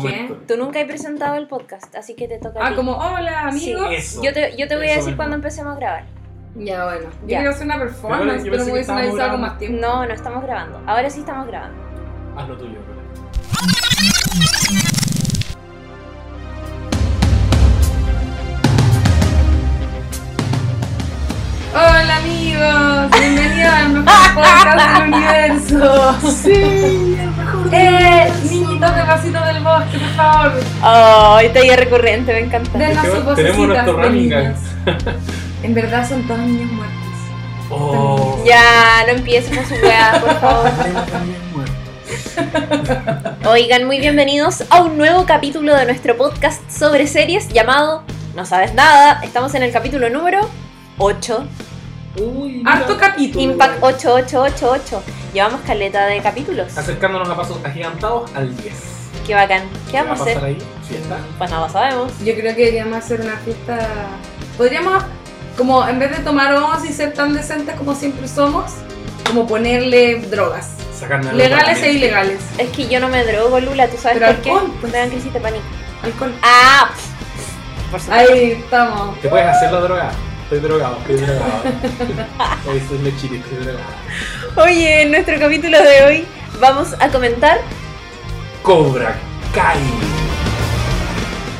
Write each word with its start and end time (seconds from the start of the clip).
¿Qué? 0.00 0.32
Tú 0.46 0.56
nunca 0.56 0.78
has 0.78 0.86
presentado 0.86 1.34
el 1.34 1.48
podcast, 1.48 1.92
así 1.96 2.14
que 2.14 2.28
te 2.28 2.38
toca 2.38 2.60
a 2.62 2.66
Ah, 2.66 2.70
ti. 2.70 2.76
como, 2.76 2.92
hola, 2.92 3.48
amigos. 3.48 3.88
Eso. 3.90 4.22
Yo 4.22 4.32
te, 4.32 4.56
yo 4.56 4.68
te 4.68 4.76
voy 4.76 4.88
a 4.90 4.94
decir 4.94 5.16
cuando 5.16 5.34
empecemos 5.34 5.72
a 5.74 5.76
grabar. 5.76 6.04
Ya, 6.54 6.84
bueno. 6.84 7.10
Yo 7.22 7.26
Ya. 7.26 7.38
quiero 7.38 7.50
hacer 7.50 7.66
una 7.66 7.78
performance, 7.80 8.44
Yo 8.44 8.52
pero, 8.52 8.64
me 8.64 8.72
hubiesen 8.74 8.96
avisado 8.96 9.32
con 9.32 9.40
más 9.40 9.58
tiempo. 9.58 9.78
No, 9.80 10.06
no 10.06 10.14
estamos 10.14 10.44
grabando. 10.44 10.80
Ahora 10.86 11.10
sí 11.10 11.18
estamos 11.18 11.48
grabando. 11.48 11.82
Haz 12.36 12.48
lo 12.48 12.56
tuyo, 12.56 12.74
Lola. 12.74 14.08
Hola, 21.74 22.16
amigos. 22.18 23.10
Bienvenidos 23.20 23.72
al 23.72 23.88
mejor 23.92 24.34
podcast 24.34 24.98
del 24.98 25.12
universo. 25.12 26.18
Sí, 26.42 27.16
Eh, 27.72 28.32
niñitos 28.48 28.96
de 28.96 29.02
vasito 29.02 29.44
del 29.44 29.62
bosque, 29.62 29.98
por 29.98 30.08
favor. 30.10 30.52
Oh, 30.82 31.38
esta 31.40 31.64
idea 31.64 31.76
recurrente, 31.76 32.32
me 32.32 32.40
encanta. 32.40 32.78
Denos 32.78 33.02
Tenemos 33.36 33.68
nuestro 33.68 33.96
de 33.96 34.02
running. 34.02 34.32
En 35.62 35.74
verdad 35.74 36.08
son 36.08 36.26
todos 36.26 36.40
niños 36.40 36.70
muertos. 36.72 36.96
Oh. 37.70 38.42
Ya, 38.46 39.04
no 39.06 39.12
empieces 39.12 39.54
con 39.54 39.66
su 39.66 39.74
weá, 39.84 40.18
por 40.20 40.40
favor. 40.40 40.70
Oigan, 43.46 43.84
muy 43.84 43.98
bienvenidos 43.98 44.64
a 44.70 44.82
un 44.82 44.96
nuevo 44.96 45.26
capítulo 45.26 45.74
de 45.74 45.84
nuestro 45.84 46.16
podcast 46.16 46.62
sobre 46.70 47.06
series 47.06 47.48
llamado 47.48 48.04
No 48.34 48.46
sabes 48.46 48.72
nada. 48.74 49.20
Estamos 49.22 49.54
en 49.54 49.62
el 49.64 49.72
capítulo 49.72 50.08
número 50.08 50.48
8. 50.98 51.46
Uy. 52.20 52.62
Harto 52.66 52.96
capítulo. 52.98 53.42
Impact 53.44 53.82
8888. 53.82 55.02
Llevamos 55.32 55.60
caleta 55.62 56.06
de 56.06 56.20
capítulos. 56.20 56.76
Acercándonos 56.76 57.28
a 57.28 57.36
pasos 57.36 57.58
agigantados 57.64 58.30
al 58.34 58.56
10. 58.56 58.74
Qué 59.26 59.34
bacán. 59.34 59.62
¿Qué 59.90 59.98
vamos 59.98 60.20
a 60.20 60.24
va 60.24 60.30
hacer? 60.30 60.44
ahí? 60.44 60.58
Fiesta. 60.88 61.18
Pues 61.36 61.50
nada, 61.50 61.68
sabemos. 61.68 62.12
Yo 62.24 62.34
creo 62.34 62.54
que 62.54 62.60
deberíamos 62.64 62.98
hacer 62.98 63.20
una 63.20 63.36
fiesta. 63.38 63.78
Podríamos, 64.56 65.04
como 65.56 65.86
en 65.86 65.98
vez 65.98 66.16
de 66.16 66.24
tomar 66.24 66.54
once 66.54 66.88
y 66.88 66.92
ser 66.92 67.12
tan 67.12 67.34
decentes 67.34 67.74
como 67.76 67.94
siempre 67.94 68.26
somos, 68.26 68.72
como 69.26 69.46
ponerle 69.46 70.16
drogas. 70.30 70.70
Sacarme 70.98 71.32
Legales 71.34 71.82
e 71.82 71.92
ilegales. 71.92 72.40
Es 72.56 72.70
que 72.70 72.88
yo 72.88 72.98
no 73.00 73.08
me 73.08 73.22
drogo, 73.24 73.60
Lula. 73.60 73.86
¿Tú 73.88 73.96
sabes 73.98 74.18
Pero 74.18 74.32
por 74.32 74.42
qué? 74.42 74.50
alcohol, 74.50 74.72
pues. 74.80 74.92
Me 74.92 74.98
dan 74.98 75.10
crisis 75.10 75.32
de 75.32 75.40
pánico. 75.40 75.64
Alcohol. 76.02 76.34
Ah, 76.42 76.90
por 77.90 78.00
supuesto. 78.00 78.32
Ahí 78.32 78.50
estamos. 78.52 79.20
¿Te 79.20 79.28
puedes 79.28 79.46
hacer 79.46 79.70
la 79.72 79.80
droga? 79.80 80.10
Estoy 80.50 80.60
drogado, 80.60 80.96
estoy 81.00 81.16
drogado. 81.16 81.62
Hoy 82.70 82.78
estoy 82.78 82.98
lechito, 83.00 83.34
estoy 83.34 83.58
drogado. 83.58 83.84
Oye, 84.56 85.02
en 85.02 85.10
nuestro 85.10 85.38
capítulo 85.38 85.76
de 85.82 86.04
hoy 86.04 86.26
vamos 86.58 86.94
a 86.98 87.10
comentar, 87.10 87.58
Cobra 88.62 89.14
Kai. 89.54 89.78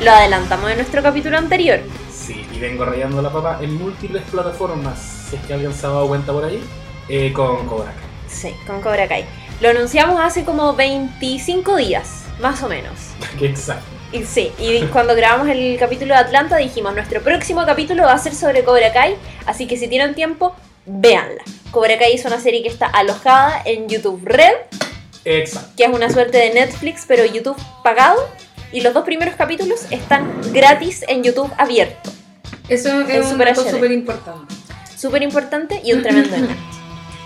lo 0.03 0.09
adelantamos 0.09 0.71
en 0.71 0.77
nuestro 0.77 1.03
capítulo 1.03 1.37
anterior. 1.37 1.81
Sí, 2.11 2.47
y 2.51 2.59
vengo 2.59 2.83
rayando 2.83 3.21
la 3.21 3.31
papa 3.31 3.59
en 3.61 3.77
múltiples 3.77 4.23
plataformas, 4.23 5.27
si 5.29 5.35
es 5.35 5.41
que 5.43 5.53
alguien 5.53 5.71
se 5.71 5.85
ha 5.85 5.89
dado 5.89 6.07
cuenta 6.07 6.33
por 6.33 6.45
ahí, 6.45 6.59
eh, 7.09 7.31
con 7.31 7.67
Cobra 7.67 7.91
Kai. 7.93 8.03
Sí, 8.27 8.55
con 8.65 8.81
Cobra 8.81 9.07
Kai. 9.07 9.23
Lo 9.61 9.69
anunciamos 9.69 10.19
hace 10.19 10.43
como 10.43 10.73
25 10.73 11.75
días, 11.75 12.23
más 12.41 12.63
o 12.63 12.67
menos. 12.67 12.93
Que 13.37 13.45
exacto. 13.45 13.98
Y 14.11 14.23
sí, 14.23 14.51
y 14.57 14.81
cuando 14.87 15.15
grabamos 15.15 15.47
el 15.49 15.77
capítulo 15.77 16.15
de 16.15 16.19
Atlanta 16.21 16.57
dijimos, 16.57 16.95
nuestro 16.95 17.21
próximo 17.21 17.63
capítulo 17.65 18.03
va 18.03 18.13
a 18.13 18.17
ser 18.17 18.33
sobre 18.33 18.63
Cobra 18.63 18.91
Kai, 18.91 19.15
así 19.45 19.67
que 19.67 19.77
si 19.77 19.87
tienen 19.87 20.15
tiempo, 20.15 20.55
véanla. 20.87 21.43
Cobra 21.69 21.97
Kai 21.99 22.13
es 22.13 22.25
una 22.25 22.39
serie 22.39 22.63
que 22.63 22.69
está 22.69 22.87
alojada 22.87 23.61
en 23.65 23.87
YouTube 23.87 24.21
Red, 24.25 24.55
Exacto. 25.25 25.69
que 25.77 25.83
es 25.83 25.89
una 25.89 26.09
suerte 26.09 26.39
de 26.39 26.53
Netflix, 26.55 27.05
pero 27.07 27.23
YouTube 27.25 27.57
pagado. 27.83 28.17
Y 28.71 28.81
los 28.81 28.93
dos 28.93 29.03
primeros 29.03 29.35
capítulos 29.35 29.81
están 29.91 30.31
gratis 30.53 31.03
en 31.07 31.23
YouTube 31.23 31.51
abierto. 31.57 32.11
Eso 32.67 33.01
Es 33.01 33.25
un 33.25 33.31
súper 33.31 33.47
dato 33.49 33.61
HD. 33.63 33.71
súper 33.71 33.91
importante. 33.91 34.55
Súper 34.95 35.23
importante 35.23 35.81
y 35.83 35.93
un 35.93 36.01
tremendo 36.03 36.35
evento. 36.35 36.53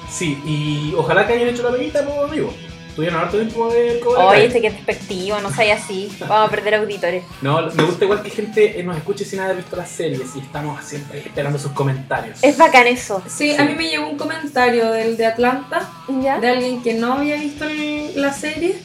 Sí, 0.09 0.37
y 0.45 0.93
ojalá 0.97 1.25
que 1.27 1.33
hayan 1.33 1.49
hecho 1.49 1.63
la 1.63 1.71
peguita, 1.77 2.05
pues, 2.05 2.17
amigo. 2.29 2.53
Tuvieron 2.95 3.19
harto 3.21 3.37
tiempo 3.37 3.69
de 3.73 3.81
ver 3.83 3.99
Cobra 4.01 4.27
Oye, 4.27 4.45
este 4.45 4.61
que 4.61 4.67
es 4.67 4.73
despectivo, 4.75 5.39
no 5.41 5.51
sea 5.51 5.75
así. 5.75 6.15
Vamos 6.19 6.47
a 6.47 6.51
perder 6.51 6.75
auditores. 6.75 7.23
No, 7.41 7.59
me 7.73 7.83
gusta 7.83 8.05
igual 8.05 8.21
que 8.21 8.29
gente 8.29 8.79
eh, 8.79 8.83
nos 8.83 8.95
escuche 8.97 9.25
sin 9.25 9.39
haber 9.39 9.55
visto 9.57 9.75
las 9.75 9.89
series 9.89 10.35
y 10.35 10.39
estamos 10.39 10.83
siempre 10.85 11.19
esperando 11.19 11.57
sus 11.57 11.71
comentarios. 11.71 12.37
Es 12.43 12.55
bacán 12.57 12.85
eso. 12.85 13.23
Sí, 13.27 13.51
Sí. 13.53 13.55
a 13.59 13.65
mí 13.65 13.73
me 13.73 13.89
llegó 13.89 14.07
un 14.07 14.17
comentario 14.17 14.91
del 14.91 15.17
de 15.17 15.25
Atlanta, 15.25 15.89
¿Ya? 16.21 16.39
de 16.39 16.49
alguien 16.49 16.83
que 16.83 16.93
no 16.93 17.13
había 17.13 17.35
visto 17.37 17.65
el- 17.65 18.11
la 18.21 18.31
serie 18.31 18.75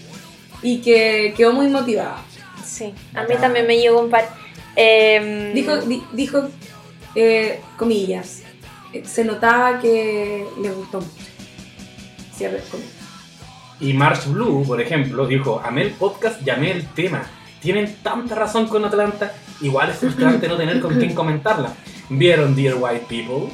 y 0.63 0.79
que 0.79 1.35
quedó 1.37 1.53
muy 1.53 1.69
motivada. 1.69 2.23
Sí, 2.65 2.95
a 3.15 3.25
mí 3.25 3.35
también 3.41 3.67
me 3.67 3.77
llegó 3.79 4.01
un 4.01 4.09
par. 4.11 4.27
Em, 4.75 5.53
Dijo, 5.53 5.77
di- 5.79 6.03
dijo 6.13 6.49
eh, 7.15 7.61
comillas, 7.77 8.43
eh, 8.93 9.03
se 9.05 9.25
notaba 9.25 9.81
que 9.81 10.47
le 10.63 10.71
gustó 10.71 11.01
mucho. 11.01 11.13
Cierre 12.35 12.63
comillas. 12.71 12.93
Y 13.81 13.93
March 13.93 14.27
Blue, 14.27 14.65
por 14.67 14.81
ejemplo, 14.81 15.27
dijo, 15.27 15.63
amé 15.65 15.83
el 15.83 15.91
podcast, 15.91 16.43
llamé 16.43 16.73
el 16.73 16.87
tema. 16.89 17.23
Tienen 17.61 17.97
tanta 18.03 18.35
razón 18.35 18.67
con 18.69 18.85
Atlanta, 18.85 19.33
igual 19.61 19.91
es 19.91 19.97
frustrante 19.99 20.49
no 20.49 20.57
tener 20.57 20.81
con 20.81 20.97
quién 20.99 21.15
comentarla. 21.15 21.73
¿Vieron 22.09 22.55
Dear 22.57 22.77
White 22.79 23.07
People? 23.09 23.53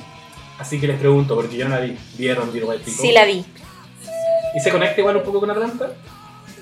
Así 0.58 0.80
que 0.80 0.86
les 0.86 0.98
pregunto, 0.98 1.34
porque 1.34 1.56
yo 1.56 1.68
no 1.68 1.74
la 1.74 1.80
vi. 1.80 1.96
¿Vieron 2.16 2.52
Dear 2.52 2.64
White 2.66 2.84
People? 2.84 3.02
Sí, 3.08 3.12
la 3.12 3.24
vi. 3.24 3.44
¿Y 4.54 4.60
se 4.60 4.70
conecta 4.70 5.00
igual 5.00 5.16
un 5.16 5.22
poco 5.24 5.40
con 5.40 5.50
Atlanta? 5.50 5.88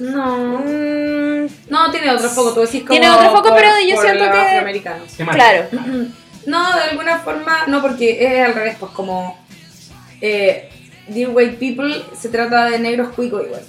No. 0.01 0.61
No, 1.69 1.91
tiene 1.91 2.11
otro 2.11 2.29
foco, 2.29 2.53
tú 2.55 2.61
decís 2.61 2.81
como 2.83 2.91
Tiene 2.99 3.11
otro 3.11 3.31
foco, 3.31 3.49
por- 3.51 3.57
pero 3.59 3.69
yo 3.87 4.01
siento 4.01 4.25
que- 4.25 4.39
afroamericanos. 4.39 5.13
Claro. 5.33 5.67
No, 6.47 6.75
de 6.77 6.83
alguna 6.83 7.19
forma, 7.19 7.65
no, 7.69 7.81
porque 7.83 8.25
es 8.25 8.45
al 8.47 8.55
revés, 8.55 8.77
pues 8.81 8.91
como 8.93 9.39
eh, 10.21 10.71
Dear 11.09 11.31
White 11.31 11.57
People 11.59 11.95
se 12.17 12.29
trata 12.29 12.67
de 12.67 12.79
negros 12.79 13.09
cuicos 13.15 13.45
igual. 13.47 13.63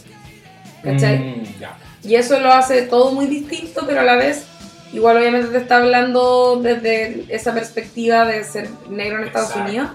¿Cachai? 0.83 1.17
Mm, 1.19 1.59
ya. 1.59 1.77
Y 2.03 2.15
eso 2.15 2.39
lo 2.39 2.51
hace 2.51 2.83
todo 2.83 3.11
muy 3.11 3.27
distinto, 3.27 3.83
pero 3.87 4.01
a 4.01 4.03
la 4.03 4.15
vez, 4.15 4.45
igual 4.91 5.17
obviamente 5.17 5.49
te 5.49 5.57
está 5.57 5.77
hablando 5.77 6.59
desde 6.61 7.25
esa 7.29 7.53
perspectiva 7.53 8.25
de 8.25 8.43
ser 8.43 8.69
negro 8.89 9.19
en 9.19 9.25
Estados 9.25 9.49
Exacto. 9.49 9.69
Unidos. 9.69 9.89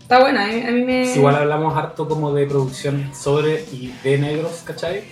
Está 0.00 0.20
buena, 0.20 0.44
a 0.44 0.48
mí, 0.48 0.62
a 0.66 0.70
mí 0.70 0.82
me... 0.82 1.06
Sí, 1.06 1.18
igual 1.18 1.36
hablamos 1.36 1.76
harto 1.76 2.08
como 2.08 2.32
de 2.32 2.46
producción 2.46 3.10
sobre 3.14 3.64
y 3.72 3.92
de 4.02 4.18
negros, 4.18 4.62
¿cachai? 4.64 5.04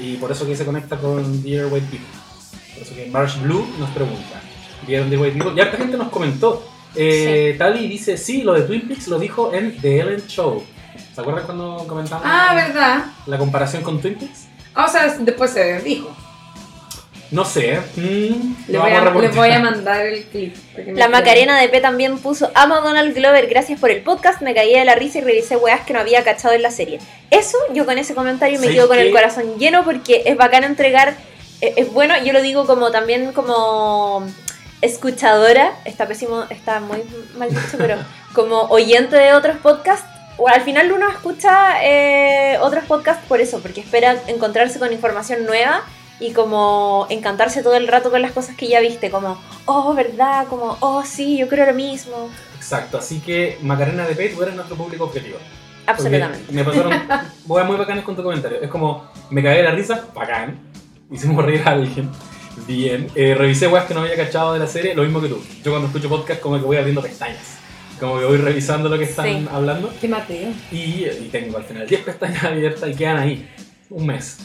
Y 0.00 0.16
por 0.16 0.32
eso 0.32 0.46
que 0.46 0.56
se 0.56 0.64
conecta 0.64 0.96
con 0.96 1.42
Dear 1.42 1.66
White 1.66 1.86
People. 1.90 2.06
Por 2.74 2.82
eso 2.82 2.94
que 2.94 3.06
Marsh 3.06 3.40
Blue 3.42 3.66
nos 3.78 3.90
pregunta, 3.90 4.40
¿vieron 4.86 5.10
Dear 5.10 5.22
White 5.22 5.38
People? 5.38 5.54
Y 5.56 5.60
harta 5.60 5.76
gente 5.78 5.96
nos 5.96 6.08
comentó. 6.08 6.62
Eh, 6.94 7.54
Tali 7.58 7.86
dice, 7.86 8.16
sí, 8.16 8.42
lo 8.42 8.54
de 8.54 8.62
Twin 8.62 8.88
Peaks 8.88 9.08
lo 9.08 9.18
dijo 9.18 9.52
en 9.52 9.76
The 9.78 10.00
Ellen 10.00 10.26
Show. 10.26 10.62
¿Se 11.16 11.22
acuerdan 11.22 11.46
cuando 11.46 11.84
comentamos 11.88 12.22
Ah, 12.28 12.52
¿verdad? 12.54 13.04
la 13.24 13.38
comparación 13.38 13.82
con 13.82 14.02
Twin 14.02 14.16
Peaks? 14.16 14.48
Ah, 14.74 14.84
O 14.84 14.88
sea, 14.88 15.06
después 15.18 15.50
se 15.50 15.80
dijo. 15.80 16.14
No 17.30 17.42
sé. 17.44 17.80
mm, 17.96 18.54
Le 18.68 18.78
voy, 18.78 18.90
a, 18.92 19.10
les 19.14 19.34
voy 19.34 19.50
a 19.50 19.58
mandar 19.58 20.04
el 20.06 20.24
clip. 20.26 20.54
La. 20.94 21.08
Macarena 21.08 21.58
de 21.58 21.68
P 21.70 21.80
también 21.80 22.18
puso 22.18 22.50
Amo 22.54 22.74
a 22.74 22.80
Donald 22.82 23.14
Glover, 23.14 23.46
gracias 23.48 23.80
por 23.80 23.90
el 23.90 24.02
podcast. 24.02 24.42
Me 24.42 24.54
caí 24.54 24.74
de 24.74 24.84
la 24.84 24.94
risa 24.94 25.18
y 25.18 25.22
revisé 25.22 25.56
weas 25.56 25.80
que 25.86 25.94
no 25.94 26.00
había 26.00 26.22
cachado 26.22 26.52
en 26.54 26.60
la 26.62 26.70
serie. 26.70 26.98
Eso, 27.30 27.56
yo 27.72 27.86
con 27.86 27.96
ese 27.96 28.14
comentario 28.14 28.58
me 28.60 28.66
¿Sabes 28.66 28.76
quedo 28.76 28.88
con 28.88 28.98
el 28.98 29.10
corazón 29.10 29.58
lleno 29.58 29.84
porque 29.84 30.22
es 30.26 30.36
bacán 30.36 30.64
entregar. 30.64 31.16
eh, 31.62 31.72
Es 31.78 31.90
bueno, 31.92 32.14
yo 32.22 32.34
lo 32.34 32.42
digo 32.42 32.66
como 32.66 32.90
también 32.92 33.32
como 33.32 34.22
escuchadora. 34.82 35.72
Está 35.84 36.06
pésimo, 36.06 36.44
está 36.50 36.80
muy 36.80 37.02
mal 37.38 37.48
dicho, 37.48 37.76
pero 37.78 37.96
como 38.34 38.60
oyente 38.64 39.16
de 39.16 39.32
otros 39.32 39.56
podcasts. 39.56 40.06
O 40.38 40.48
al 40.48 40.60
final 40.62 40.92
uno 40.92 41.08
escucha 41.08 41.82
eh, 41.82 42.58
otros 42.60 42.84
podcasts 42.84 43.24
por 43.26 43.40
eso, 43.40 43.60
porque 43.60 43.80
espera 43.80 44.16
encontrarse 44.26 44.78
con 44.78 44.92
información 44.92 45.46
nueva 45.46 45.82
y 46.20 46.32
como 46.32 47.06
encantarse 47.10 47.62
todo 47.62 47.74
el 47.74 47.88
rato 47.88 48.10
con 48.10 48.22
las 48.22 48.32
cosas 48.32 48.56
que 48.56 48.68
ya 48.68 48.80
viste, 48.80 49.10
como, 49.10 49.40
oh, 49.66 49.94
¿verdad? 49.94 50.46
Como, 50.48 50.76
oh, 50.80 51.02
sí, 51.04 51.38
yo 51.38 51.48
creo 51.48 51.66
lo 51.66 51.74
mismo. 51.74 52.30
Exacto, 52.56 52.98
así 52.98 53.20
que 53.20 53.58
Macarena 53.62 54.06
de 54.06 54.14
Pet, 54.14 54.34
tú 54.34 54.42
eres 54.42 54.54
nuestro 54.54 54.76
público 54.76 55.04
objetivo. 55.04 55.38
Porque 55.38 55.90
Absolutamente. 55.90 56.52
Me 56.52 56.64
pasaron 56.64 56.92
huevas 57.46 57.68
muy 57.68 57.76
bacanas 57.76 58.04
con 58.04 58.16
tu 58.16 58.22
comentario. 58.22 58.60
Es 58.60 58.68
como, 58.68 59.08
me 59.30 59.42
cagué 59.42 59.58
de 59.58 59.62
la 59.62 59.70
risa, 59.72 60.06
bacán. 60.14 60.58
Hicimos 61.10 61.44
reír 61.44 61.62
a 61.64 61.70
alguien. 61.70 62.10
Bien. 62.66 63.08
Eh, 63.14 63.34
revisé 63.34 63.68
weas 63.68 63.84
que 63.84 63.94
no 63.94 64.00
había 64.00 64.16
cachado 64.16 64.54
de 64.54 64.58
la 64.58 64.66
serie, 64.66 64.94
lo 64.94 65.02
mismo 65.02 65.20
que 65.20 65.28
tú. 65.28 65.40
Yo 65.62 65.70
cuando 65.70 65.86
escucho 65.86 66.08
podcast 66.08 66.40
como 66.40 66.58
que 66.58 66.64
voy 66.64 66.76
abriendo 66.76 67.02
pestañas. 67.02 67.58
Como 68.00 68.18
que 68.18 68.24
voy 68.26 68.36
revisando 68.38 68.88
lo 68.88 68.98
que 68.98 69.04
están 69.04 69.26
Sí. 69.26 69.48
hablando. 69.50 69.92
Qué 70.00 70.08
Mateo. 70.08 70.50
Y, 70.70 71.06
y 71.06 71.28
tengo 71.32 71.56
al 71.56 71.64
final 71.64 71.86
10 71.86 72.00
pestañas 72.02 72.44
abiertas 72.44 72.90
y 72.90 72.94
quedan 72.94 73.16
ahí. 73.18 73.48
Un 73.90 74.06
mes. 74.06 74.38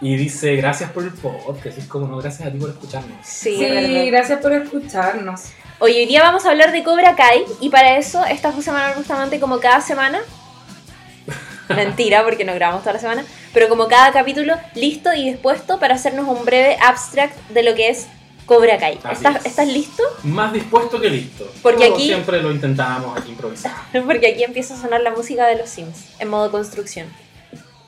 Y 0.00 0.16
dice, 0.16 0.54
gracias 0.56 0.90
por 0.90 1.02
el 1.04 1.10
podcast. 1.12 1.78
Es 1.78 1.86
como, 1.86 2.06
no, 2.06 2.18
gracias 2.18 2.46
a 2.48 2.52
ti 2.52 2.58
por 2.58 2.70
escucharnos. 2.70 3.16
Sí, 3.24 3.56
Sí, 3.56 4.10
gracias 4.10 4.40
por 4.40 4.52
escucharnos. 4.52 5.42
Hoy, 5.80 5.92
hoy 5.96 6.06
día 6.06 6.22
vamos 6.22 6.44
a 6.46 6.50
hablar 6.50 6.70
de 6.72 6.84
Cobra 6.84 7.16
Kai 7.16 7.44
y 7.60 7.68
para 7.70 7.96
eso 7.96 8.24
está 8.24 8.52
José 8.52 8.70
Manuel 8.70 8.96
Bustamante 8.96 9.40
como 9.40 9.58
cada 9.58 9.80
semana 9.80 10.20
Mentira, 11.68 12.22
porque 12.24 12.44
no 12.44 12.54
grabamos 12.54 12.82
toda 12.82 12.94
la 12.94 12.98
semana. 13.00 13.24
Pero 13.52 13.68
como 13.68 13.88
cada 13.88 14.12
capítulo 14.12 14.54
listo 14.74 15.12
y 15.14 15.30
dispuesto 15.30 15.78
para 15.80 15.94
hacernos 15.94 16.28
un 16.28 16.44
breve 16.44 16.76
abstract 16.80 17.36
de 17.50 17.62
lo 17.62 17.74
que 17.74 17.88
es 17.88 18.06
Cobra 18.46 18.76
Kai. 18.78 18.98
Así 19.04 19.24
¿Estás, 19.24 19.36
es. 19.36 19.46
¿Estás 19.46 19.68
listo? 19.68 20.02
Más 20.24 20.52
dispuesto 20.52 21.00
que 21.00 21.08
listo. 21.10 21.50
Porque 21.62 21.84
aquí- 21.86 22.06
Siempre 22.06 22.42
lo 22.42 22.50
intentábamos 22.52 23.18
aquí 23.18 23.30
improvisar. 23.30 23.72
Porque 24.06 24.28
aquí 24.32 24.42
empieza 24.44 24.74
a 24.74 24.76
sonar 24.76 25.00
la 25.00 25.10
música 25.12 25.46
de 25.46 25.56
los 25.56 25.68
Sims 25.70 26.14
en 26.18 26.28
modo 26.28 26.50
construcción. 26.50 27.06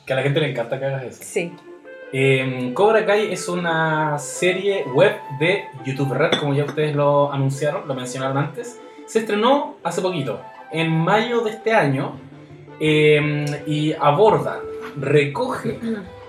Que 0.06 0.12
a 0.12 0.16
la 0.16 0.22
gente 0.22 0.40
le 0.40 0.50
encanta 0.50 0.78
que 0.78 0.84
hagas 0.86 1.04
eso. 1.04 1.20
Sí. 1.22 1.52
Eh, 2.12 2.70
Cobra 2.74 3.04
Kai 3.04 3.32
es 3.32 3.48
una 3.48 4.18
serie 4.18 4.84
web 4.94 5.16
de 5.40 5.64
YouTube 5.84 6.12
Red, 6.12 6.38
como 6.38 6.54
ya 6.54 6.64
ustedes 6.64 6.94
lo 6.94 7.32
anunciaron, 7.32 7.86
lo 7.88 7.94
mencionaron 7.94 8.38
antes. 8.38 8.78
Se 9.06 9.18
estrenó 9.18 9.76
hace 9.82 10.00
poquito, 10.00 10.40
en 10.72 10.90
mayo 10.90 11.40
de 11.40 11.50
este 11.50 11.72
año, 11.72 12.18
eh, 12.80 13.44
y 13.66 13.92
aborda, 13.92 14.60
recoge 14.96 15.78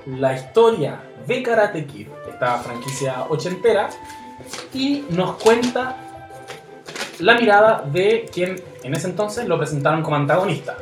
la 0.08 0.34
historia 0.34 1.00
de 1.28 1.44
Karate 1.44 1.86
Kid, 1.86 2.08
esta 2.30 2.58
franquicia 2.58 3.26
ochentera, 3.30 3.90
y 4.74 5.06
nos 5.10 5.36
cuenta 5.42 5.98
la 7.20 7.36
mirada 7.36 7.84
de 7.92 8.30
quien 8.32 8.56
en 8.84 8.94
ese 8.94 9.08
entonces 9.08 9.48
lo 9.48 9.58
presentaron 9.58 10.04
como 10.04 10.16
antagonista, 10.16 10.78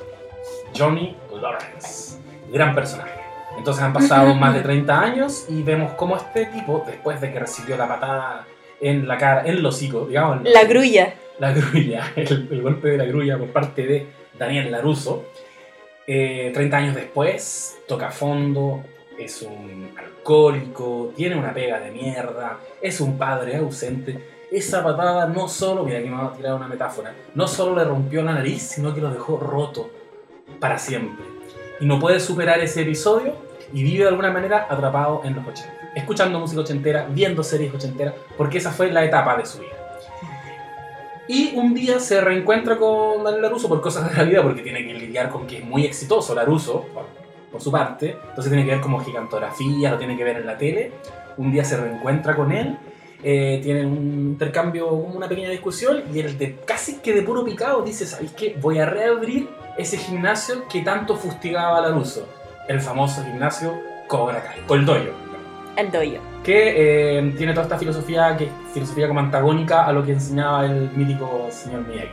Johnny 0.77 1.15
Lawrence. 1.41 2.17
Gran 2.51 2.75
personaje. 2.75 3.11
Entonces 3.57 3.83
han 3.83 3.93
pasado 3.93 4.35
más 4.35 4.53
de 4.53 4.61
30 4.61 4.99
años 4.99 5.45
y 5.49 5.63
vemos 5.63 5.93
cómo 5.93 6.17
este 6.17 6.45
tipo, 6.47 6.83
después 6.85 7.21
de 7.21 7.31
que 7.31 7.39
recibió 7.39 7.77
la 7.77 7.87
patada 7.87 8.45
en 8.81 9.07
la 9.07 9.17
cara, 9.17 9.41
en 9.45 9.57
el 9.57 9.65
hocico, 9.65 10.05
digamos, 10.05 10.41
La 10.43 10.65
grulla. 10.65 11.13
la 11.39 11.51
grulla, 11.51 12.11
el, 12.15 12.47
el 12.51 12.61
golpe 12.61 12.89
de 12.89 12.97
la 12.97 13.05
grulla 13.05 13.37
por 13.37 13.47
parte 13.49 13.85
de 13.85 14.07
Daniel 14.37 14.71
Laruso. 14.71 15.25
Eh, 16.07 16.51
30 16.53 16.77
años 16.77 16.95
después, 16.95 17.77
toca 17.87 18.11
fondo, 18.11 18.83
es 19.17 19.41
un 19.41 19.91
alcohólico, 19.97 21.13
tiene 21.15 21.35
una 21.35 21.53
pega 21.53 21.79
de 21.79 21.91
mierda, 21.91 22.59
es 22.81 22.99
un 23.01 23.17
padre 23.17 23.57
ausente. 23.57 24.35
Esa 24.51 24.83
patada 24.83 25.25
no 25.27 25.47
solo, 25.47 25.83
mira 25.83 25.99
aquí 25.99 26.09
me 26.09 26.17
voy 26.17 26.27
a 26.27 26.33
tirar 26.33 26.55
una 26.55 26.67
metáfora, 26.67 27.13
no 27.33 27.47
solo 27.47 27.75
le 27.75 27.83
rompió 27.83 28.21
la 28.21 28.33
nariz, 28.33 28.61
sino 28.61 28.93
que 28.93 29.01
lo 29.01 29.09
dejó 29.09 29.37
roto 29.37 29.89
para 30.59 30.77
siempre. 30.77 31.25
Y 31.79 31.85
no 31.85 31.99
puede 31.99 32.19
superar 32.19 32.59
ese 32.59 32.81
episodio 32.81 33.33
y 33.73 33.83
vive 33.83 34.03
de 34.03 34.09
alguna 34.09 34.31
manera 34.31 34.67
atrapado 34.69 35.21
en 35.25 35.35
los 35.35 35.45
80, 35.45 35.91
escuchando 35.95 36.39
música 36.39 36.61
ochentera, 36.61 37.07
viendo 37.09 37.43
series 37.43 37.73
ochenteras, 37.73 38.13
porque 38.37 38.59
esa 38.59 38.71
fue 38.71 38.91
la 38.91 39.03
etapa 39.03 39.35
de 39.35 39.45
su 39.45 39.59
vida. 39.59 39.71
Y 41.27 41.55
un 41.55 41.73
día 41.73 41.99
se 41.99 42.21
reencuentra 42.21 42.77
con 42.77 43.23
Daniel 43.23 43.41
Laruso 43.41 43.67
por 43.67 43.81
cosas 43.81 44.11
de 44.11 44.15
la 44.15 44.23
vida, 44.23 44.43
porque 44.43 44.61
tiene 44.61 44.85
que 44.85 44.93
lidiar 44.93 45.29
con 45.29 45.47
que 45.47 45.57
es 45.57 45.65
muy 45.65 45.83
exitoso 45.83 46.35
Laruso, 46.35 46.85
por, 47.55 47.61
su 47.61 47.71
parte. 47.71 48.17
Entonces 48.29 48.51
tiene 48.51 48.65
que 48.65 48.71
ver 48.71 48.81
como 48.81 48.99
gigantografía, 48.99 49.91
lo 49.91 49.97
tiene 49.97 50.17
que 50.17 50.23
ver 50.23 50.37
en 50.37 50.45
la 50.45 50.57
tele. 50.57 50.91
Un 51.37 51.51
día 51.51 51.63
se 51.63 51.77
reencuentra 51.77 52.35
con 52.35 52.51
él, 52.51 52.77
eh, 53.23 53.59
tienen 53.63 53.87
un 53.87 54.27
intercambio, 54.31 54.89
una 54.91 55.27
pequeña 55.27 55.49
discusión, 55.49 56.03
y 56.13 56.19
él 56.19 56.37
de, 56.37 56.57
casi 56.65 56.97
que 56.99 57.13
de 57.13 57.23
puro 57.23 57.43
picado 57.43 57.81
dice, 57.81 58.05
¿sabéis 58.05 58.31
qué? 58.33 58.55
Voy 58.61 58.79
a 58.79 58.85
reabrir 58.85 59.49
ese 59.77 59.97
gimnasio 59.97 60.67
que 60.67 60.81
tanto 60.81 61.15
fustigaba 61.15 61.79
a 61.79 61.81
Laruso. 61.81 62.27
El 62.67 62.81
famoso 62.81 63.23
gimnasio 63.23 63.73
Cobra 64.07 64.43
Kai, 64.43 64.61
o 64.67 64.75
el 64.75 64.85
dojo 64.85 64.99
El 65.75 65.91
doyo. 65.91 66.19
que 66.43 67.17
eh, 67.17 67.33
tiene 67.37 67.53
toda 67.53 67.63
esta 67.63 67.77
filosofía 67.77 68.37
que 68.37 68.45
es 68.45 68.51
filosofía 68.73 69.07
como 69.07 69.19
antagónica 69.19 69.85
a 69.85 69.91
lo 69.91 70.05
que 70.05 70.13
enseñaba 70.13 70.65
el 70.65 70.89
mítico 70.95 71.47
señor 71.49 71.87
Miyagi. 71.87 72.09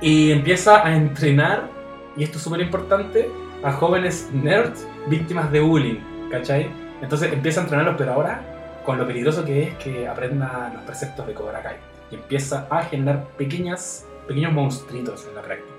Y 0.00 0.32
empieza 0.32 0.84
a 0.84 0.94
entrenar, 0.94 1.68
y 2.16 2.24
esto 2.24 2.38
es 2.38 2.44
súper 2.44 2.60
importante, 2.60 3.30
a 3.64 3.72
jóvenes 3.72 4.28
nerds 4.32 4.86
víctimas 5.08 5.50
de 5.50 5.60
bullying, 5.60 5.98
¿cachai? 6.30 6.70
Entonces 7.00 7.32
empieza 7.32 7.60
a 7.60 7.62
entrenarlos, 7.64 7.96
pero 7.96 8.12
ahora 8.12 8.42
con 8.84 8.98
lo 8.98 9.06
peligroso 9.06 9.44
que 9.44 9.62
es 9.64 9.74
que 9.76 10.06
aprendan 10.06 10.74
los 10.74 10.82
preceptos 10.82 11.26
de 11.26 11.34
Cobra 11.34 11.62
Kai. 11.62 11.76
Y 12.10 12.16
empieza 12.16 12.66
a 12.70 12.82
generar 12.82 13.24
pequeñas, 13.38 14.06
pequeños 14.28 14.52
monstruitos 14.52 15.26
en 15.26 15.34
la 15.34 15.42
práctica. 15.42 15.72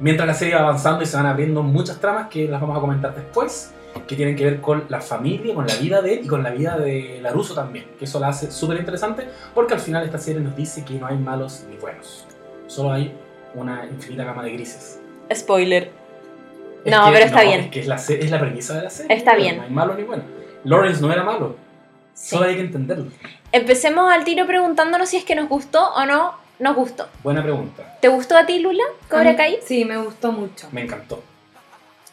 Mientras 0.00 0.26
la 0.26 0.34
serie 0.34 0.54
va 0.56 0.62
avanzando 0.62 1.02
y 1.02 1.06
se 1.06 1.16
van 1.16 1.26
abriendo 1.26 1.62
muchas 1.62 2.00
tramas 2.00 2.28
que 2.28 2.48
las 2.48 2.60
vamos 2.60 2.76
a 2.76 2.80
comentar 2.80 3.14
después, 3.14 3.72
que 4.06 4.14
tienen 4.14 4.36
que 4.36 4.44
ver 4.44 4.60
con 4.60 4.84
la 4.88 5.00
familia, 5.00 5.54
con 5.54 5.66
la 5.66 5.74
vida 5.76 6.02
de 6.02 6.14
él 6.14 6.24
y 6.24 6.26
con 6.26 6.42
la 6.42 6.50
vida 6.50 6.76
de 6.76 7.20
Laruso 7.22 7.54
también. 7.54 7.86
Que 7.98 8.04
eso 8.04 8.20
la 8.20 8.28
hace 8.28 8.50
súper 8.50 8.78
interesante 8.78 9.26
porque 9.54 9.72
al 9.72 9.80
final 9.80 10.04
esta 10.04 10.18
serie 10.18 10.42
nos 10.42 10.54
dice 10.54 10.84
que 10.84 10.94
no 10.94 11.06
hay 11.06 11.16
malos 11.16 11.64
ni 11.70 11.76
buenos. 11.76 12.26
Solo 12.66 12.92
hay 12.92 13.16
una 13.54 13.86
infinita 13.86 14.24
gama 14.24 14.42
de 14.42 14.52
grises. 14.52 15.00
Spoiler. 15.32 16.05
Es 16.86 16.92
No, 16.92 17.06
que- 17.06 17.12
pero 17.12 17.24
está 17.26 17.42
no, 17.42 17.48
bien. 17.48 17.60
Es 17.60 17.70
que 17.70 17.80
es 17.80 17.86
la, 17.86 17.96
es 17.96 18.30
la 18.30 18.38
premisa 18.40 18.74
de 18.74 18.82
la 18.82 18.90
serie. 18.90 19.16
Está 19.16 19.32
No 19.32 19.38
bien. 19.38 19.60
hay 19.60 19.70
malo 19.70 19.94
ni 19.94 20.02
bueno. 20.04 20.22
Lawrence 20.64 21.00
no 21.02 21.12
era 21.12 21.22
malo. 21.24 21.56
Sí. 22.14 22.30
Solo 22.36 22.46
hay 22.46 22.54
que 22.54 22.60
entenderlo. 22.62 23.06
Empecemos 23.52 24.10
al 24.12 24.24
tiro 24.24 24.46
preguntándonos 24.46 25.08
si 25.08 25.16
es 25.18 25.24
que 25.24 25.34
nos 25.34 25.48
gustó 25.48 25.92
o 25.94 26.06
no 26.06 26.34
nos 26.58 26.74
gustó. 26.74 27.06
Buena 27.22 27.42
pregunta. 27.42 27.82
¿Te 28.00 28.08
gustó 28.08 28.36
a 28.38 28.46
ti, 28.46 28.58
Lula, 28.60 28.82
Cobra 29.10 29.36
Kai? 29.36 29.58
Sí, 29.64 29.84
me 29.84 29.98
gustó 29.98 30.32
mucho. 30.32 30.68
Me 30.72 30.82
encantó. 30.82 31.22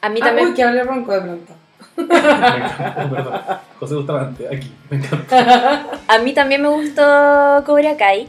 A 0.01 0.09
mí 0.09 0.19
Ah, 0.21 0.25
también. 0.25 0.49
uy, 0.49 0.53
que 0.53 0.63
hablé 0.63 0.83
ronco 0.83 1.13
de 1.13 1.21
pronto. 1.21 1.53
Me 1.95 2.03
encantó, 2.05 3.09
perdón. 3.15 3.41
José 3.79 3.95
Bustamante, 3.95 4.47
aquí. 4.53 4.73
Me 4.89 4.97
encantó. 4.97 5.35
A 6.07 6.17
mí 6.19 6.33
también 6.33 6.61
me 6.61 6.67
gustó 6.69 7.63
Cobra 7.65 7.95
Kai, 7.95 8.27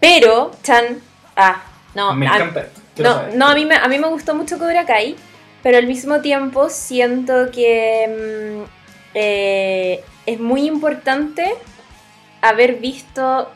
pero, 0.00 0.52
Chan, 0.62 0.84
ah, 1.36 1.60
no, 1.94 2.14
me 2.14 2.26
encanta 2.26 2.66
no, 2.98 3.22
no, 3.34 3.46
a 3.48 3.54
mí, 3.54 3.64
me, 3.64 3.76
a 3.76 3.86
mí 3.88 3.98
me 3.98 4.08
gustó 4.08 4.34
mucho 4.34 4.58
Cobra 4.58 4.84
Kai, 4.86 5.14
pero 5.68 5.76
al 5.76 5.86
mismo 5.86 6.22
tiempo 6.22 6.70
siento 6.70 7.50
que 7.50 8.08
mm, 8.08 8.62
eh, 9.12 10.02
es 10.24 10.40
muy 10.40 10.66
importante 10.66 11.44
haber 12.40 12.76
visto 12.76 13.50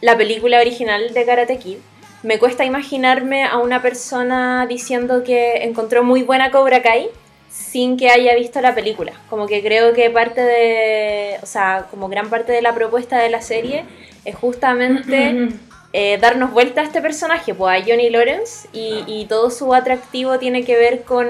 la 0.00 0.16
película 0.16 0.60
original 0.60 1.12
de 1.12 1.26
Karate 1.26 1.58
Kid. 1.58 1.76
Me 2.22 2.38
cuesta 2.38 2.64
imaginarme 2.64 3.44
a 3.44 3.58
una 3.58 3.82
persona 3.82 4.64
diciendo 4.66 5.24
que 5.24 5.64
encontró 5.64 6.02
muy 6.02 6.22
buena 6.22 6.50
Cobra 6.50 6.80
Kai 6.80 7.10
sin 7.50 7.98
que 7.98 8.08
haya 8.08 8.34
visto 8.34 8.62
la 8.62 8.74
película. 8.74 9.12
Como 9.28 9.46
que 9.46 9.62
creo 9.62 9.92
que 9.92 10.08
parte 10.08 10.40
de, 10.40 11.36
o 11.42 11.46
sea, 11.46 11.88
como 11.90 12.08
gran 12.08 12.30
parte 12.30 12.52
de 12.52 12.62
la 12.62 12.74
propuesta 12.74 13.18
de 13.18 13.28
la 13.28 13.42
serie 13.42 13.84
es 14.24 14.34
justamente 14.34 15.50
eh, 15.98 16.18
darnos 16.20 16.50
vuelta 16.52 16.82
a 16.82 16.84
este 16.84 17.00
personaje, 17.00 17.54
pues 17.54 17.80
a 17.80 17.82
Johnny 17.86 18.10
Lawrence, 18.10 18.68
y, 18.74 19.02
y 19.06 19.24
todo 19.26 19.50
su 19.50 19.72
atractivo 19.72 20.38
tiene 20.38 20.62
que 20.62 20.76
ver 20.76 21.04
con, 21.04 21.26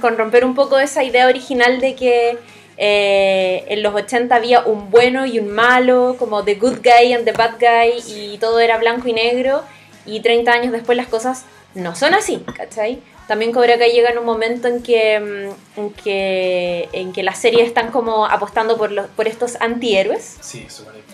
con 0.00 0.16
romper 0.18 0.44
un 0.44 0.56
poco 0.56 0.80
esa 0.80 1.04
idea 1.04 1.28
original 1.28 1.80
de 1.80 1.94
que 1.94 2.36
eh, 2.76 3.64
en 3.68 3.82
los 3.84 3.94
80 3.94 4.34
había 4.34 4.60
un 4.62 4.90
bueno 4.90 5.26
y 5.26 5.38
un 5.38 5.48
malo, 5.52 6.16
como 6.18 6.42
the 6.42 6.56
good 6.56 6.78
guy 6.82 7.12
and 7.12 7.24
the 7.24 7.30
bad 7.32 7.54
guy, 7.60 8.02
y 8.08 8.38
todo 8.38 8.58
era 8.58 8.78
blanco 8.78 9.06
y 9.06 9.12
negro, 9.12 9.62
y 10.06 10.18
30 10.20 10.50
años 10.50 10.72
después 10.72 10.96
las 10.96 11.06
cosas 11.06 11.44
no 11.74 11.94
son 11.94 12.14
así, 12.14 12.44
¿cachai? 12.56 12.98
También 13.28 13.52
Cobra 13.52 13.78
Kai 13.78 13.92
llega 13.92 14.10
en 14.10 14.18
un 14.18 14.24
momento 14.24 14.66
en 14.66 14.82
que, 14.82 15.20
mm, 15.20 15.78
en 15.80 15.90
que, 15.92 16.88
en 16.92 17.12
que 17.12 17.22
las 17.22 17.38
series 17.38 17.68
están 17.68 17.92
como 17.92 18.26
apostando 18.26 18.76
por, 18.76 18.90
los, 18.90 19.06
por 19.08 19.28
estos 19.28 19.56
antihéroes, 19.60 20.38
Sí, 20.40 20.66
súper 20.68 20.94
bien. 20.94 21.04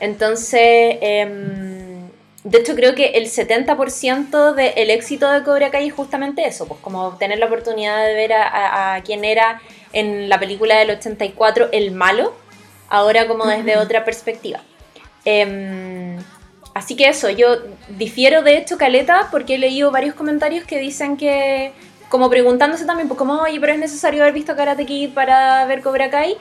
entonces, 0.00 0.96
em, 1.00 1.89
de 2.44 2.58
hecho 2.58 2.74
creo 2.74 2.94
que 2.94 3.08
el 3.10 3.26
70% 3.26 4.54
del 4.54 4.90
éxito 4.90 5.30
de 5.30 5.42
Cobra 5.42 5.70
Kai 5.70 5.88
es 5.88 5.94
justamente 5.94 6.46
eso, 6.46 6.66
pues 6.66 6.80
como 6.80 7.16
tener 7.18 7.38
la 7.38 7.46
oportunidad 7.46 8.04
de 8.06 8.14
ver 8.14 8.32
a, 8.32 8.46
a, 8.46 8.94
a 8.94 9.02
quien 9.02 9.24
era 9.24 9.60
en 9.92 10.28
la 10.28 10.38
película 10.38 10.76
del 10.76 10.90
84 10.90 11.68
el 11.72 11.90
malo, 11.92 12.34
ahora 12.88 13.26
como 13.26 13.46
desde 13.46 13.76
otra 13.76 14.04
perspectiva. 14.04 14.60
Em, 15.24 16.16
así 16.74 16.96
que 16.96 17.08
eso, 17.08 17.30
yo 17.30 17.58
difiero 17.90 18.42
de 18.42 18.56
hecho 18.56 18.78
Caleta 18.78 19.28
porque 19.30 19.54
he 19.54 19.58
leído 19.58 19.90
varios 19.90 20.14
comentarios 20.14 20.64
que 20.64 20.78
dicen 20.78 21.16
que, 21.16 21.72
como 22.08 22.30
preguntándose 22.30 22.84
también, 22.84 23.08
pues 23.08 23.18
como, 23.18 23.34
oye, 23.34 23.60
pero 23.60 23.72
es 23.72 23.78
necesario 23.78 24.22
haber 24.22 24.34
visto 24.34 24.56
Karate 24.56 24.86
Kid 24.86 25.10
para 25.10 25.64
ver 25.66 25.82
Cobra 25.82 26.10
Kai. 26.10 26.36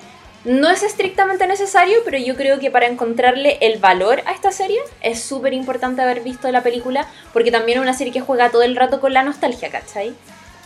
No 0.45 0.69
es 0.69 0.83
estrictamente 0.83 1.45
necesario, 1.47 1.97
pero 2.05 2.17
yo 2.17 2.35
creo 2.35 2.59
que 2.59 2.71
para 2.71 2.87
encontrarle 2.87 3.57
el 3.61 3.79
valor 3.79 4.21
a 4.25 4.31
esta 4.31 4.51
serie 4.51 4.79
es 5.01 5.21
súper 5.21 5.53
importante 5.53 6.01
haber 6.01 6.21
visto 6.21 6.49
la 6.51 6.63
película, 6.63 7.07
porque 7.33 7.51
también 7.51 7.77
es 7.79 7.81
una 7.83 7.93
serie 7.93 8.13
que 8.13 8.21
juega 8.21 8.49
todo 8.49 8.61
el 8.63 8.75
rato 8.75 9.01
con 9.01 9.13
la 9.13 9.23
nostalgia, 9.23 9.69
¿cachai? 9.69 10.13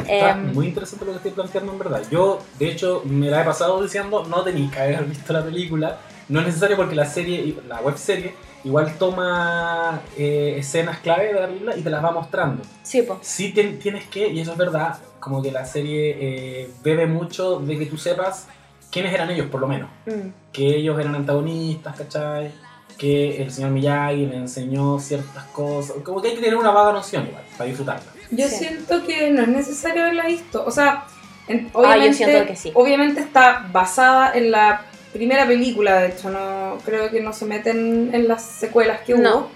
Está 0.07 0.31
Em, 0.31 0.53
muy 0.53 0.67
interesante 0.67 1.05
lo 1.05 1.11
que 1.11 1.17
estoy 1.17 1.31
planteando 1.31 1.71
en 1.71 1.79
verdad. 1.79 2.03
Yo, 2.11 2.39
de 2.59 2.67
hecho, 2.69 3.01
me 3.05 3.29
la 3.29 3.41
he 3.41 3.45
pasado 3.45 3.81
diciendo, 3.81 4.25
no 4.27 4.43
tenéis 4.43 4.71
que 4.71 4.79
haber 4.79 5.03
visto 5.05 5.33
la 5.33 5.43
película. 5.43 5.97
No 6.29 6.39
es 6.39 6.45
necesario 6.47 6.77
porque 6.77 6.95
la 6.95 7.05
serie, 7.05 7.55
la 7.67 7.81
web 7.81 7.97
serie, 7.97 8.33
igual 8.63 8.95
toma 8.97 10.01
eh, 10.17 10.55
escenas 10.57 10.99
clave 10.99 11.33
de 11.33 11.39
la 11.39 11.47
película 11.47 11.75
y 11.77 11.81
te 11.81 11.89
las 11.89 12.03
va 12.03 12.11
mostrando. 12.11 12.63
sí, 12.83 13.01
po. 13.01 13.19
Sí 13.21 13.53
tien- 13.53 13.79
tienes 13.79 14.05
que, 14.05 14.27
y 14.27 14.39
eso 14.39 14.51
es 14.51 14.57
verdad, 14.57 14.97
como 15.19 15.41
que 15.41 15.51
la 15.51 15.65
serie 15.65 16.17
eh, 16.19 16.69
bebe 16.83 17.07
mucho 17.07 17.59
de 17.59 17.77
que 17.77 17.85
tú 17.87 17.97
sepas 17.97 18.47
quiénes 18.93 19.13
eran 19.13 19.29
ellos, 19.31 19.47
por 19.49 19.59
lo 19.59 19.67
menos. 19.67 19.89
Mm, 20.05 20.29
Que 20.53 20.67
ellos 20.77 20.99
eran 20.99 21.15
antagonistas, 21.15 21.95
¿cachai? 21.97 22.51
Que 22.97 23.41
el 23.41 23.51
señor 23.51 23.71
Miyagi 23.71 24.27
le 24.27 24.37
enseñó 24.37 24.99
ciertas 24.99 25.45
cosas. 25.45 25.95
Como 26.03 26.21
que 26.21 26.27
hay 26.29 26.35
que 26.35 26.41
tener 26.41 26.55
una 26.55 26.69
vaga 26.71 26.93
noción 26.93 27.25
igual, 27.27 27.43
para 27.57 27.67
disfrutarla. 27.67 28.03
Yo 28.29 28.47
Sí. 28.47 28.55
siento 28.55 29.03
que 29.05 29.31
no 29.31 29.41
es 29.41 29.47
necesario 29.47 30.03
haberla 30.03 30.27
visto. 30.27 30.63
O 30.65 30.69
sea, 30.71 31.05
en- 31.47 31.67
Ah, 31.67 31.71
yo 31.73 31.79
obviamente, 31.79 32.45
que 32.45 32.55
sí. 32.55 32.71
obviamente 32.75 33.19
está 33.21 33.67
basada 33.71 34.31
en 34.35 34.51
la 34.51 34.83
primera 35.11 35.45
película, 35.47 35.99
de 36.01 36.09
hecho, 36.09 36.29
no 36.29 36.77
creo 36.85 37.09
que 37.09 37.19
no 37.21 37.33
se 37.33 37.45
meten 37.45 38.11
en 38.13 38.27
las 38.27 38.43
secuelas 38.43 39.01
que 39.01 39.15
hubo. 39.15 39.21
No. 39.23 39.47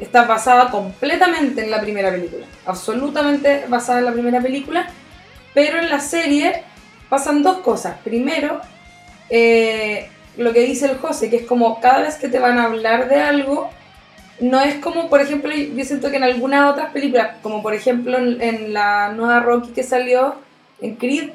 Está 0.00 0.24
basada 0.24 0.70
completamente 0.70 1.62
en 1.64 1.70
la 1.70 1.80
primera 1.80 2.10
película. 2.10 2.46
Absolutamente 2.66 3.64
basada 3.68 4.00
en 4.00 4.04
la 4.06 4.12
primera 4.12 4.40
película. 4.40 4.86
Pero 5.54 5.78
en 5.78 5.88
la 5.88 6.00
serie 6.00 6.64
pasan 7.14 7.44
dos 7.44 7.58
cosas. 7.58 7.96
Primero, 8.02 8.60
eh, 9.30 10.08
lo 10.36 10.52
que 10.52 10.60
dice 10.60 10.86
el 10.86 10.98
José, 10.98 11.30
que 11.30 11.36
es 11.36 11.46
como 11.46 11.80
cada 11.80 12.00
vez 12.02 12.16
que 12.16 12.28
te 12.28 12.40
van 12.40 12.58
a 12.58 12.64
hablar 12.64 13.08
de 13.08 13.20
algo, 13.20 13.70
no 14.40 14.60
es 14.60 14.74
como, 14.76 15.08
por 15.08 15.20
ejemplo, 15.20 15.52
yo 15.54 15.84
siento 15.84 16.10
que 16.10 16.16
en 16.16 16.24
algunas 16.24 16.72
otras 16.72 16.90
películas, 16.90 17.36
como 17.40 17.62
por 17.62 17.72
ejemplo 17.72 18.18
en, 18.18 18.42
en 18.42 18.72
la 18.72 19.12
nueva 19.12 19.38
Rocky 19.40 19.70
que 19.70 19.84
salió, 19.84 20.34
en 20.80 20.96
Creed, 20.96 21.30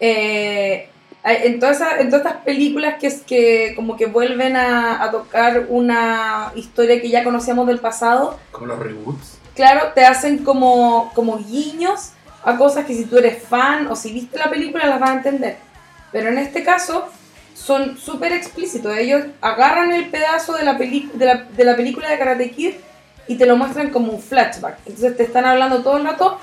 eh, 0.00 0.88
en, 1.24 1.60
todas 1.60 1.76
esas- 1.76 2.00
en 2.00 2.10
todas 2.10 2.26
estas 2.26 2.42
películas 2.42 2.96
que, 3.00 3.06
es 3.06 3.20
que 3.22 3.72
como 3.76 3.96
que 3.96 4.06
vuelven 4.06 4.56
a, 4.56 5.02
a 5.02 5.10
tocar 5.12 5.66
una 5.68 6.52
historia 6.56 7.00
que 7.00 7.08
ya 7.08 7.22
conocíamos 7.22 7.66
del 7.68 7.78
pasado, 7.78 8.38
Como 8.50 8.66
los 8.66 8.78
reboots. 8.80 9.38
claro, 9.54 9.92
te 9.94 10.04
hacen 10.04 10.38
como, 10.38 11.12
como 11.14 11.38
guiños 11.38 12.10
a 12.44 12.56
cosas 12.56 12.86
que 12.86 12.94
si 12.94 13.04
tú 13.04 13.18
eres 13.18 13.42
fan 13.42 13.86
o 13.88 13.96
si 13.96 14.12
viste 14.12 14.38
la 14.38 14.50
película 14.50 14.86
las 14.86 15.00
vas 15.00 15.10
a 15.10 15.14
entender. 15.14 15.56
Pero 16.12 16.28
en 16.28 16.38
este 16.38 16.62
caso 16.62 17.08
son 17.54 17.98
súper 17.98 18.32
explícitos. 18.32 18.96
Ellos 18.96 19.24
agarran 19.40 19.92
el 19.92 20.08
pedazo 20.08 20.54
de 20.54 20.64
la, 20.64 20.78
peli- 20.78 21.10
de, 21.14 21.26
la, 21.26 21.34
de 21.36 21.64
la 21.64 21.76
película 21.76 22.08
de 22.08 22.18
Karate 22.18 22.50
Kid 22.50 22.72
y 23.26 23.36
te 23.36 23.44
lo 23.46 23.56
muestran 23.56 23.90
como 23.90 24.12
un 24.12 24.22
flashback. 24.22 24.78
Entonces 24.86 25.16
te 25.16 25.24
están 25.24 25.44
hablando 25.44 25.82
todo 25.82 25.98
el 25.98 26.04
rato. 26.04 26.38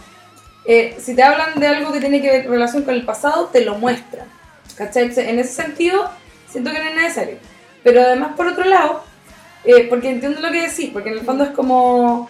eh, 0.67 0.97
si 0.99 1.15
te 1.15 1.23
hablan 1.23 1.59
de 1.59 1.67
algo 1.67 1.91
que 1.91 1.99
tiene 1.99 2.21
que 2.21 2.29
ver 2.29 2.49
relación 2.49 2.83
con 2.83 2.93
el 2.93 3.05
pasado, 3.05 3.45
te 3.45 3.63
lo 3.63 3.75
muestran. 3.75 4.27
¿Cachai? 4.75 5.11
En 5.17 5.39
ese 5.39 5.53
sentido, 5.53 6.09
siento 6.49 6.71
que 6.71 6.79
no 6.79 6.89
es 6.89 6.95
necesario. 6.95 7.37
Pero 7.83 8.01
además, 8.01 8.33
por 8.35 8.47
otro 8.47 8.65
lado, 8.65 9.03
eh, 9.63 9.87
porque 9.89 10.09
entiendo 10.09 10.41
lo 10.41 10.51
que 10.51 10.67
decís, 10.67 10.89
porque 10.91 11.09
en 11.09 11.19
el 11.19 11.25
fondo 11.25 11.43
es 11.45 11.51
como 11.51 12.29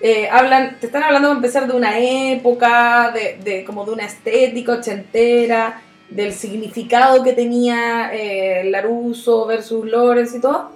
eh, 0.00 0.28
hablan, 0.30 0.78
te 0.80 0.86
están 0.86 1.02
hablando 1.02 1.28
para 1.28 1.38
empezar 1.38 1.66
de 1.66 1.76
una 1.76 1.98
época, 1.98 3.12
de, 3.12 3.38
de 3.42 3.64
como 3.64 3.84
de 3.84 3.92
una 3.92 4.04
estética 4.04 4.72
ochentera, 4.72 5.82
del 6.08 6.32
significado 6.32 7.22
que 7.22 7.32
tenía 7.32 8.10
eh, 8.12 8.64
Laruso 8.64 9.46
versus 9.46 9.88
Lawrence 9.88 10.38
y 10.38 10.40
todo. 10.40 10.70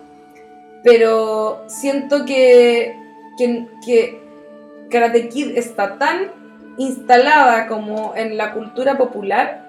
Pero 0.83 1.65
siento 1.67 2.25
que, 2.25 2.95
que, 3.39 3.67
que 3.85 4.21
Karate 4.91 5.29
Kid 5.29 5.57
está 5.57 5.99
tan 5.99 6.31
instalada 6.77 7.67
como 7.67 8.15
en 8.17 8.37
la 8.37 8.53
cultura 8.53 8.99
popular 8.99 9.63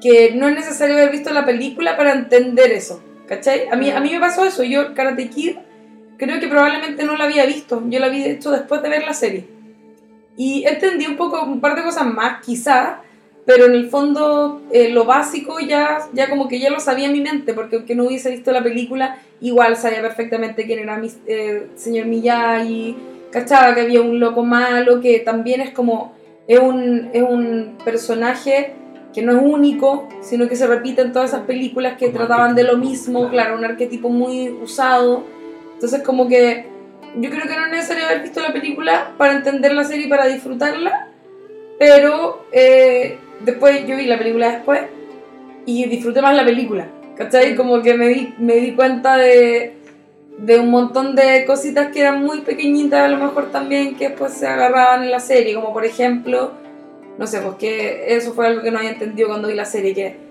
que 0.00 0.32
no 0.34 0.46
es 0.48 0.54
necesario 0.54 0.94
haber 0.96 1.10
visto 1.10 1.32
la 1.32 1.44
película 1.44 1.96
para 1.96 2.12
entender 2.12 2.70
eso. 2.70 3.02
¿Cachai? 3.26 3.68
A 3.70 3.76
mí, 3.76 3.90
a 3.90 4.00
mí 4.00 4.10
me 4.10 4.20
pasó 4.20 4.44
eso. 4.44 4.62
Yo, 4.62 4.94
Karate 4.94 5.28
Kid, 5.28 5.56
creo 6.18 6.40
que 6.40 6.48
probablemente 6.48 7.04
no 7.04 7.16
la 7.16 7.24
había 7.24 7.46
visto. 7.46 7.82
Yo 7.88 7.98
la 8.00 8.06
había 8.06 8.26
hecho 8.26 8.50
después 8.50 8.82
de 8.82 8.90
ver 8.90 9.04
la 9.04 9.14
serie. 9.14 9.46
Y 10.36 10.64
entendí 10.66 11.06
un 11.06 11.16
poco, 11.16 11.42
un 11.42 11.60
par 11.60 11.74
de 11.74 11.82
cosas 11.82 12.06
más, 12.06 12.44
quizá, 12.44 13.00
pero 13.46 13.64
en 13.64 13.72
el 13.72 13.88
fondo 13.88 14.60
eh, 14.70 14.90
lo 14.90 15.04
básico 15.04 15.58
ya, 15.58 16.00
ya 16.12 16.28
como 16.28 16.48
que 16.48 16.60
ya 16.60 16.70
lo 16.70 16.80
sabía 16.80 17.06
en 17.06 17.14
mi 17.14 17.22
mente, 17.22 17.54
porque 17.54 17.76
aunque 17.76 17.94
no 17.94 18.04
hubiese 18.04 18.30
visto 18.30 18.52
la 18.52 18.62
película, 18.62 19.16
igual 19.40 19.76
sabía 19.76 20.02
perfectamente 20.02 20.66
quién 20.66 20.80
era 20.80 20.98
mi 20.98 21.10
eh, 21.26 21.68
señor 21.76 22.06
Miyagi, 22.06 22.94
cachaba 23.32 23.74
que 23.74 23.80
había 23.80 24.00
un 24.00 24.20
loco 24.20 24.44
malo, 24.44 25.00
que 25.00 25.20
también 25.20 25.60
es 25.60 25.70
como, 25.70 26.12
es 26.46 26.58
un, 26.58 27.08
es 27.12 27.22
un 27.22 27.78
personaje 27.84 28.74
que 29.14 29.22
no 29.22 29.32
es 29.32 29.42
único, 29.42 30.08
sino 30.20 30.46
que 30.48 30.54
se 30.54 30.66
repite 30.66 31.02
en 31.02 31.12
todas 31.12 31.30
esas 31.30 31.46
películas 31.46 31.96
que 31.96 32.06
Un 32.06 32.12
trataban 32.12 32.54
de 32.54 32.64
lo 32.64 32.76
mismo, 32.76 33.30
claro, 33.30 33.56
un 33.56 33.64
arquetipo 33.64 34.10
muy 34.10 34.50
usado. 34.50 35.24
Entonces 35.78 36.02
como 36.02 36.26
que 36.26 36.66
yo 37.20 37.30
creo 37.30 37.42
que 37.42 37.54
no 37.54 37.66
es 37.66 37.70
necesario 37.70 38.04
haber 38.06 38.22
visto 38.22 38.40
la 38.40 38.52
película 38.52 39.14
para 39.16 39.36
entender 39.36 39.72
la 39.74 39.84
serie 39.84 40.06
y 40.06 40.08
para 40.08 40.26
disfrutarla, 40.26 41.06
pero 41.78 42.46
eh, 42.50 43.18
después 43.44 43.86
yo 43.86 43.96
vi 43.96 44.06
la 44.06 44.18
película 44.18 44.50
después 44.50 44.80
y 45.66 45.84
disfruté 45.86 46.20
más 46.20 46.34
la 46.34 46.44
película, 46.44 46.88
¿cachai? 47.16 47.54
Como 47.54 47.80
que 47.80 47.94
me 47.94 48.08
di, 48.08 48.34
me 48.38 48.56
di 48.56 48.72
cuenta 48.72 49.16
de, 49.16 49.74
de 50.38 50.58
un 50.58 50.68
montón 50.68 51.14
de 51.14 51.44
cositas 51.44 51.92
que 51.92 52.00
eran 52.00 52.24
muy 52.24 52.40
pequeñitas 52.40 53.04
a 53.04 53.08
lo 53.08 53.18
mejor 53.18 53.52
también 53.52 53.94
que 53.94 54.08
después 54.08 54.32
se 54.32 54.48
agarraban 54.48 55.04
en 55.04 55.12
la 55.12 55.20
serie, 55.20 55.54
como 55.54 55.72
por 55.72 55.84
ejemplo, 55.84 56.54
no 57.18 57.26
sé, 57.28 57.40
pues 57.40 57.54
que 57.54 58.16
eso 58.16 58.32
fue 58.32 58.48
algo 58.48 58.62
que 58.62 58.72
no 58.72 58.78
había 58.78 58.90
entendido 58.90 59.28
cuando 59.28 59.46
vi 59.46 59.54
la 59.54 59.64
serie, 59.64 59.94
que 59.94 60.27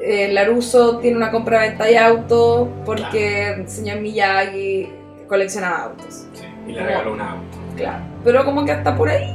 eh, 0.00 0.32
Laruso 0.32 0.98
tiene 0.98 1.16
una 1.16 1.30
compra-venta 1.30 1.84
de 1.84 1.98
autos 1.98 2.68
porque 2.84 3.50
el 3.52 3.68
señor 3.68 4.00
Miyagi 4.00 4.88
coleccionaba 5.28 5.84
autos. 5.84 6.26
Sí, 6.34 6.44
y 6.68 6.72
le 6.72 6.82
regaló 6.84 7.12
un 7.12 7.20
auto. 7.20 7.58
Claro. 7.76 8.04
Pero 8.24 8.44
como 8.44 8.64
que 8.64 8.72
hasta 8.72 8.96
por 8.96 9.08
ahí. 9.08 9.32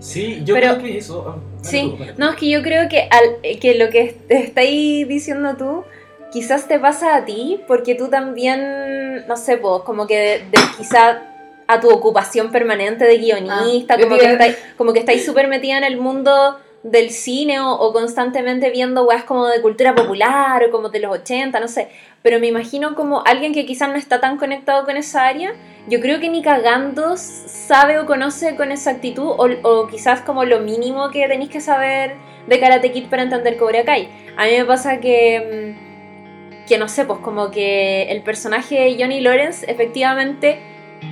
Sí, 0.00 0.42
yo 0.44 0.54
Pero- 0.54 0.74
creo 0.74 0.82
que 0.84 0.98
eso. 0.98 1.24
ah, 1.28 1.36
Sí, 1.62 1.94
tú, 1.98 2.04
no, 2.18 2.30
es 2.30 2.36
que 2.36 2.48
yo 2.50 2.62
creo 2.62 2.88
que, 2.88 3.08
al, 3.10 3.58
que 3.58 3.74
lo 3.74 3.90
que 3.90 4.14
te 4.28 4.38
estáis 4.44 5.08
diciendo 5.08 5.56
tú, 5.56 5.82
quizás 6.30 6.68
te 6.68 6.78
pasa 6.78 7.16
a 7.16 7.24
ti, 7.24 7.60
porque 7.66 7.94
tú 7.96 8.08
también, 8.08 9.26
no 9.26 9.36
sé, 9.36 9.56
pues, 9.56 9.82
como 9.82 10.06
que 10.06 10.16
de, 10.16 10.38
de 10.50 10.58
quizá 10.76 11.22
a 11.66 11.80
tu 11.80 11.90
ocupación 11.90 12.50
permanente 12.52 13.04
de 13.04 13.18
guionista, 13.18 13.94
Ah, 13.94 14.00
como, 14.00 14.16
que 14.16 14.32
estáis, 14.32 14.56
como 14.76 14.92
que 14.92 15.00
estáis 15.00 15.26
súper 15.26 15.48
metida 15.48 15.76
en 15.78 15.84
el 15.84 15.96
mundo 15.98 16.58
del 16.82 17.10
cine 17.10 17.60
o, 17.60 17.92
constantemente 17.92 18.70
viendo 18.70 19.04
weas 19.04 19.24
como 19.24 19.46
de 19.46 19.60
cultura 19.60 19.94
popular 19.94 20.62
o 20.64 20.70
como 20.70 20.88
de 20.88 21.00
los 21.00 21.12
80, 21.12 21.58
no 21.60 21.68
sé. 21.68 21.88
Pero 22.22 22.38
me 22.38 22.46
imagino 22.46 22.94
como 22.94 23.22
alguien 23.26 23.52
que 23.52 23.66
quizás 23.66 23.88
no 23.88 23.96
está 23.96 24.20
tan 24.20 24.38
conectado 24.38 24.84
con 24.84 24.96
esa 24.96 25.26
área, 25.26 25.54
yo 25.88 26.00
creo 26.00 26.20
que 26.20 26.28
ni 26.28 26.42
cagando 26.42 27.16
sabe 27.16 27.98
o 27.98 28.06
conoce 28.06 28.56
con 28.56 28.72
exactitud 28.72 29.26
o, 29.26 29.48
o 29.62 29.86
quizás 29.88 30.20
como 30.20 30.44
lo 30.44 30.60
mínimo 30.60 31.10
que 31.10 31.26
tenéis 31.26 31.50
que 31.50 31.60
saber 31.60 32.16
de 32.46 32.60
Karate 32.60 32.92
Kid 32.92 33.06
para 33.08 33.22
entender 33.22 33.56
Cobra 33.56 33.84
Kai. 33.84 34.08
A 34.36 34.44
mí 34.44 34.52
me 34.56 34.64
pasa 34.64 35.00
que, 35.00 35.74
mm, 35.76 36.66
que 36.66 36.78
no 36.78 36.88
sé, 36.88 37.04
pues 37.04 37.18
como 37.20 37.50
que 37.50 38.04
el 38.10 38.22
personaje 38.22 38.80
de 38.80 38.96
Johnny 38.98 39.20
Lawrence 39.20 39.70
efectivamente 39.70 40.60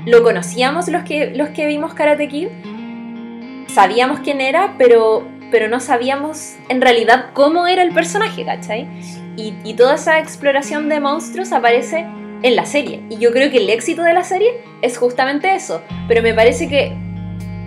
lo 0.05 0.23
conocíamos 0.23 0.89
los 0.89 1.03
que, 1.05 1.31
los 1.31 1.51
que 1.51 1.67
vimos 1.67 1.95
Karate 1.95 2.29
Kid, 2.29 2.49
sabíamos 3.69 4.21
quién 4.21 4.41
era, 4.41 4.75
pero, 4.79 5.27
pero 5.51 5.69
no 5.69 5.81
sabíamos 5.81 6.55
en 6.69 6.81
realidad 6.81 7.27
cómo 7.33 7.67
era 7.67 7.83
el 7.83 7.93
personaje, 7.93 8.45
¿cachai? 8.45 8.89
Y, 9.37 9.55
y 9.65 9.75
toda 9.75 9.95
esa 9.95 10.19
exploración 10.19 10.89
de 10.89 11.01
monstruos 11.01 11.53
aparece 11.53 12.07
en 12.43 12.57
la 12.57 12.65
serie. 12.65 13.03
Y 13.11 13.19
yo 13.19 13.33
creo 13.33 13.51
que 13.51 13.59
el 13.59 13.71
éxito 13.71 14.03
de 14.03 14.15
la 14.15 14.25
serie 14.25 14.61
es 14.83 14.99
justamente 14.99 15.55
eso. 15.55 15.83
Pero 16.09 16.23
me 16.23 16.35
parece 16.35 16.69
que 16.69 16.97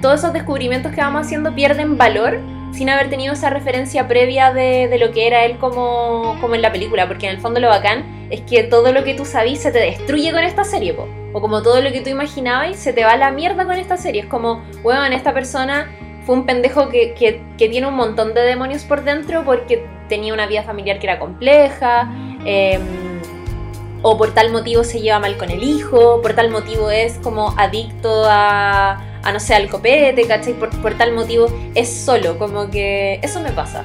todos 0.02 0.20
esos 0.20 0.34
descubrimientos 0.34 0.92
que 0.94 1.02
vamos 1.02 1.26
haciendo 1.26 1.54
pierden 1.54 1.98
valor 1.98 2.40
sin 2.72 2.90
haber 2.90 3.10
tenido 3.10 3.34
esa 3.34 3.50
referencia 3.50 4.08
previa 4.08 4.54
de, 4.54 4.88
de 4.88 5.00
lo 5.00 5.12
que 5.12 5.28
era 5.28 5.44
él 5.44 5.58
como, 5.58 6.38
como 6.40 6.56
en 6.56 6.62
la 6.62 6.72
película. 6.72 7.08
Porque 7.08 7.28
en 7.28 7.36
el 7.36 7.42
fondo 7.42 7.60
lo 7.60 7.68
bacán 7.68 8.28
es 8.30 8.42
que 8.42 8.64
todo 8.64 8.92
lo 8.92 9.04
que 9.04 9.16
tú 9.16 9.26
sabís 9.26 9.60
se 9.60 9.72
te 9.72 9.80
destruye 9.80 10.32
con 10.32 10.44
esta 10.44 10.64
serie, 10.64 10.94
po. 10.94 11.08
O 11.34 11.42
como 11.42 11.62
todo 11.62 11.82
lo 11.82 11.92
que 11.92 12.02
tú 12.02 12.10
imaginabas 12.10 12.78
se 12.78 12.94
te 12.94 13.04
va 13.04 13.12
a 13.12 13.18
la 13.18 13.32
mierda 13.32 13.66
con 13.66 13.76
esta 13.76 13.98
serie. 13.98 14.22
Es 14.22 14.28
como, 14.28 14.64
weón, 14.84 15.14
esta 15.14 15.34
persona 15.34 15.90
fue 16.26 16.36
un 16.36 16.46
pendejo 16.46 16.90
que, 16.90 17.14
que, 17.14 17.42
que 17.58 17.70
tiene 17.70 17.88
un 17.88 17.96
montón 17.96 18.34
de 18.34 18.42
demonios 18.42 18.84
por 18.84 19.04
dentro 19.04 19.44
porque 19.44 19.86
tenía 20.08 20.34
una 20.34 20.48
vida 20.48 20.64
familiar 20.64 21.00
que 21.00 21.08
era 21.08 21.20
compleja. 21.20 22.12
em, 22.46 22.82
o 24.02 24.18
por 24.18 24.34
tal 24.34 24.52
motivo 24.52 24.84
se 24.84 25.02
lleva 25.02 25.20
mal 25.20 25.38
con 25.38 25.50
el 25.50 25.64
hijo, 25.64 26.22
por 26.22 26.34
tal 26.34 26.50
motivo 26.50 26.90
es 26.90 27.18
como 27.18 27.54
adicto 27.58 28.26
a, 28.26 28.92
a 29.24 29.32
no 29.32 29.40
sé, 29.40 29.56
al 29.56 29.70
copete, 29.70 30.26
¿cachai? 30.28 30.54
Por, 30.54 30.70
por 30.82 30.98
tal 30.98 31.14
motivo 31.14 31.48
es 31.76 31.90
solo, 31.90 32.38
como 32.38 32.70
que 32.70 33.20
eso 33.22 33.42
me 33.42 33.52
pasa, 33.52 33.84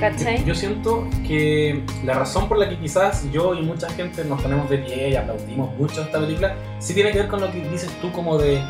¿cachai? 0.00 0.44
Yo 0.44 0.54
siento 0.54 1.06
que 1.26 1.82
la 2.04 2.14
razón 2.14 2.48
por 2.48 2.58
la 2.58 2.68
que 2.68 2.78
quizás 2.78 3.30
yo 3.32 3.54
y 3.54 3.62
mucha 3.62 3.88
gente 3.90 4.24
nos 4.24 4.42
ponemos 4.42 4.68
de 4.68 4.78
pie 4.78 5.10
y 5.10 5.16
aplaudimos 5.16 5.74
mucho 5.76 6.02
esta 6.02 6.20
película, 6.20 6.54
sí 6.78 6.92
tiene 6.92 7.12
que 7.12 7.20
ver 7.20 7.28
con 7.28 7.40
lo 7.40 7.50
que 7.50 7.60
dices 7.70 7.90
tú 8.02 8.12
como 8.12 8.36
de 8.36 8.60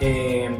eh, 0.00 0.50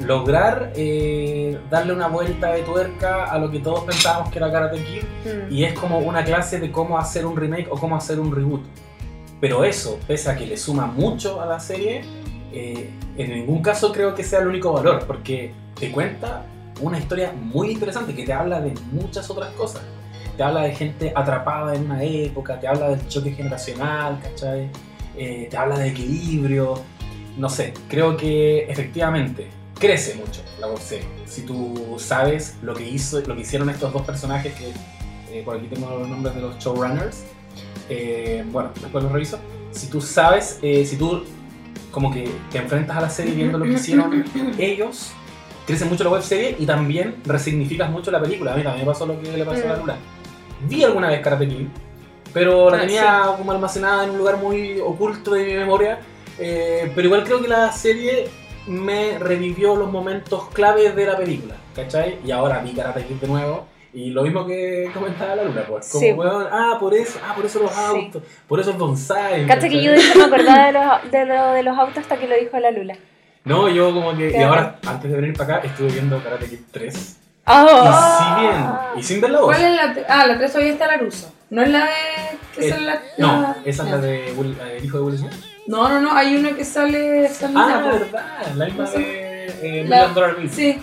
lograr 0.00 0.72
eh, 0.76 1.58
darle 1.70 1.92
una 1.92 2.08
vuelta 2.08 2.52
de 2.52 2.62
tuerca 2.62 3.24
a 3.24 3.38
lo 3.38 3.50
que 3.50 3.58
todos 3.60 3.84
pensábamos 3.84 4.30
que 4.30 4.38
era 4.38 4.50
Karate 4.50 4.82
Kid 4.82 5.02
Mm. 5.24 5.52
y 5.52 5.64
es 5.64 5.72
como 5.78 5.98
una 6.00 6.24
clase 6.24 6.58
de 6.58 6.72
cómo 6.72 6.98
hacer 6.98 7.24
un 7.26 7.36
remake 7.36 7.68
o 7.70 7.76
cómo 7.78 7.94
hacer 7.96 8.18
un 8.18 8.34
reboot. 8.34 8.62
Pero 9.40 9.64
eso, 9.64 9.98
pese 10.06 10.30
a 10.30 10.36
que 10.36 10.46
le 10.46 10.56
suma 10.56 10.86
mucho 10.86 11.40
a 11.40 11.46
la 11.46 11.58
serie, 11.60 12.02
eh, 12.52 12.90
en 13.16 13.30
ningún 13.30 13.62
caso 13.62 13.92
creo 13.92 14.14
que 14.14 14.24
sea 14.24 14.40
el 14.40 14.48
único 14.48 14.72
valor, 14.72 15.04
porque 15.06 15.52
te 15.78 15.90
cuenta 15.90 16.44
una 16.80 16.98
historia 16.98 17.32
muy 17.32 17.70
interesante 17.70 18.14
que 18.14 18.24
te 18.24 18.32
habla 18.32 18.60
de 18.60 18.74
muchas 18.92 19.30
otras 19.30 19.52
cosas. 19.54 19.82
Te 20.36 20.42
habla 20.42 20.62
de 20.62 20.74
gente 20.74 21.12
atrapada 21.14 21.74
en 21.74 21.84
una 21.84 22.02
época, 22.02 22.58
te 22.58 22.66
habla 22.66 22.88
del 22.90 23.06
choque 23.08 23.32
generacional, 23.32 24.18
¿cachai? 24.22 24.70
Eh, 25.16 25.46
te 25.50 25.56
habla 25.56 25.78
de 25.78 25.88
equilibrio. 25.88 26.74
No 27.36 27.48
sé, 27.48 27.72
creo 27.88 28.16
que 28.16 28.64
efectivamente 28.70 29.48
crece 29.78 30.14
mucho 30.14 30.42
la 30.60 30.66
web 30.68 30.78
serie. 30.78 31.06
Si 31.26 31.42
tú 31.42 31.96
sabes 31.98 32.56
lo 32.62 32.74
que 32.74 32.88
hizo, 32.88 33.20
lo 33.20 33.34
que 33.34 33.40
hicieron 33.42 33.68
estos 33.70 33.92
dos 33.92 34.02
personajes 34.02 34.52
que 34.54 34.72
eh, 35.30 35.42
por 35.44 35.56
aquí 35.56 35.66
tengo 35.66 35.88
los 35.98 36.08
nombres 36.08 36.34
de 36.34 36.40
los 36.42 36.58
showrunners. 36.58 37.24
eh, 37.88 38.44
bueno, 38.52 38.70
después 38.80 39.02
los 39.02 39.12
reviso. 39.12 39.38
Si 39.70 39.86
tú 39.88 40.00
sabes, 40.00 40.58
eh, 40.62 40.84
si 40.84 40.96
tú 40.96 41.24
como 41.90 42.12
que 42.12 42.30
te 42.50 42.58
enfrentas 42.58 42.96
a 42.96 43.00
la 43.02 43.10
serie 43.10 43.34
viendo 43.34 43.58
lo 43.58 43.64
que 43.64 43.72
hicieron 43.72 44.24
ellos, 44.58 45.10
crece 45.66 45.84
mucho 45.86 46.04
la 46.04 46.10
web 46.10 46.22
serie 46.22 46.56
y 46.58 46.66
también 46.66 47.16
resignificas 47.24 47.90
mucho 47.90 48.10
la 48.10 48.20
película. 48.20 48.52
A 48.52 48.56
mí 48.56 48.62
también 48.62 48.86
me 48.86 48.92
pasó 48.92 49.06
lo 49.06 49.20
que 49.20 49.32
le 49.36 49.44
pasó 49.44 49.64
a 49.64 49.68
la 49.72 49.76
Lula. 49.76 49.96
Vi 50.68 50.84
alguna 50.84 51.08
vez 51.08 51.20
Karate 51.22 51.48
Kid, 51.48 51.66
pero 52.32 52.70
la 52.70 52.76
Ah, 52.76 52.80
tenía 52.80 53.22
como 53.36 53.52
almacenada 53.52 54.04
en 54.04 54.10
un 54.10 54.18
lugar 54.18 54.36
muy 54.36 54.78
oculto 54.80 55.32
de 55.32 55.44
mi 55.44 55.54
memoria. 55.54 55.98
Eh, 56.42 56.92
pero 56.94 57.06
igual 57.06 57.24
creo 57.24 57.40
que 57.40 57.48
la 57.48 57.70
serie 57.72 58.28
me 58.66 59.18
revivió 59.18 59.74
los 59.76 59.90
momentos 59.90 60.48
claves 60.50 60.94
de 60.94 61.06
la 61.06 61.16
película, 61.16 61.54
¿cachai? 61.74 62.18
Y 62.24 62.30
ahora 62.30 62.58
vi 62.60 62.72
Karate 62.72 63.04
Kid 63.04 63.16
de 63.16 63.26
nuevo. 63.28 63.66
Y 63.94 64.08
lo 64.10 64.22
mismo 64.22 64.46
que 64.46 64.90
comentaba 64.94 65.36
la 65.36 65.44
Luna, 65.44 65.64
pues. 65.68 65.90
Como, 65.90 66.00
Sí. 66.02 66.12
weón, 66.12 66.46
ah, 66.50 66.78
por 66.80 66.94
eso, 66.94 67.18
ah, 67.28 67.34
por 67.34 67.44
eso 67.44 67.58
los 67.60 67.70
Sí. 67.72 67.78
autos, 67.78 68.22
por 68.48 68.58
eso 68.58 68.70
el 68.70 68.76
bonsai. 68.78 69.46
Cacha 69.46 69.68
que 69.68 69.82
yo 69.82 69.90
de 69.92 69.98
hecho 69.98 70.18
me 70.18 70.24
acordaba 70.24 70.66
de, 70.66 70.72
los, 71.02 71.10
de, 71.10 71.26
lo, 71.26 71.52
de 71.52 71.62
los 71.62 71.78
autos 71.78 71.98
hasta 71.98 72.16
que 72.16 72.26
lo 72.26 72.34
dijo 72.36 72.58
la 72.58 72.70
Lula. 72.70 72.96
No, 73.44 73.68
yo 73.68 73.92
como 73.92 74.16
que. 74.16 74.30
Y 74.30 74.42
ahora, 74.42 74.78
antes 74.86 75.10
de 75.10 75.16
venir 75.20 75.36
para 75.36 75.56
acá, 75.56 75.66
estuve 75.66 75.88
viendo 75.88 76.22
Karate 76.22 76.46
Kid 76.48 76.60
3. 76.70 77.18
Oh. 77.46 77.66
Y 77.66 78.24
si 78.24 78.40
bien, 78.40 78.64
y 78.96 79.02
sin 79.02 79.20
ver 79.20 79.30
la 79.32 79.40
voz. 79.40 79.46
¿Cuál 79.56 79.62
es 79.64 79.76
la 79.76 79.92
3? 79.92 80.06
Ah, 80.08 80.26
la 80.26 80.38
3 80.38 80.52
todavía 80.52 80.72
está 80.72 80.86
la 80.86 80.96
Russo. 80.96 81.32
¿No 81.50 81.60
es 81.62 81.68
la 81.68 81.80
de. 81.80 81.90
que 82.54 82.66
Eh, 82.66 82.70
sale 82.70 82.86
la, 82.86 83.02
No, 83.18 83.56
esa 83.66 83.82
es 83.84 83.90
la 83.90 83.98
de 83.98 84.32
Will- 84.38 84.56
la 84.56 84.64
del 84.66 84.84
hijo 84.84 84.96
de 84.98 85.02
Will 85.04 85.18
Smith. 85.18 85.32
No, 85.66 85.88
no, 85.88 86.00
no, 86.00 86.12
hay 86.16 86.34
una 86.36 86.54
que 86.56 86.64
sale 86.64 87.24
esta 87.24 87.50
Ah, 87.54 87.80
po. 87.84 87.98
verdad, 87.98 88.46
la 88.56 88.64
misma 88.66 88.84
No 88.84 88.90
sé. 88.90 88.98
de 88.98 89.80
eh, 89.80 89.84
La- 89.88 89.96
Million 89.98 90.14
Dollar 90.14 90.36
Bill. 90.36 90.50
Sí, 90.50 90.78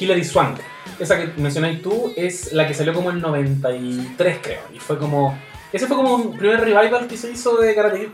Hilary 0.00 0.24
Swank. 0.24 0.58
Esa 0.98 1.18
que 1.18 1.32
mencionáis 1.40 1.82
tú 1.82 2.12
es 2.16 2.52
la 2.52 2.66
que 2.66 2.74
salió 2.74 2.92
como 2.94 3.10
en 3.10 3.20
93, 3.20 4.38
creo. 4.42 4.60
Y 4.74 4.78
fue 4.78 4.98
como. 4.98 5.38
Ese 5.72 5.86
fue 5.86 5.96
como 5.96 6.14
un 6.14 6.36
primer 6.36 6.60
revival 6.60 7.06
que 7.06 7.16
se 7.16 7.30
hizo 7.30 7.56
de 7.56 7.74
Karate 7.74 8.00
Kid. 8.00 8.08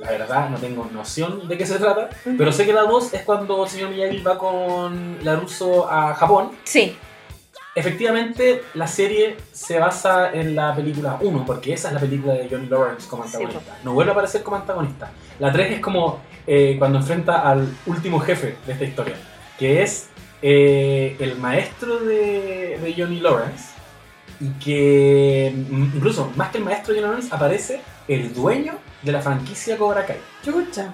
La 0.00 0.10
verdad, 0.10 0.50
no 0.50 0.58
tengo 0.58 0.88
noción 0.92 1.46
de 1.46 1.56
qué 1.56 1.64
se 1.64 1.78
trata. 1.78 2.10
Pero 2.24 2.50
sé 2.52 2.66
que 2.66 2.72
la 2.72 2.82
2 2.82 3.14
es 3.14 3.22
cuando 3.22 3.62
el 3.64 3.70
señor 3.70 3.90
Miyagi 3.90 4.18
va 4.22 4.36
con 4.36 5.18
Laruso 5.22 5.88
a 5.90 6.14
Japón. 6.14 6.50
Sí, 6.64 6.96
Efectivamente, 7.74 8.62
la 8.74 8.86
serie 8.86 9.36
se 9.52 9.78
basa 9.80 10.32
en 10.32 10.54
la 10.54 10.74
película 10.74 11.18
1, 11.20 11.44
porque 11.44 11.72
esa 11.72 11.88
es 11.88 11.94
la 11.94 12.00
película 12.00 12.34
de 12.34 12.48
Johnny 12.48 12.68
Lawrence 12.68 13.08
como 13.08 13.24
Sí, 13.24 13.36
antagonista. 13.36 13.78
No 13.82 13.94
vuelve 13.94 14.12
a 14.12 14.14
aparecer 14.14 14.42
como 14.44 14.56
antagonista. 14.56 15.10
La 15.40 15.52
3 15.52 15.72
es 15.72 15.80
como 15.80 16.20
eh, 16.46 16.76
cuando 16.78 16.98
enfrenta 16.98 17.48
al 17.48 17.66
último 17.86 18.20
jefe 18.20 18.56
de 18.66 18.72
esta 18.72 18.84
historia, 18.84 19.16
que 19.58 19.82
es 19.82 20.08
eh, 20.40 21.16
el 21.18 21.36
maestro 21.36 21.98
de, 21.98 22.78
de 22.80 22.94
Johnny 22.96 23.18
Lawrence, 23.18 23.74
y 24.40 24.48
que 24.62 25.52
mm, 25.54 25.96
incluso 25.96 26.30
más 26.36 26.50
que 26.50 26.58
el 26.58 26.64
maestro 26.64 26.94
de 26.94 27.00
Johnny 27.00 27.10
Lawrence 27.10 27.34
aparece 27.34 27.80
el 28.06 28.32
dueño 28.34 28.74
de 29.02 29.12
la 29.12 29.20
franquicia 29.20 29.76
Cobra 29.76 30.06
Kai. 30.06 30.18
chucha. 30.44 30.92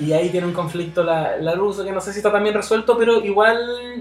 Y 0.00 0.12
ahí 0.12 0.28
tiene 0.28 0.46
un 0.46 0.52
conflicto 0.52 1.02
la, 1.02 1.38
la 1.38 1.54
Russo 1.54 1.84
que 1.84 1.90
no 1.90 2.00
sé 2.00 2.12
si 2.12 2.18
está 2.18 2.30
también 2.30 2.54
resuelto, 2.54 2.96
pero 2.96 3.24
igual 3.24 4.00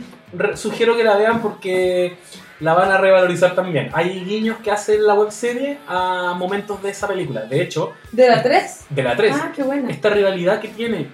sugiero 0.55 0.95
que 0.95 1.03
la 1.03 1.15
vean 1.17 1.41
porque 1.41 2.17
la 2.59 2.73
van 2.73 2.91
a 2.91 2.97
revalorizar 2.97 3.55
también. 3.55 3.89
Hay 3.93 4.23
guiños 4.25 4.57
que 4.59 4.71
hace 4.71 4.97
la 4.97 5.13
webserie 5.13 5.77
a 5.87 6.33
momentos 6.37 6.81
de 6.81 6.89
esa 6.89 7.07
película. 7.07 7.41
De 7.41 7.61
hecho, 7.61 7.93
¿De 8.11 8.27
la 8.27 8.41
3? 8.41 8.85
de 8.89 9.03
la 9.03 9.15
3, 9.15 9.35
Ah, 9.39 9.51
qué 9.55 9.63
buena. 9.63 9.89
esta 9.89 10.09
rivalidad 10.09 10.59
que 10.59 10.69
tiene 10.69 11.07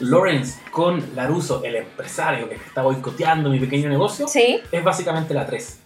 Lawrence 0.00 0.60
con 0.70 1.02
Laruso, 1.14 1.62
el 1.64 1.76
empresario 1.76 2.48
que 2.48 2.56
está 2.56 2.82
boicoteando 2.82 3.48
mi 3.50 3.60
pequeño 3.60 3.88
negocio, 3.88 4.26
sí. 4.26 4.60
es 4.72 4.82
básicamente 4.84 5.34
la 5.34 5.46
3. 5.46 5.78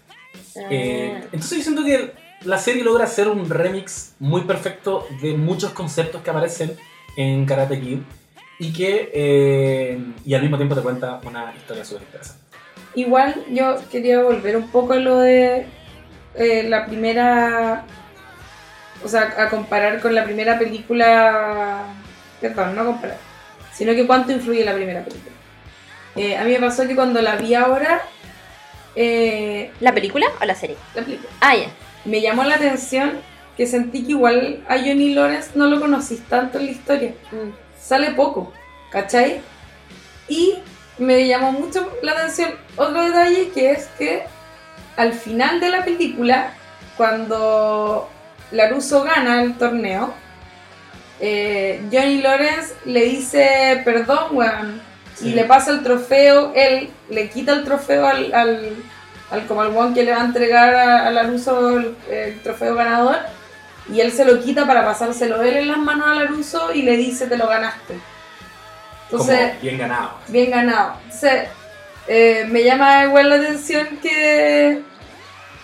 Eh, 0.70 1.12
Ah. 1.14 1.20
entonces 1.32 1.58
yo 1.58 1.64
siento 1.64 1.84
que 1.84 2.12
la 2.44 2.56
serie 2.58 2.82
logra 2.82 3.04
hacer 3.04 3.28
un 3.28 3.48
remix 3.50 4.14
muy 4.18 4.42
perfecto 4.42 5.06
de 5.20 5.34
muchos 5.34 5.72
conceptos 5.72 6.22
que 6.22 6.30
aparecen 6.30 6.76
en 7.16 7.44
Karate 7.44 7.78
Kid 7.80 7.98
y 8.58 8.72
que 8.72 9.10
eh, 9.12 9.98
y 10.24 10.32
al 10.34 10.40
mismo 10.42 10.56
tiempo 10.56 10.74
te 10.74 10.80
cuenta 10.80 11.20
una 11.24 11.52
historia 11.54 11.84
súper 11.84 12.02
interesante. 12.04 12.45
Igual 12.96 13.44
yo 13.50 13.76
quería 13.92 14.22
volver 14.22 14.56
un 14.56 14.68
poco 14.70 14.94
a 14.94 14.96
lo 14.96 15.18
de 15.18 15.66
eh, 16.34 16.64
la 16.68 16.86
primera, 16.86 17.84
o 19.04 19.08
sea, 19.08 19.34
a 19.38 19.48
comparar 19.50 20.00
con 20.00 20.14
la 20.14 20.24
primera 20.24 20.58
película, 20.58 21.84
perdón, 22.40 22.74
no 22.74 22.84
comparar, 22.86 23.18
sino 23.72 23.92
que 23.94 24.06
cuánto 24.06 24.32
influye 24.32 24.64
la 24.64 24.74
primera 24.74 25.04
película. 25.04 25.32
Eh, 26.16 26.36
a 26.36 26.44
mí 26.44 26.52
me 26.52 26.58
pasó 26.60 26.86
que 26.88 26.94
cuando 26.96 27.20
la 27.20 27.36
vi 27.36 27.54
ahora, 27.54 28.00
eh, 28.94 29.70
¿La 29.80 29.92
película 29.92 30.26
o 30.40 30.44
la 30.46 30.54
serie? 30.54 30.76
la 30.94 31.02
película, 31.02 31.28
Ah, 31.40 31.54
ya. 31.54 31.66
me 32.06 32.22
llamó 32.22 32.44
la 32.44 32.54
atención 32.56 33.12
que 33.58 33.66
sentí 33.66 34.04
que 34.04 34.12
igual 34.12 34.64
a 34.68 34.78
Johnny 34.78 35.12
Lawrence 35.14 35.50
no 35.54 35.66
lo 35.66 35.80
conocís 35.80 36.22
tanto 36.28 36.58
en 36.58 36.66
la 36.66 36.72
historia 36.72 37.12
Mm. 37.30 37.50
sale 37.78 38.12
poco, 38.12 38.52
¿cachai? 38.90 39.40
Y 40.28 40.54
me 40.98 41.26
llamó 41.26 41.52
mucho 41.52 41.90
la 42.02 42.12
atención 42.12 42.50
otro 42.76 43.02
detalle 43.04 43.50
que 43.50 43.72
es 43.72 43.86
que 43.98 44.24
al 44.96 45.12
final 45.12 45.60
de 45.60 45.68
la 45.70 45.84
película, 45.84 46.52
cuando 46.96 48.08
Laruso 48.50 49.02
gana 49.02 49.42
el 49.42 49.58
torneo, 49.58 50.14
eh, 51.20 51.82
Johnny 51.92 52.20
Lawrence 52.22 52.74
le 52.84 53.04
dice 53.04 53.82
perdón, 53.84 54.28
weón, 54.32 54.80
Sí. 55.14 55.28
y 55.28 55.32
le 55.32 55.44
pasa 55.44 55.70
el 55.70 55.82
trofeo, 55.82 56.52
él 56.54 56.90
le 57.08 57.30
quita 57.30 57.52
el 57.54 57.64
trofeo 57.64 58.06
al, 58.06 58.34
al, 58.34 58.72
al 59.30 59.46
como 59.46 59.62
al 59.62 59.68
weón 59.70 59.94
que 59.94 60.02
le 60.02 60.12
va 60.12 60.20
a 60.20 60.24
entregar 60.26 60.74
a, 60.74 61.06
a 61.06 61.10
Laruso 61.10 61.78
el, 61.78 61.96
el 62.10 62.40
trofeo 62.42 62.74
ganador, 62.74 63.16
y 63.90 64.00
él 64.00 64.12
se 64.12 64.26
lo 64.26 64.42
quita 64.42 64.66
para 64.66 64.84
pasárselo 64.84 65.40
él 65.40 65.56
en 65.56 65.68
las 65.68 65.78
manos 65.78 66.06
a 66.06 66.14
Laruso 66.16 66.70
y 66.74 66.82
le 66.82 66.98
dice 66.98 67.26
te 67.28 67.38
lo 67.38 67.46
ganaste. 67.48 67.94
Entonces, 69.10 69.38
Como 69.38 69.60
bien 69.62 69.78
ganado. 69.78 70.10
bien 70.28 70.50
ganado. 70.50 70.94
Entonces, 71.04 71.48
eh, 72.08 72.46
me 72.50 72.62
llama 72.64 73.04
igual 73.04 73.28
la 73.30 73.36
atención 73.36 73.86
que, 74.02 74.82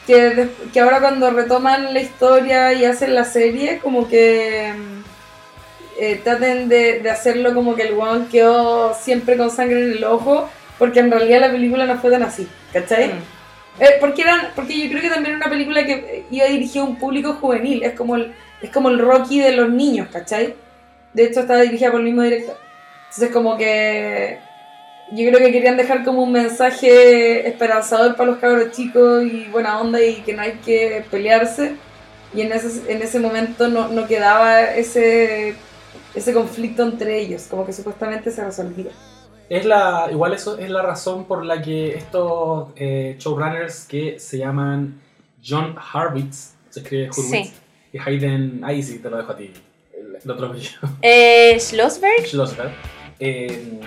que, 0.06 0.80
ahora 0.80 1.00
cuando 1.00 1.30
retoman 1.30 1.92
la 1.92 2.00
historia 2.00 2.72
y 2.72 2.84
hacen 2.84 3.14
la 3.14 3.24
serie, 3.24 3.78
como 3.78 4.08
que 4.08 4.72
mm, 4.76 6.00
eh, 6.00 6.20
traten 6.22 6.68
de, 6.68 7.00
de 7.00 7.10
hacerlo 7.10 7.54
como 7.54 7.74
que 7.74 7.82
el 7.82 7.94
one 7.98 8.26
quedó 8.30 8.94
siempre 8.94 9.36
con 9.36 9.50
sangre 9.50 9.84
en 9.84 9.92
el 9.92 10.04
ojo, 10.04 10.48
porque 10.78 11.00
en 11.00 11.10
realidad 11.10 11.40
la 11.40 11.50
película 11.52 11.86
no 11.86 11.98
fue 11.98 12.10
tan 12.10 12.22
así, 12.22 12.48
¿cachai? 12.72 13.08
Mm. 13.08 13.82
Eh, 13.82 13.96
porque, 14.00 14.22
eran, 14.22 14.48
porque 14.54 14.78
yo 14.78 14.88
creo 14.90 15.02
que 15.02 15.08
también 15.08 15.36
era 15.36 15.46
una 15.46 15.50
película 15.50 15.84
que 15.86 16.26
iba 16.30 16.46
dirigida 16.46 16.82
a 16.82 16.86
un 16.86 16.96
público 16.96 17.34
juvenil, 17.34 17.82
es 17.82 17.94
como 17.94 18.16
el, 18.16 18.34
es 18.60 18.70
como 18.70 18.88
el 18.90 18.98
Rocky 18.98 19.40
de 19.40 19.52
los 19.52 19.70
niños, 19.70 20.08
¿cachai? 20.12 20.54
De 21.12 21.24
hecho 21.24 21.40
estaba 21.40 21.60
dirigida 21.60 21.90
por 21.90 22.00
el 22.00 22.06
mismo 22.06 22.22
director. 22.22 22.56
Entonces 23.14 23.30
como 23.30 23.56
que 23.58 24.38
yo 25.12 25.28
creo 25.28 25.38
que 25.40 25.52
querían 25.52 25.76
dejar 25.76 26.04
como 26.04 26.22
un 26.22 26.32
mensaje 26.32 27.46
esperanzador 27.46 28.16
para 28.16 28.30
los 28.30 28.38
cabros 28.38 28.70
chicos 28.72 29.22
y 29.24 29.44
buena 29.52 29.78
onda 29.80 30.02
y 30.02 30.22
que 30.22 30.32
no 30.32 30.40
hay 30.42 30.52
que 30.64 31.04
pelearse. 31.10 31.76
Y 32.34 32.40
en 32.40 32.52
ese, 32.52 32.90
en 32.90 33.02
ese 33.02 33.20
momento 33.20 33.68
no, 33.68 33.88
no 33.88 34.06
quedaba 34.06 34.62
ese, 34.62 35.54
ese 36.14 36.32
conflicto 36.32 36.82
entre 36.82 37.18
ellos, 37.20 37.46
como 37.50 37.66
que 37.66 37.74
supuestamente 37.74 38.30
se 38.30 38.42
resolvía. 38.42 38.90
Es 39.50 39.66
la, 39.66 40.08
igual 40.10 40.32
eso 40.32 40.56
es 40.56 40.70
la 40.70 40.80
razón 40.80 41.26
por 41.26 41.44
la 41.44 41.60
que 41.60 41.94
estos 41.94 42.68
eh, 42.76 43.16
showrunners 43.18 43.84
que 43.84 44.18
se 44.18 44.38
llaman 44.38 44.98
John 45.46 45.76
Harvitz, 45.92 46.54
se 46.70 46.80
escribe 46.80 47.10
Hurwitz, 47.10 47.48
Sí. 47.48 47.52
y 47.92 47.98
Hayden, 47.98 48.60
ahí 48.64 48.82
sí 48.82 48.98
te 49.00 49.10
lo 49.10 49.18
dejo 49.18 49.32
a 49.32 49.36
ti, 49.36 49.52
el, 49.94 50.16
el 50.24 50.30
otro 50.30 50.46
apellido. 50.46 50.72
Eh, 51.02 51.58
Schlossberg. 51.60 52.24
Schlossberg, 52.26 52.70
eh, 53.24 53.78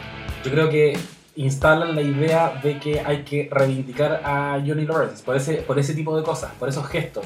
yo 0.45 0.51
creo 0.51 0.69
que 0.69 0.97
instalan 1.35 1.93
la 1.93 2.01
idea 2.01 2.61
de 2.63 2.79
que 2.79 3.01
hay 3.01 3.23
que 3.23 3.49
reivindicar 3.51 4.21
a 4.23 4.61
Johnny 4.65 4.85
Lawrence 4.85 5.21
por 5.25 5.35
ese, 5.35 5.55
por 5.55 5.77
ese 5.77 5.93
tipo 5.93 6.15
de 6.15 6.23
cosas, 6.23 6.53
por 6.57 6.69
esos 6.69 6.87
gestos. 6.87 7.25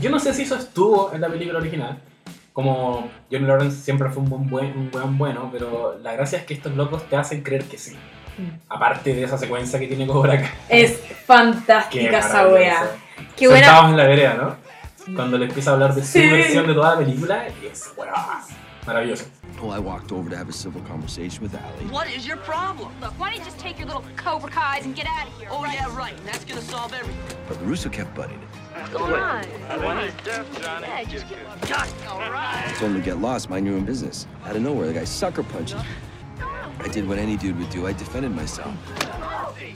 Yo 0.00 0.10
no 0.10 0.18
sé 0.18 0.34
si 0.34 0.42
eso 0.42 0.56
estuvo 0.56 1.12
en 1.14 1.20
la 1.20 1.28
película 1.28 1.60
original, 1.60 2.00
como 2.52 3.08
Johnny 3.30 3.46
Lawrence 3.46 3.76
siempre 3.76 4.10
fue 4.10 4.24
un 4.24 4.28
buen, 4.28 4.50
buen, 4.50 4.76
un 4.76 4.90
buen 4.90 5.16
bueno, 5.16 5.48
pero 5.52 5.96
la 6.02 6.14
gracia 6.14 6.38
es 6.38 6.46
que 6.46 6.54
estos 6.54 6.74
locos 6.74 7.08
te 7.08 7.14
hacen 7.14 7.44
creer 7.44 7.62
que 7.64 7.78
sí. 7.78 7.96
Aparte 8.68 9.14
de 9.14 9.22
esa 9.22 9.38
secuencia 9.38 9.78
que 9.78 9.86
tiene 9.86 10.04
Cobra 10.04 10.38
Kai. 10.38 10.50
Es 10.68 11.00
fantástica 11.26 12.18
esa 12.18 12.48
wea. 12.48 12.90
Qué 13.36 13.46
buena. 13.46 13.88
En 13.88 13.96
la 13.96 14.04
vereda, 14.04 14.34
¿no? 14.34 15.14
Cuando 15.14 15.38
le 15.38 15.46
empieza 15.46 15.70
a 15.70 15.74
hablar 15.74 15.94
de 15.94 16.04
su 16.04 16.18
versión 16.18 16.66
de 16.66 16.74
toda 16.74 16.94
la 16.94 16.98
película, 16.98 17.46
y 17.62 17.66
es 17.66 17.92
bueno, 17.96 18.12
maravilloso. 18.86 19.26
Well, 19.60 19.70
I 19.72 19.78
walked 19.78 20.12
over 20.12 20.28
to 20.30 20.36
have 20.36 20.48
a 20.48 20.52
civil 20.52 20.80
conversation 20.82 21.42
with 21.42 21.54
Allie. 21.54 21.86
What 21.86 22.08
is 22.10 22.26
your 22.26 22.36
problem? 22.38 22.92
Look, 23.00 23.12
why 23.18 23.30
don't 23.30 23.38
you 23.38 23.44
just 23.44 23.58
take 23.58 23.78
your 23.78 23.86
little 23.86 24.04
Cobra 24.16 24.50
Kais 24.50 24.84
and 24.84 24.94
get 24.94 25.06
out 25.06 25.26
of 25.26 25.32
here? 25.38 25.48
Oh, 25.50 25.64
yeah, 25.64 25.94
right. 25.96 26.14
And 26.16 26.26
that's 26.26 26.44
gonna 26.44 26.60
solve 26.60 26.92
everything. 26.92 27.38
But 27.48 27.64
Russo 27.66 27.88
kept 27.88 28.14
butting. 28.14 28.38
What's 28.74 28.90
going 28.90 29.14
on? 29.14 29.44
Yeah, 30.84 31.04
just 31.04 31.26
get... 31.28 31.38
All 32.08 32.20
right. 32.30 32.64
I 32.66 32.72
told 32.78 32.90
him 32.92 32.96
to 32.98 33.02
get 33.04 33.18
lost, 33.18 33.48
mind 33.48 33.66
your 33.66 33.76
own 33.76 33.84
business. 33.86 34.26
Out 34.44 34.56
of 34.56 34.62
nowhere, 34.62 34.86
the 34.88 34.92
guy 34.92 35.04
sucker 35.04 35.42
punches. 35.42 35.80
I 36.78 36.88
did 36.88 37.08
what 37.08 37.18
any 37.18 37.36
dude 37.38 37.58
would 37.58 37.70
do. 37.70 37.86
I 37.86 37.92
defended 37.94 38.32
myself. 38.32 38.74
You 39.56 39.72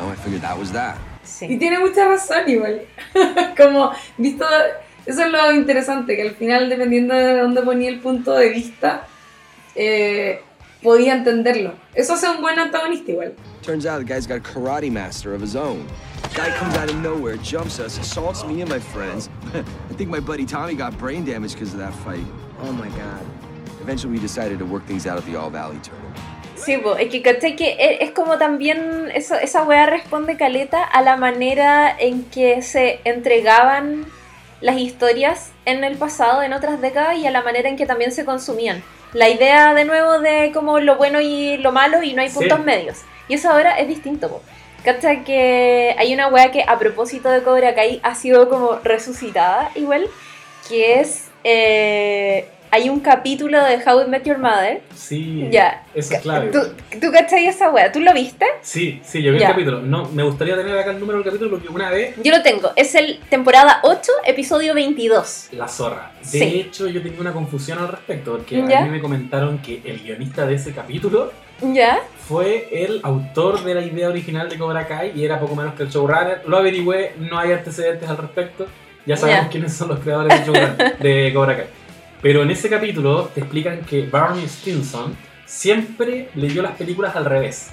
know, 0.00 0.08
I 0.08 0.16
figured 0.22 0.42
that 0.42 0.56
was 0.56 0.70
that. 0.72 0.96
Y 0.98 1.26
Sí. 1.26 1.58
tiene 1.58 1.80
mucha 1.80 2.06
razón 2.06 2.48
igual. 2.48 2.86
como, 3.56 3.92
visto, 4.18 4.46
eso 5.06 5.24
es 5.24 5.30
lo 5.32 5.52
interesante, 5.52 6.16
que 6.16 6.22
al 6.22 6.34
final, 6.34 6.68
dependiendo 6.68 7.14
de 7.14 7.38
dónde 7.38 7.62
ponía 7.62 7.88
el 7.90 8.00
punto 8.00 8.32
de 8.34 8.48
vista, 8.50 9.06
eh, 9.74 10.40
podía 10.82 11.14
entenderlo. 11.14 11.74
Eso 11.94 12.14
hace 12.14 12.28
un 12.28 12.40
buen 12.40 12.58
antagonista 12.58 13.10
igual. 13.10 13.34
Turns 13.62 13.86
out 13.86 13.98
the 13.98 14.04
guy's 14.04 14.26
got 14.26 14.36
a 14.36 14.40
karate 14.40 14.90
master 14.90 15.34
of 15.34 15.40
his 15.42 15.56
own. 15.56 15.86
Guy 16.34 16.50
comes 16.58 16.76
out 16.76 16.90
of 16.90 16.96
nowhere, 16.96 17.36
jumps 17.38 17.78
us, 17.78 17.98
assaults 17.98 18.44
me 18.44 18.60
and 18.60 18.68
my 18.70 18.78
friends. 18.80 19.28
I 19.54 19.94
think 19.94 20.10
my 20.10 20.20
buddy 20.20 20.44
Tommy 20.44 20.74
got 20.74 20.96
brain 20.98 21.24
damage 21.24 21.52
because 21.54 21.72
of 21.72 21.78
that 21.78 21.94
fight. 22.04 22.24
Oh 22.62 22.72
my 22.72 22.88
god. 22.88 23.22
Eventually, 23.80 24.12
we 24.14 24.18
decided 24.18 24.58
to 24.58 24.64
work 24.64 24.84
things 24.86 25.06
out 25.06 25.16
at 25.18 25.24
the 25.26 25.36
All 25.36 25.50
Valley 25.50 25.78
tournament. 25.82 26.14
Sí, 26.56 26.78
po, 26.78 26.94
es 26.96 27.10
que 27.10 27.20
caché 27.22 27.56
que 27.56 27.72
e- 27.78 27.98
es 28.04 28.12
como 28.12 28.38
también 28.38 29.10
eso, 29.14 29.34
esa 29.34 29.64
weá 29.64 29.86
responde 29.86 30.36
caleta 30.36 30.82
a 30.82 31.02
la 31.02 31.16
manera 31.16 31.94
en 31.98 32.24
que 32.24 32.62
se 32.62 33.00
entregaban 33.04 34.06
las 34.64 34.78
historias 34.78 35.52
en 35.66 35.84
el 35.84 35.96
pasado, 35.98 36.42
en 36.42 36.54
otras 36.54 36.80
décadas, 36.80 37.18
y 37.18 37.26
a 37.26 37.30
la 37.30 37.42
manera 37.42 37.68
en 37.68 37.76
que 37.76 37.84
también 37.86 38.12
se 38.12 38.24
consumían. 38.24 38.82
La 39.12 39.28
idea 39.28 39.74
de 39.74 39.84
nuevo 39.84 40.18
de 40.20 40.50
como 40.54 40.80
lo 40.80 40.96
bueno 40.96 41.20
y 41.20 41.58
lo 41.58 41.70
malo 41.70 42.02
y 42.02 42.14
no 42.14 42.22
hay 42.22 42.30
Sí. 42.30 42.38
puntos 42.38 42.60
medios. 42.60 43.02
Y 43.28 43.34
eso 43.34 43.50
ahora 43.50 43.78
es 43.78 43.86
distinto, 43.88 44.28
po. 44.28 44.42
Cacha 44.82 45.22
que 45.22 45.94
hay 45.98 46.12
una 46.14 46.28
weá 46.28 46.50
que 46.50 46.62
a 46.66 46.78
propósito 46.78 47.28
de 47.28 47.42
Cobra 47.42 47.74
Kai 47.74 48.00
ha 48.02 48.14
sido 48.14 48.48
como 48.48 48.76
resucitada 48.82 49.70
igual, 49.74 50.08
que 50.68 51.00
es... 51.00 51.28
eh, 51.44 52.48
hay 52.74 52.90
un 52.90 52.98
capítulo 52.98 53.62
de 53.62 53.76
How 53.86 54.02
I 54.02 54.08
Met 54.08 54.24
Your 54.24 54.38
Mother 54.38 54.82
Sí, 54.96 55.48
Ya. 55.52 55.84
eso 55.94 56.14
es 56.14 56.20
clave. 56.22 56.48
¿Tú, 56.50 56.58
¿Tú 57.00 57.12
cachai 57.12 57.46
esa 57.46 57.70
wea? 57.70 57.92
¿Tú 57.92 58.00
lo 58.00 58.12
viste? 58.12 58.44
Sí, 58.62 59.00
sí, 59.04 59.22
yo 59.22 59.32
vi 59.32 59.38
Ya. 59.38 59.46
el 59.46 59.52
capítulo. 59.52 59.80
No, 59.80 60.08
me 60.08 60.24
gustaría 60.24 60.56
tener 60.56 60.76
acá 60.76 60.90
el 60.90 60.98
número 60.98 61.18
del 61.18 61.24
capítulo 61.24 61.50
porque 61.52 61.68
una 61.68 61.90
vez 61.90 62.16
Yo 62.20 62.32
lo 62.36 62.42
tengo. 62.42 62.72
Es 62.74 62.96
el 62.96 63.20
temporada 63.30 63.78
8, 63.84 64.10
episodio 64.26 64.74
22. 64.74 65.50
La 65.52 65.68
zorra. 65.68 66.10
De 66.20 66.26
Sí. 66.26 66.42
hecho, 66.66 66.88
yo 66.88 67.00
tenía 67.00 67.20
una 67.20 67.32
confusión 67.32 67.78
al 67.78 67.86
respecto, 67.86 68.32
porque 68.32 68.64
¿Ya? 68.68 68.80
a 68.80 68.82
mí 68.82 68.90
me 68.90 69.00
comentaron 69.00 69.58
que 69.58 69.80
el 69.84 70.00
guionista 70.00 70.44
de 70.44 70.56
ese 70.56 70.72
capítulo 70.72 71.30
¿Ya? 71.62 72.00
fue 72.26 72.66
el 72.72 72.98
autor 73.04 73.62
de 73.62 73.74
la 73.74 73.82
idea 73.82 74.08
original 74.08 74.48
de 74.48 74.58
Cobra 74.58 74.88
Kai 74.88 75.12
y 75.14 75.24
era 75.24 75.38
poco 75.38 75.54
menos 75.54 75.74
que 75.74 75.84
el 75.84 75.90
showrunner. 75.90 76.42
Lo 76.48 76.56
averigüé, 76.56 77.14
no 77.20 77.38
hay 77.38 77.52
antecedentes 77.52 78.08
al 78.08 78.16
respecto. 78.16 78.66
Ya 79.06 79.16
sabemos 79.16 79.44
Ya. 79.44 79.48
quiénes 79.50 79.72
son 79.74 79.90
los 79.90 80.00
creadores 80.00 80.44
de, 80.44 81.08
de 81.08 81.32
Cobra 81.32 81.56
Kai. 81.56 81.66
Pero 82.24 82.42
en 82.42 82.50
ese 82.50 82.70
capítulo 82.70 83.24
te 83.34 83.40
explican 83.40 83.82
que 83.82 84.06
Barney 84.06 84.46
Stinson 84.48 85.14
siempre 85.44 86.30
leyó 86.34 86.62
las 86.62 86.72
películas 86.72 87.14
al 87.16 87.26
revés. 87.26 87.68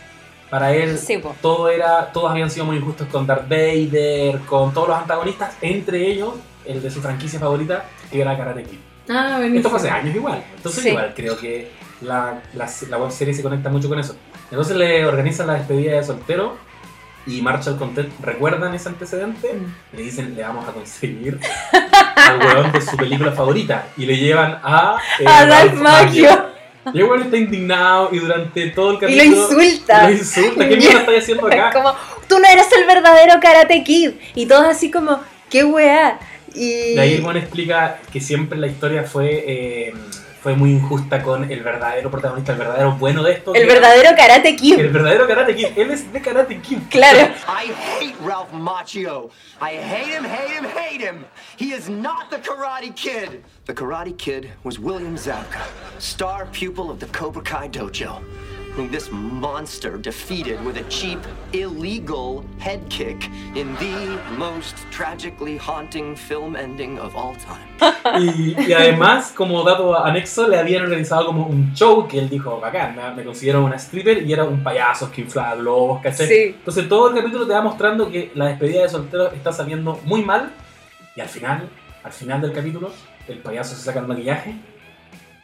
Para 0.49 0.73
él, 0.75 0.97
Sí, 0.97 1.21
todo 1.41 1.69
era, 1.69 2.11
todos 2.11 2.29
habían 2.29 2.51
sido 2.51 2.65
muy 2.65 2.75
injustos 2.75 3.07
con 3.07 3.25
Darth 3.25 3.47
Vader, 3.47 4.39
con 4.41 4.73
todos 4.73 4.89
los 4.89 4.97
antagonistas, 4.97 5.55
entre 5.61 6.05
ellos 6.11 6.33
el 6.65 6.81
de 6.81 6.91
su 6.91 7.01
franquicia 7.01 7.39
favorita, 7.39 7.85
que 8.11 8.19
era 8.19 8.35
Karate 8.37 8.63
Kid. 8.63 8.77
Ah, 9.09 9.39
Esto 9.41 9.69
fue 9.69 9.79
hace 9.79 9.89
años 9.89 10.13
igual. 10.13 10.43
Entonces 10.57 10.83
Sí. 10.83 10.89
igual 10.89 11.13
creo 11.15 11.37
que 11.37 11.71
la, 12.01 12.41
la, 12.53 12.69
la 12.89 12.97
web 12.97 13.09
serie 13.11 13.33
se 13.33 13.41
conecta 13.43 13.69
mucho 13.69 13.87
con 13.87 13.99
eso. 13.99 14.17
Entonces 14.49 14.75
le 14.75 15.05
organizan 15.05 15.47
la 15.47 15.53
despedida 15.53 15.93
de 15.95 16.03
soltero 16.03 16.57
y 17.27 17.41
Marshall 17.41 17.77
Content 17.77 18.09
recuerdan 18.21 18.73
ese 18.73 18.89
antecedente 18.89 19.53
Mm. 19.53 19.95
le 19.97 20.03
dicen 20.03 20.35
le 20.35 20.41
vamos 20.41 20.67
a 20.67 20.71
conseguir 20.71 21.39
al 22.15 22.39
weón 22.39 22.71
de 22.71 22.81
su 22.81 22.97
película 22.97 23.31
favorita 23.31 23.87
y 23.97 24.05
le 24.05 24.17
llevan 24.17 24.59
a, 24.63 24.97
eh, 25.19 25.25
A 25.27 25.45
Ralph 25.45 25.73
Macchio. 25.75 26.51
Y 26.93 26.97
el 26.97 27.03
weón 27.03 27.21
está 27.21 27.37
indignado 27.37 28.09
y 28.11 28.17
durante 28.17 28.71
todo 28.71 28.91
el 28.99 29.11
Y 29.11 29.15
lo 29.15 29.23
capítulo 29.23 29.63
insulta. 29.63 30.03
lo 30.07 30.11
insulta. 30.13 30.67
¿Qué 30.67 30.77
mierda 30.77 30.99
estás 31.01 31.15
haciendo 31.19 31.45
acá? 31.47 31.69
Como, 31.71 31.93
tú 32.27 32.39
no 32.39 32.47
eres 32.47 32.65
el 32.75 32.85
verdadero 32.87 33.39
Karate 33.39 33.83
Kid. 33.83 34.11
Y 34.33 34.47
todos 34.47 34.65
así 34.65 34.89
como, 34.89 35.19
qué 35.49 35.63
weá. 35.63 36.19
Y... 36.55 36.95
De 36.95 37.01
ahí 37.01 37.23
el 37.23 37.37
explica 37.37 37.99
que 38.11 38.19
siempre 38.19 38.57
la 38.57 38.67
historia 38.67 39.03
fue, 39.03 39.43
eh, 39.47 39.93
fue 40.41 40.55
muy 40.55 40.71
injusta 40.71 41.21
con 41.21 41.49
el 41.51 41.61
verdadero 41.61 42.09
protagonista, 42.09 42.53
el 42.53 42.57
verdadero 42.57 42.93
bueno 42.93 43.21
de 43.21 43.33
esto. 43.33 43.53
el 43.53 43.67
verdadero 43.67 44.15
Karate 44.17 44.55
Kid. 44.55 44.79
El 44.79 44.89
verdadero 44.89 45.27
Karate 45.27 45.55
Kid. 45.55 45.67
Él 45.75 45.91
es 45.91 46.11
de 46.11 46.19
Karate 46.19 46.59
Kid. 46.59 46.79
Claro. 46.89 47.19
I 47.47 47.71
hate 47.71 48.15
Ralph 48.25 48.51
Macchio. 48.51 49.29
I 49.61 49.75
hate 49.75 50.17
him, 50.17 50.23
hate 50.23 50.49
him, 50.57 50.65
hate 50.65 51.01
him. 51.01 51.25
He 51.57 51.73
is 51.73 51.89
not 51.89 52.31
the 52.31 52.37
Karate 52.37 52.95
Kid. 52.95 53.43
The 53.65 53.73
Karate 53.73 54.17
Kid 54.17 54.49
was 54.63 54.79
William 54.79 55.15
Zabka, 55.15 55.61
star 55.99 56.47
pupil 56.47 56.89
of 56.89 56.99
the 56.99 57.05
Cobra 57.07 57.43
Kai 57.43 57.69
Dojo, 57.69 58.23
whom 58.75 58.89
this 58.89 59.09
monster 59.11 59.97
defeated 59.97 60.63
with 60.65 60.77
a 60.77 60.83
cheap, 60.89 61.19
illegal 61.53 62.43
head 62.59 62.81
kick 62.89 63.29
in 63.55 63.75
the 63.75 64.19
most 64.37 64.75
tragically 64.91 65.57
haunting 65.57 66.15
film 66.15 66.55
ending 66.55 66.99
of 66.99 67.15
all 67.15 67.35
time. 67.35 67.67
Y, 68.19 68.55
y 68.67 68.73
además, 68.73 69.31
como 69.35 69.63
dato 69.63 69.95
anexo, 69.95 70.47
le 70.47 70.57
habían 70.57 70.83
organizado 70.83 71.27
como 71.27 71.45
un 71.45 71.73
show 71.73 72.07
que 72.07 72.19
él 72.19 72.29
dijo, 72.29 72.59
bacán, 72.59 72.95
me, 72.95 73.11
me 73.15 73.23
considero 73.23 73.63
una 73.63 73.75
stripper 73.77 74.23
y 74.23 74.33
era 74.33 74.43
un 74.43 74.63
payaso 74.63 75.11
que 75.11 75.21
inflaba 75.21 75.55
globos, 75.55 76.01
¿cachai? 76.01 76.27
Sí. 76.27 76.55
Entonces 76.57 76.89
todo 76.89 77.09
el 77.09 77.15
capítulo 77.15 77.45
te 77.45 77.53
va 77.53 77.61
mostrando 77.61 78.09
que 78.09 78.31
la 78.35 78.47
despedida 78.47 78.83
de 78.83 78.89
soltero 78.89 79.31
está 79.31 79.51
saliendo 79.51 79.99
muy 80.05 80.23
mal 80.23 80.51
y 81.15 81.21
al 81.21 81.29
final, 81.29 81.69
al 82.03 82.11
final 82.11 82.41
del 82.41 82.53
capítulo, 82.53 82.91
el 83.27 83.39
payaso 83.39 83.75
se 83.75 83.83
saca 83.83 83.99
el 83.99 84.07
maquillaje 84.07 84.55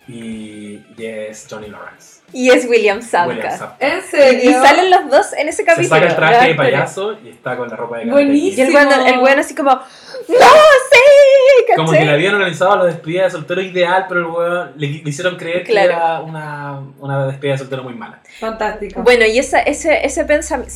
y, 0.07 0.81
y 0.97 1.05
es 1.05 1.47
Johnny 1.49 1.67
Lawrence. 1.67 2.16
Y 2.33 2.49
es 2.49 2.65
William 2.65 2.97
William 2.99 3.01
Zabka. 3.01 3.51
Zabka. 3.57 3.75
¿En 3.87 3.99
Y, 3.99 4.01
serio? 4.01 4.49
y 4.49 4.53
salen 4.53 4.91
los 4.91 5.09
dos 5.09 5.33
en 5.33 5.47
ese 5.47 5.57
Se 5.57 5.65
capítulo. 5.65 5.89
saca 5.95 6.07
el 6.07 6.15
traje 6.15 6.47
de 6.49 6.55
payaso 6.55 7.17
y 7.23 7.29
está 7.29 7.55
con 7.55 7.69
la 7.69 7.75
ropa 7.77 7.97
de 7.99 8.05
Karate 8.05 8.25
Kid. 8.25 8.33
Y 8.33 8.61
el 8.61 8.71
Buenísimo. 8.71 8.79
weón, 9.23 9.27
el 9.33 9.39
así 9.39 9.55
como, 9.55 9.71
¡No, 9.71 10.35
sí! 10.35 11.73
Como 11.75 11.91
que 11.91 12.03
le 12.05 12.11
habían 12.11 12.35
organizado 12.35 12.75
la 12.77 12.85
despedida 12.85 13.23
de 13.23 13.31
soltero 13.31 13.61
ideal, 13.61 14.05
pero 14.09 14.19
el 14.21 14.25
weón 14.27 14.71
le, 14.75 14.87
le 14.87 15.09
hicieron 15.09 15.37
creer 15.37 15.63
Claro. 15.63 15.87
que 15.87 15.93
era 15.95 16.21
una, 16.21 16.81
una 16.99 17.27
despedida 17.27 17.53
de 17.53 17.59
soltero 17.59 17.83
muy 17.83 17.93
mala. 17.93 18.19
Fantástico. 18.39 19.01
Bueno, 19.03 19.25
y 19.25 19.39
esa, 19.39 19.59
ese, 19.59 20.05
ese 20.05 20.25
pensamiento, 20.25 20.73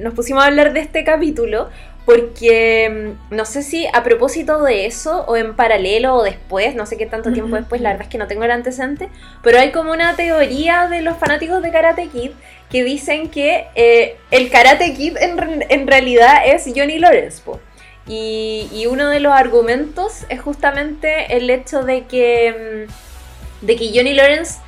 nos 0.00 0.14
pusimos 0.14 0.42
a 0.42 0.46
hablar 0.48 0.72
de 0.72 0.80
este 0.80 1.04
capítulo 1.04 1.68
porque 2.08 3.16
mm, 3.30 3.34
no 3.34 3.44
sé 3.44 3.62
si 3.62 3.86
a 3.92 4.02
propósito 4.02 4.62
de 4.62 4.86
eso 4.86 5.26
o 5.28 5.36
en 5.36 5.54
paralelo 5.54 6.14
o 6.14 6.22
después, 6.22 6.74
no 6.74 6.86
sé 6.86 6.96
qué 6.96 7.04
tanto 7.04 7.34
tiempo 7.34 7.56
después, 7.56 7.82
la 7.82 7.90
verdad 7.90 8.06
es 8.06 8.08
que 8.08 8.16
no 8.16 8.26
tengo 8.26 8.44
el 8.44 8.50
antecedente, 8.50 9.10
pero 9.42 9.58
hay 9.58 9.72
como 9.72 9.92
una 9.92 10.16
teoría 10.16 10.88
de 10.88 11.02
los 11.02 11.18
fanáticos 11.18 11.62
de 11.62 11.70
Karate 11.70 12.08
Kid 12.08 12.30
que 12.70 12.82
dicen 12.82 13.28
que 13.28 13.66
eh, 13.74 14.16
el 14.30 14.48
Karate 14.48 14.94
Kid 14.94 15.18
en, 15.18 15.66
en 15.68 15.86
realidad 15.86 16.46
es 16.46 16.64
Johnny 16.74 16.98
Lawrence. 16.98 17.42
po. 17.44 17.60
Y, 18.06 18.70
y 18.72 18.86
uno 18.86 19.10
de 19.10 19.20
los 19.20 19.34
argumentos 19.34 20.24
es 20.30 20.40
justamente 20.40 21.36
el 21.36 21.50
hecho 21.50 21.82
de 21.82 22.04
que, 22.06 22.86
mm, 22.88 23.66
de 23.66 23.76
que 23.76 23.90
Johnny 23.94 24.14
Lawrence 24.14 24.60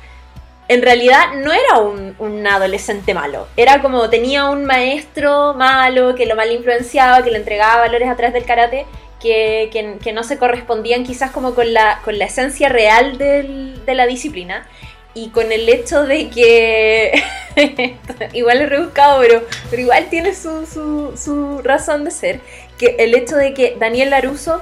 en 0.73 0.81
realidad 0.81 1.33
no 1.35 1.51
era 1.51 1.79
un, 1.79 2.47
adolescente 2.47 3.13
malo. 3.13 3.47
Era 3.57 3.81
como 3.81 4.09
tenía 4.09 4.45
un 4.49 4.63
maestro 4.65 5.53
malo 5.53 6.15
que 6.15 6.25
lo 6.25 6.35
mal 6.35 6.51
influenciaba, 6.51 7.23
que 7.23 7.31
le 7.31 7.37
entregaba 7.37 7.81
valores 7.81 8.07
a 8.09 8.15
través 8.15 8.33
del 8.33 8.45
karate 8.45 8.85
que, 9.21 9.69
que- 9.71 9.97
que 10.01 10.13
no 10.13 10.23
se 10.23 10.37
correspondían 10.37 11.03
quizás 11.03 11.31
como 11.31 11.53
con 11.55 11.73
la, 11.73 11.99
con 12.03 12.17
la 12.17 12.25
esencia 12.25 12.69
real 12.69 13.17
del- 13.17 13.83
de 13.85 13.95
la 13.95 14.05
disciplina. 14.07 14.65
Y 15.13 15.29
con 15.31 15.51
el 15.51 15.67
hecho 15.67 16.03
de 16.05 16.29
que. 16.29 17.21
igual 18.33 18.61
es 18.61 18.69
rebuscado, 18.69 19.19
pero, 19.19 19.43
pero 19.69 19.81
igual 19.81 20.07
tiene 20.09 20.33
su, 20.33 20.65
su, 20.65 21.17
su 21.17 21.61
razón 21.63 22.05
de 22.05 22.11
ser. 22.11 22.39
Que 22.77 22.95
el 22.97 23.13
hecho 23.13 23.35
de 23.35 23.53
que 23.53 23.75
Daniel 23.77 24.11
Laruso 24.11 24.61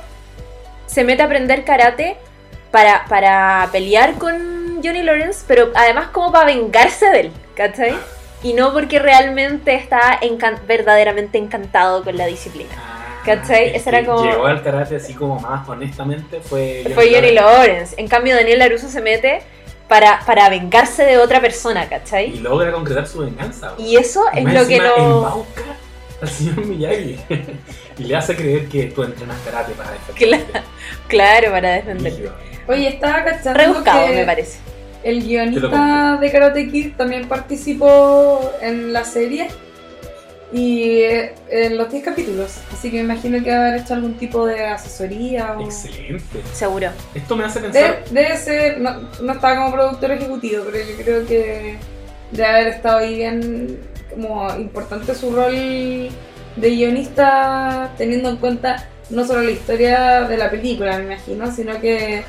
se 0.87 1.03
mete 1.03 1.21
a 1.21 1.25
aprender 1.25 1.63
karate 1.65 2.17
para, 2.71 3.05
para 3.07 3.69
pelear 3.71 4.15
con 4.15 4.68
Johnny 4.83 5.03
Lawrence, 5.03 5.43
pero 5.47 5.71
además 5.75 6.07
como 6.11 6.31
para 6.31 6.45
vengarse 6.45 7.09
de 7.09 7.19
él, 7.21 7.31
¿cachai? 7.55 7.95
Y 8.43 8.53
no 8.53 8.71
porque 8.73 8.99
realmente 8.99 9.75
está 9.75 10.19
encan- 10.21 10.59
verdaderamente 10.65 11.37
encantado 11.37 12.03
con 12.03 12.15
la 12.17 12.25
disciplina. 12.25 12.69
¿Cachai? 13.25 13.69
El 13.69 13.75
Ese 13.75 13.89
era 13.89 14.05
como- 14.05 14.23
Llegó 14.23 14.45
al 14.45 14.63
karate 14.63 14.95
así 14.95 15.13
como 15.13 15.39
más 15.39 15.67
honestamente 15.67 16.39
fue 16.39 16.83
Fue 16.95 17.13
Johnny 17.13 17.31
Lawrence. 17.31 17.95
En 17.97 18.07
cambio, 18.07 18.35
Daniel 18.35 18.59
Laruso 18.59 18.87
se 18.87 19.01
mete 19.01 19.41
para, 19.89 20.21
para 20.25 20.47
vengarse 20.49 21.03
de 21.03 21.17
otra 21.17 21.41
persona, 21.41 21.83
Y 21.83 21.87
¿cachai? 21.87 22.37
logra 22.37 22.71
concretar 22.71 23.05
su 23.07 23.19
venganza. 23.19 23.73
Y 23.77 23.97
eso 23.97 24.23
es 24.33 24.43
Más 24.43 24.53
lo 24.53 24.67
que 24.67 24.75
embauca 24.77 25.63
al 26.21 26.29
señor 26.29 26.65
Miyagi. 26.65 27.19
y 27.97 28.03
le 28.03 28.15
hace 28.15 28.35
creer 28.35 28.67
que 28.69 28.83
tú 28.85 29.03
entrenas 29.03 29.37
karate 29.43 29.73
para 29.73 29.91
defenderte. 30.07 30.47
Claro, 30.49 30.65
claro, 31.07 31.51
para 31.51 31.71
defender. 31.71 32.13
Rígido. 32.13 32.33
Oye, 32.67 32.87
estaba 32.87 33.23
cachando 33.25 33.53
Rebuscado, 33.59 34.07
que 34.07 34.13
me 34.13 34.25
parece. 34.25 34.59
El 35.03 35.23
guionista 35.23 36.17
de 36.19 36.31
Karate 36.31 36.67
Kid 36.69 36.93
también 36.97 37.27
participó 37.27 38.51
en 38.61 38.91
la 38.93 39.03
serie. 39.03 39.47
Y 40.51 41.01
eh, 41.03 41.35
en 41.51 41.77
los 41.77 41.91
10 41.91 42.03
capítulos. 42.03 42.57
Así 42.73 42.89
que 42.89 42.97
me 42.97 43.13
imagino 43.13 43.43
que 43.43 43.51
va 43.51 43.57
a 43.57 43.67
haber 43.67 43.81
hecho 43.81 43.93
algún 43.93 44.15
tipo 44.15 44.47
de 44.47 44.65
asesoría 44.65 45.55
o. 45.55 45.61
Excelente. 45.63 46.23
Seguro. 46.53 46.89
Esto 47.13 47.35
me 47.35 47.43
hace 47.43 47.59
pensar. 47.59 48.03
De- 48.09 48.21
debe 48.21 48.35
ser, 48.37 48.81
no, 48.81 48.99
no 49.21 49.33
estaba 49.33 49.57
como 49.57 49.71
productor 49.73 50.11
ejecutivo, 50.13 50.63
pero 50.71 50.83
yo 50.83 51.03
creo 51.03 51.25
que 51.27 51.75
debe 52.31 52.47
haber 52.47 52.67
estado 52.69 52.97
ahí 52.97 53.15
bien 53.17 53.79
como 54.09 54.49
importante 54.55 55.13
su 55.13 55.31
rol 55.35 55.53
de 56.55 56.69
guionista, 56.71 57.91
teniendo 57.95 58.29
en 58.29 58.37
cuenta 58.37 58.87
no 59.11 59.25
solo 59.27 59.43
la 59.43 59.51
historia 59.51 60.21
de 60.21 60.35
la 60.35 60.49
película, 60.49 60.97
me 60.97 61.13
imagino, 61.13 61.51
sino 61.51 61.79
que 61.79 62.23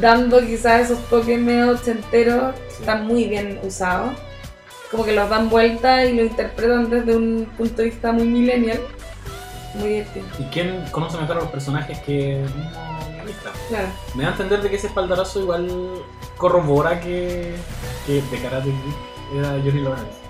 dando 0.00 0.40
quizás 0.40 0.90
esos 0.90 1.04
toques 1.08 1.38
medio 1.38 1.72
ochenteros 1.72 2.54
que 2.54 2.74
están 2.80 3.06
muy 3.06 3.24
bien 3.24 3.60
usados. 3.62 4.10
Como 4.90 5.04
que 5.04 5.12
los 5.12 5.28
dan 5.28 5.50
vuelta 5.50 6.04
y 6.04 6.14
lo 6.14 6.22
interpretan 6.22 6.88
desde 6.88 7.14
un 7.14 7.46
punto 7.56 7.76
de 7.76 7.84
vista 7.84 8.12
muy 8.12 8.26
millennial. 8.26 8.80
Muy 9.74 9.88
divertido, 9.88 10.26
¿Y 10.38 10.44
quién 10.44 10.84
conoce 10.90 11.18
mejor 11.18 11.36
a 11.36 11.40
los 11.40 11.50
personajes 11.50 11.98
que 12.00 12.42
claro. 13.68 13.88
Me 14.14 14.22
da 14.22 14.30
a 14.30 14.32
entender 14.32 14.62
de 14.62 14.70
que 14.70 14.76
ese 14.76 14.86
espaldarazo 14.86 15.40
igual 15.40 15.68
corrobora 16.36 17.00
que, 17.00 17.54
que 18.06 18.22
de 18.22 18.42
Karate 18.42 18.70
Kid 18.70 19.38
era 19.38 19.50
Johnny 19.62 19.82
Lawrence. 19.82 20.27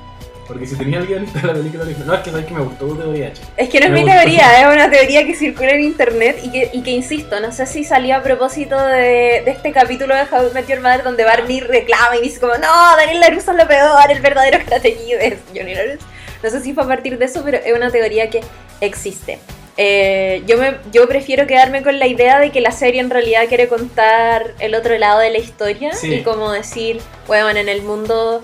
Porque 0.48 0.66
si 0.66 0.76
tenía 0.76 0.98
el 0.98 1.06
guionista 1.06 1.40
de 1.40 1.46
la 1.46 1.52
película 1.52 1.84
original. 1.84 2.06
No, 2.06 2.14
es 2.14 2.20
que 2.20 2.30
sabes 2.30 2.46
que 2.46 2.54
me 2.54 2.60
gustó 2.62 2.86
tu 2.88 2.96
teoría. 2.96 3.32
Es 3.56 3.68
que 3.68 3.80
no 3.80 3.86
es 3.86 3.92
Me 3.92 3.98
mi 3.98 4.02
gustó. 4.04 4.16
teoría, 4.18 4.60
es 4.60 4.74
una 4.74 4.90
teoría 4.90 5.26
que 5.26 5.34
circula 5.34 5.72
en 5.72 5.80
internet 5.82 6.38
y 6.42 6.50
que, 6.50 6.70
y 6.72 6.82
que 6.82 6.90
insisto, 6.90 7.38
no 7.40 7.52
sé 7.52 7.66
si 7.66 7.84
salió 7.84 8.16
a 8.16 8.22
propósito 8.22 8.76
de, 8.80 9.42
de 9.44 9.50
este 9.50 9.72
capítulo 9.72 10.14
de 10.14 10.22
How 10.22 10.48
I 10.48 10.54
Met 10.54 10.66
Your 10.66 10.80
Mother 10.80 11.02
donde 11.04 11.24
Barney 11.24 11.60
reclama 11.60 12.16
y 12.16 12.22
dice 12.22 12.40
como, 12.40 12.54
no, 12.54 12.96
Daniel 12.96 13.20
LaRusso 13.20 13.50
es 13.52 13.56
lo 13.58 13.68
peor, 13.68 14.10
el 14.10 14.20
verdadero 14.20 14.58
Karate 14.64 14.94
Kid 14.94 15.16
es 15.20 15.34
Johnny 15.54 15.74
Lawrence. 15.74 16.04
No 16.42 16.48
sé 16.50 16.60
si 16.62 16.72
fue 16.72 16.84
a 16.84 16.86
partir 16.86 17.18
de 17.18 17.26
eso, 17.26 17.42
pero 17.44 17.58
es 17.58 17.72
una 17.76 17.90
teoría 17.90 18.30
que 18.30 18.40
existe. 18.80 19.38
Eh, 19.76 20.42
yo, 20.46 20.56
me, 20.58 20.76
yo 20.92 21.06
prefiero 21.08 21.46
quedarme 21.46 21.82
con 21.82 21.98
la 22.00 22.06
idea 22.08 22.40
de 22.40 22.50
que 22.50 22.60
la 22.60 22.72
serie 22.72 23.00
en 23.00 23.10
realidad 23.10 23.42
quiere 23.48 23.68
contar 23.68 24.54
el 24.58 24.74
otro 24.74 24.96
lado 24.98 25.20
de 25.20 25.30
la 25.30 25.38
historia 25.38 25.92
Sí. 25.92 26.14
y 26.14 26.22
como 26.22 26.50
decir, 26.50 27.00
bueno, 27.28 27.48
en 27.50 27.68
el 27.68 27.82
mundo 27.82 28.42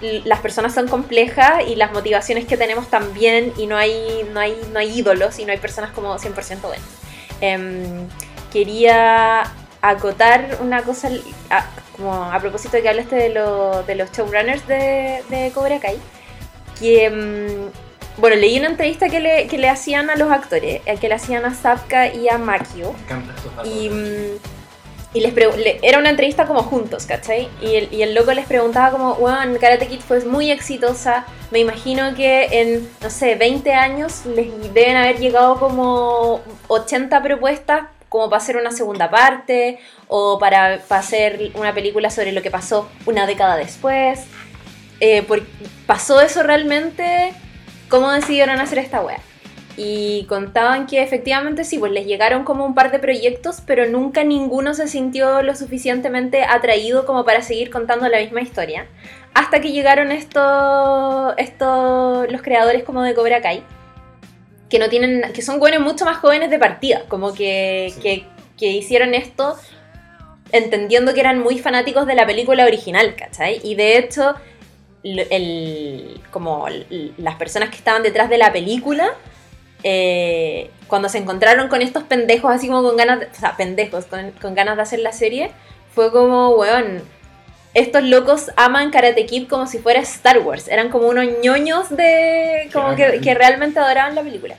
las 0.00 0.40
personas 0.40 0.74
son 0.74 0.88
complejas 0.88 1.64
y 1.66 1.74
las 1.76 1.92
motivaciones 1.92 2.44
que 2.46 2.56
tenemos 2.56 2.88
también 2.88 3.52
y 3.56 3.66
no 3.66 3.76
hay, 3.76 4.28
no 4.32 4.40
hay, 4.40 4.56
no 4.72 4.78
hay 4.78 4.98
ídolos 4.98 5.38
y 5.38 5.44
no 5.44 5.52
hay 5.52 5.58
personas 5.58 5.90
como 5.92 6.18
100% 6.18 6.60
buenas. 6.62 6.84
Em, 7.40 8.06
quería 8.52 9.42
acotar 9.82 10.58
una 10.60 10.82
cosa 10.82 11.08
a, 11.50 11.64
como 11.96 12.12
a 12.24 12.38
propósito 12.40 12.76
de 12.76 12.82
que 12.82 12.88
hablaste 12.88 13.16
de, 13.16 13.28
lo- 13.30 13.82
de 13.84 13.94
los 13.94 14.10
showrunners 14.12 14.66
de, 14.66 15.22
de 15.28 15.50
Cobra 15.54 15.78
Kai, 15.80 15.98
que 16.78 17.04
em, 17.06 17.70
bueno, 18.18 18.36
leí 18.36 18.58
una 18.58 18.68
entrevista 18.68 19.08
que 19.08 19.20
le, 19.20 19.46
que 19.46 19.58
le 19.58 19.68
hacían 19.68 20.08
a 20.10 20.16
los 20.16 20.30
actores, 20.30 20.80
eh, 20.86 20.96
que 20.98 21.08
le 21.08 21.14
hacían 21.14 21.44
a 21.44 21.54
Zapka 21.54 22.08
y 22.14 22.28
a 22.28 22.38
Makio. 22.38 22.92
Me 22.94 23.00
encantan. 23.02 23.36
Y, 23.66 23.90
mm, 23.90 24.38
y 25.16 25.20
les 25.20 25.34
le- 25.34 25.78
era 25.82 25.98
una 25.98 26.10
entrevista 26.10 26.44
como 26.44 26.62
juntos, 26.62 27.06
¿cachai? 27.06 27.48
Y 27.62 28.02
el, 28.02 28.14
loco 28.14 28.34
les 28.34 28.44
preguntaba 28.44 28.90
como, 28.90 29.14
bueno, 29.14 29.58
Karate 29.58 29.86
Kid 29.86 30.00
fue 30.00 30.22
muy 30.26 30.50
exitosa, 30.50 31.24
me 31.50 31.58
imagino 31.58 32.14
que 32.14 32.48
en, 32.50 32.86
no 33.02 33.08
sé, 33.08 33.34
20 33.34 33.72
años 33.72 34.26
les 34.26 34.52
deben 34.74 34.96
haber 34.96 35.18
llegado 35.18 35.58
como 35.58 36.42
80 36.68 37.22
propuestas 37.22 37.84
como 38.10 38.28
para 38.28 38.42
hacer 38.42 38.58
una 38.58 38.70
segunda 38.72 39.10
parte 39.10 39.78
o 40.06 40.38
para, 40.38 40.82
hacer 40.90 41.50
una 41.54 41.72
película 41.72 42.10
sobre 42.10 42.32
lo 42.32 42.42
que 42.42 42.50
pasó 42.50 42.86
una 43.06 43.26
década 43.26 43.56
después. 43.56 44.20
Eh, 45.00 45.26
¿Pasó 45.86 46.20
eso 46.20 46.42
realmente? 46.42 47.32
¿Cómo 47.88 48.10
decidieron 48.12 48.60
hacer 48.60 48.80
esta 48.80 49.00
wea? 49.00 49.20
Y 49.76 50.24
contaban 50.24 50.86
que 50.86 51.02
efectivamente 51.02 51.64
sí, 51.64 51.78
pues 51.78 51.92
les 51.92 52.06
llegaron 52.06 52.44
como 52.44 52.64
un 52.64 52.74
par 52.74 52.90
de 52.90 52.98
proyectos, 52.98 53.60
pero 53.66 53.86
nunca 53.86 54.24
ninguno 54.24 54.72
se 54.72 54.88
sintió 54.88 55.42
lo 55.42 55.54
suficientemente 55.54 56.44
atraído 56.44 57.04
como 57.04 57.24
para 57.24 57.42
seguir 57.42 57.70
contando 57.70 58.08
la 58.08 58.18
misma 58.18 58.40
historia. 58.40 58.86
Hasta 59.34 59.60
que 59.60 59.72
llegaron 59.72 60.12
estos, 60.12 61.34
estos 61.36 62.32
los 62.32 62.40
creadores 62.40 62.84
como 62.84 63.02
de 63.02 63.14
Cobra 63.14 63.42
Kai, 63.42 63.62
que 64.70 64.78
no 64.78 64.88
tienen, 64.88 65.30
que 65.34 65.42
son 65.42 65.58
buenos 65.58 65.80
mucho 65.80 66.06
más 66.06 66.16
jóvenes 66.16 66.48
de 66.50 66.58
partida, 66.58 67.02
como 67.08 67.34
que, 67.34 67.92
Sí. 67.94 68.00
que, 68.00 68.24
que 68.56 68.66
hicieron 68.72 69.14
esto 69.14 69.56
entendiendo 70.52 71.12
que 71.12 71.20
eran 71.20 71.40
muy 71.40 71.58
fanáticos 71.58 72.06
de 72.06 72.14
la 72.14 72.26
película 72.26 72.64
original, 72.64 73.14
¿cachai? 73.16 73.60
Y 73.62 73.74
de 73.74 73.98
hecho, 73.98 74.34
el, 75.02 76.20
como 76.30 76.66
las 77.18 77.34
personas 77.36 77.68
que 77.70 77.76
estaban 77.76 78.02
detrás 78.02 78.30
de 78.30 78.38
la 78.38 78.52
película, 78.52 79.10
eh, 79.88 80.68
cuando 80.88 81.08
se 81.08 81.18
encontraron 81.18 81.68
con 81.68 81.80
estos 81.80 82.02
pendejos 82.02 82.52
así 82.52 82.66
como 82.66 82.82
con 82.82 82.96
ganas, 82.96 83.20
de- 83.20 83.26
o 83.26 83.34
sea, 83.38 83.56
pendejos, 83.56 84.06
con, 84.06 84.32
con 84.42 84.56
ganas 84.56 84.74
de 84.74 84.82
hacer 84.82 84.98
la 84.98 85.12
serie, 85.12 85.52
fue 85.94 86.10
como, 86.10 86.50
weón, 86.50 87.02
estos 87.72 88.02
locos 88.02 88.50
aman 88.56 88.90
Karate 88.90 89.26
Kid 89.26 89.46
como 89.48 89.68
si 89.68 89.78
fuera 89.78 90.00
Star 90.00 90.38
Wars, 90.40 90.66
eran 90.66 90.88
como 90.88 91.06
unos 91.06 91.26
ñoños 91.40 91.88
de, 91.90 92.68
como 92.72 92.96
que, 92.96 93.34
realmente 93.34 93.78
adoraban 93.78 94.16
la 94.16 94.22
película. 94.22 94.56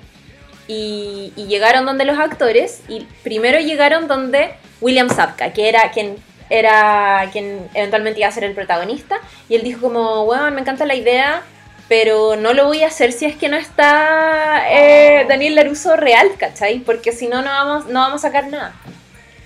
Y, 0.69 1.33
y 1.35 1.47
llegaron 1.47 1.85
donde 1.85 2.05
los 2.05 2.17
actores, 2.17 2.81
y 2.87 3.05
primero 3.23 3.59
llegaron 3.59 4.07
donde 4.07 4.51
William 4.79 5.09
Zabka, 5.09 5.51
que 5.51 5.67
era 5.67 5.91
quien 5.91 6.15
era 6.49 7.27
quien 7.33 7.67
eventualmente 7.73 8.21
iba 8.21 8.29
a 8.29 8.31
ser 8.31 8.45
el 8.45 8.53
protagonista, 8.53 9.17
y 9.49 9.55
él 9.55 9.63
dijo 9.63 9.81
como, 9.81 10.23
bueno, 10.23 10.49
me 10.51 10.61
encanta 10.61 10.85
la 10.85 10.95
idea, 10.95 11.41
pero 11.87 12.35
no 12.35 12.53
lo 12.53 12.65
voy 12.65 12.83
a 12.83 12.87
hacer 12.87 13.11
si 13.11 13.25
es 13.25 13.35
que 13.35 13.49
no 13.49 13.57
está 13.57 14.63
eh, 14.69 15.25
Daniel 15.27 15.55
Laruso 15.55 15.95
real, 15.95 16.29
¿cachai? 16.37 16.79
Porque 16.79 17.11
si 17.11 17.27
no, 17.27 17.41
no 17.41 17.49
vamos, 17.49 17.85
no 17.87 17.99
vamos 17.99 18.23
a 18.23 18.27
sacar 18.27 18.47
nada. 18.47 18.73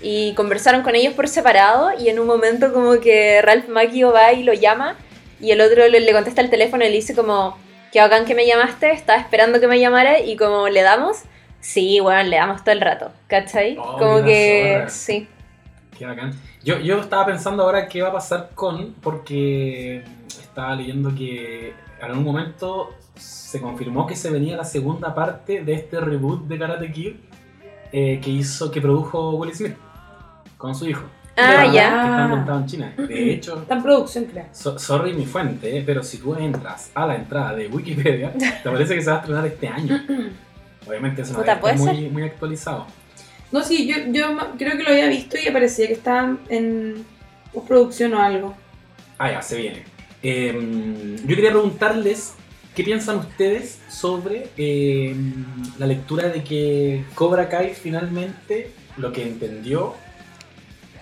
Y 0.00 0.34
conversaron 0.34 0.82
con 0.82 0.96
ellos 0.96 1.14
por 1.14 1.28
separado 1.28 1.92
y 1.98 2.08
en 2.08 2.18
un 2.18 2.26
momento 2.26 2.72
como 2.72 2.98
que 3.00 3.40
Ralph 3.42 3.68
Macchio 3.68 4.12
va 4.12 4.32
y 4.32 4.42
lo 4.42 4.52
llama 4.52 4.96
y 5.40 5.52
el 5.52 5.60
otro 5.60 5.86
le, 5.88 6.00
le 6.00 6.12
contesta 6.12 6.40
el 6.40 6.50
teléfono 6.50 6.84
y 6.84 6.88
le 6.88 6.94
dice 6.94 7.14
como, 7.14 7.56
qué 7.92 8.00
bacán 8.00 8.24
que 8.24 8.34
me 8.34 8.46
llamaste, 8.46 8.90
estaba 8.90 9.20
esperando 9.20 9.60
que 9.60 9.68
me 9.68 9.78
llamara 9.78 10.18
y 10.18 10.36
como 10.36 10.68
le 10.68 10.82
damos, 10.82 11.18
sí, 11.60 12.00
bueno, 12.00 12.28
le 12.28 12.36
damos 12.36 12.64
todo 12.64 12.72
el 12.72 12.80
rato, 12.80 13.12
¿cachai? 13.28 13.76
Oh, 13.78 13.98
como 13.98 14.24
que, 14.24 14.84
sí. 14.88 15.28
Qué 15.96 16.06
bacán. 16.06 16.32
Yo, 16.64 16.78
yo 16.78 17.00
estaba 17.00 17.26
pensando 17.26 17.62
ahora 17.62 17.88
qué 17.88 18.02
va 18.02 18.08
a 18.08 18.12
pasar 18.12 18.50
con, 18.54 18.94
porque 18.94 20.02
estaba 20.28 20.74
leyendo 20.74 21.14
que 21.14 21.74
en 22.06 22.10
algún 22.10 22.24
momento 22.24 22.94
se 23.16 23.60
confirmó 23.60 24.06
que 24.06 24.16
se 24.16 24.30
venía 24.30 24.56
la 24.56 24.64
segunda 24.64 25.14
parte 25.14 25.62
de 25.62 25.74
este 25.74 26.00
reboot 26.00 26.46
de 26.48 26.58
Karate 26.58 26.90
Kid 26.92 27.14
eh, 27.92 28.20
que 28.22 28.30
hizo, 28.30 28.70
que 28.70 28.80
produjo 28.80 29.30
Will 29.36 29.54
Smith 29.54 29.74
con 30.56 30.74
su 30.74 30.88
hijo. 30.88 31.04
Ah, 31.36 31.62
Que 31.66 31.72
ya. 31.72 31.84
está 31.88 32.24
ambientado 32.24 32.58
en 32.58 32.66
China. 32.66 32.94
De 32.96 33.32
hecho, 33.32 33.62
Está 33.62 33.74
en 33.76 33.82
producción, 33.82 34.24
creo. 34.26 34.46
so- 34.52 34.78
sorry 34.78 35.14
mi 35.14 35.24
fuente, 35.26 35.78
eh, 35.78 35.82
pero 35.84 36.02
si 36.02 36.18
tú 36.18 36.34
entras 36.34 36.90
a 36.94 37.06
la 37.06 37.14
entrada 37.16 37.54
de 37.54 37.68
Wikipedia, 37.68 38.32
te 38.32 38.70
parece 38.70 38.94
que 38.94 39.02
se 39.02 39.10
va 39.10 39.16
a 39.16 39.20
estrenar 39.20 39.46
este 39.46 39.68
año. 39.68 40.00
Obviamente 40.86 41.22
eso 41.22 41.32
no 41.32 41.60
puede 41.60 41.76
muy, 41.76 42.08
muy 42.10 42.22
actualizado. 42.24 42.86
No, 43.50 43.62
sí, 43.62 43.86
yo, 43.86 43.96
yo 44.12 44.36
creo 44.58 44.76
que 44.76 44.82
lo 44.82 44.90
había 44.90 45.08
visto 45.08 45.36
y 45.38 45.50
parecía 45.50 45.86
que 45.86 45.92
estaba 45.92 46.36
en 46.48 47.04
postproducción 47.52 48.14
o 48.14 48.22
algo. 48.22 48.54
Ah, 49.18 49.30
ya, 49.30 49.42
se 49.42 49.56
viene. 49.58 49.84
Eh, 50.22 51.16
yo 51.26 51.34
quería 51.36 51.50
preguntarles 51.50 52.34
qué 52.74 52.84
piensan 52.84 53.16
ustedes 53.18 53.78
sobre 53.88 54.48
eh, 54.56 55.14
la 55.78 55.86
lectura 55.86 56.28
de 56.28 56.42
que 56.44 57.04
Cobra 57.14 57.48
Kai 57.48 57.74
finalmente 57.74 58.70
lo 58.96 59.12
que 59.12 59.22
entendió, 59.22 59.94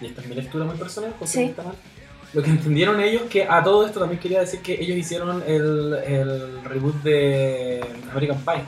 y 0.01 0.07
esta 0.07 0.23
es 0.23 0.29
mi 0.29 0.35
lectura 0.35 0.65
muy 0.65 0.77
personal, 0.77 1.13
porque 1.19 1.33
Sí. 1.33 1.43
está 1.43 1.63
mal, 1.63 1.75
lo 2.33 2.43
que 2.43 2.51
entendieron 2.51 3.01
ellos, 3.01 3.23
que 3.29 3.45
a 3.45 3.63
todo 3.63 3.85
esto 3.87 4.01
también 4.01 4.21
quería 4.21 4.41
decir 4.41 4.61
que 4.61 4.75
ellos 4.81 4.97
hicieron 4.97 5.43
el, 5.47 5.95
el 6.07 6.65
reboot 6.65 7.03
de 7.03 7.81
American 8.11 8.39
Pie, 8.45 8.63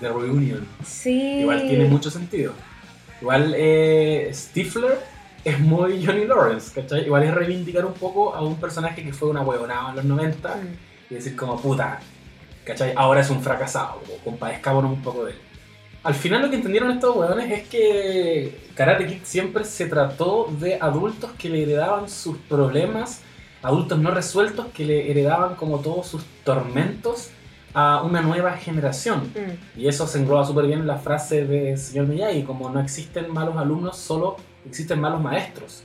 de 0.00 0.08
Reunion. 0.08 0.66
Sí. 0.86 1.40
Igual 1.40 1.62
tiene 1.68 1.84
mucho 1.86 2.10
sentido. 2.10 2.52
Igual 3.20 3.52
eh, 3.56 4.30
Stifler 4.32 4.96
es 5.50 5.60
muy 5.60 6.04
Johnny 6.04 6.26
Lawrence, 6.26 6.72
¿cachai? 6.74 7.04
Igual 7.06 7.22
es 7.24 7.34
reivindicar 7.34 7.84
un 7.84 7.94
poco 7.94 8.34
a 8.34 8.42
un 8.42 8.56
personaje 8.56 9.02
que 9.02 9.12
fue 9.12 9.28
una 9.28 9.42
huevonada 9.42 9.90
en 9.90 9.96
los 9.96 10.04
90 10.04 10.56
Mm. 10.56 10.76
y 11.10 11.14
decir 11.14 11.36
como 11.36 11.60
puta, 11.60 12.00
¿cachai? 12.64 12.92
Ahora 12.96 13.20
es 13.20 13.30
un 13.30 13.40
fracasado, 13.40 14.02
o 14.12 14.24
compadezcámonos 14.24 14.92
un 14.92 15.02
poco 15.02 15.24
de 15.24 15.32
él. 15.32 15.38
Al 16.02 16.14
final 16.14 16.42
lo 16.42 16.50
que 16.50 16.56
entendieron 16.56 16.90
estos 16.92 17.16
huevones 17.16 17.50
es 17.50 17.68
que 17.68 18.68
Karate 18.74 19.06
Kid 19.06 19.18
siempre 19.24 19.64
se 19.64 19.86
trató 19.86 20.48
de 20.58 20.78
adultos 20.80 21.32
que 21.38 21.48
le 21.50 21.62
heredaban 21.64 22.08
sus 22.08 22.36
problemas, 22.36 23.22
adultos 23.62 23.98
no 23.98 24.10
resueltos 24.12 24.66
que 24.72 24.84
le 24.84 25.10
heredaban 25.10 25.56
como 25.56 25.80
todos 25.80 26.06
sus 26.06 26.24
tormentos 26.44 27.30
a 27.74 28.02
una 28.02 28.22
nueva 28.22 28.52
generación. 28.52 29.32
Mm. 29.34 29.80
Y 29.80 29.88
eso 29.88 30.06
se 30.06 30.18
engloba 30.18 30.44
súper 30.46 30.66
bien 30.66 30.80
en 30.80 30.86
la 30.86 30.98
frase 30.98 31.44
del 31.44 31.76
señor 31.76 32.06
Miyagi, 32.06 32.44
como 32.44 32.70
no 32.70 32.80
existen 32.80 33.30
malos 33.32 33.56
alumnos, 33.56 33.96
solo 33.96 34.36
existen 34.66 35.00
malos 35.00 35.20
maestros. 35.20 35.84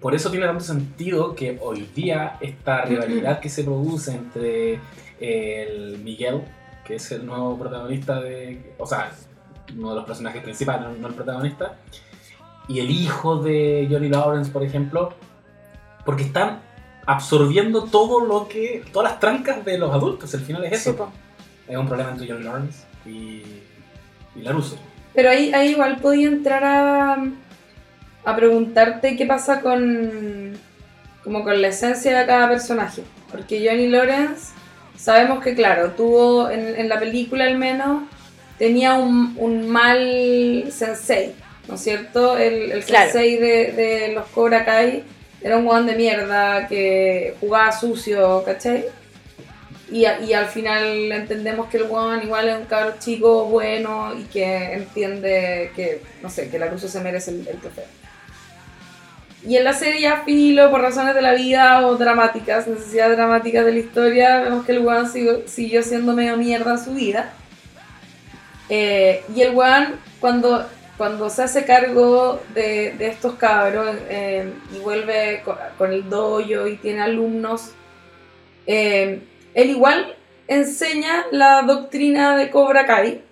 Por 0.00 0.14
eso 0.14 0.30
tiene 0.30 0.46
tanto 0.46 0.64
sentido 0.64 1.34
que 1.34 1.58
hoy 1.60 1.88
día 1.94 2.38
esta 2.40 2.82
rivalidad 2.86 3.40
que 3.40 3.48
se 3.50 3.64
produce 3.64 4.12
entre 4.12 4.80
el 5.20 5.98
Miguel 5.98 6.42
que 6.84 6.94
es 6.96 7.12
el 7.12 7.26
nuevo 7.26 7.56
protagonista 7.58 8.20
de. 8.20 8.72
O 8.78 8.86
sea, 8.86 9.12
uno 9.76 9.90
de 9.90 9.96
los 9.96 10.04
personajes 10.04 10.42
principales, 10.42 10.98
no- 10.98 11.06
el 11.06 11.14
protagonista. 11.14 11.76
Y 12.66 12.80
el 12.80 12.90
hijo 12.90 13.36
de 13.42 13.86
Johnny 13.90 14.08
Lawrence, 14.08 14.50
por 14.50 14.62
ejemplo. 14.64 15.12
Porque 16.04 16.22
están 16.24 16.60
absorbiendo 17.06 17.84
todo 17.84 18.24
lo 18.24 18.48
que. 18.48 18.82
todas 18.92 19.12
las 19.12 19.20
trancas 19.20 19.64
de 19.64 19.78
los 19.78 19.92
adultos. 19.92 20.34
Al 20.34 20.40
final 20.40 20.64
es 20.64 20.80
Sí, 20.82 20.88
eso. 20.90 20.96
po. 20.98 21.12
es 21.68 21.76
un 21.76 21.86
problema 21.86 22.10
entre 22.10 22.26
Johnny 22.26 22.42
Lawrence 22.44 22.84
y. 23.06 23.42
y 24.34 24.42
Laruso. 24.42 24.76
Pero 25.14 25.30
ahí, 25.30 25.52
ahí 25.52 25.70
igual 25.72 25.98
podía 26.00 26.28
entrar 26.28 26.64
a, 26.64 27.24
a 28.24 28.36
preguntarte 28.36 29.16
qué 29.16 29.26
pasa 29.26 29.60
con 29.60 30.58
como 31.24 31.44
con 31.44 31.60
la 31.60 31.68
esencia 31.68 32.18
de 32.18 32.26
cada 32.26 32.48
personaje. 32.48 33.02
Porque 33.30 33.64
Johnny 33.66 33.88
Lawrence, 33.88 34.52
sabemos 34.96 35.42
que 35.42 35.54
claro, 35.54 35.90
tuvo 35.92 36.50
en, 36.50 36.78
en 36.80 36.88
la 36.88 36.98
película 36.98 37.44
al 37.44 37.58
menos, 37.58 38.04
tenía 38.58 38.94
un, 38.94 39.34
un 39.38 39.68
mal 39.68 40.64
sensei, 40.72 41.34
¿no 41.68 41.74
es 41.74 41.80
cierto? 41.82 42.36
El, 42.38 42.72
el 42.72 42.84
Claro. 42.84 43.10
sensei 43.12 43.36
de, 43.36 43.72
de 43.72 44.12
los 44.14 44.26
Cobra 44.28 44.64
Kai 44.64 45.04
era 45.42 45.56
un 45.58 45.64
guan 45.66 45.86
de 45.86 45.94
mierda 45.94 46.66
que 46.68 47.34
jugaba 47.40 47.72
sucio, 47.72 48.42
¿cachai? 48.44 48.84
Y, 49.90 50.04
a- 50.04 50.20
y 50.20 50.32
al 50.34 50.46
final 50.46 51.10
entendemos 51.12 51.68
que 51.68 51.78
el 51.78 51.84
Juan 51.88 52.22
igual 52.22 52.48
es 52.48 52.56
un 52.58 52.64
cabro 52.66 52.94
chico 52.98 53.44
bueno 53.46 54.14
y 54.18 54.24
que 54.24 54.72
entiende 54.74 55.72
que, 55.74 56.00
no 56.22 56.30
sé, 56.30 56.48
que 56.48 56.58
la 56.58 56.66
Russo 56.68 56.88
se 56.88 57.00
merece 57.00 57.30
el, 57.32 57.46
el 57.48 57.58
trofeo. 57.58 57.84
Y 59.46 59.56
en 59.56 59.64
la 59.64 59.72
serie 59.72 60.02
ya 60.02 60.22
filo, 60.24 60.70
por 60.70 60.82
razones 60.82 61.14
de 61.14 61.22
la 61.22 61.34
vida 61.34 61.86
o 61.86 61.96
dramáticas, 61.96 62.66
necesidades 62.66 63.16
dramáticas 63.16 63.64
de 63.64 63.72
la 63.72 63.78
historia, 63.78 64.40
vemos 64.40 64.66
que 64.66 64.72
el 64.72 64.82
Juan 64.82 65.10
siguió, 65.10 65.82
siendo 65.82 66.12
medio 66.12 66.36
mierda 66.36 66.76
su 66.76 66.92
vida. 66.92 67.32
Eh, 68.68 69.24
y 69.34 69.40
el 69.40 69.54
Juan, 69.54 69.94
cuando, 70.20 70.66
cuando 70.98 71.30
se 71.30 71.42
hace 71.42 71.64
cargo 71.64 72.42
de, 72.54 72.94
estos 73.00 73.34
cabros 73.34 73.96
eh, 74.10 74.52
y 74.74 74.78
vuelve 74.78 75.40
con, 75.42 75.56
con 75.78 75.92
el 75.92 76.08
dojo 76.08 76.66
y 76.66 76.76
tiene 76.76 77.00
alumnos, 77.00 77.72
eh, 78.66 79.22
él 79.54 79.70
igual 79.70 80.16
enseña 80.48 81.24
la 81.32 81.62
doctrina 81.62 82.36
de 82.36 82.50
Cobra 82.50 82.84
Kai 82.84 83.22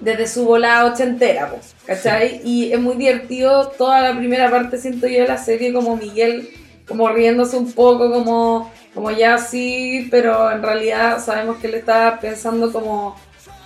desde 0.00 0.26
su 0.26 0.44
volada 0.44 0.86
ochentera, 0.92 1.50
po, 1.50 1.58
¿cachai? 1.86 2.40
Y 2.44 2.72
es 2.72 2.80
muy 2.80 2.96
divertido 2.96 3.68
toda 3.68 4.00
la 4.00 4.16
primera 4.16 4.50
parte, 4.50 4.78
siento 4.78 5.06
yo, 5.06 5.22
de 5.22 5.28
la 5.28 5.36
serie, 5.36 5.72
como 5.72 5.96
Miguel, 5.96 6.48
como 6.88 7.08
riéndose 7.08 7.56
un 7.56 7.72
poco, 7.72 8.10
como, 8.10 8.72
como 8.94 9.10
ya 9.10 9.38
sí, 9.38 10.08
pero 10.10 10.50
en 10.50 10.62
realidad 10.62 11.22
sabemos 11.24 11.58
que 11.58 11.66
él 11.66 11.74
está 11.74 12.18
pensando 12.20 12.72
como 12.72 13.14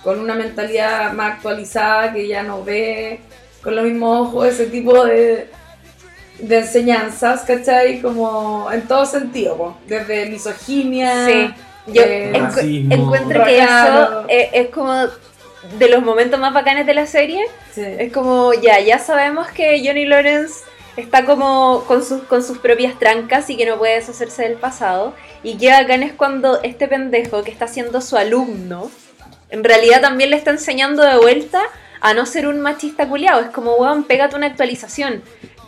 con 0.03 0.19
una 0.19 0.35
mentalidad 0.35 1.13
más 1.13 1.35
actualizada, 1.35 2.13
que 2.13 2.27
ya 2.27 2.43
no 2.43 2.63
ve 2.63 3.19
con 3.63 3.75
los 3.75 3.85
mismos 3.85 4.27
ojos 4.27 4.47
ese 4.47 4.67
tipo 4.67 5.05
de, 5.05 5.49
de 6.39 6.57
enseñanzas, 6.59 7.41
¿cachai? 7.41 8.01
Como 8.01 8.69
en 8.71 8.81
todo 8.83 9.05
sentido, 9.05 9.57
po, 9.57 9.77
desde 9.87 10.27
misoginia. 10.27 11.25
Sí. 11.25 11.49
Yo 11.87 12.01
eh, 12.01 12.31
encu- 12.33 12.41
racismo. 12.55 12.95
encuentro 12.95 13.45
que 13.45 13.59
eso 13.59 14.25
es, 14.27 14.49
es 14.53 14.67
como 14.69 14.93
de 15.77 15.89
los 15.89 16.03
momentos 16.03 16.39
más 16.39 16.53
bacanes 16.53 16.85
de 16.85 16.93
la 16.93 17.05
serie. 17.05 17.45
sí. 17.73 17.81
Es 17.81 18.11
como, 18.11 18.53
ya, 18.53 18.79
ya 18.79 18.99
sabemos 18.99 19.47
que 19.49 19.81
Johnny 19.85 20.05
Lawrence 20.05 20.63
está 20.97 21.25
como 21.25 21.83
con 21.87 22.03
sus, 22.03 22.23
con 22.23 22.43
sus 22.43 22.57
propias 22.59 22.97
trancas 22.97 23.49
y 23.49 23.57
que 23.57 23.65
no 23.65 23.77
puede 23.77 23.95
deshacerse 23.95 24.43
del 24.43 24.53
pasado. 24.53 25.13
Y 25.43 25.57
qué 25.57 25.71
bacán 25.71 26.03
es 26.03 26.13
cuando 26.13 26.61
este 26.63 26.87
pendejo 26.87 27.43
que 27.43 27.51
está 27.51 27.67
siendo 27.67 28.01
su 28.01 28.17
alumno, 28.17 28.89
en 29.49 29.63
realidad 29.63 30.01
también 30.01 30.29
le 30.29 30.37
está 30.37 30.51
enseñando 30.51 31.03
de 31.03 31.17
vuelta 31.17 31.61
a 32.01 32.13
no 32.13 32.25
ser 32.25 32.47
un 32.47 32.61
machista 32.61 33.07
culiado. 33.07 33.41
Es 33.41 33.49
como, 33.49 33.75
weón, 33.75 34.03
pégate 34.03 34.35
una 34.35 34.47
actualización. 34.47 35.23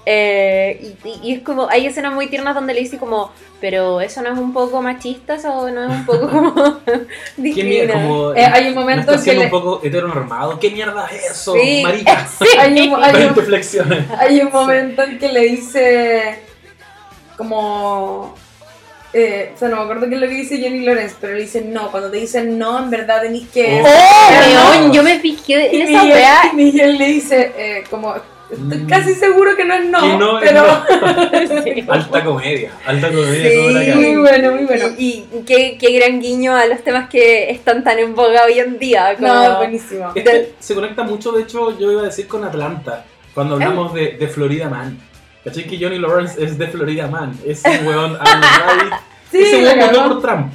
Eh, 0.09 0.95
y, 1.21 1.33
es 1.33 1.41
como, 1.41 1.67
hay 1.69 1.85
escenas 1.85 2.13
muy 2.13 2.27
tiernas 2.27 2.55
donde 2.55 2.73
le 2.73 2.79
dice 2.79 2.97
como, 2.97 3.29
pero 3.59 3.99
eso 3.99 4.21
no 4.21 4.31
es 4.31 4.39
un 4.39 4.53
poco 4.53 4.81
machista, 4.81 5.35
eso 5.35 5.69
no 5.69 5.83
es 5.83 5.89
un 5.89 6.05
poco 6.05 6.29
como 6.31 6.53
¿Qué 6.85 6.93
mierda? 6.95 7.05
discriminador?" 7.35 8.01
Como, 8.03 8.33
Eh, 8.35 8.45
hay 8.45 8.67
un 8.69 8.75
¿no 8.75 8.81
momento 8.81 9.11
que 9.11 9.17
siendo 9.17 9.41
le- 9.41 9.45
un 9.47 9.51
poco 9.51 9.81
heteronormado. 9.83 10.57
¿Qué 10.61 10.69
mierda 10.71 11.07
es 11.11 11.31
eso, 11.31 11.55
Sí, 11.55 11.81
marica? 11.83 12.25
hay, 12.59 12.87
un, 12.87 13.03
hay 13.03 13.23
un- 13.25 13.35
flexiones. 13.35 14.05
hay 14.17 14.39
un 14.39 14.49
momento 14.51 15.03
en 15.03 15.19
que 15.19 15.27
le 15.29 15.41
dice 15.41 16.39
como 17.35 18.33
eh, 19.13 19.51
o 19.55 19.57
sea 19.59 19.67
no 19.69 19.77
me 19.77 19.81
acuerdo 19.83 20.07
qué 20.09 20.15
es 20.15 20.21
lo 20.21 20.27
que 20.27 20.33
dice 20.33 20.57
Jenny 20.57 20.85
Lawrence 20.85 21.15
pero 21.19 21.33
le 21.33 21.41
dice 21.41 21.61
no 21.61 21.91
cuando 21.91 22.09
te 22.11 22.17
dicen 22.17 22.57
no 22.57 22.77
en 22.79 22.89
verdad 22.89 23.21
tenés 23.21 23.47
que 23.49 23.81
Oh. 23.83 23.87
¡Oh, 23.87 24.71
weón! 24.71 24.93
Yo 24.93 25.03
me 25.03 25.19
fijé 25.19 25.69
y 25.75 25.81
en 25.81 25.87
esa 25.89 26.03
Miguel, 26.03 26.23
y 26.51 26.55
Miguel 26.55 26.97
le 26.97 27.05
dice 27.07 27.51
eh, 27.57 27.83
como 27.89 28.15
estoy 28.51 28.77
Mm. 28.79 28.87
casi 28.87 29.13
seguro 29.13 29.55
que 29.55 29.65
no 29.65 29.73
es 29.73 29.85
no, 29.85 29.99
Que 29.99 30.17
no 30.17 30.39
es 30.39 30.49
pero 30.49 31.91
Alta 31.93 32.23
comedia. 32.23 32.71
Alta 32.85 33.09
comedia. 33.09 33.93
Sí. 33.93 33.99
Muy 33.99 34.15
bueno 34.17 34.51
muy 34.53 34.65
bueno 34.65 34.85
Y, 34.97 35.25
y 35.33 35.43
qué, 35.45 35.77
qué 35.79 35.91
gran 35.99 36.21
guiño 36.21 36.55
a 36.55 36.65
los 36.65 36.81
temas 36.83 37.09
que 37.09 37.49
están 37.49 37.83
tan 37.83 37.99
en 37.99 38.15
boga 38.15 38.45
hoy 38.45 38.59
en 38.59 38.79
día. 38.79 39.15
Como... 39.15 39.27
no 39.33 39.57
buenísimo 39.57 40.11
Este 40.15 40.53
se 40.59 40.75
conecta 40.75 41.03
mucho, 41.03 41.31
de 41.33 41.43
hecho, 41.43 41.77
yo 41.77 41.91
iba 41.91 42.01
a 42.01 42.05
decir 42.05 42.27
con 42.27 42.43
Atlanta, 42.43 43.05
cuando 43.33 43.55
hablamos 43.55 43.93
de, 43.93 44.11
de 44.19 44.27
Florida 44.27 44.69
Man. 44.69 44.97
¿Cachai 45.43 45.65
que 45.65 45.77
Johnny 45.79 45.97
Lawrence 45.99 46.43
es 46.43 46.57
de 46.57 46.67
Florida 46.67 47.07
Man? 47.07 47.37
Es 47.45 47.63
un 47.65 47.87
weón 47.87 48.17
Alan 48.19 48.41
sí 49.31 49.39
Ese 49.41 49.63
weón 49.63 49.79
votó 49.79 50.07
por 50.09 50.21
Trump. 50.21 50.53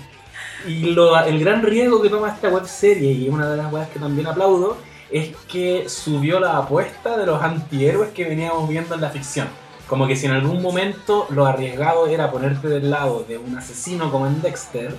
Y 0.67 0.85
lo- 0.95 1.19
el 1.25 1.41
gran 1.41 1.63
riesgo 1.63 2.01
que 2.03 2.09
toma 2.09 2.29
esta 2.29 2.49
web 2.49 2.65
serie, 2.67 3.11
y 3.11 3.29
una 3.29 3.51
de 3.51 3.57
las 3.57 3.73
weas 3.73 3.89
que 3.89 3.99
también 3.99 4.27
aplaudo, 4.29 4.77
es 5.13 5.37
que 5.49 5.89
subió 5.89 6.41
la 6.41 6.57
apuesta 6.57 7.17
de 7.17 7.27
los 7.27 7.43
antihéroes 7.43 8.11
que 8.13 8.25
veníamos 8.25 8.69
viendo 8.69 8.95
en 8.95 9.01
la 9.03 9.11
ficción. 9.11 9.47
Como 9.87 10.07
que 10.07 10.17
si 10.17 10.25
en 10.27 10.33
algún 10.33 10.63
momento 10.63 11.27
lo 11.31 11.45
arriesgado 11.45 12.07
era 12.07 12.31
ponerte 12.31 12.69
del 12.69 12.91
lado 12.91 13.25
de 13.29 13.37
un 13.37 13.57
asesino 13.59 14.11
como 14.11 14.27
en 14.27 14.41
Dexter, 14.41 14.95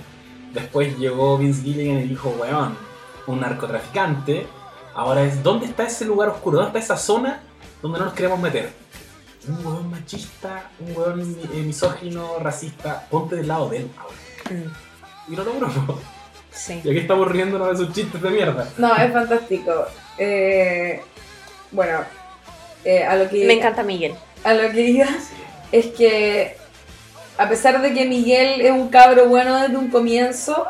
después 0.52 0.96
llegó 0.98 1.36
Vince 1.36 1.62
Gilligan 1.62 1.98
y 1.98 2.04
dijo, 2.04 2.32
weón, 2.38 2.76
un 3.26 3.40
narcotraficante, 3.40 4.46
ahora 4.94 5.24
es, 5.24 5.42
¿dónde 5.42 5.66
está 5.66 5.84
ese 5.84 6.04
lugar 6.04 6.28
oscuro? 6.28 6.58
¿Dónde 6.58 6.78
está 6.78 6.94
esa 6.94 7.02
zona 7.02 7.40
donde 7.82 7.98
no 7.98 8.04
nos 8.04 8.14
queremos 8.14 8.38
meter? 8.38 8.72
Un 9.48 9.66
weón 9.66 9.90
machista, 9.90 10.70
un 10.78 10.96
weón 10.96 11.36
misógino, 11.66 12.38
racista, 12.38 13.06
ponte 13.10 13.34
del 13.36 13.48
lado 13.48 13.68
de 13.68 13.78
él 13.78 13.90
ahora. 13.98 14.14
Mm, 14.50 15.32
Y 15.32 15.36
lo 15.36 15.44
logró. 15.44 15.68
Sí. 16.52 16.80
Y 16.84 16.90
aquí 16.90 16.98
estamos 17.00 17.26
riéndonos 17.28 17.68
de 17.76 17.84
sus 17.84 17.92
chistes 17.92 18.22
de 18.22 18.30
mierda. 18.30 18.68
no 18.78 18.94
es 18.94 19.12
fantástico 19.12 19.72
Eh, 20.18 21.00
bueno 21.70 22.00
eh, 22.84 23.02
a 23.04 23.16
lo 23.16 23.28
que 23.28 23.44
Me 23.44 23.54
encanta 23.54 23.82
Miguel. 23.82 24.14
a 24.44 24.54
lo 24.54 24.70
que 24.70 24.80
iba 24.82 25.08
es 25.72 25.86
que 25.86 26.56
a 27.36 27.48
pesar 27.48 27.80
de 27.82 27.92
que 27.92 28.04
Miguel 28.04 28.60
es 28.60 28.70
un 28.70 28.88
cabro 28.90 29.26
bueno 29.26 29.60
desde 29.60 29.76
un 29.76 29.90
comienzo 29.90 30.66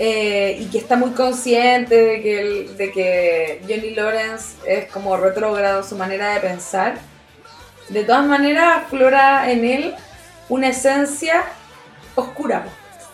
eh, 0.00 0.56
y 0.58 0.64
que 0.66 0.78
está 0.78 0.96
muy 0.96 1.10
consciente 1.10 1.94
de 1.94 2.20
que, 2.22 2.40
el- 2.40 2.76
de 2.76 2.90
que 2.90 3.60
Johnny 3.68 3.90
Lawrence 3.90 4.56
es 4.66 4.86
como 4.90 5.16
retrógrado 5.16 5.84
su 5.84 5.94
manera 5.94 6.34
de 6.34 6.40
pensar, 6.40 6.96
de 7.90 8.02
todas 8.02 8.24
maneras 8.26 8.78
aflora 8.84 9.48
en 9.52 9.64
él 9.64 9.94
una 10.48 10.68
esencia 10.70 11.44
oscura. 12.16 12.64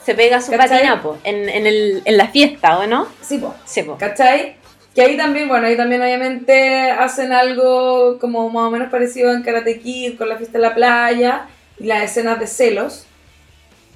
Se 0.06 0.14
pega 0.14 0.40
su 0.40 0.50
¿Cachai? 0.52 0.68
patinapo 0.78 1.18
en, 1.24 1.50
en, 1.50 1.66
el, 1.66 2.00
en 2.06 2.16
la 2.16 2.28
fiesta, 2.28 2.78
¿o 2.78 2.86
no? 2.86 3.08
Sí, 3.20 3.36
po. 3.36 3.54
Sí, 3.66 3.82
po. 3.82 3.98
¿Cachai? 3.98 4.56
Que 4.94 5.02
ahí 5.02 5.16
también, 5.16 5.48
bueno, 5.48 5.66
ahí 5.66 5.76
también 5.76 6.02
obviamente 6.02 6.90
hacen 6.90 7.32
algo 7.32 8.18
como 8.18 8.48
más 8.50 8.64
o 8.64 8.70
menos 8.70 8.90
parecido 8.90 9.32
en 9.32 9.42
Karate 9.42 9.78
Kid, 9.80 10.16
con 10.18 10.28
la 10.28 10.36
fiesta 10.36 10.58
en 10.58 10.62
la 10.62 10.74
playa 10.74 11.46
y 11.78 11.84
las 11.84 12.02
escenas 12.02 12.40
de 12.40 12.46
celos. 12.46 13.06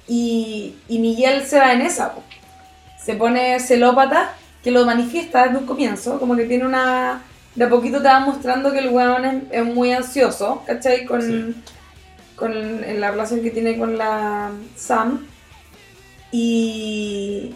Y, 0.07 0.75
y 0.87 0.99
Miguel 0.99 1.43
se 1.45 1.59
va 1.59 1.73
en 1.73 1.81
esa, 1.81 2.13
po. 2.13 2.23
se 3.03 3.15
pone 3.15 3.59
celópata, 3.59 4.33
que 4.63 4.71
lo 4.71 4.85
manifiesta 4.85 5.43
desde 5.45 5.57
un 5.57 5.65
comienzo, 5.65 6.19
como 6.19 6.35
que 6.35 6.45
tiene 6.45 6.65
una... 6.65 7.21
De 7.55 7.65
a 7.65 7.69
poquito 7.69 8.01
te 8.01 8.07
va 8.09 8.19
mostrando 8.19 8.71
que 8.73 8.79
el 8.79 8.89
weón 8.89 9.23
es, 9.25 9.43
es 9.51 9.65
muy 9.65 9.91
ansioso, 9.93 10.63
¿cachai? 10.65 11.05
Con, 11.05 11.21
Sí. 11.21 11.55
con 12.35 12.51
en 12.83 12.99
la 12.99 13.11
relación 13.11 13.41
que 13.41 13.51
tiene 13.51 13.77
con 13.77 13.97
la 13.97 14.51
Sam. 14.75 15.25
Y, 16.31 17.55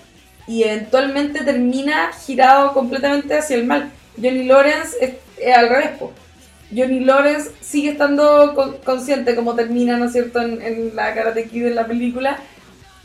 y 0.50 0.64
eventualmente 0.64 1.44
termina 1.44 2.12
girado 2.26 2.74
completamente 2.74 3.38
hacia 3.38 3.56
el 3.56 3.66
mal. 3.66 3.92
Johnny 4.16 4.46
Lawrence 4.46 4.98
es, 5.00 5.12
es 5.38 5.56
al 5.56 5.70
revés, 5.70 5.92
po. 6.00 6.12
Johnny 6.76 7.00
Lawrence 7.02 7.52
sigue 7.62 7.92
estando 7.92 8.54
con- 8.56 8.78
consciente 8.80 9.36
como 9.36 9.54
termina, 9.56 9.98
¿no 9.98 10.06
es 10.06 10.12
cierto?, 10.14 10.42
en, 10.42 10.62
en 10.62 10.96
la 10.96 11.14
Karate 11.14 11.48
Kid 11.48 11.68
en 11.68 11.76
la 11.76 11.86
película, 11.88 12.40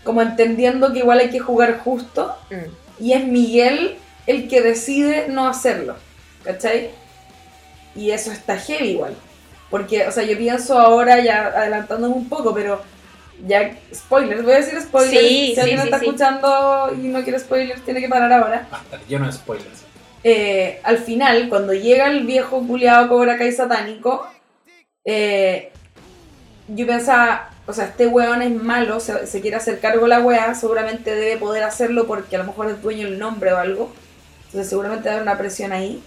como 0.04 0.22
entendiendo 0.22 0.92
que 0.92 1.00
igual 1.00 1.18
hay 1.20 1.30
que 1.30 1.38
jugar 1.40 1.78
justo, 1.84 2.34
Mm. 2.50 3.04
y 3.04 3.12
es 3.12 3.24
Miguel 3.26 3.96
el 4.26 4.48
que 4.48 4.62
decide 4.62 5.26
no 5.28 5.46
hacerlo, 5.46 5.96
¿cachai? 6.44 6.90
Y 7.94 8.10
eso 8.10 8.32
está 8.32 8.56
heavy 8.58 8.88
igual, 8.90 9.14
porque, 9.70 10.06
o 10.06 10.12
sea, 10.12 10.24
yo 10.24 10.36
pienso 10.38 10.78
ahora, 10.78 11.20
ya 11.20 11.46
adelantándome 11.48 12.14
un 12.14 12.28
poco, 12.28 12.52
pero 12.54 12.80
ya, 13.46 13.76
spoilers, 13.94 14.42
voy 14.42 14.52
a 14.52 14.56
decir 14.56 14.80
spoilers. 14.80 15.18
Sí, 15.18 15.46
si 15.48 15.54
sí, 15.54 15.60
alguien 15.60 15.80
sí, 15.80 15.84
está 15.86 15.98
sí. 15.98 16.06
escuchando 16.06 16.94
y 16.94 17.08
no 17.08 17.22
quiere 17.22 17.38
spoilers, 17.38 17.82
tiene 17.84 18.00
que 18.00 18.08
parar 18.08 18.32
ahora. 18.32 18.66
Basta, 18.70 19.00
lleno 19.08 19.26
de 19.26 19.32
spoilers. 19.32 19.84
Eh, 20.22 20.80
al 20.82 20.98
final, 20.98 21.48
cuando 21.48 21.74
llega 21.74 22.06
el 22.06 22.24
viejo 22.24 22.66
culiado 22.66 23.08
Cobra 23.08 23.36
Kai 23.36 23.52
satánico, 23.52 24.26
eh, 25.04 25.70
yo 26.68 26.86
pensaba, 26.86 27.50
o 27.66 27.72
sea, 27.72 27.86
este 27.86 28.06
weón 28.06 28.40
es 28.40 28.50
malo, 28.50 29.00
se, 29.00 29.26
se 29.26 29.40
quiere 29.42 29.56
hacer 29.56 29.80
cargo 29.80 30.02
de 30.02 30.08
la 30.08 30.20
wea, 30.20 30.54
seguramente 30.54 31.14
debe 31.14 31.36
poder 31.36 31.62
hacerlo 31.62 32.06
porque 32.06 32.36
a 32.36 32.38
lo 32.38 32.46
mejor 32.46 32.70
es 32.70 32.80
dueño 32.80 33.08
del 33.08 33.18
nombre 33.18 33.52
o 33.52 33.58
algo. 33.58 33.92
Entonces 34.46 34.70
seguramente 34.70 35.04
debe 35.04 35.16
haber 35.16 35.28
una 35.28 35.38
presión 35.38 35.72
ahí. 35.72 36.02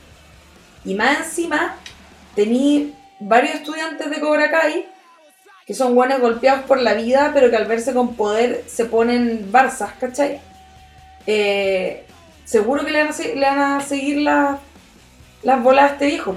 Y 0.83 0.95
más 0.95 1.19
encima, 1.19 1.75
tení 2.33 2.95
varios 3.19 3.55
estudiantes 3.55 4.09
de 4.09 4.19
Cobra 4.19 4.49
Kai 4.49 4.87
que 5.67 5.73
son 5.73 5.93
buenos 5.93 6.21
golpeados 6.21 6.63
por 6.63 6.81
la 6.81 6.93
vida, 6.93 7.31
pero 7.33 7.49
que 7.51 7.57
al 7.57 7.65
verse 7.67 7.93
con 7.93 8.15
poder 8.15 8.63
se 8.67 8.85
ponen 8.85 9.51
barzas, 9.51 9.91
¿cachai? 9.99 10.39
Eh, 11.27 12.03
seguro 12.45 12.85
que 12.85 12.91
le 12.91 12.99
van 12.99 13.09
a, 13.09 13.13
se- 13.13 13.35
le 13.35 13.45
van 13.45 13.59
a 13.59 13.81
seguir 13.81 14.21
las 14.21 14.59
las 15.43 15.61
bolas 15.61 15.91
a 15.91 15.93
este 15.93 16.05
viejo, 16.07 16.35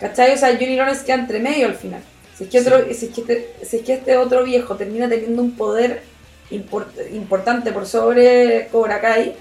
¿cachai? 0.00 0.34
O 0.34 0.36
sea, 0.38 0.48
Johnny 0.54 0.74
Lawrence 0.76 1.04
queda 1.04 1.16
entre 1.16 1.38
medio 1.38 1.66
al 1.66 1.74
final. 1.74 2.00
Si 2.36 2.44
es 2.44 2.50
que, 2.50 2.60
otro, 2.60 2.78
si 2.92 3.06
es 3.06 3.12
que, 3.12 3.20
este, 3.20 3.54
si 3.64 3.76
es 3.76 3.82
que 3.82 3.92
este 3.94 4.16
otro 4.16 4.42
viejo 4.42 4.74
termina 4.76 5.08
teniendo 5.08 5.42
un 5.42 5.52
poder 5.54 6.02
import- 6.50 7.12
importante 7.14 7.72
por 7.72 7.86
sobre 7.86 8.68
Cobra 8.72 9.00
Kai, 9.00 9.34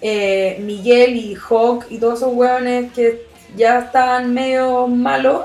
eh, 0.00 0.56
Miguel 0.60 1.16
y 1.16 1.34
Hawk 1.36 1.86
y 1.90 1.98
todos 1.98 2.20
esos 2.20 2.32
hueones 2.32 2.92
que 2.92 3.26
ya 3.56 3.80
estaban 3.80 4.32
medio 4.32 4.86
malos, 4.86 5.42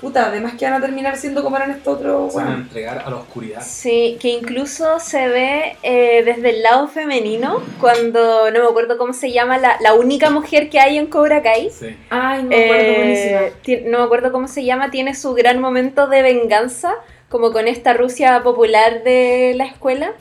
puta, 0.00 0.26
además 0.26 0.54
que 0.58 0.64
van 0.64 0.74
a 0.74 0.80
terminar 0.80 1.16
siendo 1.16 1.42
como 1.42 1.56
eran 1.56 1.70
estos 1.72 1.96
otros 1.98 2.32
Se 2.32 2.38
van 2.38 2.48
a 2.48 2.54
entregar 2.56 2.98
a 3.04 3.10
la 3.10 3.16
oscuridad. 3.16 3.60
Sí, 3.62 4.16
que 4.20 4.28
incluso 4.28 4.98
se 5.00 5.28
ve 5.28 5.76
eh, 5.82 6.22
desde 6.24 6.50
el 6.50 6.62
lado 6.62 6.88
femenino, 6.88 7.62
cuando 7.80 8.50
no 8.50 8.60
me 8.60 8.66
acuerdo 8.68 8.96
cómo 8.98 9.12
se 9.12 9.30
llama, 9.32 9.58
la, 9.58 9.76
la 9.80 9.94
única 9.94 10.30
mujer 10.30 10.70
que 10.70 10.80
hay 10.80 10.98
en 10.98 11.06
Cobra 11.06 11.42
Kai. 11.42 11.70
Sí. 11.70 11.96
Ay, 12.10 12.42
no 12.42 12.48
me 12.50 12.64
acuerdo, 12.64 12.82
Eh, 12.84 13.52
buenísima. 13.62 13.90
no 13.90 13.98
me 13.98 14.04
acuerdo 14.04 14.32
cómo 14.32 14.48
se 14.48 14.64
llama, 14.64 14.90
tiene 14.90 15.14
su 15.14 15.34
gran 15.34 15.60
momento 15.60 16.06
de 16.06 16.22
venganza, 16.22 16.94
como 17.28 17.52
con 17.52 17.68
esta 17.68 17.92
Rusia 17.92 18.42
popular 18.42 19.02
de 19.04 19.52
la 19.56 19.64
escuela, 19.66 20.12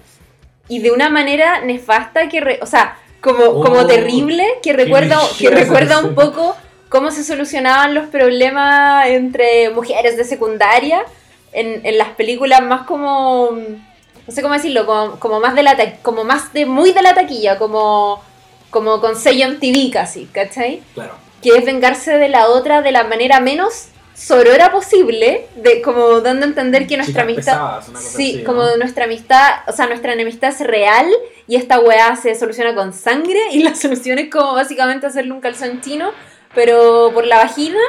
y 0.68 0.80
de 0.80 0.92
una 0.92 1.10
manera 1.10 1.62
nefasta 1.62 2.30
que, 2.30 2.42
re- 2.42 2.60
o 2.62 2.66
sea, 2.66 2.98
como, 3.22 3.44
Oh, 3.46 3.64
como 3.64 3.88
terrible, 3.88 4.46
que 4.62 4.74
recuerda, 4.74 5.18
que 5.38 5.50
recuerda 5.50 6.00
un 6.00 6.16
poco 6.16 6.56
cómo 6.90 7.12
se 7.12 7.24
solucionaban 7.24 7.94
los 7.94 8.08
problemas 8.08 9.08
entre 9.08 9.70
mujeres 9.70 10.18
de 10.18 10.26
secundaria 10.26 11.04
en, 11.52 11.86
en 11.86 11.98
las 11.98 12.10
películas 12.10 12.62
más 12.62 12.86
como, 12.86 13.52
no 13.52 14.34
sé 14.34 14.42
cómo 14.42 14.56
decirlo, 14.56 14.86
como, 14.86 15.20
como 15.20 15.40
más 15.40 15.56
de 15.56 15.64
la 15.64 15.78
como 16.02 16.24
más 16.24 16.52
de 16.54 16.66
muy 16.66 16.92
de 16.92 17.02
la 17.02 17.14
taquilla, 17.14 17.58
como, 17.58 18.22
como 18.70 19.00
con 19.00 19.16
sello 19.16 19.48
MTV 19.50 19.92
casi, 19.92 20.26
¿cachai? 20.26 20.82
Claro. 20.94 21.14
que 21.42 21.56
es 21.56 21.66
vengarse 21.66 22.18
de 22.18 22.30
la 22.30 22.48
otra 22.50 22.82
de 22.82 22.92
la 22.92 23.04
manera 23.04 23.40
menos 23.40 23.90
sorora 24.20 24.72
posible, 24.72 25.48
de 25.56 25.82
como 25.82 26.20
dando 26.20 26.46
a 26.46 26.50
entender 26.50 26.88
que 26.88 26.98
nuestra 26.98 27.24
amistad 27.24 27.78
pesadas, 27.78 27.86
sí, 27.86 28.34
así, 28.36 28.44
como 28.44 28.64
¿no? 28.64 28.78
nuestra 28.78 29.06
amistad, 29.06 29.60
o 29.68 29.72
sea, 29.72 29.88
nuestra 29.88 30.12
enemistad 30.12 30.50
es 30.50 30.60
real 30.60 31.08
y 31.48 31.56
esta 31.56 31.80
weá 31.80 32.18
se 32.18 32.36
soluciona 32.36 32.76
con 32.76 32.92
sangre 32.92 33.40
y 33.52 33.64
la 33.64 33.76
solución 33.76 34.20
es 34.20 34.30
como 34.30 34.54
básicamente 34.54 35.08
hacerle 35.08 35.32
un 35.32 35.40
calzón 35.40 35.80
chino, 35.82 36.12
pero 36.56 37.12
por 37.14 37.26
la 37.26 37.38
vagina 37.38 37.80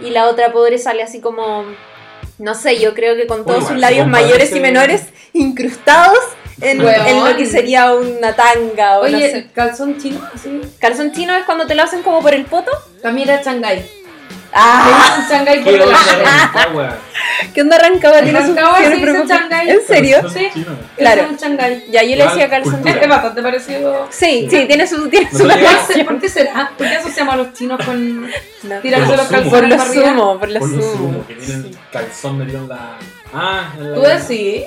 y 0.00 0.10
la 0.10 0.28
otra 0.28 0.52
pobre 0.52 0.78
sale 0.78 1.02
así 1.02 1.20
como 1.20 1.64
no 2.38 2.54
sé, 2.54 2.78
yo 2.78 2.94
creo 2.94 3.16
que 3.16 3.26
con 3.26 3.44
todos 3.44 3.66
sus 3.66 3.76
labios 3.76 4.06
mayores 4.06 4.54
y 4.54 4.60
menores 4.60 5.06
incrustados 5.32 6.18
en, 6.60 6.78
lo 6.78 7.36
que 7.36 7.46
sería 7.46 7.92
una 7.94 8.34
tanga 8.34 8.98
o 9.00 9.08
no 9.08 9.16
Oye, 9.16 9.30
sé. 9.30 9.46
calzón 9.52 9.98
chino, 10.00 10.20
así. 10.34 10.60
Calzón 10.78 11.12
chino 11.12 11.34
es 11.36 11.44
cuando 11.44 11.66
te 11.66 11.74
lo 11.74 11.82
hacen 11.82 12.02
como 12.02 12.20
por 12.20 12.34
el 12.34 12.44
poto. 12.44 12.70
Camila 13.02 13.40
Shanghai. 13.42 13.88
Ah, 14.52 15.16
Un 15.18 15.28
Shanghai 15.28 15.62
por 15.62 15.72
¿Qué 15.74 15.82
onda, 15.82 15.98
delante. 15.98 16.24
Rancagua? 16.58 16.96
¿Qué 17.54 17.60
onda 17.62 17.78
Rancagua? 17.78 18.22
Tiene 18.22 18.40
Rancagua 18.40 18.78
se 18.78 18.90
dice 18.96 19.24
Shanghai. 19.28 19.70
¿En 19.70 19.86
serio? 19.86 20.30
Sí. 20.30 20.48
Claro. 20.96 21.22
Es 21.22 21.28
un 21.30 21.36
Shanghai. 21.36 21.84
Ya, 21.90 22.02
yo 22.02 22.08
le 22.08 22.14
Igual, 22.14 22.28
decía 22.30 22.48
cultura. 22.62 22.92
chino. 22.94 23.02
Es 23.04 23.08
bastante 23.08 23.42
parecido. 23.42 24.06
Sí, 24.10 24.48
sí, 24.50 24.64
tiene 24.66 24.86
su, 24.86 25.08
tiene 25.08 25.28
No 25.30 25.38
su 25.38 25.44
¿Por 25.48 25.54
qué, 25.58 26.04
por 26.04 26.28
será? 26.30 26.72
¿Por 26.76 26.88
qué 26.88 26.94
asociamos 26.96 27.34
a 27.34 27.36
los 27.36 27.52
chinos 27.52 27.84
con 27.84 28.22
No. 28.22 28.80
tirarse 28.82 29.06
Por 29.06 29.16
los 29.18 29.30
lo 29.30 29.38
sumo. 29.38 29.50
Por 29.50 29.60
calzones 29.60 29.70
lo 29.70 29.76
para 29.76 29.90
arriba? 29.90 30.08
sumo, 30.08 30.38
por 30.38 30.48
lo 30.48 30.60
Por 30.60 30.68
lo 30.70 30.82
sumo. 30.82 30.92
sumo, 30.92 31.26
que 31.26 31.34
tienen 31.34 31.64
el 31.66 31.78
calzón 31.92 32.38
metido 32.38 32.58
en 32.58 32.68
la. 32.68 32.96
Ah, 33.32 33.74
en 33.76 33.90
la. 33.90 33.96
¿Tú 33.96 34.02
decís? 34.02 34.64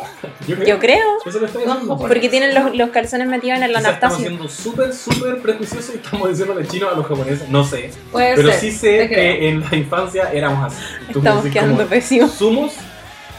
Yo 0.47 0.55
creo. 0.55 0.67
Yo 0.67 0.79
creo. 0.79 1.07
Eso 1.25 1.39
lo 1.39 1.45
estoy 1.47 1.63
diciendo. 1.65 1.97
porque 1.97 2.07
Porque 2.13 2.29
tienen 2.29 2.53
los, 2.53 2.75
los 2.75 2.89
calzones 2.91 3.27
metidos 3.27 3.57
en 3.57 3.63
el 3.63 3.69
Quizás 3.75 3.93
estamos 3.93 4.17
Anastasio. 4.19 4.27
siendo 4.27 4.47
súper, 4.49 4.93
súper 4.93 5.41
prejuiciosos 5.41 5.95
y 5.95 5.97
estamos 5.97 6.29
diciendo 6.29 6.53
de 6.55 6.67
chino 6.67 6.89
a 6.89 6.93
los 6.95 7.05
japoneses. 7.07 7.49
No 7.49 7.63
sé. 7.63 7.91
Puede 8.11 8.35
Pero 8.35 8.49
ser. 8.51 8.59
sí 8.59 8.71
sé 8.71 9.09
que 9.09 9.49
en 9.49 9.61
la 9.61 9.75
infancia 9.75 10.31
éramos 10.31 10.73
así. 10.73 10.83
Estamos 11.09 11.45
quedando 11.45 11.85
pésimos. 11.87 12.31
Somos 12.31 12.73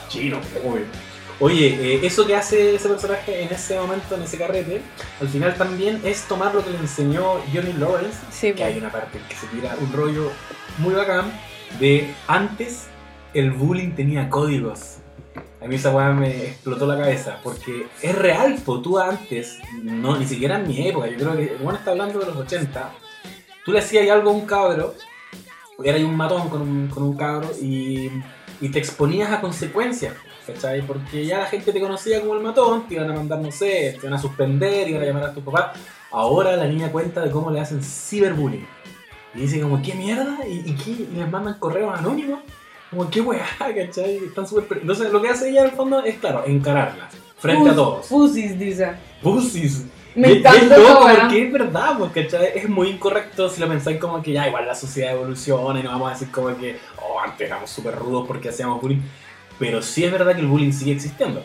chinos, 0.08 0.44
obvio. 0.64 0.84
Oye, 1.40 1.94
eh, 1.94 2.00
eso 2.06 2.24
que 2.26 2.36
hace 2.36 2.76
ese 2.76 2.88
personaje 2.88 3.42
en 3.42 3.52
ese 3.52 3.76
momento, 3.76 4.14
en 4.14 4.22
ese 4.22 4.38
carrete, 4.38 4.80
al 5.20 5.28
final 5.28 5.54
también 5.56 6.00
es 6.04 6.22
tomar 6.22 6.54
lo 6.54 6.64
que 6.64 6.70
le 6.70 6.78
enseñó 6.78 7.40
Johnny 7.52 7.72
Lawrence, 7.78 8.16
Sí, 8.30 8.52
que 8.52 8.62
hay 8.62 8.74
pues. 8.74 8.84
una 8.84 8.92
parte 8.92 9.18
en 9.18 9.24
que 9.24 9.34
se 9.34 9.46
tira 9.48 9.74
un 9.80 9.92
rollo 9.92 10.30
muy 10.78 10.94
bacán 10.94 11.32
de 11.80 12.14
antes 12.28 12.84
el 13.34 13.50
bullying 13.50 13.90
tenía 13.92 14.28
códigos. 14.28 14.98
A 15.62 15.68
mí 15.68 15.76
esa 15.76 15.94
weá 15.94 16.10
me 16.10 16.28
explotó 16.48 16.86
la 16.86 16.98
cabeza, 16.98 17.38
porque 17.42 17.86
es 18.02 18.18
real, 18.18 18.56
po, 18.64 18.80
tú 18.80 18.98
antes, 18.98 19.60
no, 19.82 20.18
ni 20.18 20.26
siquiera 20.26 20.58
en 20.58 20.66
mi 20.66 20.88
época, 20.88 21.06
yo 21.06 21.16
creo 21.16 21.36
que, 21.36 21.56
bueno, 21.62 21.78
está 21.78 21.92
hablando 21.92 22.18
de 22.18 22.26
los 22.26 22.36
80, 22.36 22.90
tú 23.64 23.72
le 23.72 23.78
hacías 23.78 24.10
algo 24.10 24.30
a 24.30 24.32
un 24.32 24.44
cabro, 24.44 24.94
era 25.84 25.98
un 25.98 26.16
matón 26.16 26.48
con 26.48 26.62
un, 26.62 26.88
con 26.88 27.04
un 27.04 27.16
cabro, 27.16 27.48
y, 27.60 28.10
y 28.60 28.68
te 28.70 28.80
exponías 28.80 29.30
a 29.30 29.40
consecuencias, 29.40 30.14
¿cachai? 30.46 30.82
Porque 30.82 31.24
ya 31.24 31.38
la 31.38 31.46
gente 31.46 31.72
te 31.72 31.80
conocía 31.80 32.20
como 32.20 32.34
el 32.34 32.40
matón, 32.40 32.88
te 32.88 32.94
iban 32.94 33.10
a 33.10 33.14
mandar, 33.14 33.40
no 33.40 33.52
sé, 33.52 33.92
te 33.92 34.06
iban 34.06 34.14
a 34.14 34.18
suspender, 34.18 34.88
iban 34.88 35.02
a 35.02 35.06
llamar 35.06 35.24
a 35.24 35.34
tu 35.34 35.42
papá. 35.42 35.74
Ahora 36.10 36.56
la 36.56 36.66
niña 36.66 36.90
cuenta 36.90 37.20
de 37.20 37.30
cómo 37.30 37.50
le 37.50 37.60
hacen 37.60 37.82
ciberbullying. 37.82 38.66
Y 39.34 39.40
dice 39.40 39.60
como, 39.60 39.80
¿qué 39.80 39.94
mierda? 39.94 40.38
¿Y, 40.46 40.70
y 40.70 40.74
qué? 40.74 40.90
¿Y 40.90 41.16
les 41.16 41.30
mandan 41.30 41.58
correos 41.58 41.98
anónimos? 41.98 42.40
Como, 42.92 43.10
¿qué 43.10 43.20
weá? 43.20 43.44
¿Cachai? 43.58 44.16
Están 44.26 44.46
súper... 44.46 44.64
pre- 44.66 44.80
Entonces 44.82 45.10
lo 45.10 45.20
que 45.20 45.30
hace 45.30 45.48
ella 45.50 45.60
en 45.62 45.66
el 45.66 45.72
fondo 45.72 46.04
es, 46.04 46.16
claro, 46.18 46.44
encararla. 46.46 47.08
Frente 47.38 47.70
a 47.70 47.74
todos. 47.74 48.06
Pusis, 48.06 48.56
dice. 48.58 48.88
Pussies. 49.22 49.84
Me 50.14 50.28
Y- 50.28 50.32
y 50.34 50.36
encanta 50.38 50.76
es 50.76 50.82
loco 50.82 51.08
porque 51.08 51.42
es 51.46 51.52
verdad, 51.52 51.94
pues, 51.98 52.12
¿cachai? 52.12 52.50
Es 52.54 52.68
muy 52.68 52.90
incorrecto 52.90 53.48
si 53.48 53.60
lo 53.62 53.66
pensáis 53.68 53.98
como 53.98 54.22
que 54.22 54.32
ya 54.32 54.46
igual 54.46 54.66
la 54.66 54.74
sociedad 54.74 55.12
evoluciona 55.12 55.80
y 55.80 55.82
no 55.82 55.90
vamos 55.90 56.10
a 56.10 56.12
decir 56.12 56.30
como 56.30 56.54
que, 56.56 56.76
oh, 57.02 57.18
antes 57.18 57.46
éramos 57.48 57.70
súper 57.70 57.94
rudos 57.96 58.26
porque 58.28 58.50
hacíamos 58.50 58.80
bullying. 58.80 59.00
Pero 59.58 59.80
sí 59.80 60.04
es 60.04 60.12
verdad 60.12 60.34
que 60.34 60.42
el 60.42 60.46
bullying 60.48 60.72
sigue 60.72 60.92
existiendo. 60.92 61.42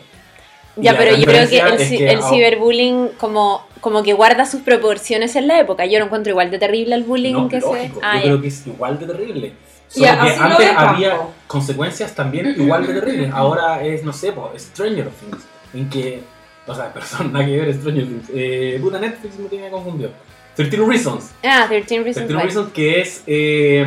Ya, 0.76 0.96
pero 0.96 1.16
yo 1.16 1.24
creo 1.24 1.48
que 1.48 1.58
el, 1.58 1.76
que 1.88 2.10
el 2.12 2.22
ciberbullying 2.22 3.08
como, 3.18 3.66
como 3.80 4.02
que 4.04 4.12
guarda 4.12 4.46
sus 4.46 4.60
proporciones 4.60 5.34
en 5.34 5.48
la 5.48 5.58
época. 5.58 5.86
Yo 5.86 5.98
lo 5.98 6.04
encuentro 6.04 6.30
igual 6.30 6.50
de 6.52 6.58
terrible 6.58 6.94
el 6.94 7.02
bullying 7.02 7.32
No, 7.32 7.48
que 7.48 7.58
lógico, 7.58 7.98
se... 7.98 8.06
Ah, 8.06 8.16
yo 8.18 8.22
creo 8.24 8.40
que 8.42 8.48
es 8.48 8.66
igual 8.66 8.98
de 8.98 9.06
terrible. 9.06 9.52
Y 9.94 10.00
Solo 10.00 10.20
que 10.22 10.30
antes 10.38 10.70
había 10.76 11.10
Campo. 11.10 11.34
consecuencias 11.46 12.14
también 12.14 12.54
igual 12.58 12.86
de 12.86 12.94
terribles. 12.94 13.32
Ahora 13.32 13.82
es, 13.82 14.04
no 14.04 14.12
sé, 14.12 14.32
pues, 14.32 14.62
Stranger 14.62 15.08
Things. 15.08 15.44
En 15.74 15.88
que, 15.88 16.22
o 16.66 16.74
sea, 16.74 16.92
persona, 16.92 17.30
nada 17.30 17.46
que 17.46 17.56
ver 17.56 17.74
Stranger 17.74 18.04
Things. 18.06 18.30
Eh, 18.34 18.78
puta 18.82 18.98
Netflix 18.98 19.38
me 19.38 19.48
tiene 19.48 19.70
confundido. 19.70 20.10
13 20.56 20.76
Reasons. 20.78 21.30
Ah, 21.44 21.66
13 21.68 22.02
Reasons 22.02 22.26
13 22.26 22.34
Why. 22.34 22.42
Reasons 22.42 22.72
que 22.72 23.00
es, 23.00 23.22
eh, 23.26 23.86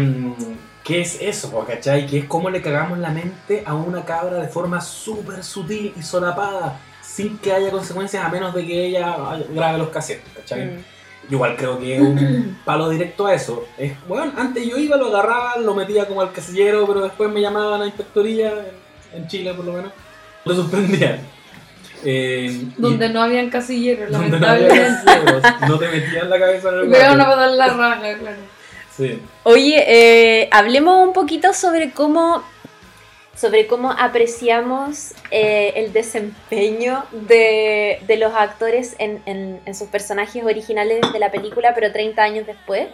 ¿qué 0.83 1.01
es 1.01 1.21
eso, 1.21 1.51
po, 1.51 1.65
cachai? 1.65 2.07
Que 2.07 2.19
es 2.19 2.25
como 2.25 2.49
le 2.49 2.61
cagamos 2.61 2.97
la 2.97 3.09
mente 3.09 3.63
a 3.65 3.73
una 3.73 4.05
cabra 4.05 4.37
de 4.37 4.47
forma 4.47 4.79
súper 4.81 5.43
sutil 5.43 5.93
y 5.97 6.01
solapada. 6.01 6.79
Sin 7.03 7.37
que 7.39 7.51
haya 7.51 7.69
consecuencias 7.71 8.23
a 8.23 8.29
menos 8.29 8.55
de 8.55 8.65
que 8.65 8.85
ella 8.85 9.17
grabe 9.49 9.77
los 9.77 9.89
cassettes, 9.89 10.31
¿cachai? 10.33 10.65
Mm. 10.65 10.83
Yo 11.29 11.35
igual 11.37 11.55
creo 11.55 11.79
que 11.79 11.95
es 11.95 12.01
un 12.01 12.57
palo 12.65 12.89
directo 12.89 13.27
a 13.27 13.33
eso. 13.33 13.65
Es, 13.77 13.93
bueno, 14.07 14.31
antes 14.37 14.65
yo 14.67 14.77
iba, 14.77 14.97
lo 14.97 15.07
agarraba, 15.07 15.57
lo 15.57 15.73
metía 15.75 16.05
como 16.07 16.21
al 16.21 16.31
casillero, 16.31 16.85
pero 16.87 17.01
después 17.01 17.31
me 17.31 17.41
llamaban 17.41 17.73
a 17.75 17.77
la 17.79 17.85
inspectoría, 17.85 18.49
en, 19.13 19.21
en 19.21 19.27
Chile 19.27 19.53
por 19.53 19.65
lo 19.65 19.73
menos, 19.73 19.91
lo 20.45 20.55
suspendían. 20.55 21.19
Eh, 22.03 22.47
y- 22.51 22.73
Donde 22.81 23.09
no 23.09 23.21
habían 23.21 23.49
casilleros, 23.49 24.11
donde 24.11 24.39
no 24.39 24.47
había 24.47 24.67
lamentablemente. 24.67 25.05
casilleros, 25.05 25.69
no 25.69 25.79
te 25.79 25.87
metían 25.87 26.29
la 26.29 26.39
cabeza 26.39 26.69
en 26.69 26.75
el 26.79 26.87
Me 26.87 26.97
iban 26.97 27.11
a 27.21 27.25
guate. 27.25 27.29
patar 27.29 27.51
la 27.51 27.67
raja, 27.67 28.17
claro. 28.19 28.37
Sí. 28.97 29.19
Oye, 29.43 29.83
eh, 30.41 30.49
hablemos 30.51 31.07
un 31.07 31.13
poquito 31.13 31.53
sobre 31.53 31.91
cómo, 31.91 32.43
sobre 33.35 33.65
cómo 33.67 33.91
apreciamos 33.91 35.13
eh, 35.31 35.73
el 35.77 35.93
desempeño 35.93 37.05
de, 37.11 37.99
de 38.05 38.17
los 38.17 38.33
actores 38.33 38.95
en, 38.99 39.21
en- 39.25 39.61
en 39.65 39.75
sus 39.75 39.87
personajes 39.87 40.43
originales 40.43 41.01
de 41.13 41.19
la 41.19 41.31
película, 41.31 41.73
pero 41.73 41.91
30 41.91 42.21
años 42.21 42.45
después. 42.45 42.87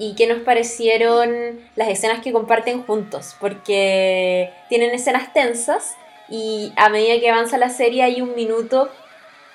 Y 0.00 0.14
qué 0.14 0.26
nos 0.28 0.38
parecieron 0.40 1.58
las 1.74 1.88
escenas 1.88 2.20
que 2.22 2.32
comparten 2.32 2.84
juntos, 2.84 3.34
porque 3.40 4.52
tienen 4.68 4.90
escenas 4.90 5.32
tensas 5.32 5.96
y 6.28 6.72
a 6.76 6.88
medida 6.88 7.18
que 7.18 7.30
avanza 7.30 7.58
la 7.58 7.70
serie 7.70 8.04
hay 8.04 8.20
un 8.20 8.34
minuto 8.36 8.88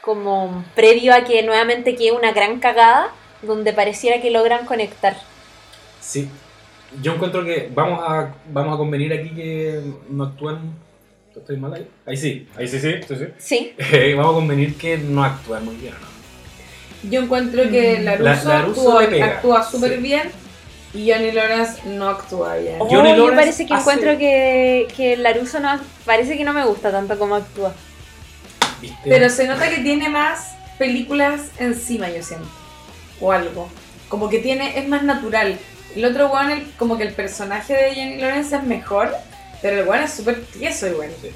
como 0.02 0.66
previo 0.76 1.14
a 1.14 1.24
que 1.24 1.44
nuevamente 1.44 1.96
quede 1.96 2.12
una 2.12 2.34
gran 2.34 2.60
cagada 2.60 3.12
donde 3.42 3.72
pareciera 3.72 4.22
que 4.22 4.32
logran 4.32 4.66
conectar. 4.66 5.16
Sí. 6.02 6.28
Yo 7.02 7.14
encuentro 7.14 7.44
que 7.44 7.70
vamos 7.74 8.00
a, 8.08 8.34
vamos 8.52 8.76
a 8.76 8.78
convenir 8.78 9.14
aquí 9.14 9.30
que 9.30 9.82
no 10.10 10.26
actúan. 10.26 10.74
¿Estoy 11.36 11.58
mal 11.58 11.74
ahí? 11.74 11.88
Ahí 12.06 12.16
sí, 12.16 12.48
ahí 12.56 12.68
sí, 12.68 12.80
sí, 12.80 12.92
sí, 13.08 13.16
sí. 13.16 13.26
Sí, 13.40 13.74
Eh, 13.78 14.14
vamos 14.18 14.34
a 14.34 14.36
convenir 14.36 14.78
que 14.78 14.98
no 15.00 15.24
actúan 15.24 15.66
muy 15.66 15.76
bien, 15.76 15.94
¿no? 16.00 17.10
Yo 17.10 17.22
encuentro 17.22 17.64
que 17.70 18.00
Laruso, 18.00 18.24
La- 18.24 18.44
Laruso 18.60 19.00
actúa- 19.00 19.26
actúa 19.26 19.64
súper 19.70 19.96
sí. 19.96 20.02
bien 20.02 20.32
y 20.94 21.12
Johnny 21.12 21.32
Lawrence 21.32 21.82
no 21.90 22.08
actúa 22.10 22.56
bien. 22.58 22.76
Oh, 22.80 22.88
Johnny 22.88 23.10
yo 23.10 23.18
Lawrence 23.18 23.36
parece 23.36 23.66
que 23.66 23.74
hace- 23.74 23.82
encuentro 23.82 24.18
que, 24.18 24.88
que 24.96 25.18
Laruso 25.18 25.60
no 25.60 25.70
parece 26.06 26.38
que 26.38 26.44
no 26.46 26.54
me 26.54 26.64
gusta 26.66 26.92
tanto 26.92 27.18
como 27.18 27.36
actúa. 27.36 27.74
¿Viste? 28.80 28.98
Pero 29.10 29.30
se 29.30 29.48
nota 29.48 29.70
que 29.70 29.78
tiene 29.82 30.10
más 30.10 30.56
películas 30.78 31.50
encima, 31.60 32.10
yo 32.10 32.22
siento. 32.22 32.48
O 33.20 33.32
algo. 33.32 33.68
Como 34.08 34.30
que 34.30 34.40
tiene, 34.40 34.78
es 34.78 34.88
más 34.88 35.04
natural. 35.04 35.58
El 35.96 36.06
otro 36.06 36.32
weón, 36.32 36.52
el- 36.52 36.72
como 36.78 36.98
que 36.98 37.04
el 37.04 37.14
personaje 37.14 37.74
de 37.74 37.90
Johnny 37.96 38.18
Lawrence 38.18 38.56
es 38.56 38.64
mejor, 38.64 39.12
pero 39.62 39.80
el 39.82 39.88
weón 39.88 40.04
es 40.04 40.14
súper 40.14 40.42
tieso 40.46 40.88
igual. 40.88 41.10
Sí. 41.22 41.30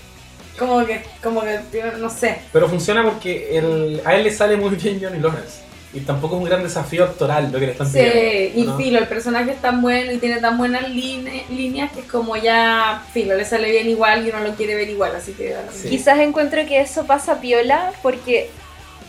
Como 0.57 0.85
que, 0.85 1.01
como 1.21 1.41
que, 1.41 1.59
no 1.99 2.09
sé. 2.09 2.39
Pero 2.51 2.67
funciona 2.67 3.03
porque 3.03 3.57
el, 3.57 4.01
a 4.03 4.15
él 4.15 4.23
le 4.23 4.31
sale 4.31 4.57
muy 4.57 4.71
bien 4.75 4.99
Johnny 5.01 5.19
Lawrence. 5.19 5.67
Y 5.93 6.01
tampoco 6.01 6.35
es 6.35 6.41
un 6.43 6.49
gran 6.49 6.61
desafío 6.63 7.05
actoral 7.05 7.49
lo 7.51 7.59
que 7.59 7.65
le 7.67 7.71
están 7.71 7.87
Sí, 7.87 7.99
pidiendo. 7.99 8.59
y 8.59 8.63
¿no? 8.65 8.77
filo, 8.77 8.99
el 8.99 9.07
personaje 9.07 9.51
es 9.51 9.61
tan 9.61 9.81
bueno 9.81 10.11
y 10.11 10.17
tiene 10.17 10.37
tan 10.41 10.57
buenas 10.57 10.89
líneas 10.89 11.91
que 11.91 12.01
es 12.01 12.05
como 12.07 12.35
ya, 12.35 13.03
filo, 13.13 13.35
le 13.35 13.45
sale 13.45 13.71
bien 13.71 13.87
igual 13.87 14.25
y 14.25 14.29
uno 14.29 14.41
lo 14.41 14.53
quiere 14.55 14.75
ver 14.75 14.89
igual, 14.89 15.15
así 15.15 15.31
que... 15.31 15.55
Sí. 15.73 15.89
Quizás 15.89 16.19
encuentro 16.19 16.65
que 16.67 16.81
eso 16.81 17.05
pasa 17.05 17.39
piola 17.39 17.93
porque 18.01 18.49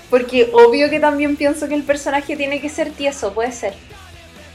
porque 0.08 0.48
obvio 0.54 0.88
que 0.88 1.00
también 1.00 1.36
pienso 1.36 1.68
que 1.68 1.74
el 1.74 1.82
personaje 1.82 2.36
tiene 2.36 2.60
que 2.60 2.68
ser 2.70 2.90
tieso, 2.92 3.34
puede 3.34 3.52
ser. 3.52 3.74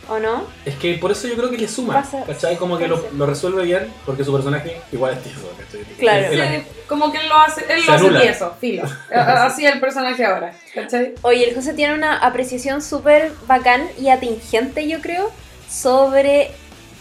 ¿O 0.10 0.20
no? 0.20 0.43
Es 0.66 0.76
que 0.76 0.95
por 0.95 1.12
eso 1.12 1.28
yo 1.28 1.36
creo 1.36 1.49
que 1.49 1.58
le 1.58 1.68
suma. 1.68 1.93
Pasa- 1.93 2.24
¿Cachai? 2.26 2.58
Como 2.58 2.78
que 2.78 2.88
lo, 2.88 3.26
resuelve 3.26 3.64
bien 3.64 3.93
porque 4.06 4.24
su 4.26 4.34
personaje 4.34 4.82
igual 4.91 5.14
es 5.14 5.24
tieso. 5.24 5.39
¿cachai? 5.58 5.82
Claro. 5.97 6.26
Él- 6.28 6.39
él- 6.41 6.64
Sí, 6.64 6.70
como 6.88 7.12
que 7.12 7.18
él 7.20 7.30
lo 7.30 7.36
hace, 7.39 7.66
él 7.70 7.82
lo 7.88 7.93
hace 7.93 8.10
tieso, 8.10 8.54
filo. 8.60 8.84
Así 9.16 9.66
es 9.66 9.74
el 9.74 9.80
personaje 9.80 10.26
ahora, 10.26 10.54
¿cachai? 10.76 11.14
Oye, 11.22 11.49
el 11.49 11.56
José 11.56 11.74
tiene 11.74 11.93
una 11.93 12.18
apreciación 12.18 12.82
súper 12.82 13.32
bacán 13.47 13.88
y 13.97 14.10
atingente, 14.10 14.88
yo 14.88 14.99
creo, 15.01 15.32
sobre 15.70 16.51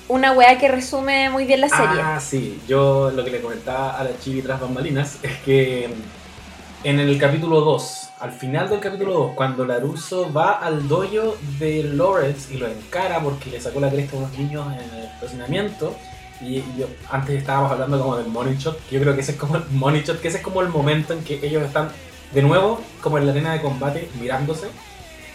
una 0.08 0.32
weá 0.32 0.58
que 0.58 0.68
resume 0.68 1.30
muy 1.30 1.44
bien 1.44 1.60
la 1.60 1.68
serie. 1.68 2.00
Ah, 2.02 2.20
sí. 2.20 2.60
Yo 2.68 3.10
lo 3.10 3.24
que 3.24 3.30
le 3.30 3.40
comentaba 3.40 3.98
a 3.98 4.04
la 4.04 4.10
Chibi 4.18 4.42
tras 4.42 4.60
bambalinas 4.60 5.18
es 5.22 5.36
que 5.38 5.88
en 6.84 6.98
el 6.98 7.16
capítulo 7.18 7.60
2, 7.60 8.10
al 8.20 8.32
final 8.32 8.68
del 8.68 8.80
capítulo 8.80 9.12
2, 9.12 9.32
cuando 9.34 9.64
Laruso 9.64 10.32
va 10.32 10.54
al 10.54 10.88
dojo 10.88 11.36
de 11.58 11.84
Lawrence 11.84 12.52
y 12.52 12.58
lo 12.58 12.66
encara 12.66 13.20
porque 13.20 13.50
le 13.50 13.60
sacó 13.60 13.78
la 13.78 13.88
cresta 13.88 14.16
a 14.16 14.20
unos 14.20 14.36
niños 14.36 14.66
en 14.72 14.98
el 14.98 15.04
estacionamiento. 15.04 15.94
Y, 16.40 16.62
antes 17.08 17.38
estábamos 17.38 17.70
hablando 17.70 18.00
como 18.00 18.16
del 18.16 18.26
money 18.26 18.56
shot, 18.56 18.84
que 18.88 18.96
yo 18.96 19.00
creo 19.00 19.14
que 19.14 19.20
ese 19.20 19.32
es 19.32 19.38
como 19.38 19.56
el 19.56 19.64
money 19.70 20.02
shot, 20.02 20.20
que 20.20 20.28
ese 20.28 20.38
es 20.38 20.42
como 20.42 20.60
el 20.60 20.70
momento 20.70 21.12
en 21.12 21.22
que 21.22 21.38
ellos 21.46 21.62
están 21.62 21.90
de 22.32 22.42
nuevo 22.42 22.80
como 23.00 23.18
en 23.18 23.26
la 23.26 23.32
arena 23.32 23.52
de 23.52 23.60
combate 23.60 24.08
mirándose 24.20 24.66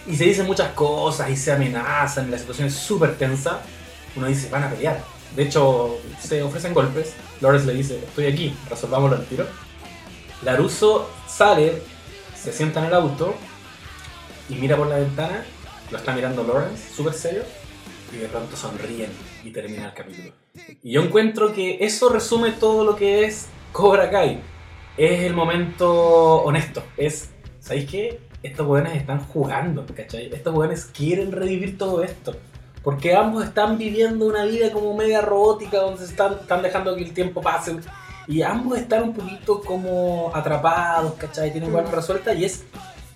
y 0.06 0.16
se 0.18 0.26
dicen 0.26 0.48
muchas 0.48 0.74
cosas 0.74 1.30
y 1.30 1.38
se 1.38 1.52
amenazan 1.54 2.28
y 2.28 2.32
la 2.32 2.40
situación 2.40 2.68
es 2.68 2.74
súper 2.74 3.18
tensa. 3.18 3.62
Uno 4.16 4.28
dice, 4.28 4.50
van 4.50 4.64
a 4.64 4.70
pelear. 4.70 5.02
De 5.36 5.44
hecho, 5.44 5.98
se 6.22 6.42
ofrecen 6.42 6.74
golpes. 6.74 7.14
Lawrence 7.40 7.68
le 7.68 7.74
dice, 7.74 8.00
estoy 8.00 8.26
aquí, 8.26 8.54
resolvámoslo 8.70 9.18
al 9.18 9.26
tiro. 9.26 9.46
Laruso 10.44 11.10
sale, 11.28 11.82
se 12.36 12.54
sienta 12.54 12.80
en 12.82 12.88
el 12.88 12.94
auto 12.94 13.36
y 14.50 14.56
mira 14.56 14.78
por 14.78 14.88
la 14.88 14.98
ventana. 14.98 15.46
Lo 15.92 15.98
está 15.98 16.14
mirando 16.14 16.44
Lawrence, 16.44 16.94
súper 16.94 17.14
serio. 17.14 17.44
Y 18.14 18.18
de 18.18 18.28
pronto 18.28 18.56
sonríen 18.56 19.12
y 19.44 19.52
termina 19.52 19.88
el 19.88 19.94
capítulo. 19.94 20.32
Y 20.82 20.92
yo 20.92 21.02
encuentro 21.02 21.54
que 21.54 21.78
eso 21.82 22.10
resume 22.10 22.52
todo 22.52 22.86
lo 22.86 22.96
que 22.96 23.26
es 23.26 23.48
Cobra 23.72 24.10
Kai. 24.10 24.42
Es 24.96 25.22
el 25.22 25.34
momento 25.34 26.44
honesto. 26.44 26.84
Es, 26.96 27.30
¿sabéis 27.60 27.90
qué? 27.90 28.20
Estos 28.44 28.66
jóvenes 28.66 28.96
están 28.96 29.20
jugando, 29.20 29.86
¿cachai? 29.96 30.34
Estos 30.34 30.54
jóvenes 30.54 30.86
quieren 30.86 31.32
revivir 31.32 31.78
todo 31.78 32.04
esto. 32.04 32.36
Porque 32.84 33.16
ambos 33.16 33.44
están 33.44 33.78
viviendo 33.78 34.26
una 34.26 34.46
vida 34.46 34.72
como 34.72 34.96
media 34.96 35.22
robótica, 35.22 35.80
donde 35.80 36.06
se 36.06 36.12
están, 36.12 36.34
están 36.34 36.62
dejando 36.62 36.96
que 36.96 37.04
el 37.04 37.14
tiempo 37.14 37.42
pase. 37.42 37.76
Y 38.28 38.42
ambos 38.42 38.78
están 38.78 39.04
un 39.04 39.14
poquito 39.14 39.62
como 39.62 40.32
atrapados, 40.34 41.14
¿cachai? 41.14 41.52
Tienen 41.52 41.72
cosas 41.72 41.92
resueltas 41.92 42.36
y 42.38 42.46
es. 42.46 42.64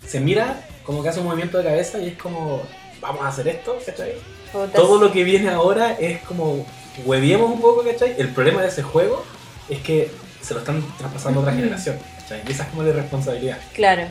Se 0.06 0.20
mira 0.20 0.66
como 0.86 1.04
que 1.04 1.10
hace 1.10 1.20
un 1.20 1.26
movimiento 1.28 1.58
de 1.58 1.66
cabeza 1.66 2.00
y 2.00 2.08
es 2.10 2.18
como. 2.18 2.62
Vamos 3.02 3.22
a 3.24 3.28
hacer 3.30 3.48
esto, 3.48 3.78
¿cachai? 3.86 4.14
Todo 4.76 5.00
lo 5.02 5.12
que 5.12 5.24
viene 5.24 5.50
ahora 5.50 5.94
es 6.00 6.22
como. 6.22 6.66
Hueviemos 7.06 7.50
un 7.52 7.62
poco, 7.62 7.84
¿cachai? 7.84 8.16
El 8.18 8.30
problema 8.30 8.62
de 8.62 8.68
ese 8.70 8.84
juego 8.84 9.24
es 9.70 9.80
que 9.80 10.12
se 10.42 10.54
lo 10.54 10.60
están 10.62 10.84
traspasando 10.98 11.40
a 11.40 11.44
otra 11.44 11.54
generación, 11.56 11.98
¿cachai? 12.20 12.42
Y 12.48 12.52
esa 12.52 12.64
es 12.64 12.70
como 12.70 12.84
la 12.84 12.90
irresponsabilidad. 12.90 13.58
Claro. 13.74 14.04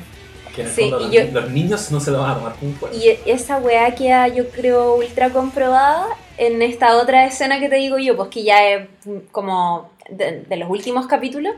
Que 0.55 0.62
en 0.62 0.66
el 0.68 0.74
Sí, 0.74 0.90
fondo 0.90 1.11
yo- 1.11 1.24
los 1.32 1.51
niños 1.51 1.90
no 1.92 2.01
se 2.01 2.11
lo 2.11 2.20
van 2.20 2.30
a 2.32 2.34
tomar 2.36 2.55
como 2.57 2.72
un 2.72 2.78
juego. 2.78 2.94
Y 2.96 3.09
e- 3.09 3.20
esa 3.26 3.59
weá 3.59 3.94
queda, 3.94 4.26
yo 4.28 4.48
creo, 4.51 4.96
ultra 4.96 5.30
comprobada 5.30 6.07
en 6.38 6.61
esta 6.62 6.96
otra 6.96 7.24
escena 7.26 7.61
que 7.61 7.68
te 7.68 7.76
digo 7.76 7.98
yo, 7.98 8.16
pues 8.16 8.30
que 8.30 8.42
ya 8.42 8.66
es 8.68 8.88
mm, 9.05 9.18
como 9.30 9.90
de, 10.11 10.42
de 10.42 10.56
los 10.56 10.68
últimos 10.70 11.06
capítulos, 11.06 11.54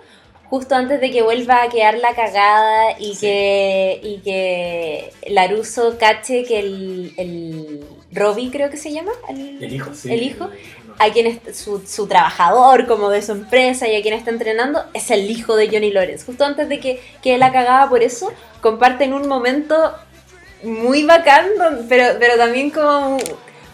justo 0.48 0.74
antes 0.74 1.00
de 1.00 1.10
que 1.10 1.22
vuelva 1.22 1.62
a 1.62 1.68
quedar 1.68 1.98
la 1.98 2.14
cagada 2.14 2.98
y 2.98 3.14
Sí. 3.14 3.20
que 3.22 4.00
y 4.02 4.18
que 4.18 5.12
Laruso 5.28 5.96
cache 5.98 6.44
que 6.44 6.58
el, 6.60 7.14
el 7.16 7.84
Robbie 8.12 8.50
creo 8.50 8.68
que 8.70 8.76
se 8.76 8.92
llama, 8.92 9.12
el, 9.28 9.62
El 9.62 9.72
hijo, 9.74 9.94
sí. 9.94 10.12
el 10.12 10.22
hijo, 10.22 10.50
a 10.98 11.08
quien 11.10 11.26
es 11.26 11.56
su, 11.56 11.80
su 11.86 12.06
trabajador 12.06 12.86
como 12.86 13.08
de 13.08 13.22
su 13.22 13.32
empresa 13.32 13.88
y 13.88 13.96
a 13.96 14.02
quien 14.02 14.12
está 14.12 14.30
entrenando 14.30 14.84
es 14.92 15.10
el 15.10 15.30
hijo 15.30 15.56
de 15.56 15.68
Johnny 15.68 15.90
Lawrence. 15.90 16.26
Justo 16.26 16.44
antes 16.44 16.68
de 16.68 16.78
que, 16.80 17.00
que 17.22 17.38
la 17.38 17.50
cagaba 17.50 17.88
por 17.88 18.02
eso, 18.02 18.30
comparten 18.60 19.14
un 19.14 19.26
momento 19.28 19.94
muy 20.62 21.04
bacán, 21.04 21.46
pero, 21.88 22.18
pero 22.20 22.36
también 22.36 22.70
como 22.70 23.16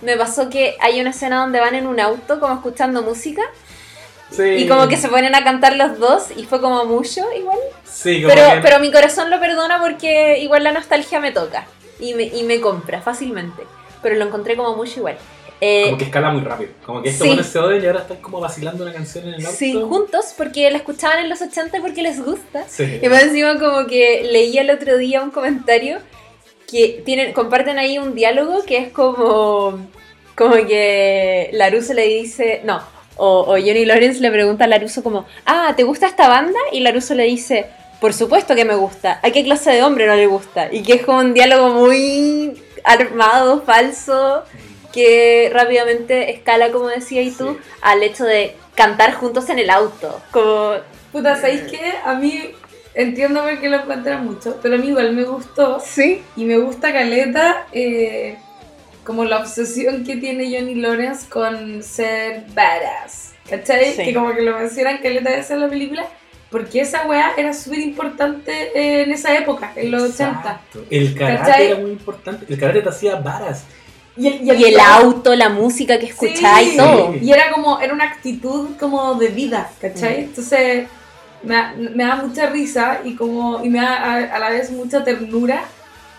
me 0.00 0.16
pasó 0.16 0.48
que 0.48 0.76
hay 0.80 1.00
una 1.00 1.10
escena 1.10 1.40
donde 1.40 1.58
van 1.58 1.74
en 1.74 1.88
un 1.88 1.98
auto 1.98 2.38
como 2.38 2.54
escuchando 2.54 3.02
música 3.02 3.42
Sí. 4.30 4.42
y 4.42 4.68
como 4.68 4.88
que 4.88 4.96
se 4.98 5.08
ponen 5.08 5.34
a 5.34 5.42
cantar 5.42 5.74
los 5.76 5.98
dos 5.98 6.26
y 6.36 6.44
fue 6.44 6.60
como 6.60 6.84
mucho 6.84 7.24
igual. 7.36 7.58
Sí, 7.84 8.22
como 8.22 8.34
Pero, 8.34 8.54
que- 8.54 8.60
pero 8.60 8.78
mi 8.80 8.92
corazón 8.92 9.30
lo 9.30 9.40
perdona 9.40 9.80
porque 9.80 10.38
igual 10.40 10.64
la 10.64 10.72
nostalgia 10.72 11.18
me 11.20 11.32
toca 11.32 11.66
y 11.98 12.14
me, 12.14 12.24
y 12.24 12.42
me 12.42 12.60
compra 12.60 13.00
fácilmente. 13.00 13.62
Pero 14.02 14.16
lo 14.16 14.26
encontré 14.26 14.54
como 14.56 14.76
mucho 14.76 14.98
igual. 15.00 15.16
Eh, 15.60 15.86
Como 15.86 15.98
que 15.98 16.04
escala 16.04 16.30
muy 16.30 16.42
rápido. 16.42 16.70
Como 16.86 17.02
que 17.02 17.08
estos 17.08 17.22
sí. 17.24 17.28
buenos 17.30 17.46
se 17.46 17.58
odian 17.58 17.82
y 17.82 17.86
ahora 17.88 18.00
están 18.02 18.18
como 18.18 18.38
vacilando 18.38 18.84
una 18.84 18.92
canción 18.92 19.26
en 19.26 19.34
el 19.34 19.44
auto. 19.44 19.56
Sí, 19.58 19.72
juntos, 19.72 20.32
porque 20.36 20.70
la 20.70 20.76
escuchaban 20.78 21.18
en 21.18 21.28
los 21.28 21.42
80 21.42 21.78
y 21.78 21.80
porque 21.80 22.02
les 22.02 22.24
gusta. 22.24 22.64
Sí. 22.68 23.00
Y 23.02 23.08
más 23.08 23.24
encima 23.24 23.58
como 23.58 23.86
que 23.88 24.28
leí 24.30 24.56
el 24.56 24.70
otro 24.70 24.96
día 24.98 25.20
un 25.20 25.30
comentario 25.32 25.98
que 26.70 27.02
tienen, 27.04 27.32
comparten 27.32 27.76
ahí 27.78 27.98
un 27.98 28.14
diálogo 28.14 28.62
que 28.64 28.76
es 28.78 28.92
como, 28.92 29.80
como 30.36 30.54
que 30.66 31.50
Laruso 31.54 31.92
le 31.94 32.06
dice, 32.06 32.60
no, 32.64 32.80
o, 33.18 33.40
o 33.42 33.52
Johnny 33.52 33.84
Lawrence 33.84 34.20
le 34.20 34.30
pregunta 34.30 34.64
a 34.64 34.66
Laruso 34.68 35.02
como, 35.02 35.26
ah, 35.44 35.74
¿te 35.76 35.82
gusta 35.82 36.06
esta 36.06 36.28
banda? 36.28 36.58
Y 36.72 36.80
Laruso 36.80 37.14
le 37.14 37.24
dice, 37.24 37.66
por 38.00 38.14
supuesto 38.14 38.54
que 38.54 38.64
me 38.64 38.74
gusta, 38.76 39.20
¿a 39.22 39.30
qué 39.30 39.44
clase 39.44 39.70
de 39.72 39.82
hombre 39.82 40.06
no 40.06 40.14
le 40.16 40.26
gusta? 40.26 40.68
Y 40.72 40.82
que 40.82 40.94
es 40.94 41.04
como 41.04 41.18
un 41.18 41.34
diálogo 41.34 41.68
muy 41.70 42.54
armado, 42.84 43.62
falso, 43.62 44.44
que 44.92 45.50
rápidamente 45.52 46.30
escala, 46.32 46.70
como 46.72 46.88
decías 46.88 47.36
tú, 47.36 47.54
Sí. 47.54 47.58
al 47.82 48.02
hecho 48.02 48.24
de 48.24 48.56
cantar 48.74 49.12
juntos 49.14 49.48
en 49.50 49.58
el 49.58 49.68
auto. 49.70 50.20
Como, 50.30 50.72
Puta, 51.12 51.36
¿sabéis 51.36 51.62
qué? 51.70 51.94
A 52.04 52.14
mí 52.14 52.52
entiendo 52.94 53.42
por 53.42 53.58
qué 53.60 53.68
lo 53.68 53.78
encuentran 53.78 54.24
mucho, 54.24 54.58
pero 54.62 54.76
a 54.76 54.78
mí 54.78 54.88
igual 54.88 55.12
me 55.12 55.24
gustó. 55.24 55.80
sí. 55.80 56.22
Y 56.36 56.44
me 56.44 56.56
gusta 56.58 56.92
Caleta, 56.92 57.66
eh, 57.72 58.38
como 59.08 59.24
la 59.24 59.38
obsesión 59.38 60.04
que 60.04 60.16
tiene 60.18 60.54
Johnny 60.54 60.74
Lawrence 60.74 61.26
con 61.30 61.82
ser 61.82 62.44
badass. 62.54 63.32
¿Cachai? 63.48 63.94
Sí. 63.94 64.04
Que 64.04 64.12
como 64.12 64.34
que 64.34 64.42
lo 64.42 64.58
mencionan 64.58 64.98
Caleta 64.98 65.30
veces 65.30 65.52
en 65.52 65.60
la 65.60 65.68
película. 65.68 66.04
Porque 66.50 66.82
esa 66.82 67.06
weá 67.06 67.32
era 67.38 67.54
súper 67.54 67.78
importante 67.78 68.52
eh, 68.78 69.04
en 69.04 69.12
esa 69.12 69.34
época, 69.34 69.72
en 69.76 69.90
los 69.90 70.02
80. 70.02 70.40
Exacto. 70.40 70.84
El 70.90 71.14
karate 71.14 71.38
¿Cachai? 71.38 71.66
era 71.68 71.76
muy 71.80 71.90
importante. 71.92 72.44
El 72.50 72.60
karate 72.60 72.82
te 72.82 72.88
hacía 72.90 73.14
varas. 73.16 73.64
Y 74.14 74.26
el, 74.26 74.42
Y 74.60 74.64
el 74.64 74.78
auto, 74.78 75.34
la 75.34 75.48
música 75.48 75.98
que 75.98 76.06
escuchaba 76.06 76.60
y 76.60 76.72
Sí. 76.72 76.76
todo. 76.76 77.14
Y 77.18 77.32
era 77.32 77.50
como, 77.50 77.80
era 77.80 77.94
una 77.94 78.04
actitud 78.04 78.76
como 78.78 79.14
de 79.14 79.28
vida, 79.28 79.70
¿cachai? 79.80 80.18
Mm. 80.18 80.24
Entonces 80.24 80.86
me 81.42 81.54
da, 81.54 81.74
me 81.94 82.04
da 82.04 82.16
mucha 82.16 82.50
risa 82.50 83.00
y 83.04 83.14
como 83.14 83.64
y 83.64 83.70
me 83.70 83.80
da 83.80 83.94
a, 83.96 84.16
a 84.36 84.38
la 84.38 84.50
vez 84.50 84.70
mucha 84.70 85.02
ternura 85.02 85.64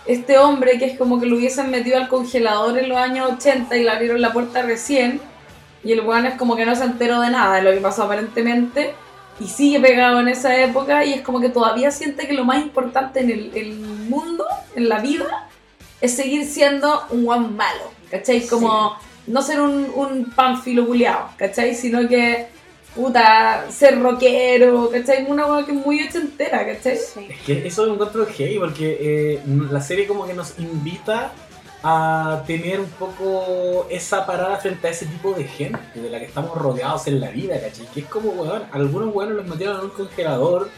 este 0.09 0.39
hombre 0.39 0.79
que 0.79 0.85
es 0.85 0.97
como 0.97 1.19
que 1.19 1.27
lo 1.27 1.37
hubiesen 1.37 1.69
metido 1.69 1.97
al 1.97 2.07
congelador 2.07 2.79
en 2.79 2.89
los 2.89 2.97
años 2.97 3.29
80 3.33 3.77
y 3.77 3.83
le 3.83 3.91
abrieron 3.91 4.19
la 4.19 4.33
puerta 4.33 4.63
recién 4.63 5.21
y 5.83 5.91
el 5.91 6.01
weón 6.01 6.25
es 6.25 6.33
como 6.33 6.55
que 6.55 6.65
no 6.65 6.75
se 6.75 6.83
enteró 6.83 7.21
de 7.21 7.29
nada 7.29 7.57
de 7.57 7.61
lo 7.61 7.71
que 7.71 7.77
pasó 7.77 8.05
aparentemente 8.05 8.95
y 9.39 9.45
sigue 9.45 9.79
pegado 9.79 10.19
en 10.19 10.27
esa 10.27 10.57
época 10.57 11.05
y 11.05 11.13
es 11.13 11.21
como 11.21 11.39
que 11.39 11.49
todavía 11.49 11.91
siente 11.91 12.27
que 12.27 12.33
lo 12.33 12.43
más 12.43 12.57
importante 12.57 13.19
en 13.19 13.29
el, 13.29 13.51
el 13.53 13.75
mundo, 13.77 14.45
en 14.75 14.89
la 14.89 14.99
vida, 14.99 15.47
es 16.01 16.15
seguir 16.15 16.45
siendo 16.45 17.03
un 17.11 17.25
guan 17.25 17.55
malo, 17.55 17.91
¿cachai? 18.09 18.47
Como 18.47 18.97
no 19.27 19.41
ser 19.43 19.61
un, 19.61 19.91
un 19.95 20.25
panfilo 20.35 20.87
¿cachai? 21.37 21.75
Sino 21.75 22.07
que, 22.09 22.47
puta, 22.95 23.69
ser 23.69 24.01
rockero, 24.01 24.89
¿cachai? 24.89 25.25
Una 25.27 25.43
cosa 25.43 25.65
que 25.65 25.71
es 25.71 25.85
muy 25.85 26.01
ochentera, 26.07 26.65
¿cachai? 26.65 26.97
Sí. 26.97 27.27
Es 27.29 27.41
que 27.41 27.67
eso 27.67 27.85
lo 27.85 27.93
encuentro 27.93 28.25
heavy 28.25 28.59
porque 28.59 28.97
eh, 28.99 29.41
la 29.71 29.81
serie 29.81 30.07
como 30.07 30.25
que 30.25 30.33
nos 30.33 30.57
invita 30.59 31.31
a 31.81 32.43
tener 32.45 32.79
un 32.79 32.89
poco 32.89 33.87
esa 33.89 34.25
parada 34.25 34.57
frente 34.57 34.87
a 34.87 34.91
ese 34.91 35.05
tipo 35.05 35.31
de 35.33 35.45
gente 35.45 35.79
de 35.95 36.09
la 36.09 36.19
que 36.19 36.25
estamos 36.25 36.57
rodeados 36.57 37.07
en 37.07 37.21
la 37.21 37.29
vida, 37.29 37.59
¿cachai? 37.59 37.85
Que 37.93 38.01
es 38.01 38.05
como, 38.07 38.31
weón, 38.31 38.63
algunos 38.71 39.15
weones 39.15 39.37
los 39.37 39.47
metieron 39.47 39.77
en 39.77 39.83
un 39.85 39.91
congelador, 39.91 40.69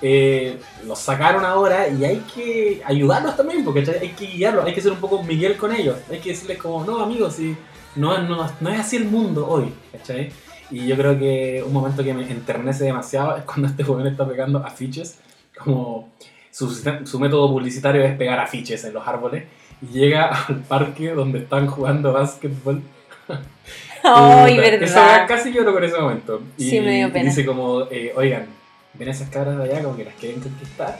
eh, 0.00 0.58
los 0.84 0.98
sacaron 0.98 1.44
ahora 1.44 1.88
y 1.88 2.04
hay 2.04 2.22
que 2.32 2.82
ayudarlos 2.84 3.36
también, 3.36 3.64
porque 3.64 3.80
hay 4.00 4.10
que 4.10 4.26
guiarlos, 4.26 4.64
hay 4.64 4.74
que 4.74 4.80
ser 4.80 4.92
un 4.92 5.00
poco 5.00 5.22
Miguel 5.22 5.56
con 5.56 5.74
ellos, 5.74 5.96
hay 6.10 6.20
que 6.20 6.30
decirles 6.30 6.58
como, 6.58 6.84
no 6.84 7.02
amigos, 7.02 7.34
si 7.34 7.56
no, 7.96 8.16
no, 8.18 8.48
no 8.60 8.70
es 8.70 8.80
así 8.80 8.96
el 8.96 9.06
mundo 9.06 9.48
hoy, 9.48 9.72
¿cachai? 9.90 10.30
Y 10.74 10.88
yo 10.88 10.96
creo 10.96 11.16
que 11.16 11.62
un 11.64 11.72
momento 11.72 12.02
que 12.02 12.12
me 12.12 12.28
enternece 12.28 12.82
demasiado 12.84 13.36
es 13.36 13.44
cuando 13.44 13.68
este 13.68 13.84
joven 13.84 14.08
está 14.08 14.26
pegando 14.26 14.58
afiches, 14.58 15.20
como 15.56 16.12
su, 16.50 16.68
su 17.04 17.20
método 17.20 17.48
publicitario 17.48 18.02
es 18.02 18.16
pegar 18.16 18.40
afiches 18.40 18.82
en 18.84 18.92
los 18.92 19.06
árboles, 19.06 19.44
y 19.80 19.86
llega 19.98 20.26
al 20.48 20.56
parque 20.62 21.10
donde 21.10 21.38
están 21.38 21.68
jugando 21.68 22.12
básquetbol. 22.12 22.82
Ay, 24.02 24.58
verdad. 24.58 25.26
casi 25.28 25.52
lloro 25.52 25.72
con 25.72 25.84
ese 25.84 25.96
momento. 25.98 26.42
Y, 26.58 26.70
Sí, 26.70 26.80
me 26.80 26.96
dio 26.96 27.06
y 27.06 27.10
pena. 27.12 27.30
dice 27.30 27.46
como, 27.46 27.82
eh, 27.90 28.12
oigan, 28.16 28.46
ven 28.94 29.08
esas 29.08 29.30
cabras 29.30 29.56
de 29.56 29.64
allá 29.64 29.82
como 29.82 29.96
que 29.96 30.04
las 30.04 30.14
quieren 30.14 30.40
conquistar. 30.40 30.98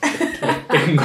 Les 0.00 0.68
tengo, 0.68 1.02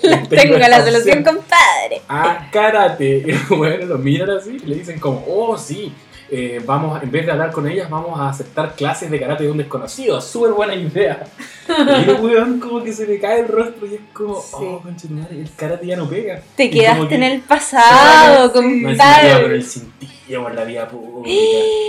Tengo 0.28 0.58
la 0.58 0.84
solución, 0.84 1.24
compadre. 1.24 2.02
a 2.06 2.50
karate. 2.52 3.24
Y 3.26 3.32
los 3.32 3.50
weones 3.50 3.88
lo 3.88 3.96
miran 3.98 4.30
así 4.30 4.58
y 4.62 4.66
le 4.66 4.76
dicen 4.76 5.00
como, 5.00 5.24
oh 5.26 5.56
sí, 5.56 5.92
eh, 6.30 6.60
vamos, 6.64 7.02
en 7.02 7.10
vez 7.10 7.26
de 7.26 7.32
hablar 7.32 7.50
con 7.50 7.68
ellas, 7.68 7.90
vamos 7.90 8.18
a 8.18 8.28
aceptar 8.28 8.74
clases 8.74 9.10
de 9.10 9.18
karate 9.18 9.44
de 9.44 9.50
un 9.50 9.58
desconocido. 9.58 10.20
Súper 10.20 10.52
buena 10.52 10.74
idea. 10.74 11.24
Y 11.70 12.10
el 12.10 12.20
weón 12.20 12.58
como 12.58 12.82
que 12.82 12.92
se 12.92 13.06
le 13.06 13.20
cae 13.20 13.40
el 13.40 13.48
rostro 13.48 13.86
y 13.86 13.94
es 13.94 14.00
como, 14.12 14.40
Sí. 14.40 14.56
oh, 14.58 14.80
conchetumare, 14.82 15.40
el 15.40 15.48
karate 15.54 15.86
ya 15.86 15.96
no 15.96 16.08
pega. 16.08 16.42
Te 16.56 16.64
Y 16.64 16.70
quedaste 16.70 17.08
que- 17.08 17.14
en 17.14 17.22
el 17.22 17.40
pasado, 17.42 18.46
Sí. 18.52 18.58
no 18.58 18.82
compadre. 18.82 19.42
con 19.42 19.52
el 19.52 19.64
cintillo 19.64 20.42
por 20.42 20.54
la 20.54 20.64
vía 20.64 20.88
pública. 20.88 21.30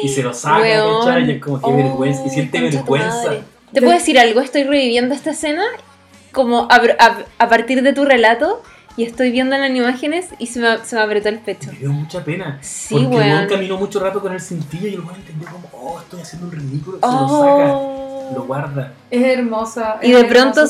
Y 0.03 0.07
se 0.09 0.21
lo 0.21 0.33
saca. 0.33 0.67
Y 0.67 1.31
es 1.31 1.41
como 1.41 1.59
que 1.59 1.65
Oh, 1.65 1.75
vergüenza. 1.75 2.23
Y 2.25 2.29
siente 2.29 2.59
concha 2.61 2.71
tu 2.83 2.91
vergüenza. 2.93 3.23
madre. 3.25 3.41
¿Te 3.73 3.81
puedo 3.81 3.93
decir 3.93 4.19
algo? 4.19 4.39
Estoy 4.41 4.63
reviviendo 4.63 5.15
esta 5.15 5.31
escena 5.31 5.63
como 6.31 6.67
a, 6.69 6.75
a- 6.99 7.17
a 7.39 7.49
partir 7.49 7.81
de 7.81 7.93
tu 7.93 8.05
relato 8.05 8.61
y 8.97 9.03
estoy 9.03 9.31
viendo 9.31 9.57
las 9.57 9.69
imágenes 9.69 10.27
y 10.37 10.47
se 10.47 10.59
me, 10.59 10.77
se 10.85 10.95
me 10.95 11.01
apretó 11.01 11.29
el 11.29 11.39
pecho. 11.39 11.71
Me 11.71 11.79
dio 11.79 11.91
mucha 11.91 12.23
pena. 12.23 12.57
Sí, 12.61 12.95
porque 12.95 13.07
weón 13.15 13.29
weón. 13.29 13.47
caminó 13.47 13.77
mucho 13.77 13.99
rato 13.99 14.21
con 14.21 14.33
el 14.33 14.41
cintillo 14.41 14.87
y 14.87 14.93
el 14.95 14.99
weón 15.01 15.15
entendió 15.15 15.47
como, 15.49 15.69
oh, 15.73 15.99
estoy 15.99 16.21
haciendo 16.21 16.47
un 16.47 16.51
ridículo. 16.53 16.97
Se 16.99 17.05
lo 17.05 17.11
saca, 17.11 17.73
Oh. 17.73 18.31
lo 18.35 18.43
guarda. 18.43 18.93
Es 19.09 19.23
hermosa. 19.23 19.97
Y 20.01 20.11
es 20.11 20.17
de, 20.17 20.23
pronto 20.25 20.63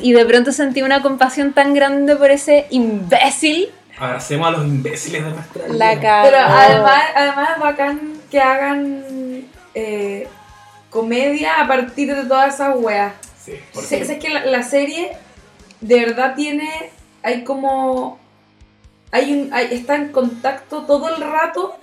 y 0.00 0.12
de 0.12 0.24
pronto 0.26 0.52
sentí 0.52 0.82
una 0.82 1.02
compasión 1.02 1.52
tan 1.52 1.74
grande 1.74 2.16
por 2.16 2.30
ese 2.30 2.66
imbécil. 2.70 3.68
Abracemos 3.98 4.48
a 4.48 4.50
los 4.52 4.66
imbéciles 4.66 5.24
de 5.24 5.30
nuestra 5.30 5.66
vida. 5.66 5.76
La 5.76 6.00
cara. 6.00 6.22
Pero 6.22 6.38
además, 6.38 7.02
además 7.14 7.48
es 7.54 7.60
bacán 7.60 8.00
que 8.30 8.40
hagan 8.40 9.04
eh, 9.74 10.28
comedia 10.88 11.60
a 11.60 11.68
partir 11.68 12.14
de 12.14 12.24
todas 12.24 12.54
esas 12.54 12.76
weas. 12.78 13.12
Sí, 13.44 13.52
Sí, 13.52 13.58
porque 13.74 14.00
es 14.02 14.18
que 14.18 14.28
la, 14.30 14.44
la 14.46 14.62
serie 14.62 15.12
de 15.80 16.00
verdad 16.00 16.34
tiene, 16.34 16.68
hay 17.22 17.44
como, 17.44 18.18
hay 19.12 19.32
un, 19.32 19.52
hay- 19.52 19.68
está 19.74 19.96
en 19.96 20.12
contacto 20.12 20.82
todo 20.84 21.14
el 21.14 21.20
rato 21.22 21.76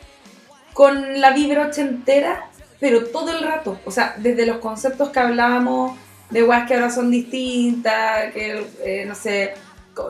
con 0.73 1.19
la 1.21 1.31
vibra 1.31 1.67
ochentera, 1.67 2.45
pero 2.79 3.05
todo 3.07 3.31
el 3.37 3.43
rato. 3.43 3.79
O 3.85 3.91
sea, 3.91 4.15
desde 4.17 4.45
los 4.45 4.57
conceptos 4.57 5.09
que 5.09 5.19
hablábamos 5.19 5.97
de 6.29 6.43
weas 6.43 6.67
que 6.67 6.75
ahora 6.75 6.89
son 6.91 7.09
distintas, 7.09 8.31
que 8.33 8.65
eh, 8.83 9.05
no 9.07 9.15
sé, 9.15 9.53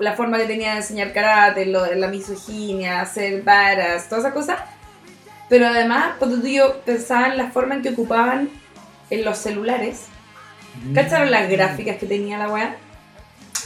la 0.02 0.14
forma 0.14 0.38
que 0.38 0.46
tenía 0.46 0.72
de 0.72 0.78
enseñar 0.78 1.14
karate, 1.14 1.66
lo 1.66 1.86
la 1.96 2.08
misoginia, 2.08 3.06
ser 3.06 3.44
varas, 3.44 4.10
todas 4.10 4.26
esas 4.26 4.34
cosas. 4.34 4.60
Pero 5.48 5.68
además, 5.68 6.16
cuando 6.20 6.42
tú 6.42 6.48
y 6.48 6.56
yo 6.56 6.82
pensaba 6.82 7.28
en 7.28 7.38
la 7.38 7.52
forma 7.52 7.76
en 7.76 7.82
que 7.82 7.90
ocupaban 7.90 8.50
en 9.10 9.24
los 9.24 9.38
celulares, 9.38 10.08
¿cacharon 10.94 11.32
las 11.32 11.50
gráficas 11.50 11.96
que 11.98 12.06
tenía 12.06 12.38
la 12.38 12.50
wea? 12.50 12.76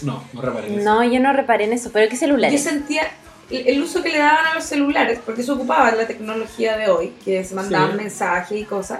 No, 0.04 0.24
no 0.34 0.42
reparé 0.42 0.68
en 0.68 0.80
eso. 0.80 0.84
No, 0.84 1.04
yo 1.04 1.20
no 1.20 1.34
reparé 1.34 1.64
en 1.66 1.74
eso, 1.74 1.90
pero 1.92 2.08
¿qué 2.08 2.16
Yo 2.16 2.20
celulares? 2.20 2.64
sentía 2.64 3.04
el, 3.50 3.68
el 3.68 3.82
uso 3.84 4.02
que 4.02 4.10
le 4.10 4.18
daban 4.20 4.46
a 4.48 4.54
los 4.56 4.64
celulares, 4.64 5.20
porque 5.26 5.44
se 5.44 5.52
ocupaba 5.52 5.92
la 5.92 6.08
tecnología 6.08 6.78
de 6.78 6.90
hoy, 6.90 7.14
que 7.24 7.44
se 7.44 7.54
mandaban 7.56 7.92
Sí. 7.92 7.98
mensajes 7.98 8.60
y 8.60 8.64
cosas. 8.64 9.00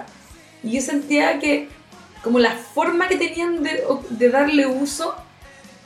Y 0.62 0.72
yo 0.72 0.80
sentía 0.80 1.38
que 1.38 1.68
como 2.22 2.38
la 2.38 2.52
forma 2.52 3.08
que 3.08 3.16
tenían 3.16 3.62
de, 3.62 3.82
de 4.10 4.28
darle 4.30 4.66
uso 4.66 5.14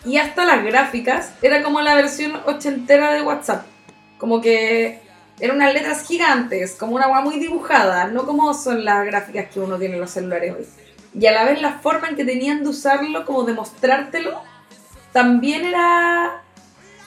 y 0.04 0.18
hasta 0.18 0.44
las 0.44 0.62
gráficas 0.64 1.30
era 1.42 1.62
como 1.62 1.80
la 1.80 1.94
versión 1.94 2.32
ochentera 2.44 3.12
de 3.12 3.22
WhatsApp. 3.22 3.64
Como 4.18 4.40
que 4.40 5.00
eran 5.40 5.56
unas 5.56 5.72
letras 5.74 6.06
gigantes, 6.06 6.74
como 6.74 6.94
una 6.96 7.06
agua 7.06 7.22
muy 7.22 7.38
dibujada, 7.38 8.08
no 8.08 8.24
como 8.26 8.52
son 8.54 8.84
las 8.84 9.04
gráficas 9.06 9.46
que 9.52 9.60
uno 9.60 9.78
tiene 9.78 9.94
en 9.94 10.00
los 10.00 10.10
celulares 10.10 10.54
hoy. 10.58 10.66
Y 11.18 11.26
a 11.26 11.32
la 11.32 11.44
vez 11.44 11.60
la 11.62 11.78
forma 11.78 12.08
en 12.08 12.16
que 12.16 12.24
tenían 12.24 12.62
de 12.62 12.68
usarlo, 12.68 13.24
como 13.24 13.44
de 13.44 13.54
mostrártelo, 13.54 14.40
también 15.16 15.64
era... 15.64 16.42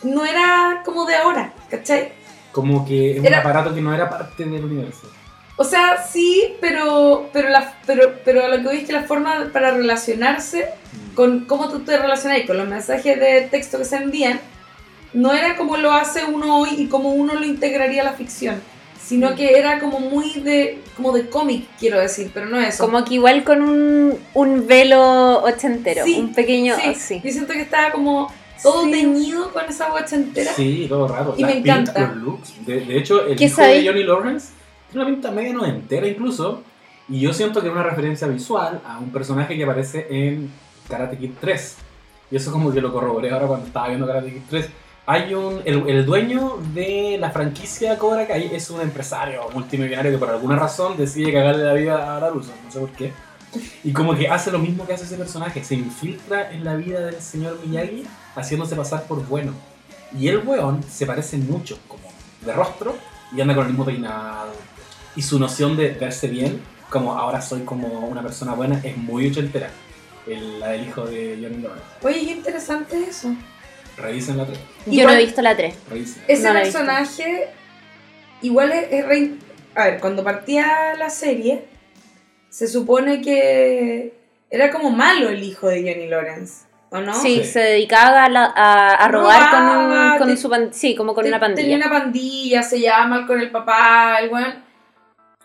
No 0.01 0.25
era 0.25 0.81
como 0.83 1.05
de 1.05 1.15
ahora, 1.15 1.53
¿cachai? 1.69 2.11
Como 2.51 2.83
que 2.83 3.11
es 3.11 3.19
un 3.19 3.25
Era- 3.27 3.39
aparato 3.41 3.71
que 3.75 3.81
no 3.81 3.93
era 3.93 4.09
parte 4.09 4.45
del 4.45 4.63
universo. 4.65 5.11
O 5.57 5.63
sea, 5.63 6.03
sí, 6.11 6.55
pero, 6.59 7.29
pero, 7.31 7.49
la, 7.49 7.73
pero, 7.85 8.13
pero 8.25 8.47
lo 8.47 8.57
que 8.57 8.63
voy 8.63 8.77
es 8.77 8.87
que 8.87 8.93
la 8.93 9.03
forma 9.03 9.49
para 9.53 9.71
relacionarse 9.71 10.69
con 11.13 11.45
cómo 11.45 11.69
tú 11.69 11.81
te 11.81 11.97
relacionas 11.97 12.39
con 12.47 12.57
los 12.57 12.67
mensajes 12.67 13.19
de 13.19 13.47
texto 13.51 13.77
que 13.77 13.85
se 13.85 13.97
envían, 13.97 14.39
no 15.13 15.31
era 15.33 15.55
como 15.55 15.77
lo 15.77 15.91
hace 15.93 16.25
uno 16.25 16.59
hoy 16.59 16.69
y 16.77 16.87
como 16.87 17.09
uno 17.09 17.35
lo 17.35 17.45
integraría 17.45 18.01
a 18.01 18.05
la 18.05 18.13
ficción, 18.13 18.59
sino 19.09 19.33
que 19.35 19.57
era 19.57 19.79
como 19.79 19.99
muy 19.99 20.39
de, 20.41 20.79
como 20.95 21.11
de 21.13 21.27
cómic, 21.29 21.65
quiero 21.79 21.99
decir, 21.99 22.29
pero 22.31 22.45
no 22.45 22.59
eso. 22.59 22.85
Como 22.85 23.03
que 23.03 23.15
igual 23.15 23.43
con 23.43 23.61
un, 23.63 24.19
un 24.35 24.67
velo 24.67 25.41
ochentero, 25.43 26.03
Sí, 26.05 26.19
un 26.19 26.31
pequeño... 26.33 26.75
sí, 26.75 26.93
sí. 26.95 27.21
yo 27.23 27.31
siento 27.31 27.53
que 27.53 27.61
estaba 27.61 27.91
como 27.91 28.31
todo 28.61 28.83
Sí. 28.83 28.91
teñido 28.91 29.51
con 29.51 29.65
esa 29.65 29.89
guacha 29.89 30.15
entera. 30.15 30.53
Sí, 30.53 30.85
todo 30.87 31.07
raro. 31.07 31.33
Y 31.37 31.41
Las 31.41 31.49
me 31.49 31.55
pintas, 31.61 31.79
encanta. 31.89 32.13
los 32.13 32.23
looks. 32.23 32.65
De, 32.67 32.81
de 32.81 32.97
hecho, 32.99 33.25
el 33.25 33.35
¿Qué 33.35 33.45
hijo 33.45 33.55
sabéis? 33.55 33.83
de 33.83 33.89
Johnny 33.89 34.03
Lawrence 34.03 34.49
tiene 34.91 35.05
una 35.05 35.13
pinta 35.15 35.31
media 35.31 35.53
noventera 35.53 36.07
incluso. 36.07 36.61
Y 37.07 37.21
yo 37.21 37.33
siento 37.33 37.61
que 37.61 37.67
es 37.67 37.73
una 37.73 37.81
referencia 37.81 38.27
visual 38.27 38.79
a 38.85 38.99
un 38.99 39.09
personaje 39.11 39.57
que 39.57 39.63
aparece 39.63 40.05
en 40.11 40.51
Karate 40.87 41.17
Kid 41.17 41.31
3. 41.41 41.77
Y 42.29 42.35
eso 42.35 42.51
como 42.51 42.71
que 42.71 42.79
lo 42.81 42.93
corroboré 42.93 43.31
ahora 43.31 43.47
cuando 43.47 43.65
estaba 43.65 43.87
viendo 43.87 44.05
Karate 44.05 44.31
Kid 44.31 44.41
3. 44.51 44.69
Hay 45.11 45.33
un, 45.33 45.63
el, 45.65 45.89
el 45.89 46.05
dueño 46.05 46.59
de 46.71 47.17
la 47.19 47.31
franquicia 47.31 47.97
Cobra 47.97 48.27
Kai 48.27 48.53
es 48.53 48.69
un 48.69 48.79
empresario 48.79 49.49
multimillonario 49.51 50.11
que 50.11 50.19
por 50.19 50.29
alguna 50.29 50.55
razón 50.55 50.97
decide 50.97 51.33
cagarle 51.33 51.63
la 51.63 51.73
vida 51.73 52.15
a 52.15 52.19
Laruso, 52.19 52.51
no 52.63 52.71
sé 52.71 52.79
por 52.79 52.91
qué. 52.91 53.11
Y 53.83 53.91
como 53.91 54.15
que 54.15 54.29
hace 54.29 54.51
lo 54.51 54.59
mismo 54.59 54.85
que 54.85 54.93
hace 54.93 55.05
ese 55.05 55.17
personaje, 55.17 55.63
se 55.63 55.73
infiltra 55.73 56.51
en 56.51 56.63
la 56.63 56.75
vida 56.75 56.99
del 56.99 57.19
señor 57.21 57.57
Miyagi 57.65 58.05
haciéndose 58.35 58.75
pasar 58.75 59.05
por 59.05 59.25
bueno. 59.25 59.53
Y 60.15 60.27
el 60.27 60.45
weón 60.45 60.83
se 60.83 61.07
parece 61.07 61.37
mucho, 61.37 61.79
como 61.87 62.03
de 62.45 62.53
rostro, 62.53 62.95
y 63.35 63.41
anda 63.41 63.55
con 63.55 63.63
el 63.65 63.71
mismo 63.71 63.85
peinado. 63.85 64.53
Y 65.15 65.23
su 65.23 65.39
noción 65.39 65.75
de 65.75 65.89
verse 65.89 66.27
bien, 66.27 66.61
como 66.91 67.17
ahora 67.17 67.41
soy 67.41 67.61
como 67.61 67.87
una 67.87 68.21
persona 68.21 68.53
buena, 68.53 68.79
es 68.83 68.95
muy 68.95 69.31
ochentera. 69.31 69.71
El, 70.27 70.59
la 70.59 70.67
del 70.67 70.85
hijo 70.87 71.07
de 71.07 71.39
Johnny 71.41 71.63
Lawrence. 71.63 71.87
Oye, 72.03 72.25
qué 72.25 72.31
interesante 72.33 72.95
eso. 73.09 73.29
Revisen 74.01 74.37
la 74.37 74.45
3. 74.45 74.59
Y 74.87 74.97
Yo 74.97 75.05
no 75.07 75.13
he 75.13 75.17
visto 75.17 75.41
la 75.41 75.55
3. 75.55 75.75
Revisen. 75.89 76.23
Ese 76.27 76.47
No 76.47 76.53
personaje 76.53 77.47
igual 78.41 78.71
es, 78.71 78.87
es 78.91 79.05
re- 79.05 79.31
A 79.75 79.85
ver, 79.85 79.99
cuando 79.99 80.23
partía 80.23 80.93
la 80.97 81.09
serie, 81.09 81.65
se 82.49 82.67
supone 82.67 83.21
que 83.21 84.13
era 84.49 84.71
como 84.71 84.89
malo 84.89 85.29
el 85.29 85.43
hijo 85.43 85.67
de 85.67 85.81
Johnny 85.81 86.07
Lawrence, 86.07 86.65
¿o 86.89 86.99
no? 86.99 87.13
Sí, 87.13 87.41
Sí. 87.43 87.51
se 87.51 87.59
dedicaba 87.59 88.23
a, 88.25 88.29
la- 88.29 88.45
a- 88.55 88.95
a 88.95 89.07
robar 89.09 89.51
con, 89.51 89.59
Robaba, 89.59 90.13
un, 90.13 90.17
con 90.19 90.27
te- 90.29 90.37
su 90.37 90.49
pan- 90.49 90.73
sí, 90.73 90.95
como 90.95 91.13
con 91.13 91.23
Te- 91.23 91.29
una 91.29 91.39
pandilla. 91.39 91.61
Tenía 91.67 91.77
una 91.77 91.89
pandilla, 91.89 92.63
se 92.63 92.79
llevaba 92.79 93.05
mal 93.07 93.27
con 93.27 93.39
el 93.39 93.51
papá, 93.51 94.17
el 94.21 94.29
weón. 94.29 94.63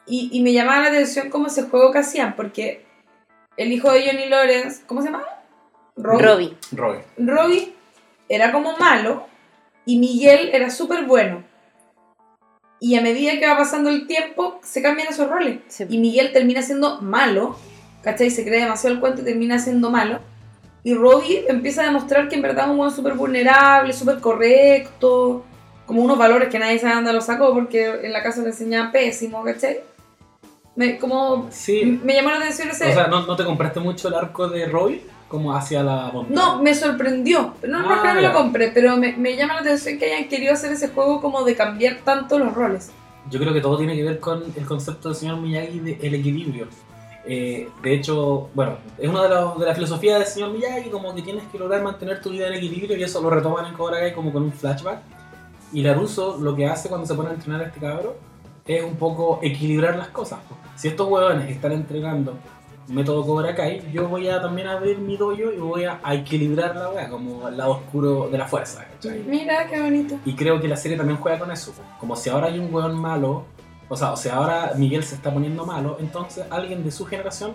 Y, 0.07 0.31
y 0.33 0.43
me 0.43 0.53
llamaba 0.53 0.81
la 0.83 0.89
atención 0.89 1.29
cómo 1.31 1.47
ese 1.49 1.63
juego 1.65 1.91
que 1.93 1.99
hacían, 1.99 2.35
porque 2.37 2.85
el 3.57 3.73
hijo 3.73 3.91
de 3.93 4.07
Johnny 4.07 4.27
Lawrence, 4.29 4.83
¿cómo 4.87 5.01
se 5.03 5.09
llama? 5.09 5.25
Robbie. 5.97 6.57
Roy. 6.73 6.99
Robbie 7.19 7.73
era 8.29 8.53
como 8.53 8.77
malo 8.77 9.27
y 9.87 9.99
Miguel 9.99 10.51
era 10.53 10.71
súper 10.71 11.05
bueno. 11.05 11.45
Y 12.81 12.97
a 12.97 13.01
medida 13.01 13.39
que 13.39 13.47
va 13.47 13.57
pasando 13.57 13.91
el 13.91 14.07
tiempo, 14.07 14.61
se 14.63 14.83
cambian 14.83 15.09
esos 15.09 15.29
roles. 15.31 15.61
Sí. 15.69 15.87
Y 15.89 15.99
Miguel 15.99 16.33
termina 16.33 16.61
siendo 16.63 17.01
malo 17.01 17.57
¿cachai? 18.05 18.31
Se 18.31 18.45
cree 18.45 18.61
demasiado 18.61 18.95
el 18.95 19.01
cuento 19.01 19.23
y 19.23 19.25
termina 19.25 19.59
siendo 19.59 19.91
malo. 19.91 20.21
Y 20.85 20.95
Robbie 20.95 21.47
empieza 21.49 21.83
a 21.83 21.87
demostrar 21.87 22.29
que 22.29 22.37
en 22.37 22.43
verdad 22.43 22.67
es 22.67 22.71
un 22.73 22.79
weón 22.79 22.95
súper 22.95 23.15
vulnerable, 23.15 23.93
súper 23.95 24.21
correcto, 24.21 25.43
como 25.87 26.03
unos 26.03 26.19
valores 26.19 26.51
que 26.51 26.59
nadie 26.59 26.79
sabe 26.79 26.97
dónde 26.97 27.15
los 27.15 27.25
sacó 27.25 27.55
porque 27.55 28.01
en 28.03 28.13
la 28.13 28.23
casa 28.23 28.43
le 28.43 28.49
enseñaba 28.49 28.93
pésimo, 28.93 29.43
¿cachai? 29.43 29.81
Me, 30.77 30.99
como, 30.99 31.49
Sí. 31.51 31.99
me 32.05 32.15
llamó 32.15 32.31
la 32.31 32.37
atención 32.37 32.69
ese... 32.69 32.91
O 32.91 32.95
sea, 32.95 33.07
¿no, 33.07 33.27
¿no 33.27 33.35
te 33.35 33.45
compraste 33.45 33.81
mucho 33.81 34.09
el 34.09 34.15
arco 34.15 34.49
de 34.49 34.67
Roy? 34.67 35.03
Como 35.29 35.55
hacia 35.55 35.83
la 35.83 36.11
montaña. 36.13 36.35
No, 36.35 36.63
me 36.63 36.75
sorprendió. 36.75 37.55
No, 37.67 37.81
no 37.81 37.89
Ah, 37.91 38.15
no 38.15 38.21
lo 38.21 38.33
compré, 38.33 38.69
pero 38.69 38.97
me, 38.97 39.17
me 39.17 39.37
llama 39.37 39.55
la 39.55 39.61
atención 39.61 39.99
que 39.99 40.13
hayan 40.13 40.29
querido 40.29 40.53
hacer 40.53 40.73
ese 40.73 40.89
juego 40.89 41.21
como 41.21 41.43
de 41.45 41.57
cambiar 41.57 41.99
tanto 42.05 42.39
los 42.39 42.55
roles. 42.55 42.91
Yo 43.31 43.41
creo 43.41 43.53
que 43.55 43.61
todo 43.61 43.79
tiene 43.79 43.97
que 43.97 44.05
ver 44.05 44.21
con 44.21 44.45
el 44.55 44.67
concepto 44.67 45.09
del 45.09 45.17
señor 45.17 45.39
Miyagi 45.39 45.81
del 45.81 46.15
equilibrio. 46.15 46.69
Eh, 47.27 47.71
de 47.83 47.95
hecho, 47.95 48.51
bueno, 48.55 48.77
es 48.99 49.09
una 49.09 49.23
de, 49.23 49.31
las 49.31 49.59
de 49.59 49.67
la 49.67 49.75
filosofía 49.75 50.19
del 50.19 50.27
señor 50.27 50.51
Miyagi, 50.53 50.91
como 50.91 51.15
que 51.15 51.23
tienes 51.23 51.45
que 51.51 51.59
lograr 51.59 51.83
mantener 51.83 52.21
tu 52.21 52.31
vida 52.31 52.49
en 52.49 52.55
equilibrio 52.55 52.97
y 52.99 53.03
eso 53.03 53.23
lo 53.23 53.31
retoman 53.31 53.65
en 53.67 53.73
Cobra 53.75 53.99
Kai 53.99 54.13
como 54.13 54.31
con 54.31 54.43
un 54.43 54.53
flashback. 54.53 54.99
Y 55.73 55.83
Laruso 55.83 56.37
lo 56.39 56.55
que 56.55 56.67
hace 56.67 56.89
cuando 56.89 57.07
se 57.07 57.15
pone 57.15 57.31
a 57.31 57.33
entrenar 57.33 57.63
a 57.63 57.65
este 57.65 57.81
cabro 57.81 58.17
es 58.67 58.85
un 58.85 58.97
poco 58.97 59.41
equilibrar 59.43 59.97
las 59.97 60.09
cosas. 60.09 60.41
Si 60.77 60.89
estos 60.89 61.09
huevones 61.09 61.51
están 61.51 61.73
entregando 61.73 62.35
método 62.89 63.25
Cobra 63.25 63.55
Kai, 63.55 63.83
yo 63.93 64.09
voy 64.09 64.29
a 64.29 64.41
también 64.41 64.69
abrir 64.69 64.99
mi 64.99 65.17
dojo 65.17 65.33
y 65.35 65.59
voy 65.59 65.85
a, 65.85 66.01
a 66.03 66.15
equilibrar 66.15 66.77
la 66.77 66.91
wea, 66.91 67.09
como 67.09 67.49
el 67.49 67.57
lado 67.57 67.73
oscuro 67.73 68.29
de 68.29 68.39
la 68.39 68.47
fuerza, 68.47 68.85
¿cachai? 68.85 69.23
Mira, 69.27 69.67
qué 69.69 69.81
bonito. 69.81 70.19
Y 70.25 70.35
creo 70.35 70.61
que 70.61 70.69
la 70.69 70.77
serie 70.77 70.97
también 70.97 71.19
juega 71.19 71.39
con 71.39 71.51
eso. 71.51 71.73
Como 71.99 72.17
si 72.17 72.31
ahora 72.31 72.49
hay 72.49 72.59
un 72.59 72.73
weón 72.75 72.99
malo, 72.99 73.45
o 73.89 73.97
sea, 73.97 74.13
o 74.13 74.17
sea, 74.17 74.37
ahora 74.37 74.73
Miguel 74.77 75.05
se 75.05 75.15
está 75.15 75.33
poniendo 75.33 75.65
malo, 75.67 75.97
entonces 76.01 76.45
alguien 76.51 76.85
de 76.85 76.91
su 76.91 77.07
generación 77.07 77.53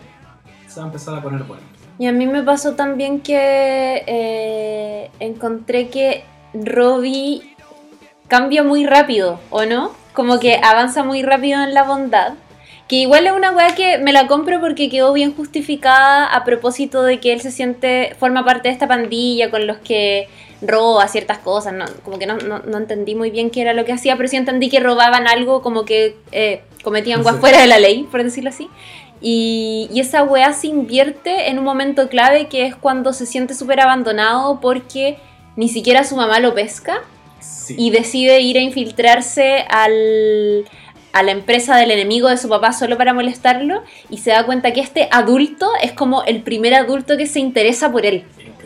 se 0.68 0.80
va 0.80 0.86
a 0.86 0.88
empezar 0.88 1.18
a 1.18 1.22
poner 1.22 1.44
bueno. 1.44 1.64
Y 1.98 2.08
a 2.08 2.12
mí 2.14 2.28
me 2.28 2.44
pasó 2.44 2.76
también 2.76 3.20
que 3.20 4.04
eh, 4.08 5.12
encontré 5.20 5.90
que 5.90 6.24
Robbie 6.54 7.56
cambia 8.28 8.64
muy 8.64 8.86
rápido, 8.86 9.40
¿o 9.50 9.66
no? 9.66 9.92
Como 10.14 10.40
que 10.40 10.62
avanza 10.64 11.04
muy 11.04 11.24
rápido 11.24 11.62
en 11.62 11.74
la 11.74 11.84
bondad. 11.84 12.36
Que 12.90 12.96
igual 12.98 13.28
es 13.28 13.34
una 13.34 13.52
weá 13.52 13.76
que 13.76 14.00
me 14.00 14.12
la 14.12 14.26
compro 14.28 14.60
porque 14.60 14.90
quedó 14.90 15.14
bien 15.14 15.34
justificada 15.36 16.26
a 16.26 16.44
propósito 16.44 17.04
de 17.04 17.20
que 17.20 17.32
él 17.32 17.40
se 17.40 17.52
siente, 17.52 18.16
forma 18.20 18.44
parte 18.44 18.68
de 18.68 18.74
esta 18.74 18.88
pandilla 18.88 19.52
con 19.52 19.68
los 19.68 19.78
que 19.78 20.28
roba 20.62 21.08
ciertas 21.08 21.38
cosas. 21.38 21.72
No, 21.74 21.86
como 22.04 22.18
que 22.20 22.26
no, 22.26 22.38
no- 22.38 22.60
no 22.60 22.78
entendí 22.80 23.14
muy 23.16 23.30
bien 23.30 23.52
qué 23.52 23.62
era 23.62 23.74
lo 23.74 23.86
que 23.86 23.94
hacía, 23.94 24.18
pero 24.18 24.28
sí 24.28 24.36
entendí 24.38 24.70
que 24.70 24.80
robaban 24.80 25.28
algo 25.28 25.62
como 25.62 25.86
que 25.86 26.18
eh, 26.32 26.64
cometían 26.84 27.22
weas 27.24 27.36
Sí. 27.36 27.40
fuera 27.42 27.62
de 27.62 27.68
la 27.68 27.78
ley, 27.80 28.08
por 28.10 28.24
decirlo 28.24 28.50
así. 28.50 28.68
Y, 29.22 29.88
y 29.94 30.00
esa 30.00 30.24
weá 30.24 30.52
se 30.54 30.68
invierte 30.68 31.50
en 31.50 31.60
un 31.60 31.66
momento 31.66 32.10
clave 32.10 32.48
que 32.48 32.66
es 32.66 32.76
cuando 32.76 33.14
se 33.14 33.26
siente 33.28 33.54
súper 33.54 33.82
abandonado 33.82 34.60
porque 34.62 35.18
ni 35.58 35.70
siquiera 35.70 36.04
su 36.06 36.16
mamá 36.16 36.40
lo 36.40 36.56
pesca 36.56 37.02
Sí. 37.40 37.76
y 37.78 37.92
decide 37.92 38.40
ir 38.42 38.58
a 38.58 38.62
infiltrarse 38.62 39.64
al, 39.70 40.66
a 41.14 41.24
la 41.24 41.32
empresa 41.32 41.76
del 41.78 41.92
enemigo 41.92 42.30
de 42.30 42.38
su 42.38 42.50
papá 42.50 42.72
solo 42.74 42.98
para 42.98 43.14
molestarlo 43.14 43.84
y 44.10 44.18
se 44.20 44.32
da 44.32 44.46
cuenta 44.46 44.74
que 44.74 44.82
este 44.82 45.08
adulto 45.12 45.70
es 45.82 45.92
como 45.94 46.24
el 46.24 46.42
primer 46.42 46.74
adulto 46.76 47.18
que 47.18 47.26
se 47.26 47.40
interesa 47.40 47.92
por 47.92 48.06
él. 48.06 48.24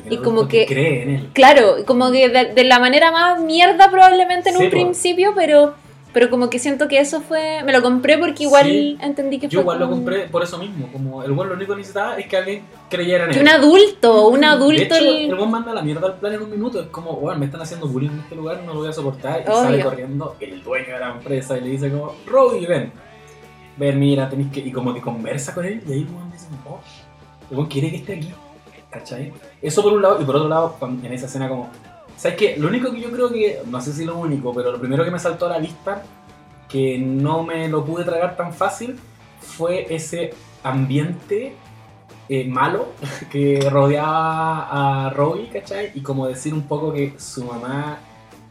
Y 0.09 0.17
como 0.17 0.47
que- 0.49 0.65
cree 0.65 1.03
en 1.03 1.09
él. 1.11 1.29
Claro, 1.33 1.85
como 1.85 2.11
que 2.11 2.27
de, 2.27 2.45
de 2.53 2.63
la 2.65 2.79
manera 2.79 3.11
más 3.11 3.39
mierda 3.39 3.89
probablemente 3.89 4.49
en 4.49 4.57
Sí, 4.57 4.63
un 4.65 4.69
principio, 4.69 5.33
pero, 5.35 5.75
pero 6.13 6.29
como 6.29 6.49
que 6.49 6.59
siento 6.59 6.87
que 6.87 6.99
eso 6.99 7.21
fue... 7.21 7.63
Me 7.63 7.71
lo 7.73 7.81
compré 7.81 8.17
porque 8.17 8.43
igual 8.43 8.65
Sí. 8.65 8.97
entendí 9.01 9.39
que 9.39 9.47
Yo 9.47 9.57
fue 9.59 9.61
igual 9.63 9.79
lo 9.79 9.85
como- 9.85 9.97
compré 9.97 10.27
por 10.27 10.43
eso 10.43 10.57
mismo. 10.59 10.87
Como 10.93 11.23
el 11.23 11.31
weón 11.31 11.49
lo 11.49 11.55
único 11.55 11.73
que 11.73 11.77
necesitaba 11.79 12.17
es 12.17 12.27
que 12.27 12.37
alguien 12.37 12.63
creyera 12.89 13.23
en 13.25 13.29
él. 13.31 13.35
Que 13.35 13.41
un 13.41 13.47
adulto, 13.49 14.27
un 14.27 14.43
adulto... 14.43 14.77
De 14.79 14.83
hecho, 14.83 14.95
el- 14.95 15.29
el 15.29 15.33
weón 15.33 15.51
manda 15.51 15.73
la 15.73 15.81
mierda 15.81 16.07
al 16.07 16.15
plan 16.19 16.33
en 16.33 16.41
un 16.43 16.51
minuto. 16.51 16.79
Es 16.81 16.87
como, 16.87 17.11
weón, 17.13 17.39
me 17.39 17.45
están 17.47 17.61
haciendo 17.61 17.87
bullying 17.87 18.11
en 18.11 18.19
este 18.19 18.35
lugar, 18.35 18.61
no 18.65 18.73
lo 18.73 18.79
voy 18.81 18.89
a 18.89 18.93
soportar. 18.93 19.41
Y 19.45 19.49
Obvio. 19.49 19.61
sale 19.63 19.83
corriendo 19.83 20.35
el 20.39 20.63
dueño 20.63 20.93
de 20.93 20.99
la 20.99 21.11
empresa 21.11 21.57
y 21.57 21.61
le 21.61 21.69
dice 21.69 21.89
como, 21.89 22.13
Robbie, 22.27 22.67
ven. 22.67 22.91
Ven, 23.77 23.99
mira, 23.99 24.29
tenéis 24.29 24.51
que... 24.51 24.59
Y 24.59 24.71
como 24.71 24.93
que 24.93 25.01
conversa 25.01 25.53
con 25.53 25.65
él 25.65 25.81
y 25.87 25.91
ahí 25.93 25.99
el 26.01 26.07
weón 26.15 26.31
dice, 26.31 26.45
oh, 26.69 26.79
el 27.49 27.57
weón 27.57 27.67
quiere 27.69 27.89
que 27.89 27.97
esté 27.97 28.13
aquí. 28.17 28.29
¿Cachai? 28.91 29.33
Eso 29.61 29.81
por 29.81 29.93
un 29.93 30.01
lado. 30.03 30.21
Y 30.21 30.25
por 30.25 30.35
otro 30.35 30.47
lado, 30.47 30.75
en 31.03 31.11
esa 31.11 31.25
escena 31.25 31.49
como... 31.49 31.69
¿Sabes 32.17 32.37
qué? 32.37 32.55
Lo 32.57 32.67
único 32.67 32.91
que 32.91 33.01
yo 33.01 33.11
creo 33.11 33.29
que... 33.31 33.61
No 33.65 33.81
sé 33.81 33.93
si 33.93 34.05
lo 34.05 34.17
único, 34.17 34.53
pero 34.53 34.71
lo 34.71 34.79
primero 34.79 35.03
que 35.03 35.11
me 35.11 35.19
saltó 35.19 35.45
a 35.47 35.49
la 35.49 35.59
vista, 35.59 36.03
que 36.69 36.97
no 36.97 37.43
me 37.43 37.67
lo 37.67 37.83
pude 37.85 38.03
tragar 38.03 38.35
tan 38.35 38.53
fácil, 38.53 38.99
fue 39.39 39.93
ese 39.93 40.33
ambiente 40.63 41.53
eh, 42.29 42.45
malo 42.45 42.87
que 43.31 43.67
rodeaba 43.69 45.07
a 45.07 45.09
Robbie, 45.09 45.49
¿cachai? 45.49 45.91
Y 45.93 46.01
como 46.01 46.27
decir 46.27 46.53
un 46.53 46.63
poco 46.63 46.93
que 46.93 47.13
su 47.17 47.43
mamá, 47.43 47.99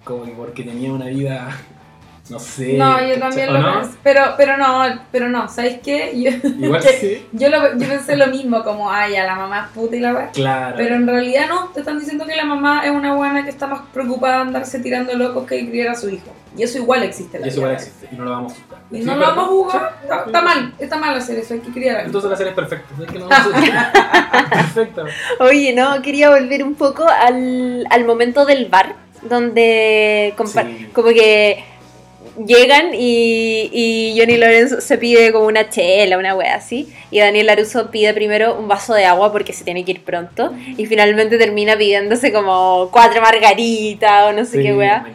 como 0.05 0.25
que 0.25 0.33
porque 0.33 0.63
tenía 0.63 0.93
una 0.93 1.07
vida, 1.07 1.57
no 2.31 2.39
sé. 2.39 2.75
No, 2.75 3.05
yo 3.07 3.19
también 3.19 3.49
¿O 3.51 3.53
lo 3.53 3.59
no? 3.61 3.81
pensé. 3.81 3.99
Pero, 4.03 4.23
pero 4.37 4.57
no, 4.57 4.85
pero 5.11 5.29
no, 5.29 5.49
¿sabéis 5.49 5.79
qué? 5.85 6.13
Yo, 6.15 6.31
Igual 6.65 6.81
que- 6.83 6.89
sí. 6.89 7.27
yo, 7.33 7.49
lo- 7.51 7.77
yo 7.79 7.89
pensé 7.89 8.17
lo 8.17 8.29
mismo, 8.29 8.63
como, 8.63 8.91
ay, 8.91 9.13
ya 9.15 9.25
la 9.25 9.35
mamá 9.35 9.67
es 9.67 9.73
puta 9.79 9.97
y 9.97 10.01
la 10.01 10.15
weá. 10.15 10.31
Claro. 10.31 10.77
Pero 10.77 10.95
en 10.95 11.07
realidad 11.07 11.47
no, 11.49 11.69
te 11.75 11.81
están 11.81 11.99
diciendo 11.99 12.25
que 12.27 12.37
la 12.37 12.45
mamá 12.45 12.83
es 12.85 12.91
una 12.91 13.15
buena 13.15 13.43
que 13.45 13.51
está 13.51 13.67
más 13.67 13.81
preocupada 13.93 14.37
de 14.37 14.41
andarse 14.43 14.79
tirando 14.79 15.15
locos 15.15 15.47
que 15.47 15.57
de 15.57 15.69
criar 15.69 15.89
a 15.89 15.95
su 15.95 16.09
hijo. 16.09 16.33
Y 16.57 16.63
eso 16.63 16.77
igual 16.79 17.03
existe 17.03 17.39
en 17.39 17.43
y 17.43 17.47
la 17.47 17.51
eso 17.51 17.61
igual 17.61 17.73
existe, 17.75 18.09
y 18.13 18.15
no 18.15 18.25
lo 18.25 18.31
vamos 18.31 18.53
a 18.53 18.57
juzgar. 18.57 18.81
Y 18.91 18.97
Sí, 18.99 19.05
no 19.05 19.17
lo 19.17 19.21
vamos 19.27 19.45
a 19.45 19.49
jugar, 19.49 19.97
sí, 20.03 20.09
está, 20.27 20.43
mal, 20.43 20.75
está 20.79 20.97
mal 20.99 21.17
hacer 21.17 21.39
eso, 21.39 21.55
hay 21.55 21.61
que 21.61 21.71
criar 21.73 21.97
a 21.97 21.99
alguien. 22.01 22.07
Entonces 22.09 22.31
la 22.31 22.37
serie 22.37 22.51
es 22.51 22.57
perfecta. 22.57 22.95
Es 23.03 23.11
que 23.11 23.19
no 23.19 23.27
vamos 23.29 23.55
a- 23.55 24.49
Perfecta. 24.51 25.05
Oye, 25.41 25.73
no, 25.73 26.03
quería 26.03 26.29
volver 26.31 26.63
un 26.63 26.75
poco 26.75 27.07
al, 27.09 27.87
al 27.89 28.05
momento 28.05 28.45
del 28.45 28.67
bar, 28.67 28.97
donde 29.23 30.35
Sí. 30.47 30.89
como 30.93 31.09
que 31.09 31.65
llegan 32.47 32.95
y, 32.95 33.71
y 33.73 34.19
Johnny 34.19 34.37
Lawrence 34.37 34.81
se 34.81 34.99
pide 34.99 35.33
como 35.33 35.47
una 35.47 35.69
chela, 35.69 36.19
una 36.19 36.35
wea 36.35 36.57
así, 36.57 36.93
y 37.11 37.21
Daniel 37.21 37.47
Laruso 37.47 37.91
pide 37.91 38.15
primero 38.15 38.59
un 38.59 38.69
vaso 38.69 38.95
de 38.95 39.05
agua 39.05 39.33
porque 39.33 39.53
se 39.53 39.65
tiene 39.65 39.85
que 39.85 39.93
ir 39.93 40.03
pronto, 40.03 40.53
y 40.77 40.87
finalmente 40.87 41.39
termina 41.39 41.77
pidiéndose 41.77 42.33
como 42.33 42.89
cuatro 42.91 43.21
margaritas 43.21 44.29
o 44.29 44.33
no 44.33 44.45
sé 44.45 44.59
Sí, 44.59 44.63
qué 44.63 44.75
wea 44.75 45.07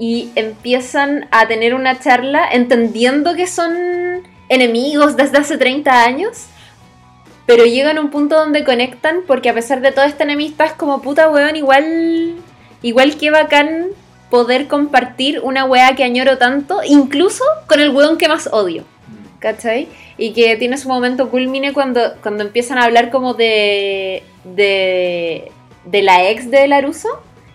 y 0.00 0.30
empiezan 0.34 1.28
a 1.30 1.46
tener 1.46 1.74
una 1.74 2.00
charla 2.00 2.48
entendiendo 2.50 3.34
que 3.34 3.46
son 3.46 3.70
enemigos 4.48 5.14
desde 5.14 5.36
hace 5.36 5.58
30 5.58 6.04
años, 6.04 6.46
pero 7.44 7.66
llegan 7.66 7.98
a 7.98 8.00
un 8.00 8.10
punto 8.10 8.34
donde 8.36 8.64
conectan 8.64 9.20
porque 9.26 9.50
a 9.50 9.54
pesar 9.54 9.82
de 9.82 9.92
toda 9.92 10.06
esta 10.06 10.24
enemistad 10.24 10.68
es 10.68 10.72
como 10.72 11.02
puta 11.02 11.28
weón, 11.28 11.54
igual, 11.54 12.34
igual 12.80 13.18
que 13.18 13.30
bacán 13.30 13.88
poder 14.30 14.68
compartir 14.68 15.40
una 15.40 15.64
wea 15.64 15.94
que 15.96 16.04
añoro 16.04 16.38
tanto, 16.38 16.80
incluso 16.84 17.44
con 17.66 17.80
el 17.80 17.90
weón 17.90 18.16
que 18.16 18.28
más 18.28 18.48
odio. 18.52 18.84
¿Cachai? 19.40 19.88
Y 20.18 20.32
que 20.32 20.56
tiene 20.56 20.76
su 20.76 20.88
momento 20.88 21.30
culmine 21.30 21.72
cuando, 21.72 22.14
cuando 22.22 22.44
empiezan 22.44 22.76
a 22.78 22.84
hablar 22.84 23.10
como 23.10 23.32
de, 23.32 24.22
de, 24.44 25.50
de 25.86 26.02
la 26.02 26.28
ex 26.30 26.50
de 26.50 26.68
Laruso. 26.68 27.08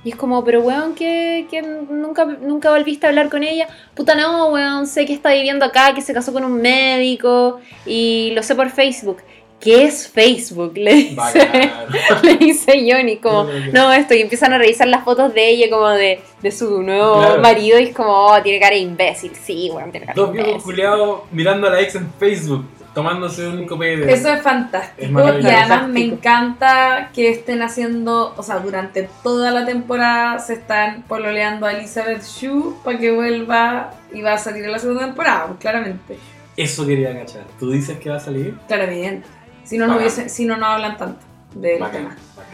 Y 0.03 0.09
es 0.09 0.15
como, 0.15 0.43
pero 0.43 0.61
weón, 0.61 0.93
que, 0.93 1.47
que 1.49 1.61
nunca, 1.61 2.25
nunca 2.25 2.71
volviste 2.71 3.05
a 3.05 3.09
hablar 3.09 3.29
con 3.29 3.43
ella. 3.43 3.67
Puta 3.95 4.15
no, 4.15 4.49
weón, 4.49 4.87
sé 4.87 5.05
que 5.05 5.13
está 5.13 5.31
viviendo 5.31 5.65
acá, 5.65 5.93
que 5.95 6.01
se 6.01 6.13
casó 6.13 6.33
con 6.33 6.43
un 6.43 6.61
médico 6.61 7.59
y 7.85 8.31
lo 8.35 8.43
sé 8.43 8.55
por 8.55 8.69
Facebook. 8.69 9.17
¿Qué 9.59 9.85
es 9.85 10.07
Facebook? 10.07 10.73
Le 10.77 10.93
dice, 10.93 11.71
le 12.23 12.35
dice 12.37 12.73
Johnny, 12.89 13.17
como, 13.17 13.45
No, 13.45 13.51
no, 13.53 13.59
no. 13.65 13.71
no, 13.71 13.93
esto, 13.93 14.13
y 14.13 14.21
empiezan 14.21 14.53
a 14.53 14.57
revisar 14.57 14.87
las 14.87 15.03
fotos 15.03 15.33
de 15.33 15.49
ella 15.49 15.69
como 15.69 15.89
de, 15.89 16.19
de 16.41 16.51
su 16.51 16.81
nuevo 16.83 17.19
Claro. 17.19 17.41
marido 17.41 17.79
y 17.79 17.83
es 17.85 17.95
como, 17.95 18.09
oh, 18.11 18.41
tiene 18.43 18.59
cara 18.59 18.75
de 18.75 18.81
imbécil. 18.81 19.31
Sí, 19.35 19.69
weón, 19.73 19.91
tiene 19.91 20.05
cara 20.07 20.15
de 20.15 20.21
Dos 20.21 20.31
viejos 20.33 20.63
culiados 20.63 21.21
mirando 21.31 21.67
a 21.67 21.71
la 21.71 21.81
ex 21.81 21.95
en 21.95 22.11
Facebook, 22.19 22.65
tomándose 22.93 23.47
un 23.47 23.65
copete 23.65 24.05
de. 24.05 24.13
Eso 24.13 24.31
es 24.31 24.41
fantástico. 24.41 25.19
Es 25.19 25.43
y 25.43 25.47
además 25.47 25.87
me 25.87 26.01
encanta 26.03 27.09
que 27.13 27.29
estén 27.29 27.61
haciendo, 27.63 28.33
o 28.37 28.43
sea, 28.43 28.59
durante 28.59 29.09
toda 29.23 29.51
la 29.51 29.65
temporada 29.65 30.37
se 30.39 30.53
están 30.53 31.03
pololeando 31.07 31.65
a 31.65 31.71
Elizabeth 31.73 32.23
Shue 32.23 32.75
para 32.83 32.99
que 32.99 33.11
vuelva 33.11 33.91
y 34.13 34.21
va 34.21 34.33
a 34.33 34.37
salir 34.37 34.63
en 34.65 34.71
la 34.73 34.79
segunda 34.79 35.05
temporada, 35.05 35.47
pues, 35.47 35.59
claramente. 35.59 36.17
Eso 36.55 36.85
quería 36.85 37.17
cachar. 37.17 37.43
¿Tú 37.59 37.71
dices 37.71 37.97
que 37.99 38.09
va 38.09 38.17
a 38.17 38.19
salir? 38.19 38.55
Claramente. 38.67 39.27
Si 39.65 39.77
no, 39.77 39.87
no, 39.87 39.97
hubiese, 39.97 40.29
si 40.29 40.45
no, 40.45 40.55
no 40.57 40.65
hablan 40.67 40.95
tanto 40.97 41.19
del 41.55 41.79
Bacán, 41.79 42.01
tema. 42.03 42.15
bacán. 42.35 42.53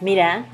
Mira, 0.00 0.46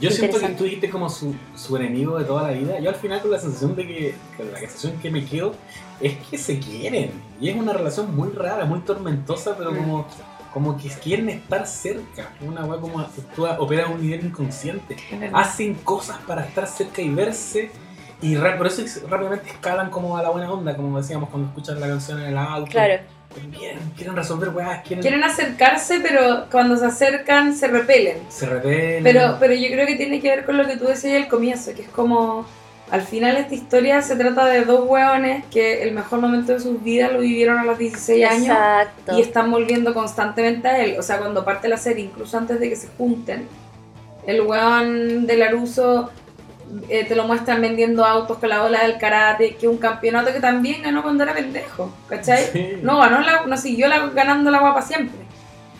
Yo 0.00 0.10
siento 0.10 0.38
que 0.38 0.48
tú 0.50 0.64
dijiste 0.64 0.90
como 0.90 1.08
su, 1.10 1.34
su 1.56 1.76
enemigo 1.76 2.18
de 2.18 2.24
toda 2.24 2.44
la 2.44 2.50
vida. 2.52 2.78
Yo 2.80 2.88
al 2.90 2.96
final 2.96 3.20
con 3.20 3.30
la 3.30 3.38
sensación 3.38 3.74
de 3.76 3.86
que, 3.86 4.14
con 4.36 4.50
la 4.52 4.58
sensación 4.58 4.98
que 5.00 5.10
me 5.10 5.24
quedo 5.24 5.54
es 6.00 6.16
que 6.28 6.38
se 6.38 6.58
quieren. 6.58 7.10
Y 7.40 7.48
es 7.50 7.56
una 7.56 7.72
relación 7.72 8.14
muy 8.14 8.30
rara, 8.30 8.64
muy 8.64 8.80
tormentosa, 8.80 9.56
pero 9.56 9.72
Mm. 9.72 9.76
como, 9.76 10.06
como 10.52 10.76
que 10.76 10.88
quieren 10.88 11.28
estar 11.28 11.66
cerca. 11.66 12.30
Una 12.40 12.64
weá 12.64 12.80
como 12.80 13.00
actúa, 13.00 13.56
opera 13.60 13.86
a 13.86 13.88
un 13.90 14.00
nivel 14.02 14.24
inconsciente. 14.26 14.96
Hacen 15.32 15.74
cosas 15.74 16.18
para 16.26 16.44
estar 16.46 16.66
cerca 16.66 17.02
y 17.02 17.10
verse. 17.10 17.70
Y 18.20 18.36
por 18.36 18.66
eso 18.68 18.82
es- 18.82 19.02
rápidamente 19.08 19.50
escalan 19.50 19.90
como 19.90 20.16
a 20.16 20.22
la 20.22 20.30
buena 20.30 20.50
onda, 20.52 20.76
como 20.76 20.96
decíamos 20.96 21.28
cuando 21.28 21.48
escuchas 21.48 21.76
la 21.78 21.88
canción 21.88 22.20
en 22.20 22.26
el 22.28 22.38
auto. 22.38 22.70
claro. 22.70 23.02
Quieren, 23.56 23.78
quieren 23.96 24.16
resolver 24.16 24.48
weas, 24.50 24.82
quieren, 24.82 25.02
Quieren 25.02 25.24
acercarse, 25.24 26.00
pero 26.00 26.46
cuando 26.50 26.76
se 26.76 26.86
acercan 26.86 27.54
se 27.54 27.68
repelen. 27.68 28.18
se 28.28 28.46
rebelen. 28.46 29.02
Pero, 29.04 29.36
pero 29.40 29.54
yo 29.54 29.68
creo 29.68 29.86
que 29.86 29.96
tiene 29.96 30.20
que 30.20 30.28
ver 30.28 30.44
con 30.44 30.56
lo 30.56 30.66
que 30.66 30.76
tú 30.76 30.84
decías 30.86 31.22
al 31.22 31.28
comienzo, 31.28 31.74
que 31.74 31.82
es 31.82 31.88
como, 31.88 32.46
al 32.90 33.02
final 33.02 33.36
esta 33.36 33.54
historia 33.54 34.02
se 34.02 34.16
trata 34.16 34.46
de 34.46 34.64
dos 34.64 34.86
hueones 34.86 35.44
que 35.50 35.82
el 35.82 35.92
mejor 35.92 36.20
momento 36.20 36.52
de 36.52 36.60
sus 36.60 36.82
vidas 36.82 37.12
lo 37.12 37.20
vivieron 37.20 37.58
a 37.58 37.64
los 37.64 37.78
16 37.78 38.24
años 38.26 38.48
Exacto. 38.48 39.18
y 39.18 39.22
están 39.22 39.50
volviendo 39.50 39.94
constantemente 39.94 40.68
a 40.68 40.84
él. 40.84 40.96
O 40.98 41.02
sea, 41.02 41.18
cuando 41.18 41.44
parte 41.44 41.68
la 41.68 41.78
serie, 41.78 42.04
incluso 42.04 42.36
antes 42.36 42.60
de 42.60 42.68
que 42.68 42.76
se 42.76 42.88
junten, 42.98 43.46
el 44.26 44.42
hueón 44.42 45.26
de 45.26 45.36
Laruso 45.36 46.10
eh, 46.88 47.04
te 47.04 47.14
lo 47.14 47.24
muestran 47.24 47.60
vendiendo 47.60 48.04
autos 48.04 48.38
con 48.38 48.48
la 48.48 48.62
ola 48.64 48.82
del 48.82 48.98
karate, 48.98 49.56
que 49.56 49.66
es 49.66 49.72
un 49.72 49.78
campeonato 49.78 50.32
que 50.32 50.40
también 50.40 50.82
ganó 50.82 51.02
cuando 51.02 51.22
era 51.24 51.34
pendejo, 51.34 51.92
¿cachai? 52.08 52.44
Sí. 52.52 52.68
No 52.82 52.98
ganó, 52.98 53.20
la, 53.20 53.44
no 53.46 53.56
siguió 53.56 53.88
la- 53.88 54.06
ganando 54.08 54.50
la 54.50 54.60
guapa 54.60 54.82
siempre. 54.82 55.18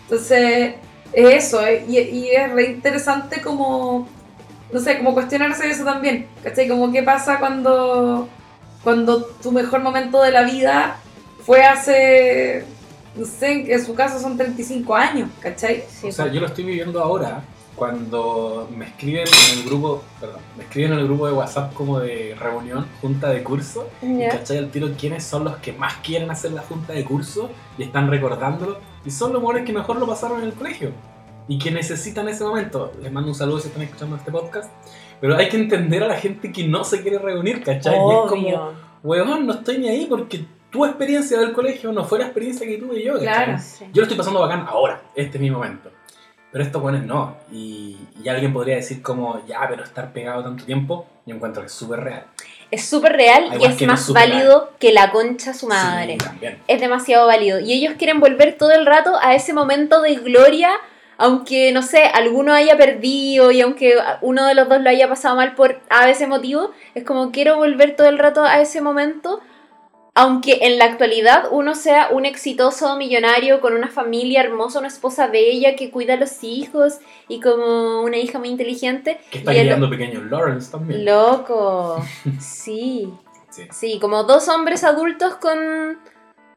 Entonces, 0.05 0.75
es 1.13 1.45
eso, 1.47 1.67
eh, 1.67 1.85
y, 1.89 1.99
y 1.99 2.31
es 2.31 2.51
re 2.53 2.65
interesante 2.65 3.41
como, 3.41 4.09
no 4.73 4.81
sé, 4.81 4.99
como 4.99 5.15
cuestionarse 5.15 5.71
eso 5.71 5.85
también, 5.85 6.27
¿cachai? 6.43 6.69
Como 6.69 6.93
qué 6.93 7.03
pasa 7.03 7.39
cuando, 7.39 8.29
cuando 8.85 9.25
tu 9.43 9.53
mejor 9.53 9.81
momento 9.81 10.23
de 10.23 10.33
la 10.33 10.43
vida 10.43 10.97
fue 11.45 11.65
hace, 11.65 12.65
no 13.17 13.25
sé, 13.25 13.73
en 13.73 13.85
su 13.85 13.95
caso 13.95 14.19
son 14.19 14.37
35 14.37 14.95
años, 14.95 15.31
¿cachai? 15.41 15.85
Sí, 15.89 16.09
O 16.09 16.13
sea, 16.13 16.27
yo 16.29 16.41
lo 16.41 16.47
estoy 16.47 16.65
viviendo 16.65 17.03
ahora 17.03 17.43
cuando 17.75 18.69
me 18.77 18.87
escriben 18.87 19.25
en 19.27 19.59
el 19.59 19.65
grupo, 19.65 20.03
perdón, 20.21 20.41
me 20.57 20.65
escriben 20.65 20.93
en 20.93 20.99
el 20.99 21.07
grupo 21.07 21.27
de 21.27 21.33
WhatsApp 21.33 21.73
como 21.73 22.01
de 22.01 22.37
reunión, 22.39 22.87
junta 23.01 23.31
de 23.31 23.43
curso, 23.43 23.89
y 24.03 24.27
cachai 24.29 24.59
al 24.59 24.71
tiro 24.71 24.91
quiénes 24.99 25.25
son 25.25 25.45
los 25.45 25.57
que 25.57 25.73
más 25.73 25.97
quieren 25.97 26.31
hacer 26.31 26.53
la 26.53 26.63
junta 26.63 26.93
de 26.93 27.05
curso 27.05 27.51
y 27.79 27.85
están 27.85 28.11
recordándolo, 28.11 28.79
y 29.05 29.11
son 29.11 29.33
los 29.33 29.43
buenos 29.43 29.65
que 29.65 29.73
mejor 29.73 29.97
lo 29.97 30.07
pasaron 30.07 30.41
en 30.41 30.49
el 30.49 30.55
colegio 30.55 30.93
y 31.49 31.59
que 31.59 31.71
necesitan 31.71 32.29
ese 32.29 32.45
momento. 32.45 32.93
Les 33.03 33.11
mando 33.11 33.31
un 33.31 33.35
saludo 33.35 33.59
si 33.59 33.69
están 33.69 33.83
escuchando 33.83 34.17
este 34.17 34.31
podcast, 34.31 34.71
pero 35.21 35.37
hay 35.37 35.49
que 35.49 35.57
entender 35.57 36.03
a 36.03 36.09
la 36.09 36.17
gente 36.17 36.53
que 36.53 36.69
no 36.69 36.85
se 36.85 37.03
quiere 37.03 37.19
reunir, 37.19 37.63
¿cachai? 37.65 37.95
Y 37.95 38.13
es 38.13 38.29
como, 38.29 38.73
weón, 39.03 39.47
no 39.47 39.55
estoy 39.55 39.79
ni 39.79 39.89
ahí 39.89 40.07
porque 40.07 40.45
tu 40.71 40.85
experiencia 40.87 41.39
del 41.39 41.53
colegio 41.53 41.93
no 41.93 42.05
fue 42.05 42.19
la 42.19 42.27
experiencia 42.27 42.67
que 42.67 42.79
tuve 42.79 43.03
yo, 43.03 43.15
¿cachai? 43.15 43.45
Claro. 43.45 43.59
Sí. 43.59 43.87
Yo 43.93 44.01
lo 44.01 44.03
estoy 44.03 44.17
pasando 44.17 44.41
bacán 44.41 44.67
ahora, 44.69 45.03
este 45.17 45.39
es 45.39 45.43
mi 45.43 45.51
momento. 45.51 45.91
Pero 46.53 46.65
estos 46.65 46.83
buenos 46.83 47.05
no. 47.05 47.37
Y, 47.51 47.97
y 48.23 48.29
alguien 48.29 48.53
podría 48.53 48.77
decir 48.77 49.03
como, 49.03 49.45
ya, 49.47 49.67
pero 49.69 49.83
estar 49.83 50.13
pegado 50.13 50.45
tanto 50.45 50.65
tiempo, 50.65 51.07
yo 51.27 51.35
encuentro 51.35 51.63
que 51.63 51.67
es 51.67 51.73
súper 51.73 52.01
real. 52.01 52.27
Es 52.71 52.87
súper 52.87 53.13
real 53.13 53.49
Al 53.51 53.61
y 53.61 53.65
es 53.67 53.77
que 53.77 53.87
no 53.87 53.93
más 53.93 54.09
es 54.09 54.15
válido 54.15 54.71
que 54.79 54.93
la 54.93 55.11
concha 55.11 55.53
su 55.53 55.69
madre. 55.69 56.17
Sí, 56.41 56.47
es 56.67 56.81
demasiado 56.81 57.27
válido. 57.27 57.61
Y 57.61 57.73
ellos 57.73 57.95
quieren 57.99 58.19
volver 58.19 58.57
todo 58.57 58.71
el 58.73 58.87
rato 58.87 59.19
a 59.21 59.35
ese 59.35 59.53
momento 59.53 60.01
de 60.01 60.15
gloria, 60.17 60.71
aunque, 61.19 61.71
no 61.73 61.83
sé, 61.83 62.05
alguno 62.05 62.55
haya 62.55 62.77
perdido 62.77 63.51
y 63.51 63.61
aunque 63.61 63.97
uno 64.23 64.47
de 64.47 64.55
los 64.55 64.69
dos 64.71 64.81
lo 64.81 64.89
haya 64.89 65.07
pasado 65.07 65.37
mal 65.37 65.55
por 65.55 65.81
a 65.91 66.09
ese 66.09 66.27
motivo, 66.27 66.73
es 66.95 67.05
como 67.05 67.31
quiero 67.31 67.57
volver 67.57 67.95
todo 67.95 68.09
el 68.09 68.19
rato 68.19 68.43
a 68.45 68.61
ese 68.61 68.81
momento, 68.81 69.41
aunque 70.15 70.59
en 70.63 70.79
la 70.79 70.85
actualidad 70.85 71.45
uno 71.51 71.75
sea 71.75 72.09
un 72.11 72.27
exitoso 72.27 72.97
millonario 72.97 73.61
con 73.61 73.73
una 73.75 73.89
familia 73.89 74.43
hermosa, 74.43 74.79
una 74.79 74.89
esposa 74.89 75.27
bella 75.29 75.75
que 75.75 75.91
cuida 75.91 76.15
a 76.15 76.17
los 76.19 76.45
hijos 76.45 76.99
y 77.29 77.41
como 77.41 78.03
una 78.03 78.19
hija 78.19 78.39
muy 78.39 78.49
inteligente. 78.51 79.19
Que 79.31 79.39
está 79.39 79.53
el- 79.53 79.61
criando 79.61 79.89
pequeños 79.89 80.25
Lawrence 80.31 80.71
también. 80.71 81.05
Loco, 81.07 82.05
sí. 82.41 83.11
Sí. 83.51 83.69
Sí, 83.71 83.99
como 84.01 84.25
dos 84.25 84.49
hombres 84.49 84.83
adultos 84.83 85.35
con 85.37 85.99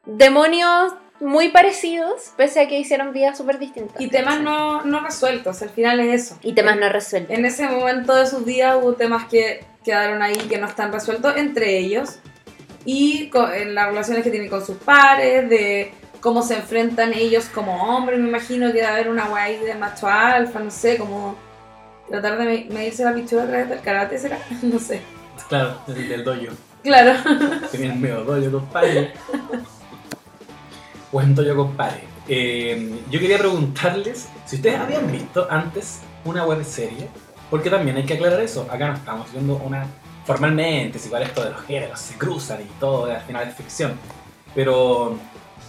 demonios 0.06 0.92
muy 1.20 1.48
parecidos, 1.48 2.32
pese 2.36 2.60
a 2.60 2.68
que 2.68 2.78
hicieron 2.78 3.12
vidas 3.12 3.38
súper 3.38 3.58
distintas. 3.58 4.00
Y 4.00 4.08
temas 4.08 4.40
no, 4.40 4.82
no 4.84 5.00
resueltos, 5.00 5.62
al 5.62 5.70
final 5.70 5.98
es 6.00 6.24
eso. 6.26 6.38
Y 6.42 6.52
temas 6.52 6.76
no 6.78 6.88
resueltos. 6.90 7.36
En 7.36 7.44
ese 7.46 7.66
momento 7.68 8.14
de 8.14 8.26
sus 8.26 8.44
vidas 8.44 8.76
hubo 8.82 8.94
temas 8.94 9.24
que 9.26 9.64
quedaron 9.84 10.22
ahí 10.22 10.36
que 10.36 10.58
no 10.58 10.66
están 10.66 10.92
resueltos 10.92 11.36
entre 11.36 11.78
ellos 11.78 12.18
y 12.86 13.30
en 13.54 13.74
las 13.74 13.88
relaciones 13.88 14.22
que 14.24 14.30
tienen 14.30 14.48
con 14.48 14.64
sus 14.64 14.76
pares, 14.78 15.48
de 15.50 15.92
cómo 16.20 16.42
se 16.42 16.54
enfrentan 16.56 17.12
ellos 17.12 17.44
como 17.52 17.74
hombres, 17.96 18.18
me 18.18 18.28
imagino 18.28 18.68
que 18.68 18.74
debe 18.74 18.86
haber 18.86 19.08
una 19.10 19.26
guay 19.28 19.58
de 19.58 19.74
macho 19.74 20.08
alfa, 20.08 20.60
no 20.60 20.70
sé, 20.70 20.96
como 20.96 21.36
tratar 22.08 22.38
de 22.38 22.44
me- 22.44 22.66
medirse 22.74 23.04
la 23.04 23.12
pichura 23.14 23.42
a 23.42 23.46
través 23.48 23.68
del 23.68 23.80
karate, 23.80 24.18
¿será? 24.18 24.38
No 24.62 24.78
sé. 24.78 25.02
Claro, 25.48 25.78
del, 25.86 26.08
del 26.08 26.24
dojo. 26.24 26.54
Claro. 26.82 27.12
Tenía 27.72 27.92
el 27.92 27.98
medio 27.98 28.24
dojo, 28.24 28.50
compadre. 28.60 29.12
Buen 31.12 31.34
dojo, 31.34 31.56
compadre. 31.56 32.02
Eh, 32.28 33.00
yo 33.10 33.20
quería 33.20 33.38
preguntarles 33.38 34.28
si 34.46 34.56
ustedes 34.56 34.78
habían 34.80 35.10
visto 35.10 35.46
antes 35.50 36.00
una 36.24 36.44
web 36.44 36.64
serie, 36.64 37.08
porque 37.50 37.70
también 37.70 37.96
hay 37.96 38.04
que 38.04 38.14
aclarar 38.14 38.40
eso. 38.40 38.66
Acá 38.70 38.88
no 38.88 38.94
estamos 38.94 39.30
viendo 39.32 39.56
una 39.56 39.86
formalmente, 40.26 40.98
si 40.98 41.06
igual 41.08 41.22
esto 41.22 41.44
de 41.44 41.50
los 41.50 41.62
géneros 41.62 42.00
se 42.00 42.16
cruzan 42.18 42.60
y 42.60 42.80
todo, 42.80 43.04
al 43.06 43.20
final 43.22 43.48
es 43.48 43.54
ficción. 43.54 43.92
Pero, 44.54 45.16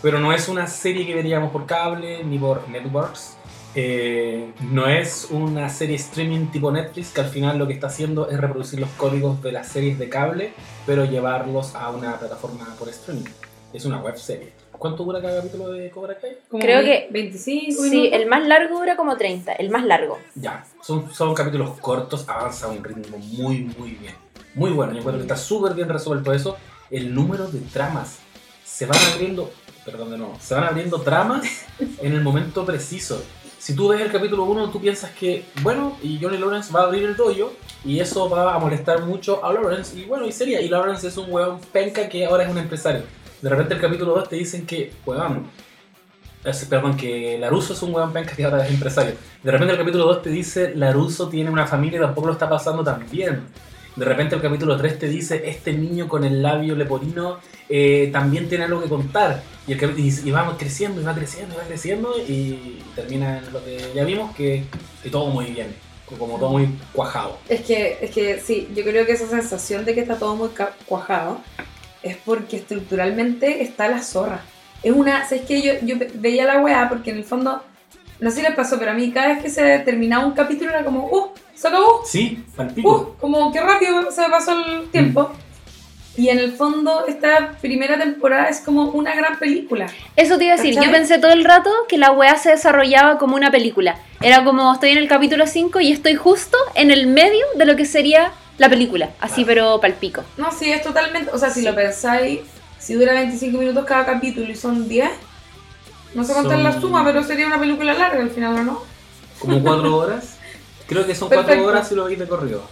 pero 0.02 0.20
no 0.20 0.34
es 0.34 0.48
una 0.50 0.68
serie 0.68 1.06
que 1.06 1.14
veríamos 1.16 1.52
por 1.52 1.66
cable 1.66 2.24
ni 2.24 2.40
por 2.40 2.68
networks. 2.70 3.36
Eh, 3.76 4.54
no 4.72 4.88
es 4.88 5.28
una 5.30 5.70
serie 5.70 5.98
streaming 5.98 6.48
tipo 6.48 6.72
Netflix 6.72 7.10
que 7.12 7.22
al 7.22 7.28
final 7.30 7.60
lo 7.60 7.68
que 7.68 7.74
está 7.74 7.88
haciendo 7.88 8.28
es 8.30 8.40
reproducir 8.40 8.80
los 8.80 8.90
códigos 8.92 9.42
de 9.44 9.52
las 9.52 9.68
series 9.68 10.00
de 10.00 10.10
cable, 10.10 10.54
pero 10.88 11.06
llevarlos 11.06 11.76
a 11.76 11.90
una 11.92 12.18
plataforma 12.18 12.66
por 12.80 12.90
streaming. 12.90 13.26
Es 13.74 13.86
una 13.86 14.00
web 14.00 14.18
serie. 14.18 14.54
¿Cuánto 14.72 15.04
dura 15.04 15.22
cada 15.22 15.38
capítulo 15.38 15.70
de 15.70 15.90
Cobra 15.90 16.18
Kai? 16.18 16.38
Creo 16.60 16.82
que- 16.84 17.08
25 17.12 17.84
Sí, 17.84 17.90
minutos. 17.90 18.20
el 18.20 18.28
más 18.28 18.48
largo 18.48 18.80
dura 18.80 18.96
como 18.96 19.18
30, 19.18 19.54
el 19.54 19.70
más 19.70 19.84
largo. 19.84 20.18
Ya, 20.36 20.64
son, 20.82 21.12
son 21.14 21.34
capítulos 21.36 21.72
cortos, 21.80 22.26
avanza 22.30 22.68
a 22.68 22.70
un 22.70 22.84
ritmo 22.84 23.18
muy, 23.18 23.62
muy 23.78 23.92
bien. 23.92 24.16
Muy 24.58 24.72
bueno, 24.72 24.92
yo 24.94 25.00
encuentro 25.00 25.20
que 25.20 25.32
está 25.32 25.38
súper 25.38 25.74
bien 25.76 25.88
resuelto 25.88 26.34
eso. 26.34 26.58
El 26.90 27.14
número 27.14 27.48
de 27.48 27.60
tramas 27.60 28.18
se 28.66 28.86
van 28.88 28.98
abriendo, 29.14 29.52
perdón 29.86 30.10
nuevo, 30.18 30.36
se 30.42 30.56
van 30.56 30.64
abriendo 30.64 31.00
tramas 31.02 31.44
en 32.02 32.14
el 32.14 32.22
momento 32.22 32.66
preciso. 32.66 33.24
Si 33.60 33.76
tú 33.76 33.90
ves 33.90 34.02
el 34.02 34.12
capítulo 34.12 34.44
1, 34.46 34.70
tú 34.72 34.80
piensas 34.82 35.12
que, 35.12 35.46
bueno, 35.62 35.98
y 36.02 36.20
Johnny 36.22 36.38
Lawrence 36.38 36.72
va 36.74 36.82
a 36.82 36.84
abrir 36.86 37.04
el 37.04 37.16
dojo 37.16 37.54
y 37.86 38.00
eso 38.00 38.28
va 38.30 38.56
a 38.56 38.60
molestar 38.60 39.04
mucho 39.04 39.46
a 39.46 39.54
Lawrence. 39.54 39.96
Y 39.98 40.06
bueno, 40.06 40.26
y 40.26 40.32
sería, 40.32 40.60
y 40.62 40.70
Lawrence 40.70 41.08
es 41.08 41.18
un 41.18 41.32
weón 41.32 41.60
penca 41.72 42.10
que 42.10 42.26
ahora 42.26 42.44
es 42.46 42.50
un 42.50 42.58
empresario. 42.58 43.04
De 43.42 43.50
repente 43.50 43.76
el 43.76 43.82
capítulo 43.82 44.16
2 44.16 44.30
te 44.30 44.36
dicen 44.38 44.66
que, 44.66 44.92
es- 46.46 46.66
perdón, 46.66 46.96
que 46.98 47.38
Laruso 47.40 47.74
es 47.74 47.82
un 47.84 47.94
weón 47.94 48.12
penca 48.14 48.36
que 48.36 48.44
ahora 48.46 48.66
es 48.66 48.72
empresario. 48.72 49.14
De 49.44 49.52
repente 49.52 49.74
el 49.74 49.80
capítulo 49.80 50.06
2 50.06 50.22
te 50.24 50.30
dice 50.30 50.74
Laruso 50.76 51.28
tiene 51.30 51.50
una 51.50 51.68
familia 51.68 51.98
y 51.98 52.02
tampoco 52.02 52.28
lo 52.28 52.34
está 52.34 52.50
pasando 52.50 52.84
tan 52.84 53.06
bien. 53.10 53.44
De 53.98 54.06
repente 54.06 54.36
el 54.36 54.42
capítulo 54.42 54.78
3 54.78 55.00
te 55.00 55.10
dice 55.10 55.42
este 55.50 55.74
niño 55.74 56.08
con 56.08 56.24
el 56.24 56.42
labio 56.42 56.76
leporino 56.76 57.40
eh, 57.68 58.10
también 58.14 58.48
tiene 58.48 58.64
algo 58.66 58.82
que 58.82 58.88
contar. 58.88 59.42
Y, 59.68 59.74
el 59.74 60.00
y, 60.00 60.14
y 60.24 60.32
vamos 60.32 60.56
creciendo, 60.58 61.02
y 61.02 61.04
va 61.04 61.14
creciendo, 61.14 61.56
y 61.56 61.58
va 61.58 61.64
creciendo, 61.64 62.14
y 62.26 62.80
termina 62.96 63.42
lo 63.52 63.62
que 63.66 63.92
ya 63.94 64.06
vimos, 64.06 64.34
que, 64.36 64.64
que 65.04 65.10
todo 65.10 65.26
muy 65.28 65.46
bien, 65.48 65.76
como 66.18 66.38
todo 66.38 66.52
muy 66.52 66.70
cuajado. 66.94 67.38
Es 67.50 67.62
que, 67.62 67.98
es 68.02 68.12
que 68.12 68.40
sí, 68.40 68.70
yo 68.74 68.84
creo 68.84 69.06
que 69.06 69.12
esa 69.14 69.28
sensación 69.28 69.84
de 69.84 69.94
que 69.94 70.02
está 70.02 70.16
todo 70.16 70.36
muy 70.38 70.50
cuajado 70.86 71.42
es 72.04 72.16
porque 72.24 72.58
estructuralmente 72.58 73.62
está 73.64 73.90
la 73.90 74.02
zorra. 74.02 74.42
Es 74.84 74.94
una, 74.94 75.28
¿sabes 75.28 75.44
qué? 75.48 75.62
Yo, 75.62 75.74
yo 75.82 75.98
ve- 75.98 76.12
veía 76.14 76.46
la 76.46 76.60
weá 76.62 76.88
porque 76.88 77.10
en 77.10 77.18
el 77.18 77.24
fondo, 77.26 77.62
no 78.22 78.30
sé 78.30 78.38
si 78.38 78.42
les 78.44 78.56
pasó, 78.56 78.78
pero 78.80 78.92
a 78.92 78.94
mí 78.94 79.12
cada 79.12 79.30
vez 79.30 79.44
que 79.44 79.50
se 79.50 79.80
terminaba 79.80 80.26
un 80.26 80.34
capítulo 80.34 80.70
era 80.70 80.86
como, 80.86 81.08
¡uh! 81.08 81.32
¡Se 81.58 81.68
acabó! 81.68 82.02
Sí, 82.06 82.44
palpico. 82.56 82.90
¡uh! 83.18 83.20
Como 83.20 83.52
que 83.52 83.60
rápido 83.62 84.12
se 84.12 84.24
pasó 84.30 84.52
el 84.66 84.90
tiempo. 84.90 85.32
Y 86.16 86.30
en 86.30 86.40
el 86.40 86.54
fondo, 86.54 87.06
esta 87.08 87.58
primera 87.62 87.98
temporada 88.00 88.48
es 88.50 88.60
como 88.62 88.86
una 88.86 89.14
gran 89.16 89.38
película. 89.38 89.86
Eso 90.16 90.38
te 90.38 90.46
iba 90.46 90.54
a 90.54 90.58
decir, 90.58 90.74
¿Cachai? 90.74 90.88
yo 90.90 90.96
pensé 90.98 91.20
todo 91.20 91.32
el 91.32 91.44
rato 91.46 91.70
que 91.88 91.98
la 92.00 92.12
weá 92.12 92.36
se 92.38 92.50
desarrollaba 92.50 93.20
como 93.20 93.36
una 93.36 93.52
película. 93.52 94.00
Era 94.22 94.44
como 94.44 94.74
estoy 94.74 94.92
en 94.92 94.98
el 94.98 95.08
capítulo 95.08 95.46
5 95.46 95.80
y 95.80 95.92
estoy 95.92 96.16
justo 96.16 96.58
en 96.74 96.90
el 96.90 97.06
medio 97.06 97.46
de 97.56 97.66
lo 97.66 97.76
que 97.76 97.86
sería 97.86 98.32
la 98.58 98.68
película. 98.68 99.12
Así, 99.20 99.46
pero 99.46 99.80
palpico. 99.80 100.24
No, 100.38 100.52
sí, 100.52 100.72
es 100.72 100.82
totalmente. 100.82 101.30
O 101.32 101.38
sea, 101.38 101.52
si 101.52 101.60
Sí. 101.60 101.66
lo 101.68 101.76
pensáis, 101.76 102.40
si 102.80 102.96
dura 102.96 103.14
25 103.14 103.56
minutos 103.60 103.86
cada 103.86 104.04
capítulo 104.06 104.50
y 104.50 104.56
son 104.56 104.88
10, 104.90 105.12
no 106.16 106.24
sé 106.24 106.34
cuánto 106.34 106.54
es 106.54 106.60
la 106.64 106.72
Son- 106.72 106.82
suma, 106.82 107.04
pero 107.06 107.24
sería 107.24 107.46
una 107.46 107.60
película 107.60 107.94
larga 107.94 108.22
al 108.24 108.32
final, 108.32 108.56
¿o 108.56 108.64
no? 108.64 108.82
Como 109.40 109.62
cuatro 109.62 109.96
horas. 109.98 110.37
Creo 110.88 111.06
que 111.06 111.16
son 111.16 111.30
Perfecto. 111.30 111.54
cuatro 111.54 111.72
horas 111.72 111.88
si 111.88 111.96
lo 111.96 112.06
veis 112.06 112.20
de 112.20 112.28
corrido. 112.28 112.64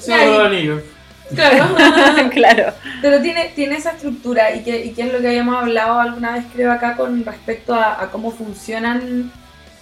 Sí, 0.00 0.12
anillos. 0.12 0.82
Claro. 1.34 1.74
claro. 2.30 2.72
pero 3.02 3.20
tiene, 3.20 3.50
tiene 3.54 3.76
esa 3.76 3.92
estructura 3.92 4.54
y 4.54 4.62
que, 4.62 4.84
y 4.84 4.92
que 4.92 5.02
es 5.02 5.12
lo 5.12 5.20
que 5.20 5.28
habíamos 5.28 5.56
hablado 5.56 5.98
alguna 5.98 6.32
vez, 6.32 6.44
creo, 6.54 6.70
acá 6.70 6.96
con 6.96 7.24
respecto 7.24 7.74
a, 7.74 8.00
a 8.00 8.10
cómo 8.10 8.30
funcionan 8.30 9.32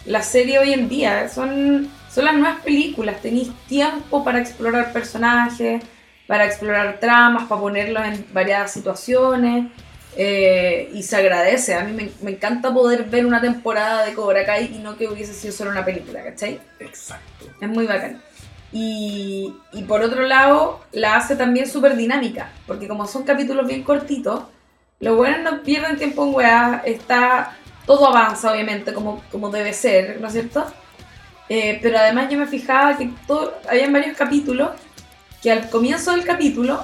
las 0.07 0.27
series 0.27 0.61
hoy 0.61 0.73
en 0.73 0.89
día. 0.89 1.29
Son, 1.29 1.89
son 2.11 2.25
las 2.25 2.35
nuevas 2.35 2.61
películas. 2.61 3.21
Tenéis 3.21 3.51
tiempo 3.67 4.25
para 4.25 4.41
explorar 4.41 4.93
personajes, 4.93 5.83
para 6.27 6.47
explorar 6.47 6.99
tramas, 7.01 7.45
para 7.45 7.61
ponerlos 7.61 8.05
en 8.07 8.27
variadas 8.33 8.73
situaciones. 8.73 9.67
Eh, 10.17 10.91
y 10.93 11.03
se 11.03 11.17
agradece. 11.17 11.75
A 11.75 11.85
mí 11.85 11.93
me, 11.93 12.11
me 12.23 12.33
encanta 12.33 12.73
poder 12.73 13.05
ver 13.05 13.27
una 13.27 13.41
temporada 13.41 14.05
de 14.05 14.15
Cobra 14.15 14.45
Kai 14.45 14.75
y 14.75 14.79
no 14.79 14.97
que 14.97 15.09
hubiese 15.09 15.35
sido 15.35 15.53
solo 15.53 15.71
una 15.71 15.85
película, 15.85 16.23
¿cachai? 16.23 16.61
Exacto. 16.79 17.47
Es 17.61 17.69
muy 17.69 17.87
bacán. 17.87 18.23
Y, 18.73 19.55
y 19.73 19.83
por 19.85 20.03
otro 20.03 20.23
lado, 20.23 20.81
la 20.93 21.17
hace 21.17 21.37
también 21.37 21.69
súper 21.69 21.97
dinámica, 21.97 22.51
porque 22.67 22.89
como 22.89 23.07
son 23.07 23.23
capítulos 23.23 23.67
bien 23.69 23.85
cortitos, 23.85 24.45
los 24.99 25.17
buenos 25.17 25.41
no 25.41 25.62
pierden 25.62 25.97
tiempo 25.97 26.25
en 26.25 26.35
weá, 26.35 26.83
está 26.85 27.57
todo 27.87 28.09
avanza 28.09 28.51
obviamente 28.53 28.93
como, 28.93 29.23
como 29.31 29.51
debe 29.51 29.73
ser, 29.73 30.21
¿no 30.21 30.27
es 30.27 30.33
cierto? 30.33 30.67
Eh, 31.49 31.79
pero 31.83 31.99
además 31.99 32.31
yo 32.31 32.39
me 32.39 32.47
fijaba 32.47 32.97
que 32.97 33.11
todo, 33.27 33.55
había 33.69 33.91
varios 33.91 34.17
capítulos 34.17 34.71
que 35.43 35.53
al 35.53 35.69
comienzo 35.69 36.12
del 36.12 36.25
capítulo, 36.25 36.83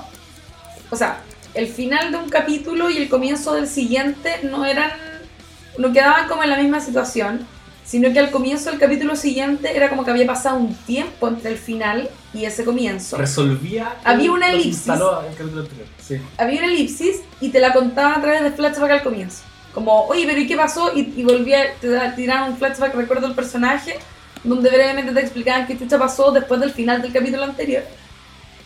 o 0.90 0.96
sea, 0.96 1.20
el 1.54 1.66
final 1.68 2.12
de 2.12 2.18
un 2.18 2.28
capítulo 2.28 2.90
y 2.90 2.96
el 2.98 3.08
comienzo 3.08 3.54
del 3.54 3.66
siguiente 3.66 4.40
no 4.44 4.64
eran, 4.64 4.90
no 5.78 5.92
quedaban 5.92 6.28
como 6.28 6.42
en 6.42 6.50
la 6.50 6.56
misma 6.58 6.80
situación, 6.80 7.46
sino 7.84 8.12
que 8.12 8.20
al 8.20 8.30
comienzo 8.30 8.70
del 8.70 8.78
capítulo 8.78 9.16
siguiente 9.16 9.76
era 9.76 9.88
como 9.88 10.04
que 10.04 10.10
había 10.12 10.26
pasado 10.26 10.58
un 10.58 10.74
tiempo 10.74 11.26
entre 11.28 11.50
el 11.50 11.58
final 11.58 12.08
y 12.32 12.44
ese 12.44 12.64
comienzo. 12.64 13.16
Resolvía. 13.16 13.96
Había 14.04 14.30
una 14.30 14.50
elipsis. 14.50 14.86
el 15.28 15.36
capítulo 15.36 15.62
anterior. 15.62 15.86
Sí. 16.00 16.20
Había 16.38 16.62
una 16.62 16.72
elipsis 16.72 17.16
y 17.40 17.48
te 17.48 17.58
la 17.58 17.72
contaban 17.72 18.18
a 18.18 18.22
través 18.22 18.42
de 18.42 18.52
flashback 18.52 18.90
al 18.92 19.02
comienzo. 19.02 19.42
Como, 19.74 20.04
oye, 20.06 20.24
pero 20.26 20.40
¿y 20.40 20.46
qué 20.46 20.56
pasó? 20.56 20.92
Y, 20.96 21.12
y 21.16 21.24
volvía, 21.24 21.64
da- 21.82 22.14
tiraban 22.14 22.52
un 22.52 22.58
flashback, 22.58 22.94
recuerdo 22.94 23.26
el 23.26 23.34
personaje, 23.34 23.96
donde 24.44 24.68
brevemente 24.70 25.12
te 25.12 25.20
explicaban 25.20 25.66
qué 25.66 25.76
chucha 25.78 25.98
pasó 25.98 26.30
después 26.30 26.60
del 26.60 26.70
final 26.72 27.02
del 27.02 27.12
capítulo 27.12 27.42
anterior. 27.44 27.82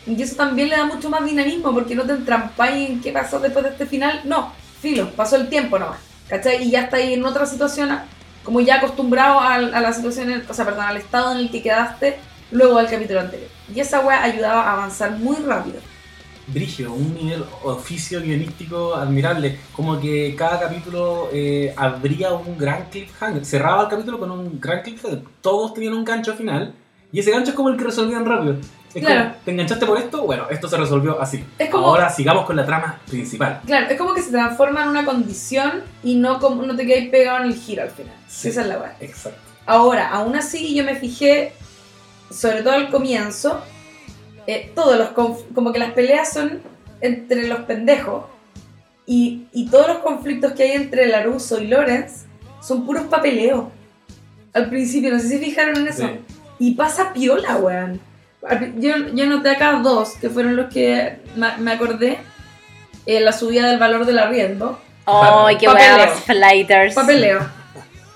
Y 0.06 0.20
eso 0.22 0.36
también 0.36 0.68
le 0.68 0.76
da 0.76 0.84
mucho 0.86 1.08
más 1.08 1.24
dinamismo, 1.24 1.72
porque 1.72 1.94
no 1.94 2.04
te 2.04 2.12
entrampáis 2.12 2.90
en 2.90 3.00
qué 3.00 3.10
pasó 3.12 3.38
después 3.40 3.64
de 3.64 3.70
este 3.70 3.86
final. 3.86 4.20
No, 4.24 4.52
filo, 4.80 5.10
pasó 5.10 5.36
el 5.36 5.48
tiempo 5.48 5.78
nomás. 5.78 5.98
¿Cachai? 6.28 6.62
Y 6.64 6.70
ya 6.70 6.82
está 6.82 6.96
ahí 6.96 7.14
en 7.14 7.24
otra 7.24 7.46
situación, 7.46 7.90
como 8.42 8.60
ya 8.60 8.76
acostumbrado 8.76 9.40
al- 9.40 9.74
a, 9.74 9.80
la 9.80 9.92
situación, 9.92 10.42
o 10.48 10.54
sea, 10.54 10.64
perdón, 10.64 10.84
al 10.84 10.96
estado 10.96 11.32
en 11.32 11.38
el 11.38 11.50
que 11.50 11.62
quedaste 11.62 12.16
luego 12.50 12.78
del 12.78 12.88
capítulo 12.88 13.20
anterior. 13.20 13.48
Y 13.74 13.80
esa 13.80 14.00
weá 14.00 14.22
ayudaba 14.22 14.62
a 14.62 14.72
avanzar 14.74 15.12
muy 15.18 15.36
rápido. 15.36 15.76
Brigio, 16.46 16.92
un 16.92 17.14
nivel 17.14 17.42
oficio 17.62 18.20
guionístico 18.20 18.94
admirable. 18.94 19.58
Como 19.74 19.98
que 19.98 20.34
cada 20.36 20.60
capítulo 20.60 21.30
eh, 21.32 21.72
abría 21.76 22.32
un 22.34 22.58
gran 22.58 22.90
cliffhanger. 22.90 23.46
Cerraba 23.46 23.84
el 23.84 23.88
capítulo 23.88 24.18
con 24.18 24.30
un 24.30 24.60
gran 24.60 24.82
cliffhanger. 24.82 25.22
Todos 25.40 25.72
tenían 25.72 25.94
un 25.94 26.04
gancho 26.04 26.34
final. 26.34 26.74
Y 27.12 27.20
ese 27.20 27.30
gancho 27.30 27.50
es 27.50 27.56
como 27.56 27.70
el 27.70 27.78
que 27.78 27.84
resolvían 27.84 28.26
rápido. 28.26 28.56
Es 28.94 29.02
Claro. 29.04 29.30
como, 29.30 29.34
¿te 29.44 29.50
enganchaste 29.50 29.86
por 29.86 29.98
esto? 29.98 30.22
Bueno, 30.22 30.44
esto 30.50 30.68
se 30.68 30.76
resolvió 30.76 31.20
así. 31.20 31.44
Es 31.58 31.68
como- 31.68 31.86
Ahora 31.88 32.08
sigamos 32.10 32.46
con 32.46 32.54
la 32.56 32.64
trama 32.64 33.00
principal. 33.08 33.60
Claro, 33.66 33.86
es 33.90 33.98
como 33.98 34.14
que 34.14 34.22
se 34.22 34.30
transforma 34.30 34.84
en 34.84 34.88
una 34.90 35.04
condición 35.04 35.82
y 36.04 36.14
no, 36.16 36.38
como, 36.38 36.62
no 36.62 36.76
te 36.76 36.86
quedáis 36.86 37.10
pegado 37.10 37.38
en 37.38 37.44
el 37.50 37.54
giro 37.56 37.82
al 37.82 37.90
final. 37.90 38.14
Sí. 38.28 38.48
Esa 38.48 38.60
es 38.62 38.66
la 38.68 38.78
weá. 38.78 38.96
Exacto. 39.00 39.40
Ahora, 39.66 40.10
aún 40.10 40.36
así 40.36 40.74
yo 40.74 40.84
me 40.84 40.94
fijé, 40.94 41.52
sobre 42.30 42.62
todo 42.62 42.74
al 42.74 42.90
comienzo, 42.90 43.60
eh, 44.46 44.70
todos 44.74 44.96
los 44.98 45.08
como 45.54 45.72
que 45.72 45.78
las 45.78 45.92
peleas 45.92 46.32
son 46.32 46.60
entre 47.00 47.48
los 47.48 47.60
pendejos 47.60 48.24
y, 49.06 49.46
y 49.52 49.66
todos 49.70 49.88
los 49.88 49.98
conflictos 49.98 50.52
que 50.52 50.62
hay 50.64 50.72
entre 50.72 51.06
Laruso 51.08 51.60
y 51.60 51.66
Lorenz 51.66 52.24
son 52.62 52.86
puros 52.86 53.04
papeleos. 53.04 53.64
Al 54.52 54.68
principio, 54.70 55.10
no 55.12 55.18
sé 55.18 55.28
si 55.30 55.38
fijaron 55.38 55.76
en 55.78 55.88
eso. 55.88 56.06
Sí. 56.06 56.20
Y 56.60 56.74
pasa 56.74 57.12
piola, 57.12 57.56
weón. 57.56 58.00
Yo, 58.76 58.94
yo 59.14 59.26
noté 59.26 59.50
acá 59.50 59.80
dos, 59.82 60.14
que 60.20 60.28
fueron 60.28 60.56
los 60.56 60.72
que 60.72 61.18
me 61.36 61.72
acordé. 61.72 62.18
Eh, 63.06 63.20
la 63.20 63.32
subida 63.32 63.68
del 63.68 63.78
valor 63.78 64.06
del 64.06 64.18
arriendo. 64.18 64.80
¡Ay, 65.06 65.56
qué 65.58 65.68
más 65.68 66.20
flighters! 66.24 66.94
Papeleo. 66.94 67.40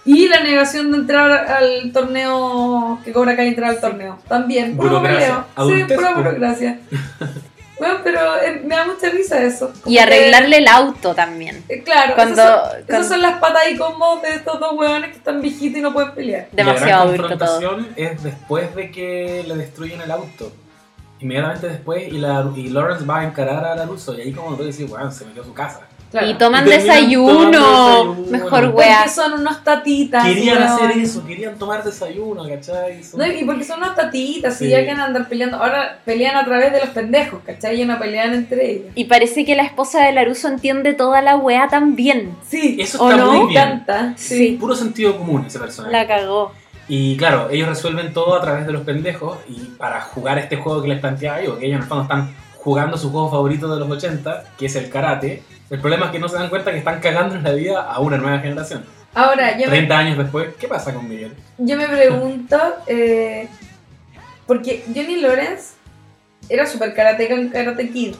Y 0.04 0.28
la 0.28 0.40
negación 0.40 0.90
de 0.90 0.98
entrar 0.98 1.30
al 1.30 1.92
torneo, 1.92 2.98
que 3.04 3.12
cobra 3.12 3.36
Kai 3.36 3.48
entrar 3.48 3.70
al 3.70 3.80
torneo. 3.80 4.18
También, 4.26 4.74
puro 4.76 5.02
papeleo. 5.02 5.44
Sí, 5.66 5.84
pura. 5.94 6.14
burocracia. 6.14 6.78
bueno, 7.78 8.00
pero 8.02 8.36
eh, 8.40 8.60
me 8.64 8.74
da 8.76 8.84
mucha 8.86 9.08
risa 9.10 9.40
eso. 9.42 9.68
Como 9.82 9.92
Y 9.92 9.94
que, 9.96 10.00
arreglarle 10.02 10.56
el 10.58 10.68
auto 10.68 11.14
también. 11.14 11.62
eh, 11.68 11.82
claro, 11.82 12.14
Cuando- 12.14 12.34
esas, 12.42 12.52
son, 12.52 12.60
cuando- 12.70 12.92
esas 12.92 13.08
son 13.08 13.22
las 13.22 13.38
patas 13.40 13.62
y 13.70 13.76
combos 13.76 14.22
de 14.22 14.34
estos 14.34 14.58
dos 14.60 14.72
hueones 14.74 15.10
que 15.10 15.16
están 15.18 15.40
viejitos 15.40 15.78
y 15.78 15.82
no 15.82 15.92
pueden 15.92 16.12
pelear. 16.12 16.48
Demasiado 16.52 17.14
y 17.14 17.18
la 17.18 17.24
gran 17.24 17.38
todo. 17.38 17.48
confrontación 17.48 17.88
es 17.96 18.22
después 18.22 18.74
de 18.74 18.90
que 18.90 19.44
le 19.46 19.54
destruyen 19.56 20.00
el 20.00 20.10
auto. 20.10 20.52
Inmediatamente 21.20 21.68
después, 21.68 22.06
y, 22.12 22.18
la, 22.18 22.48
y 22.54 22.68
Lawrence 22.68 23.04
va 23.04 23.20
a 23.20 23.24
encarar 23.24 23.64
a 23.64 23.74
Laruso. 23.74 24.14
Y 24.14 24.20
ahí, 24.20 24.32
como 24.32 24.56
tú 24.56 24.62
decís, 24.64 24.88
weón, 24.88 25.10
se 25.12 25.24
metió 25.24 25.42
a 25.42 25.44
su 25.44 25.52
casa. 25.52 25.80
Claro. 26.10 26.30
Y 26.30 26.34
toman 26.34 26.66
Y 26.66 26.70
desayuno. 26.70 28.14
Mejor 28.30 28.50
Porque 28.50 28.68
wea. 28.78 29.08
son 29.08 29.34
unos 29.34 29.62
tatitas. 29.62 30.24
Querían 30.24 30.62
hacer 30.62 30.90
eso, 30.92 31.24
querían 31.26 31.58
tomar 31.58 31.84
desayuno, 31.84 32.48
¿cachai? 32.48 33.02
Son- 33.04 33.20
No, 33.20 33.26
y 33.26 33.44
porque 33.44 33.64
son 33.64 33.78
unas 33.78 33.94
tatitas, 33.94 34.56
Sí. 34.56 34.66
y 34.66 34.70
ya 34.70 34.84
que 34.84 34.90
andar 34.90 35.28
peleando. 35.28 35.56
Ahora 35.58 35.98
pelean 36.04 36.36
a 36.36 36.44
través 36.44 36.72
de 36.72 36.80
los 36.80 36.88
pendejos, 36.90 37.40
¿cachai? 37.44 37.76
Ya 37.78 37.86
no 37.86 37.98
pelean 37.98 38.34
entre 38.34 38.70
ellos. 38.70 38.86
Y 38.94 39.04
parece 39.04 39.44
que 39.44 39.54
la 39.54 39.64
esposa 39.64 40.04
de 40.04 40.12
Laruso 40.12 40.48
entiende 40.48 40.94
toda 40.94 41.20
la 41.22 41.36
wea 41.36 41.68
también. 41.68 42.34
Sí, 42.48 42.76
Eso 42.80 43.02
¿O 43.04 43.10
está 43.10 43.22
no? 43.22 43.32
muy 43.32 43.40
me 43.40 43.46
bien. 43.48 43.62
encanta. 43.62 44.14
Sí. 44.16 44.56
Puro 44.58 44.74
sentido 44.74 45.16
común 45.16 45.44
ese 45.46 45.58
personaje. 45.58 45.92
La 45.92 46.06
cagó. 46.06 46.52
Y 46.88 47.18
claro, 47.18 47.48
ellos 47.50 47.68
resuelven 47.68 48.14
todo 48.14 48.34
a 48.34 48.40
través 48.40 48.66
de 48.66 48.72
los 48.72 48.80
pendejos 48.82 49.36
y 49.46 49.56
para 49.76 50.00
jugar 50.00 50.38
este 50.38 50.56
juego 50.56 50.80
que 50.80 50.88
les 50.88 51.00
planteaba 51.00 51.42
yo, 51.42 51.58
que 51.58 51.66
ellos 51.66 51.76
en 51.76 51.82
el 51.82 51.88
fondo 51.88 52.04
están 52.04 52.34
jugando 52.56 52.96
su 52.96 53.10
juego 53.10 53.30
favorito 53.30 53.68
de 53.72 53.78
los 53.78 53.90
80, 53.90 54.44
que 54.58 54.66
es 54.66 54.76
el 54.76 54.88
karate. 54.88 55.42
El 55.70 55.80
problema 55.80 56.06
es 56.06 56.12
que 56.12 56.18
no 56.18 56.28
se 56.28 56.36
dan 56.36 56.48
cuenta 56.48 56.70
que 56.72 56.78
están 56.78 57.00
cagando 57.00 57.34
en 57.34 57.42
la 57.44 57.52
vida 57.52 57.82
a 57.82 57.98
una 58.00 58.16
nueva 58.16 58.38
generación. 58.38 58.84
Ahora, 59.14 59.52
yo 59.58 59.66
me, 59.66 59.76
30 59.76 59.98
años 59.98 60.18
después, 60.18 60.54
¿qué 60.58 60.68
pasa 60.68 60.94
con 60.94 61.08
Miguel? 61.08 61.34
yo 61.58 61.76
me 61.76 61.86
pregunto, 61.88 62.56
eh, 62.86 63.48
porque 64.46 64.84
Johnny 64.94 65.16
Lawrence 65.20 65.74
era 66.48 66.66
super 66.66 66.94
karateca 66.94 67.34
en 67.34 67.48
Karate 67.50 67.90
Kid, 67.90 68.14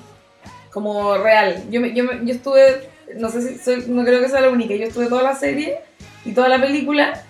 como 0.73 1.17
real. 1.19 1.65
Yo, 1.71 1.81
me- 1.81 1.95
yo, 1.95 2.05
me- 2.05 2.25
yo 2.27 2.35
estuve, 2.35 2.91
no 3.17 3.29
sé 3.31 3.41
si 3.43 3.59
soy, 3.59 3.85
no 3.89 4.05
creo 4.05 4.21
que 4.21 4.29
sea 4.29 4.41
la 4.41 4.51
única, 4.51 4.75
yo 4.75 4.85
estuve 4.87 5.07
toda 5.07 5.23
la 5.23 5.35
serie 5.35 5.79
y 6.25 6.33
toda 6.33 6.49
la 6.49 6.61
película 6.61 7.23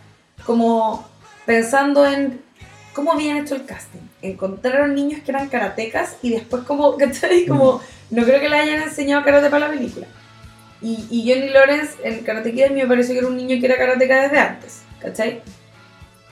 como 0.44 1.06
pensando 1.46 2.06
en 2.06 2.40
cómo 2.94 3.12
habían 3.12 3.36
hecho 3.38 3.54
el 3.54 3.64
casting. 3.64 4.00
Encontraron 4.22 4.94
niños 4.94 5.20
que 5.24 5.30
eran 5.30 5.48
karatecas 5.48 6.16
y 6.22 6.30
después 6.30 6.62
como, 6.64 6.96
¿cachai? 6.98 7.46
Como, 7.46 7.80
no 8.10 8.24
creo 8.24 8.40
que 8.40 8.48
le 8.48 8.56
hayan 8.56 8.82
enseñado 8.82 9.24
karate 9.24 9.50
para 9.50 9.68
la 9.68 9.72
película. 9.72 10.06
Y, 10.80 11.24
Johnny 11.28 11.48
Lawrence 11.50 11.96
en 12.04 12.22
Karate 12.22 12.70
me 12.70 12.86
pareció 12.86 13.12
que 13.12 13.18
era 13.18 13.26
un 13.26 13.36
niño 13.36 13.58
que 13.58 13.66
era 13.66 13.76
karateca 13.76 14.22
desde 14.22 14.38
antes, 14.38 14.82
¿cachai? 15.00 15.42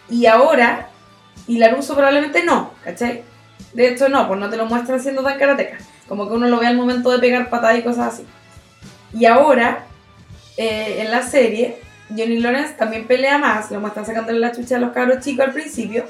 Y 0.09 0.27
ahora, 0.27 0.89
y 1.49 1.59
Laruso 1.59 1.95
probablemente 1.95 2.45
no, 2.45 2.71
¿cachai? 2.85 3.25
De 3.75 3.89
hecho 3.89 4.09
no, 4.09 4.29
pues 4.29 4.39
no 4.39 4.49
te 4.49 4.57
lo 4.57 4.67
muestran 4.67 5.01
siendo 5.01 5.23
tan 5.25 5.39
karateca. 5.39 5.79
Como 6.07 6.29
que 6.29 6.35
uno 6.35 6.47
lo 6.47 6.61
ve 6.61 6.69
al 6.69 6.77
momento 6.77 7.11
de 7.11 7.19
pegar 7.19 7.51
patadas 7.51 7.79
y 7.79 7.83
cosas 7.83 8.15
así. 8.15 8.27
Y 9.13 9.25
ahora, 9.27 9.87
eh, 10.57 10.99
en 11.01 11.11
la 11.11 11.23
serie, 11.23 11.79
Johnny 12.09 12.39
Lawrence 12.39 12.75
también 12.75 13.09
pelea 13.09 13.39
más, 13.39 13.73
lo 13.73 13.81
muestran 13.81 14.07
sacándole 14.07 14.39
la 14.39 14.53
chucha 14.53 14.77
a 14.77 14.79
los 14.79 14.93
cabros 14.93 15.25
chicos 15.25 15.47
al 15.47 15.53
principio. 15.53 16.05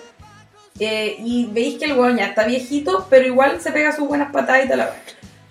Eh, 0.79 1.17
y 1.21 1.49
veis 1.53 1.79
que 1.79 1.87
el 1.87 1.99
weón 1.99 2.19
ya 2.19 2.27
está 2.27 2.45
viejito, 2.45 3.07
pero 3.09 3.25
igual 3.27 3.63
se 3.63 3.73
pega 3.73 3.93
sus 3.93 4.07
buenas 4.07 4.31
patadas 4.31 4.67
y 4.67 4.69
tal. 4.69 4.91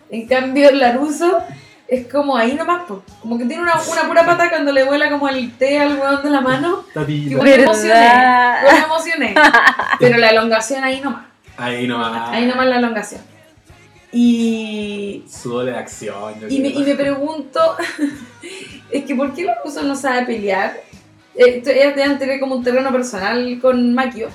En 0.10 0.28
cambio, 0.28 0.72
Laruso 0.72 1.39
es 1.88 2.08
como 2.08 2.36
ahí 2.36 2.53
nomás, 2.56 2.84
po. 2.88 3.03
como 3.22 3.38
que 3.38 3.45
tiene 3.45 3.62
una, 3.64 3.74
una 3.82 4.08
pura 4.08 4.26
pata 4.26 4.49
cuando 4.49 4.72
le 4.72 4.84
vuela 4.84 5.10
como 5.10 5.28
el 5.30 5.51
té 5.58 5.80
al 5.80 5.99
weón 5.99 6.24
de 6.24 6.30
la 6.30 6.41
mano. 6.41 6.84
Tatita. 6.93 7.32
Igual 7.32 7.47
me 7.47 7.56
emocioné, 7.56 7.93
me 8.72 8.80
emocioné. 8.86 9.36
Pero 9.99 10.18
la 10.18 10.30
elongación 10.30 10.84
ahí 10.84 10.99
nomás, 11.01 11.26
Ahí 11.58 11.88
nomás. 11.88 12.30
ahí 12.32 12.45
nomás 12.45 12.66
la 12.68 12.78
elongación. 12.78 13.22
Y 14.12 15.24
Su 15.30 15.49
doble 15.51 15.72
de 15.72 15.78
acción. 15.78 16.34
y 16.49 16.60
me, 16.60 16.72
creo. 16.72 16.82
y 16.82 16.86
me 16.86 16.95
pregunto, 16.95 17.60
es 18.91 19.03
que 19.06 19.16
¿por 19.16 19.34
qué 19.34 19.43
Laruso 19.43 19.82
no 19.84 19.95
sabe 19.95 20.26
pelear? 20.26 20.74
Eh, 21.36 21.62
ellas 21.66 21.95
deben 21.95 22.18
tener 22.18 22.39
como 22.39 22.56
un 22.56 22.64
terreno 22.64 22.91
personal 22.93 23.60
con 23.62 23.93
Makio, 23.93 24.30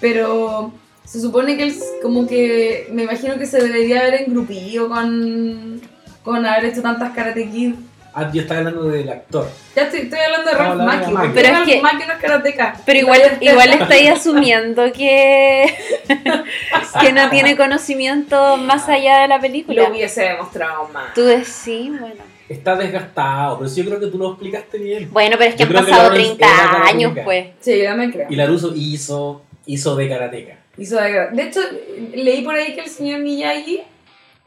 pero 0.00 0.72
se 1.12 1.20
supone 1.20 1.58
que 1.58 1.64
él 1.64 1.74
como 2.00 2.26
que, 2.26 2.88
me 2.90 3.02
imagino 3.02 3.36
que 3.38 3.44
se 3.44 3.60
debería 3.62 4.00
haber 4.00 4.22
engrupido 4.22 4.88
con, 4.88 5.78
con 6.24 6.46
haber 6.46 6.64
hecho 6.64 6.80
tantas 6.80 7.12
Karate 7.12 7.50
Kid. 7.50 7.74
Ah, 8.14 8.30
yo 8.32 8.40
estaba 8.40 8.60
hablando 8.60 8.84
del 8.84 9.10
actor. 9.10 9.46
Ya 9.76 9.82
estoy, 9.82 10.00
estoy 10.00 10.18
hablando 10.20 10.50
de 10.50 10.56
Ralph 10.56 10.80
Macchio, 10.82 11.14
porque 11.14 11.28
Pero 11.34 11.48
es 11.48 11.52
Ralph 11.54 11.66
que- 11.68 11.80
Macchio 11.82 12.06
no 12.06 12.12
es 12.14 12.18
karateka. 12.18 12.76
Pero 12.86 12.98
igual, 13.00 13.20
igual 13.40 13.68
estáis 13.80 14.08
asumiendo 14.10 14.90
que, 14.92 15.74
que 17.00 17.12
no 17.12 17.28
tiene 17.28 17.58
conocimiento 17.58 18.56
más 18.56 18.88
allá 18.88 19.18
de 19.20 19.28
la 19.28 19.38
película. 19.38 19.82
Lo 19.82 19.90
hubiese 19.90 20.22
demostrado 20.22 20.88
más. 20.94 21.12
Tú 21.12 21.24
decís, 21.24 21.90
bueno. 22.00 22.22
Está 22.48 22.74
desgastado, 22.76 23.58
pero 23.58 23.68
sí 23.68 23.82
yo 23.82 23.88
creo 23.88 24.00
que 24.00 24.06
tú 24.06 24.16
lo 24.18 24.30
explicaste 24.30 24.78
bien. 24.78 25.08
Bueno, 25.12 25.36
pero 25.38 25.50
es 25.50 25.56
que 25.56 25.64
Yo 25.64 25.66
han 25.78 25.84
que 25.84 25.90
pasado 25.90 26.08
Lawrence 26.10 26.36
30 26.36 26.46
era 26.46 26.56
karateca. 26.70 26.88
años, 26.88 27.18
pues. 27.22 27.46
Sí, 27.60 27.78
yo 27.78 27.84
también 27.84 28.12
creo. 28.12 28.26
Y 28.30 28.36
Laruso 28.36 28.72
hizo, 28.74 29.42
hizo 29.66 29.94
de 29.96 30.08
karateca. 30.08 30.56
Hizo 30.78 30.96
de, 30.96 31.28
de 31.32 31.42
hecho, 31.42 31.60
leí 32.14 32.42
por 32.42 32.54
ahí 32.54 32.74
que 32.74 32.80
el 32.80 32.88
señor 32.88 33.20
Miyagi 33.20 33.82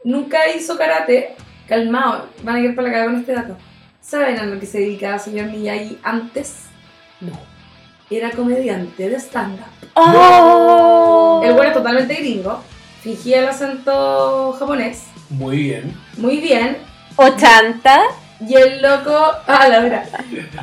nunca 0.04 0.38
hizo 0.50 0.76
karate, 0.76 1.34
calmado, 1.68 2.28
van 2.42 2.56
a 2.56 2.60
ir 2.60 2.74
para 2.74 2.88
la 2.88 2.94
cagada 2.94 3.10
con 3.12 3.20
este 3.20 3.32
dato. 3.32 3.56
¿Saben 4.00 4.38
a 4.38 4.44
lo 4.46 4.58
que 4.58 4.66
se 4.66 4.78
dedicaba 4.78 5.14
el 5.14 5.20
señor 5.20 5.46
Miyagi 5.46 5.98
antes? 6.02 6.64
No. 7.20 7.32
Era 8.10 8.30
comediante 8.30 9.08
de 9.08 9.16
stand-up. 9.16 9.66
¡Oh! 9.94 11.40
El 11.44 11.54
güey 11.54 11.68
es 11.68 11.74
totalmente 11.74 12.14
gringo, 12.14 12.62
fingía 13.02 13.40
el 13.40 13.48
acento 13.48 14.52
japonés 14.58 15.04
Muy 15.30 15.56
bien. 15.56 15.96
muy 16.18 16.36
bien, 16.38 16.76
80. 17.16 18.02
y 18.46 18.54
el 18.54 18.82
loco, 18.82 19.12
ah, 19.46 19.68
la 19.68 19.80
verdad, 19.80 20.08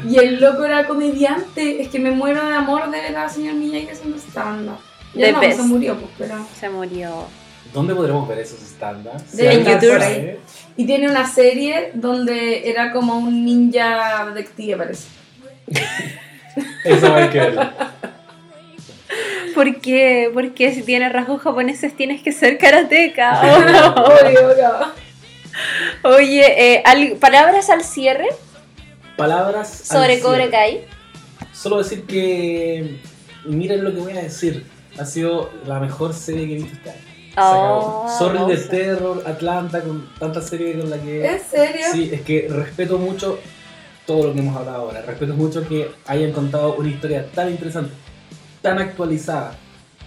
y 0.07 0.17
el 0.19 0.39
loco 0.39 0.63
era 0.63 0.87
comediante, 0.87 1.81
es 1.81 1.89
que 1.89 1.99
me 1.99 2.11
muero 2.11 2.45
de 2.45 2.55
amor 2.55 2.89
de 2.91 3.01
ver 3.01 3.17
al 3.17 3.29
señor 3.29 3.55
Miyagi 3.55 3.89
haciendo 3.89 4.17
stand-up. 4.17 4.79
Ya 5.13 5.25
The 5.27 5.31
no, 5.33 5.39
best. 5.39 5.57
se 5.57 5.63
murió, 5.63 5.95
pues, 5.97 6.11
pero... 6.17 6.47
Se 6.59 6.69
murió. 6.69 7.27
¿Dónde 7.73 7.95
podremos 7.95 8.27
ver 8.27 8.39
esos 8.39 8.61
estándares? 8.61 9.35
De- 9.35 9.51
En 9.53 9.65
YouTube. 9.65 10.37
Y 10.77 10.85
tiene 10.85 11.09
una 11.09 11.27
serie 11.27 11.91
donde 11.93 12.69
era 12.69 12.91
como 12.91 13.17
un 13.17 13.45
ninja 13.45 14.25
detective, 14.33 14.77
parece. 14.77 15.07
Eso 16.85 17.13
hay 17.15 17.29
que 17.29 17.39
verlo. 17.39 17.69
¿Por 19.55 19.79
qué? 19.81 20.29
Porque 20.33 20.73
si 20.73 20.81
tienes 20.81 21.11
rasgos 21.13 21.41
japoneses 21.41 21.95
tienes 21.95 22.21
que 22.21 22.31
ser 22.31 22.57
karateca. 22.57 23.39
Obvio, 23.95 24.51
obvio. 24.51 24.71
Oye, 26.03 26.73
eh, 26.75 26.81
al- 26.85 27.17
palabras 27.19 27.69
al 27.69 27.83
cierre 27.83 28.27
Palabras 29.15 29.91
al 29.91 29.97
sobre 29.97 30.15
cierre. 30.17 30.21
Cobra 30.21 30.49
Kai. 30.49 30.81
Solo 31.53 31.77
decir 31.77 32.03
que. 32.05 32.99
Miren 33.45 33.83
lo 33.83 33.93
que 33.93 33.99
voy 33.99 34.13
a 34.17 34.21
decir. 34.23 34.65
Ha 34.97 35.05
sido 35.05 35.49
la 35.65 35.79
mejor 35.79 36.13
serie 36.13 36.45
que 36.47 36.53
he 36.53 36.57
visto 36.57 36.73
este 36.73 36.89
año. 36.91 36.99
Se 37.33 37.39
acabó. 37.39 38.03
Oh, 38.05 38.15
Sorry 38.19 38.39
de. 38.55 38.57
Terror, 38.57 39.23
Atlanta, 39.25 39.81
con 39.81 40.07
tanta 40.19 40.41
serie 40.41 40.77
con 40.79 40.89
la 40.89 40.97
que. 41.01 41.25
¿En 41.25 41.39
serio? 41.41 41.85
Sí, 41.91 42.09
es 42.13 42.21
que 42.21 42.47
respeto 42.49 42.97
mucho 42.99 43.39
todo 44.05 44.27
lo 44.27 44.33
que 44.33 44.39
hemos 44.39 44.55
hablado 44.55 44.77
ahora. 44.83 45.01
Respeto 45.01 45.33
mucho 45.33 45.67
que 45.67 45.89
hayan 46.05 46.31
contado 46.31 46.75
una 46.75 46.89
historia 46.89 47.25
tan 47.33 47.49
interesante, 47.49 47.91
tan 48.61 48.77
actualizada, 48.79 49.55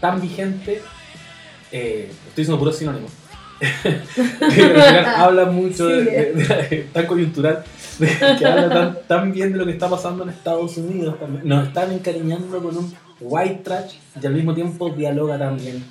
tan 0.01 0.20
vigente. 0.20 0.82
Eh, 1.72 2.09
estoy 2.28 2.43
diciendo 2.43 2.59
puro 2.61 2.72
sinónimo. 2.72 3.09
que 3.59 3.66
al 4.45 4.53
final 4.53 5.05
habla 5.16 5.45
mucho 5.47 5.89
de, 5.89 6.05
de- 6.05 6.32
de- 6.32 6.89
tan 6.93 7.07
coyuntural, 7.07 7.64
que 8.38 8.47
habla 8.47 8.68
tan, 8.68 8.99
tan 9.07 9.32
bien 9.32 9.53
de 9.53 9.59
lo 9.59 9.64
que 9.64 9.72
está 9.72 9.88
pasando 9.88 10.24
en 10.24 10.30
Estados 10.30 10.76
Unidos. 10.76 11.18
también. 11.18 11.47
Nos 11.49 11.68
están 11.68 11.92
encariñando 11.92 12.62
con 12.62 12.76
un 12.76 12.94
white 13.20 13.61
trash 13.64 13.94
y 14.20 14.26
al 14.26 14.34
mismo 14.34 14.55
tiempo 14.55 14.90
dialoga 14.90 15.38
también 15.38 15.84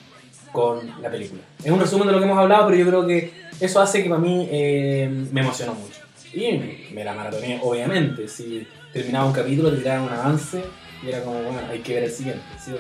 con 0.51 0.79
la 1.01 1.09
película. 1.09 1.41
Es 1.63 1.71
un 1.71 1.79
resumen 1.79 2.07
de 2.07 2.13
lo 2.13 2.19
que 2.19 2.25
hemos 2.25 2.37
hablado, 2.37 2.67
pero 2.67 2.77
yo 2.77 2.87
creo 2.87 3.07
que 3.07 3.33
eso 3.59 3.81
hace 3.81 4.03
que 4.03 4.09
para 4.09 4.21
mí 4.21 4.47
eh, 4.51 5.27
me 5.31 5.41
emocionó 5.41 5.73
mucho. 5.73 5.99
Y 6.33 6.93
me 6.93 7.03
la 7.03 7.13
maratoné, 7.13 7.59
obviamente. 7.63 8.27
Si 8.27 8.67
terminaba 8.91 9.25
un 9.25 9.33
capítulo, 9.33 9.71
te 9.71 9.77
tiraban 9.77 10.03
un 10.03 10.09
avance 10.09 10.61
y 11.03 11.09
era 11.09 11.21
como, 11.21 11.41
bueno, 11.41 11.59
hay 11.69 11.79
que 11.79 11.93
ver 11.93 12.03
el 12.03 12.11
siguiente. 12.11 12.43
¿sí. 12.63 12.71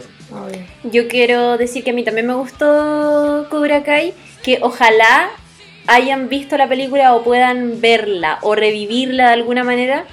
Yo 0.91 1.07
quiero 1.07 1.57
decir 1.57 1.83
que 1.83 1.91
a 1.91 1.93
mí 1.93 2.03
también 2.03 2.27
me 2.27 2.33
gustó 2.33 3.47
Cobra 3.49 3.83
Kai, 3.83 4.13
que 4.43 4.59
ojalá 4.61 5.29
hayan 5.87 6.29
visto 6.29 6.57
la 6.57 6.67
película 6.67 7.13
o 7.13 7.23
puedan 7.23 7.81
verla 7.81 8.39
o 8.41 8.55
revivirla 8.55 9.27
de 9.27 9.33
alguna 9.33 9.63
manera 9.63 10.05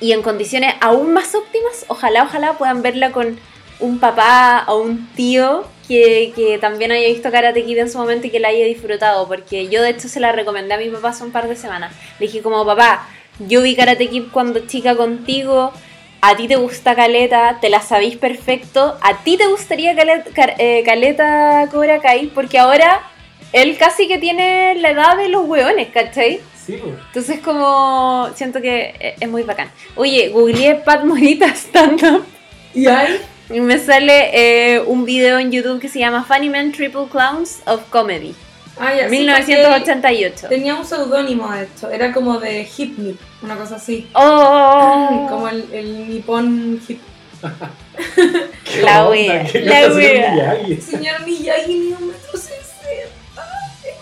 y 0.00 0.12
en 0.12 0.22
condiciones 0.22 0.74
aún 0.80 1.12
más 1.12 1.34
óptimas, 1.34 1.84
ojalá, 1.88 2.22
ojalá 2.22 2.52
puedan 2.54 2.82
verla 2.82 3.10
con 3.10 3.38
un 3.80 3.98
papá 3.98 4.64
o 4.68 4.80
un 4.80 5.08
tío 5.14 5.64
que, 5.86 6.32
que 6.36 6.58
también 6.58 6.92
haya 6.92 7.08
visto 7.08 7.30
Karate 7.30 7.64
Kid 7.64 7.78
en 7.78 7.90
su 7.90 7.98
momento 7.98 8.26
y 8.26 8.30
que 8.30 8.40
la 8.40 8.48
haya 8.48 8.64
disfrutado, 8.66 9.26
porque 9.26 9.68
yo 9.68 9.82
de 9.82 9.90
hecho 9.90 10.08
se 10.08 10.20
la 10.20 10.32
recomendé 10.32 10.74
a 10.74 10.78
mi 10.78 10.88
papá 10.88 11.10
hace 11.10 11.24
un 11.24 11.32
par 11.32 11.48
de 11.48 11.56
semanas. 11.56 11.94
Le 12.18 12.26
dije 12.26 12.42
como, 12.42 12.64
papá, 12.64 13.08
yo 13.40 13.62
vi 13.62 13.74
Karate 13.74 14.08
Kid 14.08 14.24
cuando 14.32 14.66
chica 14.66 14.96
contigo, 14.96 15.72
a 16.20 16.36
ti 16.36 16.48
te 16.48 16.56
gusta 16.56 16.94
Caleta, 16.94 17.58
te 17.60 17.70
la 17.70 17.80
sabís 17.80 18.16
perfecto, 18.16 18.98
a 19.00 19.22
ti 19.22 19.36
te 19.36 19.46
gustaría 19.46 19.96
Caleta, 19.96 20.30
eh, 20.58 20.82
Caleta 20.84 21.68
Cobra 21.70 22.00
Kai, 22.00 22.26
porque 22.26 22.58
ahora 22.58 23.00
él 23.52 23.76
casi 23.78 24.06
que 24.08 24.18
tiene 24.18 24.74
la 24.76 24.90
edad 24.90 25.16
de 25.16 25.28
los 25.28 25.44
hueones, 25.46 25.88
¿cachai? 25.88 26.40
Sí, 26.66 26.76
pues. 26.82 26.94
Entonces 27.06 27.40
como 27.40 28.28
siento 28.34 28.60
que 28.60 28.94
e- 29.00 29.14
es 29.20 29.28
muy 29.28 29.42
bacán. 29.42 29.70
Oye, 29.96 30.28
googleé 30.28 30.74
Pat 30.76 31.04
Morita 31.04 31.46
stand-up 31.54 32.24
¿Y 32.74 32.86
ahí? 32.86 33.20
y 33.50 33.60
me 33.60 33.78
sale 33.78 34.30
eh, 34.74 34.80
un 34.80 35.04
video 35.06 35.38
en 35.38 35.50
YouTube 35.50 35.80
que 35.80 35.88
se 35.88 35.98
llama 35.98 36.24
Funny 36.24 36.50
Men 36.50 36.72
Triple 36.72 37.06
Clowns 37.10 37.60
of 37.66 37.82
Comedy, 37.88 38.34
Ah, 38.80 38.92
ya, 38.94 39.08
sí, 39.08 39.26
porque 39.26 39.56
1988. 39.56 40.48
Tenía 40.48 40.74
un 40.76 40.84
seudónimo 40.84 41.50
de 41.50 41.64
esto, 41.64 41.90
era 41.90 42.12
como 42.12 42.38
de 42.38 42.68
Hip 42.76 42.96
Nip, 42.98 43.18
una 43.42 43.56
cosa 43.56 43.74
así. 43.76 44.06
Oh, 44.12 45.26
Como 45.30 45.48
el, 45.48 45.64
el 45.72 46.08
nipón 46.10 46.80
hip. 46.86 47.00
¿Qué 48.64 48.82
La 48.82 49.08
wea, 49.10 49.44
¿Qué 49.44 49.60
la 49.62 49.88
wea. 49.88 50.56
Señor 50.80 51.24
Miyagi 51.24 51.74
mide 51.74 51.96
un 51.96 52.08
metro 52.08 52.38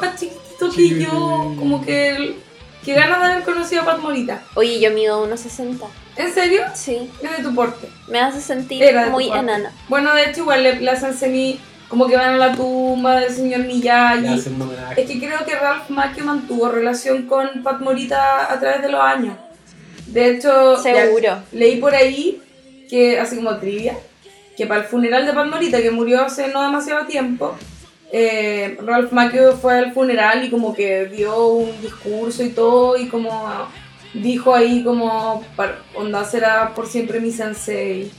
más 0.01 0.19
chiquitito 0.21 0.71
que 0.71 1.01
yo. 1.01 1.55
Como 1.59 1.85
que... 1.85 2.09
el- 2.17 2.37
Que 2.85 2.95
ganas 2.95 3.21
de 3.21 3.27
haber 3.33 3.45
conocido 3.45 3.83
a 3.83 3.85
Pat 3.85 3.99
Morita. 3.99 4.43
Oye, 4.55 4.79
yo 4.81 4.91
mido 4.93 5.27
1.60. 5.29 5.77
¿En 6.17 6.33
serio? 6.33 6.63
Sí, 6.75 7.11
Es 7.23 7.37
de 7.39 7.43
tu 7.43 7.55
porte. 7.55 7.89
me 8.09 8.21
hace 8.21 8.41
sentir 8.41 8.83
Era 8.83 9.09
muy 9.09 9.29
enana. 9.29 9.73
Bueno, 9.89 10.15
de 10.15 10.31
hecho 10.31 10.41
igual 10.43 10.63
le, 10.63 10.81
le 10.81 10.91
hacen 10.91 11.13
semi... 11.15 11.59
Como 11.89 12.09
que 12.09 12.17
van 12.17 12.35
a 12.35 12.37
la 12.37 12.53
tumba 12.57 13.21
del 13.21 13.33
señor 13.33 13.61
Miyagi. 13.61 14.27
hacen 14.27 14.55
un 14.57 14.63
homenaje. 14.63 15.03
Es 15.03 15.09
que 15.09 15.19
creo 15.21 15.45
que 15.45 15.55
Ralph 15.55 15.89
Macchio 15.89 16.25
mantuvo 16.25 16.69
relación 16.69 17.27
con 17.27 17.63
Pat 17.63 17.81
Morita 17.81 18.53
a 18.53 18.59
través 18.59 18.83
de 18.83 18.89
los 18.89 19.01
años. 19.01 19.37
De 20.09 20.31
hecho, 20.31 20.77
ya 20.77 20.83
Seguro. 21.05 21.39
leí 21.53 21.77
por 21.81 21.95
ahí 21.95 22.41
que, 22.91 23.21
así 23.21 23.37
como 23.37 23.57
trivia, 23.59 23.97
que 24.57 24.67
para 24.67 24.81
el 24.81 24.87
funeral 24.89 25.27
de 25.27 25.33
Pat 25.33 25.47
Morita, 25.47 25.81
que 25.81 25.91
murió 25.93 26.25
hace 26.25 26.49
no 26.49 26.63
demasiado 26.63 27.07
tiempo, 27.07 27.57
eh, 28.13 28.79
Ralph 28.85 29.13
Macchio 29.13 29.57
fue 29.57 29.79
al 29.79 29.93
funeral 29.93 30.45
y 30.45 30.51
como 30.51 30.75
que 30.75 31.07
dio 31.07 31.49
un 31.49 31.81
discurso 31.81 32.43
y 32.43 32.51
todo, 32.51 32.97
y 32.97 33.09
como 33.09 33.69
dijo 34.15 34.55
ahí 34.55 34.83
como, 34.85 35.45
para, 35.57 35.79
onda 35.95 36.25
será 36.25 36.75
por 36.75 36.87
siempre 36.87 37.21
mi 37.21 37.31
sensei. 37.31 38.11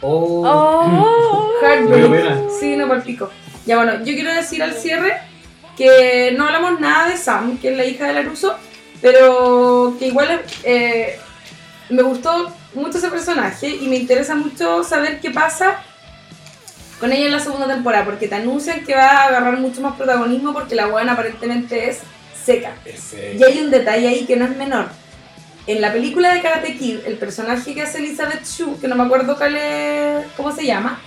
Oh. 0.00 0.42
Oh. 0.46 1.50
Heartbreak. 1.62 2.50
Sí, 2.60 2.76
no, 2.76 2.88
pico. 3.02 3.30
Ya 3.66 3.76
bueno, 3.76 4.04
yo 4.04 4.14
quiero 4.14 4.32
decir 4.32 4.62
al 4.62 4.74
cierre 4.74 5.16
que 5.76 6.34
no 6.36 6.44
hablamos 6.46 6.80
nada 6.80 7.08
de 7.08 7.16
Sam, 7.16 7.58
que 7.58 7.70
es 7.70 7.76
la 7.76 7.84
hija 7.84 8.06
de 8.06 8.12
Laruso, 8.12 8.54
pero 9.00 9.96
que 9.98 10.08
igual 10.08 10.42
eh, 10.62 11.18
me 11.88 12.02
gustó 12.02 12.52
mucho 12.74 12.98
ese 12.98 13.08
personaje 13.08 13.68
y 13.68 13.88
me 13.88 13.96
interesa 13.96 14.34
mucho 14.34 14.84
saber 14.84 15.20
qué 15.20 15.30
pasa 15.30 15.82
con 17.04 17.12
ella 17.12 17.26
en 17.26 17.32
la 17.32 17.40
segunda 17.40 17.66
temporada, 17.66 18.06
porque 18.06 18.28
te 18.28 18.34
anuncian 18.34 18.82
que 18.82 18.94
va 18.94 19.08
a 19.08 19.24
agarrar 19.26 19.58
mucho 19.58 19.82
más 19.82 19.94
protagonismo 19.94 20.54
porque 20.54 20.74
la 20.74 20.86
buena 20.86 21.12
aparentemente 21.12 21.90
es 21.90 21.98
seca. 22.42 22.72
Ese. 22.82 23.36
Y 23.38 23.44
hay 23.44 23.58
un 23.58 23.70
detalle 23.70 24.08
ahí 24.08 24.24
que 24.24 24.36
no 24.36 24.46
es 24.46 24.56
menor. 24.56 24.86
En 25.66 25.82
la 25.82 25.92
película 25.92 26.32
de 26.32 26.40
Karate 26.40 26.78
Kid, 26.78 27.00
el 27.04 27.18
personaje 27.18 27.74
que 27.74 27.82
hace 27.82 27.98
Elizabeth 27.98 28.46
Shue, 28.46 28.80
que 28.80 28.88
no 28.88 28.96
me 28.96 29.02
acuerdo 29.02 29.36
cuál 29.36 29.54
es, 29.54 30.24
cómo 30.34 30.50
se 30.50 30.64
llama, 30.64 30.98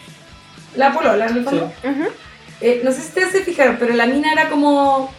la 0.76 0.93
polola 0.93 1.26
Ujú. 1.31 2.09
eh, 2.61 2.81
no 2.84 2.91
sé 2.91 3.01
si 3.01 3.07
ustedes 3.07 3.31
se 3.31 3.43
fijaron, 3.43 3.77
pero 3.80 3.95
la 3.95 4.05
mina 4.05 4.31
era 4.31 4.49
como, 4.49 5.11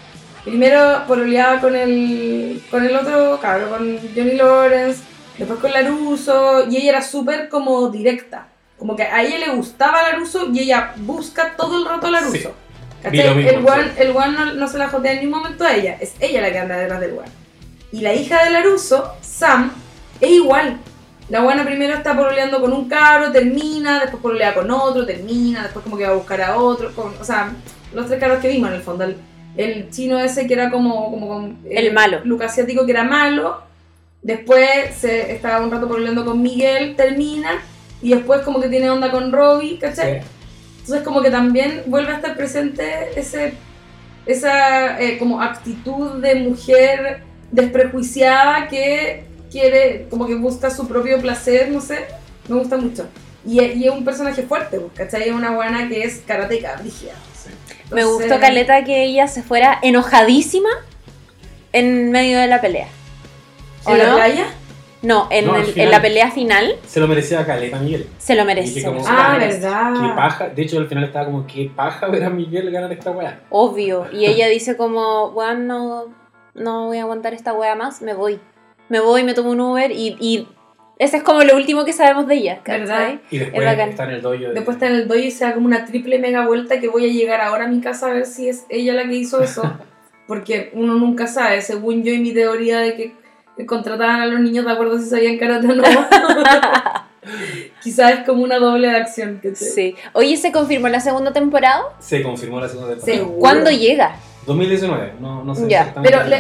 primero 0.45 1.03
pololeaba 1.09 1.61
con 1.61 1.75
el, 1.75 2.63
con 2.71 2.85
el 2.85 2.95
otro 2.95 3.41
cabro, 3.43 3.69
con 3.69 3.99
Johnny 4.15 4.37
Lawrence, 4.37 5.03
después 5.37 5.59
con 5.59 5.73
Laruso, 5.73 6.71
y 6.71 6.77
ella 6.77 6.91
era 6.91 7.03
súper 7.03 7.49
como 7.49 7.89
directa. 7.89 8.47
Como 8.79 8.95
que 8.97 9.03
a 9.03 9.23
ella 9.23 9.39
le 9.39 9.49
gustaba 9.55 10.03
Laruso 10.03 10.49
y 10.53 10.61
ella 10.61 10.93
busca 10.99 11.55
todo 11.57 11.79
el 11.79 11.89
rato 11.89 12.07
a 12.07 12.11
Laruso. 12.11 12.53
Sí. 13.11 13.21
El 13.21 13.57
one, 13.67 13.85
sí. 13.85 13.91
el 13.99 14.11
one 14.17 14.33
no, 14.33 14.55
no 14.55 14.69
se 14.69 14.79
la 14.79 14.89
jotea 14.89 15.13
en 15.13 15.21
ningún 15.21 15.39
momento 15.41 15.65
a 15.65 15.75
ella, 15.75 15.97
es 16.01 16.15
ella 16.21 16.41
la 16.41 16.51
que 16.51 16.59
anda 16.59 16.77
detrás 16.77 17.01
del 17.01 17.13
one. 17.19 17.29
Y 17.93 18.01
la 18.01 18.13
hija 18.15 18.45
de 18.45 18.51
Laruso, 18.51 19.13
Sam, 19.21 19.73
es 20.21 20.31
igual. 20.31 20.79
La 21.29 21.41
buena 21.43 21.65
primero 21.65 21.95
está 21.95 22.17
pololeando 22.17 22.61
con 22.61 22.73
un 22.73 22.89
cabro, 22.89 23.31
termina, 23.33 24.01
después 24.01 24.23
pololea 24.23 24.55
con 24.55 24.71
otro, 24.71 25.05
termina, 25.07 25.63
después 25.63 25.83
como 25.85 25.97
que 25.97 26.05
va 26.05 26.11
a 26.11 26.15
buscar 26.15 26.41
a 26.41 26.57
otro. 26.57 26.93
con- 26.95 27.15
o 27.21 27.25
sea, 27.25 27.53
los 27.95 28.07
tres 28.07 28.19
cabros 28.21 28.39
que 28.41 28.49
vimos 28.49 28.71
en 28.71 28.77
el 28.77 28.83
fondo. 28.83 29.05
El, 29.05 29.17
el 29.57 29.91
chino 29.91 30.19
ese 30.19 30.47
que 30.47 30.55
era 30.55 30.71
como, 30.71 31.11
como 31.11 31.29
con, 31.29 31.59
El 31.71 31.93
malo. 31.93 32.21
Lucasiático 32.25 32.85
que 32.87 32.93
era 32.93 33.05
malo. 33.05 33.63
Después 34.23 34.95
se 34.99 35.33
estaba 35.33 35.65
un 35.65 35.71
rato 35.71 35.87
pololeando 35.87 36.25
con 36.25 36.41
Miguel, 36.43 36.97
termina. 36.97 37.63
Y 38.03 38.11
después 38.11 38.43
como 38.43 38.61
que 38.61 38.69
tiene 38.69 38.91
onda 38.91 39.11
con 39.11 39.33
Robbie, 39.33 39.79
¿cachai? 39.79 40.21
Sí. 40.21 40.27
Entonces 40.81 41.03
como 41.05 41.21
que 41.21 41.31
también 41.31 41.83
vuelve 41.87 42.13
a 42.13 42.17
estar 42.17 42.37
presente 42.37 43.11
ese, 43.17 43.55
esa 44.27 45.01
eh, 45.01 45.19
como 45.19 45.43
actitud 45.43 46.21
de 46.21 46.37
mujer 46.37 47.23
desprejuiciada 47.51 48.69
que 48.69 49.25
quiere, 49.51 50.07
como 50.11 50.27
que 50.27 50.35
busca 50.35 50.71
su 50.71 50.87
propio 50.87 51.21
placer, 51.21 51.71
no 51.71 51.81
sé, 51.81 52.07
me 52.49 52.57
gusta 52.57 52.77
mucho. 52.77 53.07
Y, 53.47 53.61
y 53.61 53.85
es 53.85 53.91
un 53.91 54.05
personaje 54.05 54.43
fuerte, 54.43 54.79
pues, 54.79 54.93
¿cachai? 54.95 55.29
Es 55.29 55.35
una 55.35 55.51
buena 55.51 55.89
que 55.89 56.03
es 56.03 56.23
karateca, 56.27 56.77
rígida. 56.77 57.13
Sí. 57.35 57.51
Me 57.91 58.03
Entonces, 58.03 58.29
gustó 58.29 58.41
Caleta 58.41 58.85
que 58.85 59.05
ella 59.05 59.29
se 59.29 59.43
fuera 59.43 59.79
enojadísima 59.83 60.69
en 61.73 62.11
medio 62.11 62.39
de 62.39 62.47
la 62.47 62.61
pelea. 62.61 62.89
¿O 63.85 63.93
¿En 63.93 63.99
la 63.99 64.07
no? 64.07 64.15
playa? 64.17 64.47
No, 65.03 65.29
en, 65.31 65.47
No, 65.47 65.55
el- 65.57 65.65
en 65.67 65.73
final. 65.73 65.91
la 65.93 66.03
pelea 66.03 66.31
final 66.31 66.75
Se 66.87 66.99
lo 66.99 67.07
merecía 67.07 67.47
Caleta 67.47 67.79
Miguel. 67.79 68.07
se 68.19 68.35
lo 68.35 68.45
merece. 68.45 68.83
como- 68.83 69.01
Ah, 69.07 69.37
verdad. 69.39 69.93
Qué 69.95 70.09
paja. 70.17 70.49
De 70.49 70.63
hecho, 70.63 70.79
al 70.79 70.89
final 70.89 71.05
estaba 71.05 71.27
como, 71.27 71.47
qué 71.47 71.71
paja 71.75 72.09
ver 72.09 72.25
a 72.25 72.31
Miguel 72.31 72.71
ganar 72.73 72.91
esta 72.93 73.11
weá. 73.13 73.41
Obvio. 73.51 74.07
Y 74.13 74.27
ella 74.27 74.49
dice 74.49 74.77
como, 74.77 75.31
bueno, 75.31 75.55
no, 75.61 76.15
no 76.55 76.87
voy 76.87 76.99
a 76.99 77.03
aguantar 77.03 77.33
esta 77.35 77.53
wea 77.53 77.75
más, 77.77 78.03
me 78.03 78.15
voy. 78.15 78.41
Me 78.89 79.01
voy, 79.01 79.23
me 79.23 79.35
tomo 79.35 79.51
un 79.51 79.61
Uber 79.61 79.93
y, 79.93 80.17
y 80.19 80.49
ese 80.99 81.19
es 81.19 81.23
como 81.23 81.45
lo 81.45 81.55
último 81.55 81.85
que 81.85 81.93
sabemos 81.93 82.27
de 82.27 82.35
ella. 82.35 82.59
¿cachai? 82.65 82.81
¿Verdad? 82.81 83.21
Y 83.31 83.39
después 83.39 83.65
bacán. 83.67 83.89
está 83.91 84.05
en 84.05 84.11
el 84.11 84.23
dojo 84.23 84.35
de... 84.39 84.53
Después 84.55 84.77
está 84.77 84.87
en 84.89 84.95
el 84.95 85.07
dojo 85.07 85.21
y 85.21 85.31
se 85.31 85.45
da 85.45 85.55
como 85.55 85.67
una 85.67 85.85
triple 85.85 86.19
mega 86.19 86.45
vuelta 86.47 86.81
que 86.81 86.89
voy 86.89 87.05
a 87.09 87.13
llegar 87.13 87.41
ahora 87.41 87.67
a 87.67 87.69
mi 87.69 87.81
casa 87.81 88.07
a 88.11 88.15
ver 88.15 88.27
si 88.27 88.49
es 88.49 88.65
ella 88.69 88.95
la 88.95 89.05
que 89.05 89.15
hizo 89.15 89.41
eso. 89.43 89.63
Porque 90.27 90.71
uno 90.75 90.95
nunca 90.95 91.27
sabe, 91.29 91.63
según 91.63 92.03
yo 92.03 92.13
y 92.13 92.19
mi 92.19 92.33
teoría 92.33 92.81
de 92.81 92.95
que 92.97 93.15
contrataban 93.67 94.21
a 94.21 94.27
los 94.27 94.41
niños 94.41 94.65
de 94.65 94.73
acuerdo 94.73 94.99
si 94.99 95.07
sabían 95.09 95.39
karate 95.39 95.67
o 95.69 95.75
no. 95.75 95.83
Quizás 97.83 98.13
es 98.13 98.27
como 98.27 98.43
una 98.43 98.59
doble 98.59 98.89
de 98.89 98.97
acción. 98.97 99.39
Que 99.41 99.51
te... 99.51 99.57
Sí. 99.57 99.95
Oye, 100.13 100.37
¿se 100.37 100.51
confirmó 100.53 100.89
la 100.89 101.01
segunda 101.01 101.33
temporada? 101.33 101.83
Se 101.99 102.23
confirmó 102.23 102.61
la 102.61 102.69
segunda 102.69 102.91
temporada. 102.95 103.19
Seguro. 103.19 103.39
¿Cuándo 103.39 103.71
llega? 103.71 104.17
2019, 104.47 105.13
no, 105.21 105.45
no 105.45 105.55
sé 105.55 105.69
Ya, 105.69 105.81
exactamente. 105.81 106.17
Pero 106.17 106.29
le, 106.31 106.39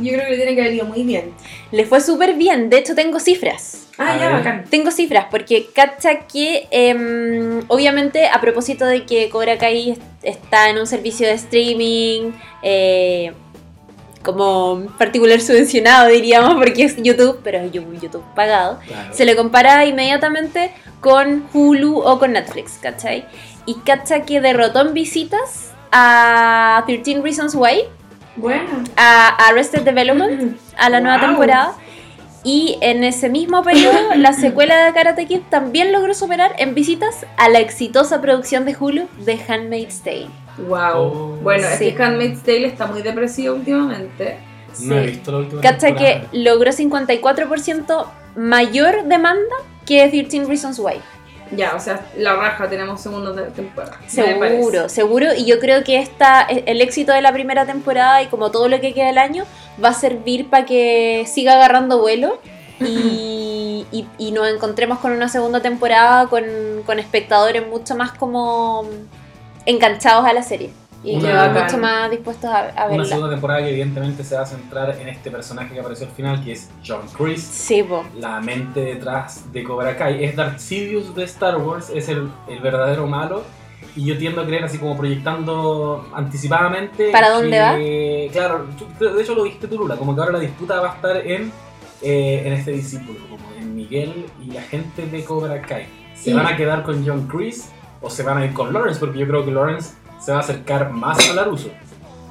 yo 0.00 0.12
creo 0.12 0.24
que 0.26 0.30
le 0.30 0.36
tiene 0.36 0.54
que 0.54 0.60
haber 0.60 0.74
ido 0.74 0.84
muy 0.86 1.02
bien. 1.02 1.32
Le 1.72 1.84
fue 1.86 2.00
súper 2.00 2.34
bien. 2.34 2.70
De 2.70 2.78
hecho, 2.78 2.94
tengo 2.94 3.18
cifras. 3.18 3.88
Ah, 3.98 4.12
A 4.14 4.16
ya, 4.18 4.26
ver. 4.28 4.32
bacán. 4.36 4.64
Tengo 4.70 4.92
cifras 4.92 5.26
porque 5.28 5.66
cacha 5.74 6.20
que 6.20 6.68
em, 6.70 7.62
obviamente 7.66 8.28
a 8.28 8.40
propósito 8.40 8.86
de 8.86 9.04
que 9.06 9.28
Cobra 9.28 9.58
Kai 9.58 9.90
est- 9.90 10.02
está 10.22 10.70
en 10.70 10.78
un 10.78 10.86
servicio 10.86 11.26
de 11.26 11.32
streaming 11.34 12.30
eh, 12.62 13.32
como 14.22 14.82
particular 14.98 15.40
subvencionado 15.40 16.08
diríamos 16.08 16.54
porque 16.54 16.84
es 16.84 16.96
YouTube, 16.96 17.40
pero 17.42 17.58
es 17.58 17.72
YouTube 17.72 18.24
pagado, 18.34 18.78
Claro. 18.86 19.12
se 19.14 19.24
le 19.24 19.34
compara 19.36 19.84
inmediatamente 19.84 20.72
con 21.00 21.44
Hulu 21.52 21.98
o 22.00 22.18
con 22.18 22.32
Netflix, 22.32 22.78
¿cachai? 22.80 23.24
Y 23.66 23.74
cacha 23.80 24.20
que 24.22 24.40
derrotó 24.40 24.80
en 24.82 24.94
visitas 24.94 25.72
a 25.90 26.82
13 26.86 27.20
Reasons 27.22 27.54
Why, 27.54 27.82
Bueno. 28.36 28.62
a 28.96 29.28
Arrested 29.48 29.82
Development, 29.82 30.56
a 30.78 30.88
la 30.88 31.00
nueva 31.00 31.20
temporada. 31.20 31.74
Y 32.44 32.76
en 32.80 33.04
ese 33.04 33.28
mismo 33.28 33.62
periodo, 33.62 33.98
la 34.16 34.32
secuela 34.32 34.84
de 34.84 34.92
Karate 34.92 35.26
Kid 35.26 35.42
también 35.48 35.92
logró 35.92 36.12
superar 36.12 36.52
en 36.58 36.74
visitas 36.74 37.24
a 37.36 37.48
la 37.48 37.60
exitosa 37.60 38.20
producción 38.20 38.64
de 38.64 38.74
Hulu 38.78 39.06
de 39.24 39.40
Handmaid's 39.46 40.00
Tale. 40.02 40.26
Wow. 40.58 40.94
Oh, 40.96 41.38
bueno, 41.42 41.66
sí. 41.78 41.88
es 41.88 41.96
que 41.96 42.02
Handmaid's 42.02 42.42
Tale 42.42 42.66
está 42.66 42.86
muy 42.86 43.02
depresiva 43.02 43.54
últimamente. 43.54 44.38
No 44.80 44.96
he 44.96 45.04
Sí. 45.04 45.10
visto 45.12 45.32
la 45.32 45.38
última 45.38 45.60
Cacha 45.60 45.94
que 45.94 46.24
logró 46.32 46.72
54% 46.72 48.06
mayor 48.36 49.04
demanda 49.04 49.54
que 49.86 50.08
13 50.08 50.44
Reasons 50.46 50.78
Why. 50.78 50.94
Ya, 51.54 51.74
o 51.76 51.80
sea, 51.80 52.00
la 52.16 52.34
raja 52.36 52.66
tenemos 52.70 53.00
segunda 53.02 53.34
te- 53.34 53.50
temporada. 53.50 53.98
Seguro, 54.06 54.88
seguro. 54.88 55.34
Y 55.36 55.44
yo 55.44 55.58
creo 55.60 55.84
que 55.84 55.98
esta, 55.98 56.40
el 56.42 56.80
éxito 56.80 57.12
de 57.12 57.20
la 57.20 57.30
primera 57.32 57.66
temporada 57.66 58.22
y 58.22 58.26
como 58.28 58.50
todo 58.50 58.68
lo 58.68 58.80
que 58.80 58.94
queda 58.94 59.08
del 59.08 59.18
año 59.18 59.44
va 59.82 59.90
a 59.90 59.94
servir 59.94 60.48
para 60.48 60.64
que 60.64 61.24
siga 61.26 61.52
agarrando 61.54 61.98
vuelo 62.00 62.38
y, 62.80 63.86
y- 63.92 64.06
y 64.18 64.32
nos 64.32 64.48
encontremos 64.48 64.98
con 64.98 65.12
una 65.12 65.28
segunda 65.28 65.60
temporada 65.60 66.26
con, 66.28 66.44
con 66.86 66.98
espectadores 66.98 67.66
mucho 67.66 67.96
más 67.96 68.12
como 68.12 68.88
enganchados 69.66 70.24
a 70.26 70.32
la 70.32 70.42
serie 70.42 70.70
y 71.04 71.16
Una- 71.16 71.52
que 71.52 71.60
mucho 71.60 71.78
más 71.78 72.10
dispuestos 72.10 72.44
a, 72.48 72.68
a 72.68 72.84
Una 72.86 72.88
verla. 72.88 73.04
segunda 73.06 73.30
temporada 73.30 73.60
que 73.60 73.70
evidentemente 73.70 74.22
se 74.22 74.36
va 74.36 74.42
a 74.42 74.46
centrar 74.46 74.96
en 75.00 75.08
este 75.08 75.30
personaje 75.32 75.74
que 75.74 75.80
apareció 75.80 76.06
al 76.06 76.12
final, 76.12 76.44
que 76.44 76.52
es 76.52 76.70
John 76.86 77.00
Chris. 77.16 77.42
Sí. 77.42 77.84
La 78.18 78.40
mente 78.40 78.80
detrás 78.80 79.52
de 79.52 79.64
Cobra 79.64 79.96
Kai. 79.96 80.22
Es 80.24 80.36
Darth 80.36 80.58
Sidious 80.60 81.12
de 81.14 81.24
Star 81.24 81.56
Wars, 81.56 81.90
es 81.92 82.08
el, 82.08 82.30
el 82.48 82.60
verdadero 82.60 83.06
malo. 83.08 83.42
Y 83.96 84.04
yo 84.06 84.16
tiendo 84.16 84.40
a 84.42 84.46
creer, 84.46 84.62
así 84.64 84.78
como 84.78 84.96
proyectando 84.96 86.08
anticipadamente. 86.14 87.10
¿Para 87.10 87.30
dónde 87.30 87.50
que- 87.50 88.30
Claro, 88.32 88.66
tú- 88.78 88.86
de 89.04 89.20
hecho 89.22 89.34
lo 89.34 89.44
dijiste 89.44 89.66
tú, 89.68 89.78
Lula, 89.78 89.96
como 89.96 90.14
que 90.14 90.20
ahora 90.20 90.32
la 90.34 90.38
disputa 90.38 90.80
va 90.80 90.92
a 90.92 90.94
estar 90.94 91.16
en, 91.16 91.50
eh, 92.00 92.42
en 92.46 92.52
este 92.52 92.70
discípulo, 92.72 93.18
como 93.28 93.42
en 93.58 93.74
Miguel 93.74 94.26
y 94.40 94.52
la 94.52 94.62
gente 94.62 95.04
de 95.06 95.24
Cobra 95.24 95.60
Kai. 95.62 95.86
¿Se 96.14 96.30
Y- 96.30 96.32
van 96.34 96.46
a 96.46 96.56
quedar 96.56 96.84
con 96.84 97.04
John 97.06 97.26
Chris 97.26 97.70
o 98.02 98.10
se 98.10 98.22
van 98.22 98.38
a 98.38 98.44
ir 98.44 98.52
con 98.52 98.72
Lawrence? 98.72 99.00
Porque 99.00 99.18
yo 99.18 99.26
creo 99.26 99.44
que 99.44 99.50
Lawrence 99.50 99.94
se 100.20 100.32
va 100.32 100.38
a 100.38 100.40
acercar 100.40 100.90
más 100.90 101.30
a 101.30 101.34
Laruso, 101.34 101.70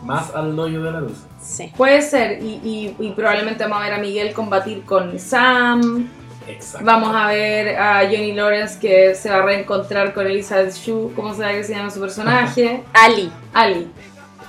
más 0.04 0.34
al 0.36 0.56
dojo 0.56 0.70
de 0.70 0.92
Laruso. 0.92 1.28
Sí. 1.42 1.72
Puede 1.76 2.02
ser, 2.02 2.42
y, 2.44 2.60
y- 2.64 2.96
y 3.00 3.12
probablemente 3.12 3.64
vamos 3.64 3.80
a 3.80 3.82
ver 3.82 3.94
a 3.94 3.98
Miguel 3.98 4.34
combatir 4.34 4.84
con 4.84 5.18
Sam. 5.20 6.08
Exacto. 6.48 6.86
Vamos 6.86 7.16
a 7.16 7.28
ver 7.28 7.78
a 7.78 8.02
Johnny 8.06 8.34
Lawrence 8.34 8.80
que 8.80 9.16
se 9.16 9.30
va 9.30 9.38
a 9.38 9.42
reencontrar 9.44 10.14
con 10.14 10.26
Elizabeth 10.28 10.74
Shue, 10.74 11.12
¿cómo 11.16 11.34
se 11.34 11.44
que 11.48 11.64
se 11.64 11.74
llama 11.76 11.90
su 11.90 12.00
personaje? 12.00 12.84
Ali. 12.94 13.32
Ali. 13.54 13.88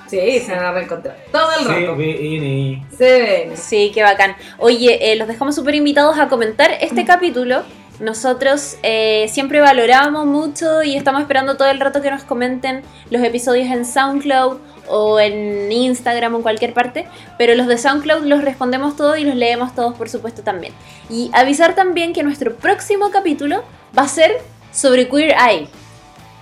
Sí, 0.07 0.39
se 0.39 0.51
van 0.55 0.65
a 0.65 0.71
reencontrar. 0.73 1.17
Todo 1.31 1.49
el 1.59 1.65
rato. 1.65 1.95
CBN. 1.95 2.85
Se 2.95 3.21
ven. 3.21 3.57
Sí, 3.57 3.91
qué 3.93 4.03
bacán. 4.03 4.35
Oye, 4.59 5.11
eh, 5.11 5.15
los 5.15 5.27
dejamos 5.27 5.55
súper 5.55 5.73
invitados 5.75 6.19
a 6.19 6.27
comentar 6.27 6.69
este 6.81 7.03
capítulo. 7.05 7.63
Nosotros 7.99 8.77
eh, 8.83 9.27
siempre 9.29 9.61
valoramos 9.61 10.25
mucho 10.25 10.83
y 10.83 10.95
estamos 10.95 11.21
esperando 11.21 11.57
todo 11.57 11.69
el 11.69 11.79
rato 11.79 12.01
que 12.01 12.09
nos 12.09 12.23
comenten 12.23 12.81
los 13.09 13.21
episodios 13.21 13.67
en 13.69 13.85
SoundCloud 13.85 14.57
o 14.87 15.19
en 15.19 15.71
Instagram 15.71 16.33
o 16.33 16.37
en 16.37 16.43
cualquier 16.43 16.73
parte. 16.73 17.07
Pero 17.37 17.55
los 17.55 17.67
de 17.67 17.77
SoundCloud 17.77 18.25
los 18.25 18.43
respondemos 18.43 18.95
todos 18.95 19.17
y 19.19 19.23
los 19.23 19.35
leemos 19.35 19.75
todos, 19.75 19.95
por 19.95 20.09
supuesto, 20.09 20.41
también. 20.41 20.73
Y 21.09 21.29
avisar 21.33 21.75
también 21.75 22.13
que 22.13 22.23
nuestro 22.23 22.55
próximo 22.55 23.11
capítulo 23.11 23.63
va 23.97 24.03
a 24.03 24.07
ser 24.07 24.41
sobre 24.71 25.07
Queer 25.07 25.35
Eye, 25.37 25.67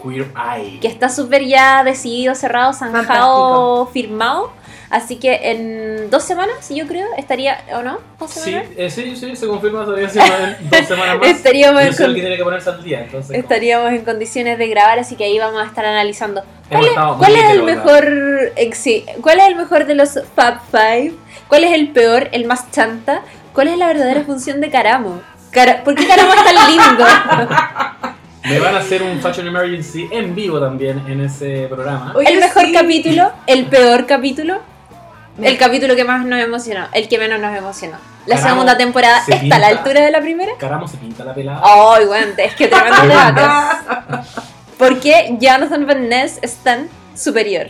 Queer 0.01 0.31
Eye. 0.35 0.79
que 0.79 0.87
está 0.87 1.09
súper 1.09 1.43
ya 1.45 1.83
decidido, 1.83 2.33
cerrado, 2.33 2.73
zanjado, 2.73 3.87
firmado. 3.87 4.53
Así 4.91 5.15
que 5.15 5.39
en 5.51 6.09
dos 6.09 6.21
semanas, 6.23 6.69
yo 6.69 6.85
creo, 6.85 7.07
estaría, 7.17 7.63
¿o 7.75 7.81
no? 7.81 7.99
¿Dos 8.19 8.29
Sí, 8.31 8.39
semanas? 8.51 8.67
eh, 8.75 8.89
sí, 8.89 9.15
sí, 9.15 9.35
se 9.37 9.47
confirma 9.47 9.85
todavía 9.85 10.09
en 10.09 10.69
dos 10.69 10.85
semanas 10.85 11.17
más. 11.17 11.27
Estaríamos 11.29 11.81
en 11.81 11.87
el 11.87 11.95
con- 11.95 12.07
que 12.13 12.21
tiene 12.21 12.35
que 12.37 12.43
ponerse 12.43 12.69
al 12.71 12.83
día, 12.83 13.01
entonces. 13.05 13.37
Estaríamos 13.37 13.89
en 13.93 14.03
condiciones 14.03 14.57
de 14.57 14.67
grabar, 14.67 14.99
así 14.99 15.15
que 15.15 15.23
ahí 15.23 15.39
vamos 15.39 15.61
a 15.63 15.65
estar 15.65 15.85
analizando. 15.85 16.43
¿Cuál 16.69 16.85
es, 16.85 16.91
cuál 17.17 17.35
el 17.35 17.63
mejor 17.63 18.05
eh, 18.57 18.69
sí, 18.73 19.05
¿Cuál 19.21 19.39
es 19.39 19.47
el 19.47 19.55
mejor 19.55 19.85
de 19.85 19.95
los 19.95 20.19
Fab 20.35 20.59
Five? 20.69 21.13
¿Cuál 21.47 21.63
es 21.63 21.71
el 21.73 21.89
peor, 21.93 22.27
el 22.33 22.45
más 22.45 22.69
chanta? 22.71 23.21
¿Cuál 23.53 23.69
es 23.69 23.77
la 23.77 23.87
verdadera 23.87 24.23
función 24.25 24.59
de 24.59 24.69
Caramo? 24.69 25.21
Cara- 25.51 25.83
¿Por 25.85 25.95
qué 25.95 26.05
Caramo 26.05 26.33
es 26.33 26.43
tan 26.43 26.69
lindo? 26.69 27.05
Me 28.43 28.59
van 28.59 28.75
a 28.75 28.79
hacer 28.79 29.03
un 29.03 29.19
Fashion 29.21 29.47
Emergency 29.47 30.07
en 30.11 30.33
vivo 30.35 30.59
también 30.59 31.01
en 31.07 31.21
ese 31.21 31.67
programa. 31.69 32.11
Oye, 32.15 32.27
el 32.33 32.39
mejor 32.39 32.65
sí. 32.65 32.73
capítulo, 32.73 33.31
el 33.47 33.65
peor 33.67 34.05
capítulo, 34.07 34.59
el 35.43 35.57
capítulo 35.57 35.95
que 35.95 36.03
más 36.03 36.25
nos 36.25 36.39
emocionó, 36.39 36.87
el 36.93 37.07
que 37.07 37.17
menos 37.17 37.39
nos 37.39 37.55
emocionó. 37.55 37.97
La 38.25 38.35
Caramo 38.35 38.49
segunda 38.53 38.77
temporada 38.77 39.23
se 39.25 39.33
está 39.35 39.55
a 39.55 39.59
la 39.59 39.67
altura 39.67 40.01
de 40.01 40.11
la 40.11 40.21
primera. 40.21 40.51
Caramo 40.57 40.87
se 40.87 40.97
pinta 40.97 41.23
la 41.23 41.33
pelada. 41.33 41.61
Ay, 41.63 42.05
bueno, 42.05 42.33
es 42.37 42.55
que 42.55 42.67
tremendo 42.67 43.01
debate. 43.07 43.41
¿Por 44.77 44.99
qué 44.99 45.37
Jonathan 45.39 45.85
Van 45.87 46.09
Ness 46.09 46.39
es 46.41 46.55
tan 46.57 46.87
superior? 47.15 47.67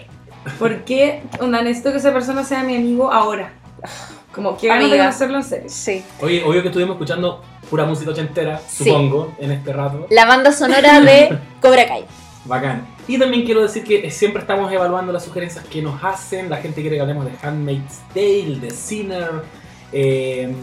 ¿Por 0.59 0.83
qué? 0.85 1.23
Onda, 1.39 1.61
necesito 1.61 1.91
que 1.91 1.97
esa 1.97 2.11
persona 2.13 2.43
sea 2.43 2.63
mi 2.63 2.75
amigo 2.75 3.11
ahora. 3.11 3.53
Como 4.33 4.57
que 4.57 4.67
ganas 4.67 4.83
de 4.85 4.89
Amiga. 4.91 5.07
hacerlo 5.09 5.37
en 5.37 5.43
serio. 5.43 5.69
Sí. 5.69 6.03
Oye, 6.21 6.41
obvio 6.45 6.61
que 6.61 6.69
estuvimos 6.69 6.95
escuchando 6.95 7.43
pura 7.69 7.83
música 7.85 8.11
ochentera, 8.11 8.61
Sí. 8.67 8.85
supongo, 8.85 9.33
en 9.39 9.51
este 9.51 9.73
rato. 9.73 10.07
La 10.09 10.25
banda 10.25 10.51
sonora 10.53 11.01
de 11.01 11.37
Cobra 11.61 11.85
Kai. 11.85 12.05
Bacán. 12.45 12.87
Y 13.07 13.19
también 13.19 13.45
quiero 13.45 13.61
decir 13.61 13.83
que 13.83 14.09
siempre 14.09 14.41
estamos 14.41 14.71
evaluando 14.71 15.11
las 15.13 15.23
sugerencias 15.23 15.65
que 15.65 15.81
nos 15.81 16.03
hacen. 16.03 16.49
La 16.49 16.57
gente 16.57 16.81
quiere 16.81 16.95
que 16.95 17.01
hablemos 17.01 17.25
de 17.25 17.31
Handmaid's 17.41 17.99
Tale, 18.13 18.59
de 18.59 18.71
Sinner, 18.71 19.43
eh, 19.93 20.53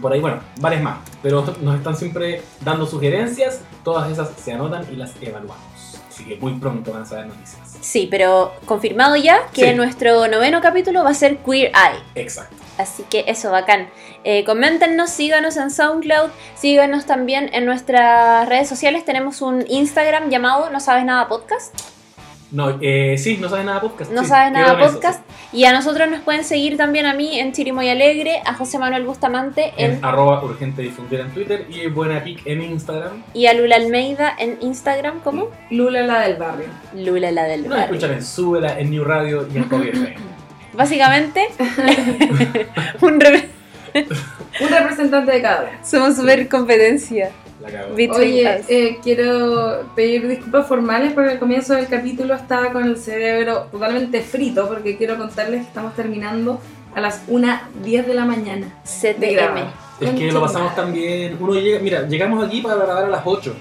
por 0.00 0.12
ahí, 0.12 0.20
bueno, 0.20 0.40
varias 0.60 0.82
más. 0.82 0.98
Pero 1.22 1.44
nos 1.62 1.76
están 1.76 1.96
siempre 1.96 2.42
dando 2.64 2.86
sugerencias. 2.86 3.60
Todas 3.84 4.10
esas 4.10 4.30
se 4.36 4.52
anotan 4.52 4.84
y 4.92 4.96
las 4.96 5.14
evaluamos. 5.20 6.00
Así 6.08 6.24
que 6.24 6.36
muy 6.36 6.54
pronto 6.54 6.92
van 6.92 7.02
a 7.02 7.06
saber 7.06 7.26
noticias. 7.28 7.65
Sí, 7.86 8.08
pero 8.10 8.52
confirmado 8.64 9.14
ya 9.14 9.46
que 9.54 9.68
Sí. 9.70 9.74
nuestro 9.76 10.26
noveno 10.26 10.60
capítulo 10.60 11.04
va 11.04 11.10
a 11.10 11.14
ser 11.14 11.38
Queer 11.38 11.68
Eye. 11.68 12.02
Exacto. 12.16 12.56
Así 12.78 13.04
que 13.04 13.24
eso, 13.28 13.52
bacán. 13.52 13.88
Eh, 14.24 14.42
coméntenos, 14.44 15.08
síganos 15.10 15.56
en 15.56 15.70
SoundCloud, 15.70 16.30
síganos 16.56 17.06
también 17.06 17.48
en 17.52 17.64
nuestras 17.64 18.48
redes 18.48 18.68
sociales. 18.68 19.04
Tenemos 19.04 19.40
un 19.40 19.64
Instagram 19.68 20.30
llamado 20.30 20.68
No 20.70 20.80
Sabes 20.80 21.04
Nada 21.04 21.28
Podcast. 21.28 21.72
No, 22.56 22.78
eh, 22.80 23.16
sí, 23.18 23.36
no 23.38 23.50
sabes 23.50 23.66
nada 23.66 23.82
podcast. 23.82 24.10
No 24.10 24.22
sí, 24.22 24.28
Sabes 24.28 24.50
quedó 24.52 24.66
Nada 24.66 24.80
eso, 24.84 24.94
Podcast. 24.94 25.20
Y 25.52 25.64
a 25.66 25.72
nosotros 25.72 26.08
nos 26.10 26.20
pueden 26.20 26.42
seguir 26.42 26.76
también 26.78 27.04
a 27.04 27.12
mí 27.12 27.38
en 27.38 27.52
Chirimoy 27.52 27.88
Alegre, 27.90 28.40
a 28.46 28.54
José 28.54 28.78
Manuel 28.78 29.04
Bustamante. 29.04 29.74
En 29.76 29.92
en, 29.96 30.04
arroba 30.04 30.42
urgente 30.42 30.80
difundir 30.80 31.20
en 31.20 31.30
Twitter 31.32 31.66
y 31.68 31.86
buena 31.88 32.24
pic 32.24 32.40
en 32.46 32.62
Instagram. 32.62 33.22
y 33.34 33.44
a 33.46 33.52
Lula 33.52 33.76
Almeida 33.76 34.34
en 34.38 34.56
Instagram 34.62 35.20
como 35.20 35.50
Lula 35.70 36.02
la 36.02 36.20
del 36.20 36.36
barrio. 36.36 36.68
Lula 36.94 37.30
la 37.30 37.44
del 37.44 37.62
Nos 37.68 37.70
barrio. 37.70 37.84
escuchan 37.94 38.12
en 38.16 38.24
Súbela, 38.24 38.80
en 38.80 38.90
New 38.90 39.04
Radio 39.04 39.46
y 39.52 39.56
en 39.58 39.62
FM. 39.70 40.16
Básicamente, 40.72 41.48
un 43.02 43.20
re- 43.20 43.48
Un 43.94 44.68
representante 44.70 45.30
de 45.32 45.42
cada 45.42 45.60
uno. 45.62 45.70
somos 45.84 46.16
super 46.16 46.48
competencia. 46.48 47.30
La 47.60 47.86
Oye, 48.14 48.64
eh, 48.68 48.98
quiero 49.02 49.88
pedir 49.94 50.28
disculpas 50.28 50.66
formales 50.66 51.12
porque 51.12 51.30
al 51.32 51.38
comienzo 51.38 51.74
del 51.74 51.86
capítulo 51.88 52.34
estaba 52.34 52.70
con 52.72 52.84
el 52.84 52.98
cerebro 52.98 53.68
totalmente 53.72 54.20
frito 54.20 54.68
porque 54.68 54.96
quiero 54.96 55.16
contarles 55.16 55.62
que 55.62 55.68
estamos 55.68 55.94
terminando 55.94 56.60
a 56.94 57.00
las 57.00 57.26
1.10 57.28 58.06
de 58.06 58.14
la 58.14 58.24
mañana. 58.24 58.66
de 58.84 59.14
CTM. 59.14 59.58
Es 60.00 60.10
que 60.10 60.32
lo 60.32 60.40
pasamos 60.42 60.74
tan 60.74 60.92
bien. 60.92 61.36
Uno 61.40 61.54
llega, 61.54 61.78
mira, 61.78 62.06
llegamos 62.06 62.46
aquí 62.46 62.60
para 62.60 62.76
grabar 62.76 63.04
a 63.04 63.08
las 63.08 63.22
8. 63.24 63.54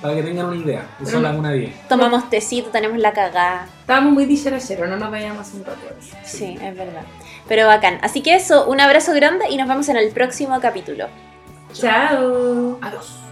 Para 0.00 0.14
que 0.14 0.22
tengan 0.22 0.46
una 0.46 0.56
idea. 0.56 0.86
Y 1.00 1.06
son 1.06 1.22
Pero- 1.22 1.22
las 1.22 1.36
1.10. 1.36 1.72
Tomamos 1.88 2.30
tecito, 2.30 2.68
tenemos 2.70 2.98
la 2.98 3.12
cagada. 3.12 3.66
Estábamos 3.80 4.12
muy 4.12 4.26
dicharacheros, 4.26 4.88
no 4.88 4.96
nos 4.96 5.10
veíamos 5.10 5.52
un 5.54 5.64
rato. 5.64 5.80
Sí, 6.24 6.56
es 6.62 6.76
verdad. 6.76 7.02
Pero 7.48 7.66
bacán. 7.66 7.98
Así 8.02 8.20
que 8.20 8.34
eso, 8.34 8.66
un 8.68 8.80
abrazo 8.80 9.12
grande 9.14 9.46
y 9.50 9.56
nos 9.56 9.66
vemos 9.68 9.88
en 9.88 9.96
el 9.96 10.10
próximo 10.10 10.60
capítulo. 10.60 11.06
Chao. 11.80 12.78
Adiós. 12.80 13.25